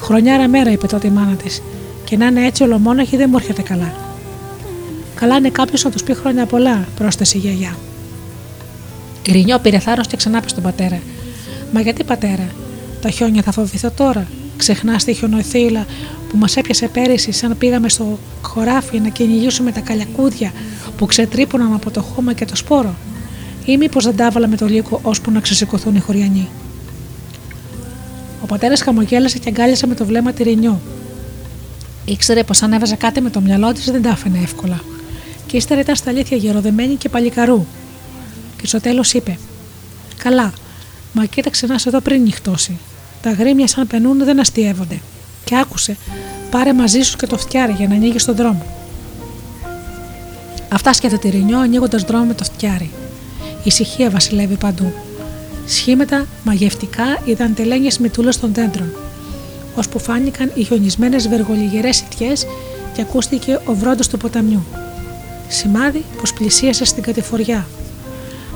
Χρονιάρα 0.00 0.48
μέρα, 0.48 0.70
είπε 0.70 0.86
τότε 0.86 1.06
η 1.06 1.10
μάνα 1.10 1.34
της, 1.34 1.62
και 2.04 2.16
να 2.16 2.26
είναι 2.26 2.46
έτσι 2.46 2.62
ολομόναχη 2.62 3.16
δεν 3.16 3.28
μου 3.30 3.36
έρχεται 3.36 3.62
καλά. 3.62 3.92
Καλά 5.14 5.36
είναι 5.36 5.48
κάποιος 5.48 5.84
να 5.84 5.90
τους 5.90 6.02
πει 6.02 6.14
χρόνια 6.14 6.46
πολλά, 6.46 6.88
πρόσθεσε 6.96 7.38
η 7.38 7.40
γιαγιά. 7.40 7.76
Η 9.26 9.32
Ρινιό 9.32 9.58
πήρε 9.58 9.78
θάρρος 9.78 10.06
και 10.06 10.16
ξανά 10.16 10.38
είπε 10.38 10.48
στον 10.48 10.62
πατέρα. 10.62 11.00
Μα 11.72 11.80
γιατί 11.80 12.04
πατέρα, 12.04 12.48
τα 13.00 13.10
χιόνια 13.10 13.42
θα 13.42 13.52
φοβηθώ 13.52 13.90
τώρα. 13.90 14.26
Ξεχνάς 14.56 15.04
τη 15.04 15.12
χιονοθύλα 15.12 15.86
που 16.28 16.36
μας 16.36 16.56
έπιασε 16.56 16.88
πέρυσι 16.88 17.32
σαν 17.32 17.58
πήγαμε 17.58 17.88
στο 17.88 18.18
χωράφι 18.42 19.00
να 19.00 19.08
κυνηγήσουμε 19.08 19.72
τα 19.72 19.80
καλιακούδια 19.80 20.52
που 20.96 21.06
ξετρύπωναν 21.06 21.74
από 21.74 21.90
το 21.90 22.02
χώμα 22.02 22.32
και 22.32 22.44
το 22.44 22.56
σπόρο. 22.56 22.94
Ή 23.64 23.76
μήπως 23.76 24.04
δεν 24.04 24.16
τα 24.16 24.24
έβαλα 24.24 24.46
με 24.46 24.56
το 24.56 24.66
λύκο 24.66 25.00
ώσπου 25.02 25.30
να 25.30 25.40
ξεσηκωθούν 25.40 25.94
οι 25.94 26.00
χωριανοί. 26.00 26.48
Ο 28.42 28.46
πατέρας 28.46 28.80
χαμογέλασε 28.80 29.38
και 29.38 29.48
αγκάλιασε 29.48 29.86
με 29.86 29.94
το 29.94 30.04
βλέμμα 30.04 30.32
τη 30.32 30.42
Ρινιό. 30.42 30.80
Ήξερε 32.04 32.44
πως 32.44 32.62
αν 32.62 32.72
έβαζε 32.72 32.96
κάτι 32.96 33.20
με 33.20 33.30
το 33.30 33.40
μυαλό 33.40 33.72
της 33.72 33.90
δεν 33.90 34.02
τα 34.02 34.10
άφηνε 34.10 34.38
εύκολα. 34.42 34.80
Και 35.46 35.56
ύστερα 35.56 35.80
ήταν 35.80 35.96
στα 35.96 36.10
αλήθεια 36.10 36.36
γεροδεμένη 36.36 36.94
και 36.94 37.08
παλικαρού. 37.08 37.66
Και 38.60 38.66
στο 38.66 38.80
τέλος 38.80 39.12
είπε: 39.12 39.38
Καλά, 40.16 40.52
μα 41.12 41.24
κοίταξε 41.24 41.66
να 41.66 41.78
σε 41.78 41.88
εδώ 41.88 42.00
πριν 42.00 42.22
νυχτώσει. 42.22 42.78
Τα 43.22 43.30
γρήμια 43.30 43.66
σαν 43.66 43.86
πενούν 43.86 44.24
δεν 44.24 44.40
αστείευονται. 44.40 45.00
Και 45.44 45.56
άκουσε, 45.56 45.96
πάρε 46.50 46.72
μαζί 46.72 47.00
σου 47.00 47.16
και 47.16 47.26
το 47.26 47.38
φτιάρι 47.38 47.72
για 47.72 47.88
να 47.88 47.94
ανοίγεις 47.94 48.24
τον 48.24 48.36
δρόμο. 48.36 48.83
Αυτά 50.74 50.92
σκέφτεται 50.92 51.28
τη 51.28 51.36
Ρινιό 51.36 51.58
ανοίγοντας 51.58 52.02
δρόμο 52.02 52.24
με 52.24 52.34
το 52.34 52.44
φτιάρι. 52.44 52.90
Η 53.40 53.62
ησυχία 53.62 54.10
βασιλεύει 54.10 54.56
παντού. 54.56 54.92
Σχήματα 55.66 56.26
μαγευτικά 56.44 57.04
είδαν 57.24 57.54
τελένιες 57.54 57.98
μητούλε 57.98 58.30
των 58.30 58.54
δέντρων, 58.54 58.92
ώσπου 59.74 59.98
φάνηκαν 59.98 60.50
οι 60.54 60.64
χιονισμένες 60.64 61.28
βεργολιγερές 61.28 62.00
ιτιέ 62.00 62.32
και 62.94 63.00
ακούστηκε 63.00 63.60
ο 63.64 63.74
βρόντος 63.74 64.08
του 64.08 64.16
ποταμιού. 64.16 64.64
Σημάδι 65.48 66.04
πως 66.20 66.32
πλησίασε 66.32 66.84
στην 66.84 67.02
κατηφοριά. 67.02 67.66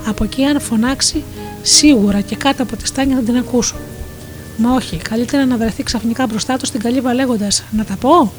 Από 0.07 0.25
εκεί, 0.25 0.45
αν 0.45 0.61
φωνάξει, 0.61 1.25
σίγουρα 1.63 2.21
και 2.21 2.37
κάτω 2.37 2.63
από 2.63 2.77
τη 2.77 2.87
στάνια 2.87 3.17
θα 3.17 3.23
την 3.23 3.37
ακούσουν. 3.37 3.79
Μα 4.57 4.75
όχι, 4.75 4.97
καλύτερα 4.97 5.45
να 5.45 5.57
βρεθεί 5.57 5.83
ξαφνικά 5.83 6.27
μπροστά 6.27 6.57
του 6.57 6.67
στην 6.67 6.81
καλύβα 6.81 7.15
λέγοντας 7.15 7.63
Να 7.71 7.85
τα 7.85 7.97
πω. 8.01 8.33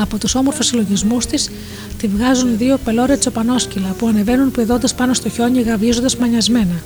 Από 0.00 0.18
τους 0.18 0.34
όμορφους 0.34 0.66
συλλογισμούς 0.66 1.26
της 1.26 1.50
τη 1.98 2.06
βγάζουν 2.06 2.56
δύο 2.56 2.78
πελώρια 2.84 3.18
τσοπανόσκυλα 3.18 3.94
που 3.98 4.08
ανεβαίνουν 4.08 4.50
πηδώντας 4.50 4.94
πάνω 4.94 5.14
στο 5.14 5.28
χιόνι 5.28 5.60
γαβίζοντας 5.60 6.16
μανιασμένα. 6.16 6.82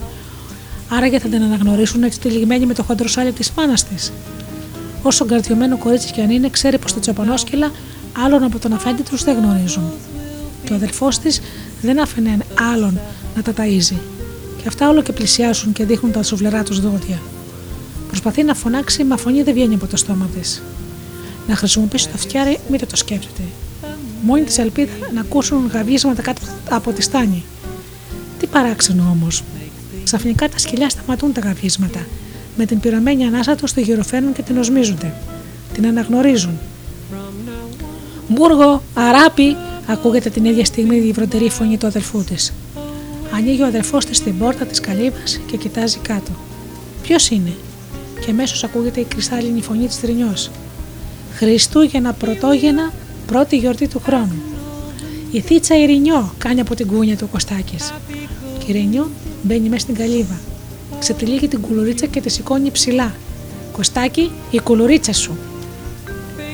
Άραγε 0.88 1.18
θα 1.18 1.28
την 1.28 1.42
αναγνωρίσουν 1.42 2.02
έτσι 2.02 2.20
τυλιγμένη 2.20 2.66
με 2.66 2.74
το 2.74 2.82
χοντροσάλι 2.82 3.32
της 3.32 3.50
μάνας 3.50 3.84
της. 3.84 4.12
Όσο 5.02 5.24
γκαρδιωμένο 5.24 5.78
κορίτσι 5.78 6.12
κι 6.12 6.20
αν 6.20 6.30
είναι, 6.30 6.48
ξέρει 6.48 6.78
πως 6.78 6.94
τα 6.94 7.00
τσοπανόσκυλα 7.00 7.70
άλλον 8.24 8.42
από 8.42 8.58
τον 8.58 8.72
αφέντη 8.72 9.02
τους 9.02 9.24
δεν 9.24 9.36
γνωρίζουν. 9.36 9.92
Και 10.64 10.72
ο 10.72 10.74
αδελφός 10.74 11.18
της 11.18 11.40
δεν 11.82 12.00
άφηνε 12.00 12.38
άλλον 12.72 13.00
να 13.36 13.42
τα 13.42 13.52
ταΐζει. 13.56 13.96
Και 14.56 14.64
αυτά 14.66 14.88
όλο 14.88 15.02
και 15.02 15.12
πλησιάσουν 15.12 15.72
και 15.72 15.84
δείχνουν 15.84 16.12
τα 16.12 16.22
σουβλερά 16.22 16.62
τους 16.62 16.80
δόντια. 16.80 17.20
Προσπαθεί 18.06 18.42
να 18.42 18.54
φωνάξει, 18.54 19.04
μα 19.04 19.16
φωνή 19.16 19.42
δεν 19.42 19.54
βγαίνει 19.54 19.74
από 19.74 19.86
το 19.86 19.96
στόμα 19.96 20.28
της. 20.38 20.62
Να 21.50 21.56
χρησιμοποιήσει 21.56 22.08
το 22.08 22.16
φτιάρι, 22.16 22.58
μην 22.70 22.80
το 22.88 22.96
σκέφτεται. 22.96 23.42
Μόνη 24.22 24.42
της 24.42 24.58
ελπίδα 24.58 24.92
να 25.14 25.20
ακούσουν 25.20 25.70
γαβίσματα 25.72 26.22
κάτω 26.22 26.40
από 26.70 26.92
τη 26.92 27.02
στάνη. 27.02 27.44
Τι 28.38 28.46
παράξενο 28.46 29.02
όμως. 29.10 29.42
Ξαφνικά 30.04 30.48
τα 30.48 30.58
σκυλιά 30.58 30.88
σταματούν 30.88 31.32
τα 31.32 31.40
γαβίσματα. 31.40 32.06
Με 32.56 32.64
την 32.66 32.80
πυραμένη 32.80 33.24
ανάσα 33.24 33.54
τους 33.54 33.72
τη 33.72 33.80
γυροφαίνουν 33.80 34.32
και 34.32 34.42
την 34.42 34.58
οσμίζονται. 34.58 35.14
Την 35.72 35.86
αναγνωρίζουν. 35.86 36.58
Μπούργο, 38.28 38.82
αράπη, 38.94 39.56
ακούγεται 39.86 40.30
την 40.30 40.44
ίδια 40.44 40.64
στιγμή 40.64 40.96
η 40.96 41.12
βροντερή 41.12 41.50
φωνή 41.50 41.78
του 41.78 41.86
αδελφού 41.86 42.24
της. 42.24 42.52
Ανοίγει 43.34 43.62
ο 43.62 43.66
αδελφός 43.66 44.04
της 44.04 44.22
την 44.22 44.38
πόρτα 44.38 44.64
της 44.64 44.80
καλύβας 44.80 45.40
και 45.46 45.56
κοιτάζει 45.56 45.98
κάτω. 45.98 46.30
Ποιος 47.02 47.30
είναι, 47.30 47.52
και 48.20 48.30
αμέσως 48.30 48.64
ακούγεται 48.64 49.00
η 49.00 49.04
κρυστάλλινη 49.04 49.62
φωνή 49.62 49.86
της 49.86 50.00
Τρινιός. 50.00 50.50
Χριστούγεννα 51.40 52.12
πρωτόγεννα, 52.12 52.92
πρώτη 53.26 53.56
γιορτή 53.56 53.88
του 53.88 54.00
χρόνου. 54.04 54.42
Η 55.30 55.40
θίτσα 55.40 55.78
Ειρηνιό 55.78 56.34
κάνει 56.38 56.60
από 56.60 56.74
την 56.74 56.86
κούνια 56.86 57.16
του 57.16 57.24
ο 57.28 57.32
Κωστάκης. 57.32 57.94
Και 58.58 58.64
η 58.66 58.66
Ειρηνιό 58.66 59.10
μπαίνει 59.42 59.68
μέσα 59.68 59.80
στην 59.80 59.94
καλύβα. 59.94 60.40
Ξεπτυλίγει 60.98 61.48
την 61.48 61.60
κουλουρίτσα 61.60 62.06
και 62.06 62.20
τη 62.20 62.30
σηκώνει 62.30 62.70
ψηλά. 62.70 63.14
Κωστάκι, 63.72 64.30
η 64.50 64.60
κουλουρίτσα 64.60 65.12
σου. 65.12 65.38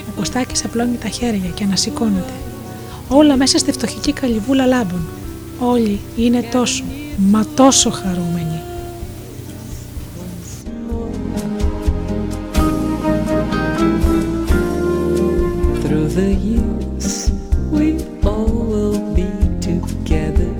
Ο 0.08 0.12
Κωστάκης 0.16 0.64
απλώνει 0.64 0.96
τα 0.96 1.08
χέρια 1.08 1.50
και 1.54 1.64
ανασηκώνεται. 1.64 2.32
Όλα 3.08 3.36
μέσα 3.36 3.58
στη 3.58 3.72
φτωχική 3.72 4.12
καλυβούλα 4.12 4.66
λάμπουν. 4.66 5.08
Όλοι 5.60 6.00
είναι 6.16 6.48
τόσο, 6.52 6.84
μα 7.16 7.46
τόσο 7.54 7.90
χαρούμενοι. 7.90 8.55
The 16.16 16.32
years, 16.32 17.30
we 17.70 18.02
all 18.24 18.46
will 18.46 18.98
be 19.14 19.28
together. 19.60 20.50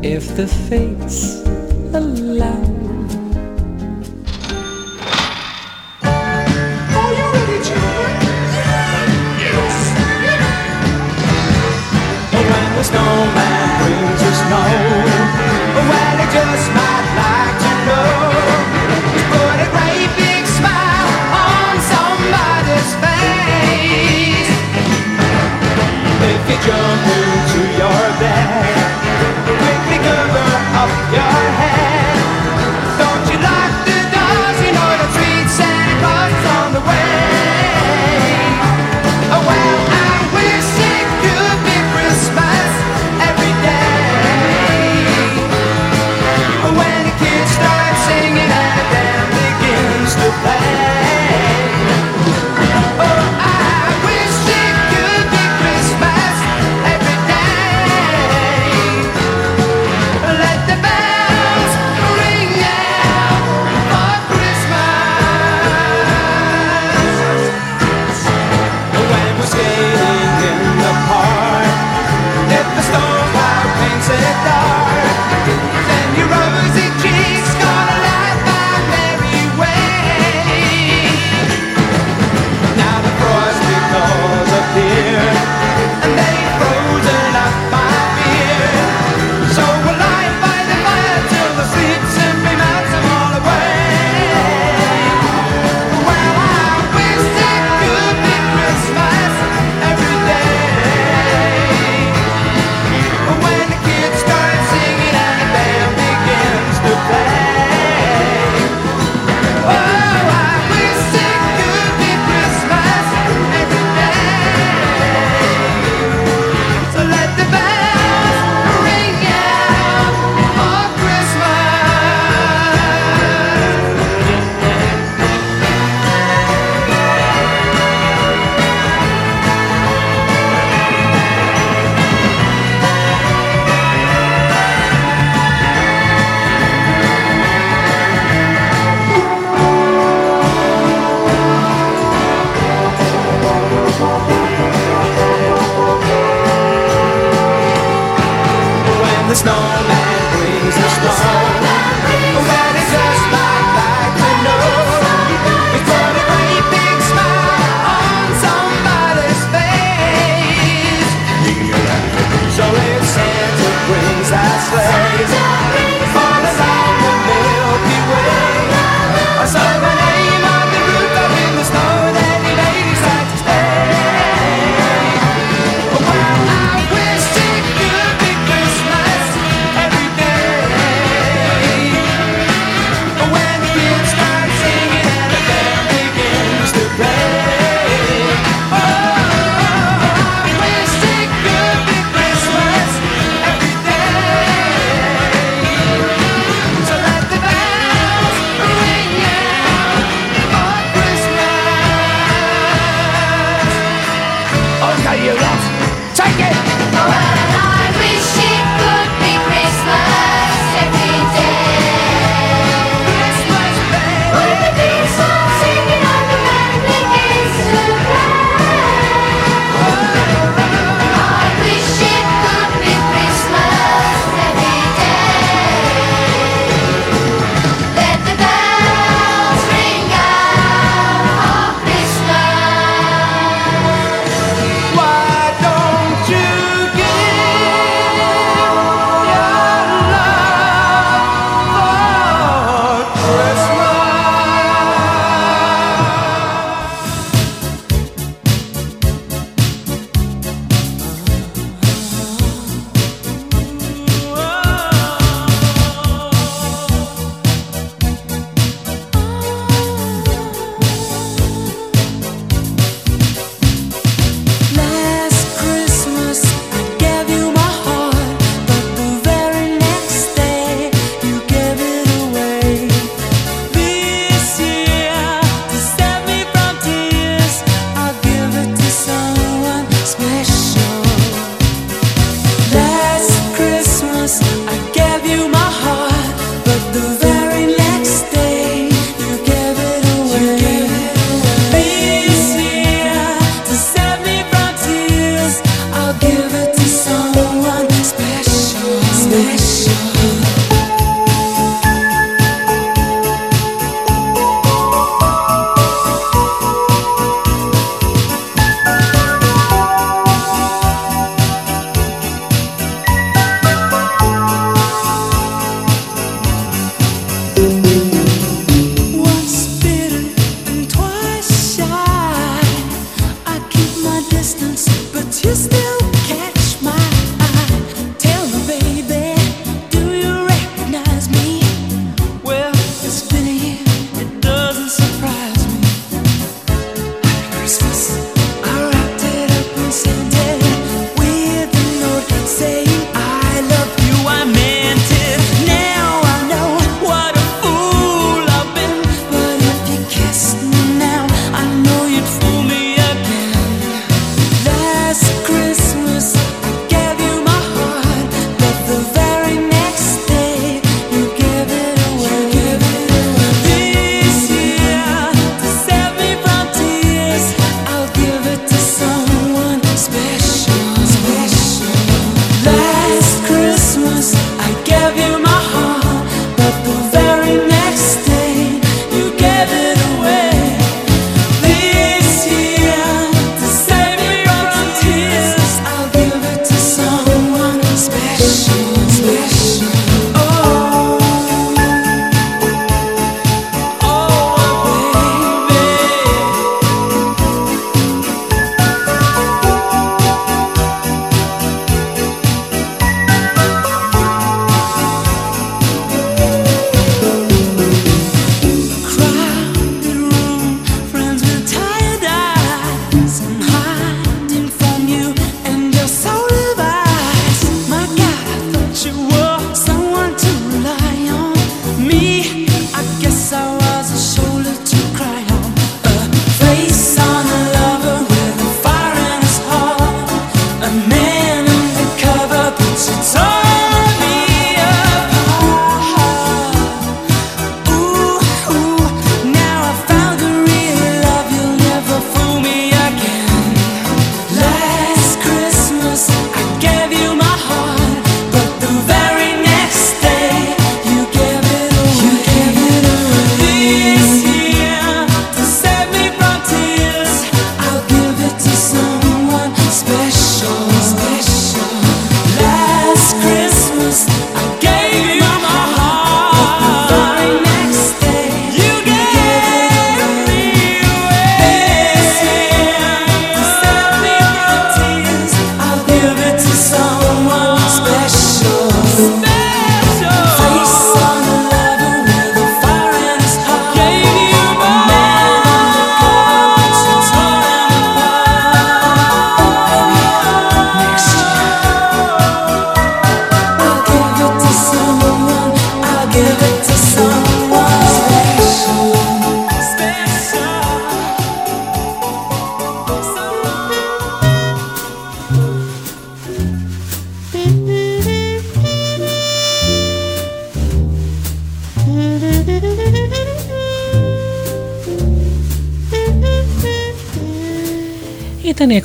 If 0.00 0.36
the 0.36 0.46
fates 0.46 1.42
allow. 1.92 2.62
Are 7.00 7.12
you 7.18 7.26
ready, 7.34 7.58
children? 7.66 8.14
Yes. 9.42 9.76
When 12.32 12.76
the 12.76 12.84
snowman 12.84 13.57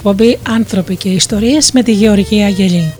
εκπομπή 0.05 0.39
«Άνθρωποι 0.47 0.95
και 0.95 1.09
Ιστορίες» 1.09 1.71
με 1.71 1.84
τη 1.84 1.91
Γεωργία 1.91 2.45
Αγγελή. 2.45 2.93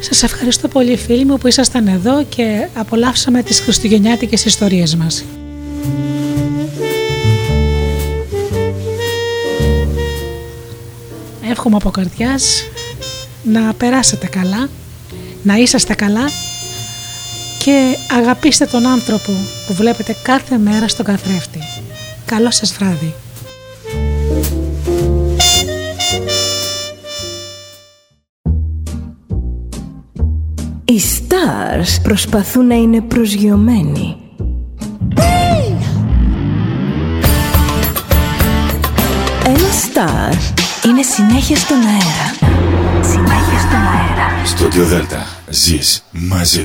Σας 0.00 0.22
ευχαριστώ 0.22 0.68
πολύ 0.68 0.96
φίλοι 0.96 1.24
μου 1.24 1.38
που 1.38 1.46
ήσασταν 1.46 1.86
εδώ 1.86 2.24
και 2.24 2.68
απολαύσαμε 2.74 3.42
τις 3.42 3.60
χριστουγεννιάτικες 3.60 4.44
ιστορίες 4.44 4.96
μας. 4.96 5.24
Εύχομαι 11.50 11.76
από 11.76 11.90
καρδιάς 11.90 12.64
να 13.42 13.74
περάσετε 13.74 14.26
καλά, 14.26 14.68
να 15.42 15.56
είσαστε 15.56 15.94
καλά 15.94 16.30
και 17.58 17.96
αγαπήστε 18.10 18.66
τον 18.66 18.86
άνθρωπο 18.86 19.32
που 19.66 19.74
βλέπετε 19.74 20.16
κάθε 20.22 20.58
μέρα 20.58 20.88
στον 20.88 21.04
καθρέφτη. 21.04 21.58
Καλό 22.24 22.50
σας 22.50 22.72
βράδυ. 22.72 23.14
Οι 30.84 31.00
stars 31.00 32.02
προσπαθούν 32.02 32.66
να 32.66 32.74
είναι 32.74 33.00
προσγειωμένοι. 33.00 34.16
Ένα 39.46 39.68
star 39.92 40.34
είναι 40.86 41.02
συνέχεια 41.02 41.56
στον 41.56 41.76
αέρα. 41.76 42.41
Συνέχεια 44.44 44.56
στον 44.56 44.66
αέρα. 44.66 44.82
Στο 44.82 44.84
Δέλτα 44.84 45.26
ζεις 45.50 46.02
μαζί 46.10 46.56
του. 46.56 46.60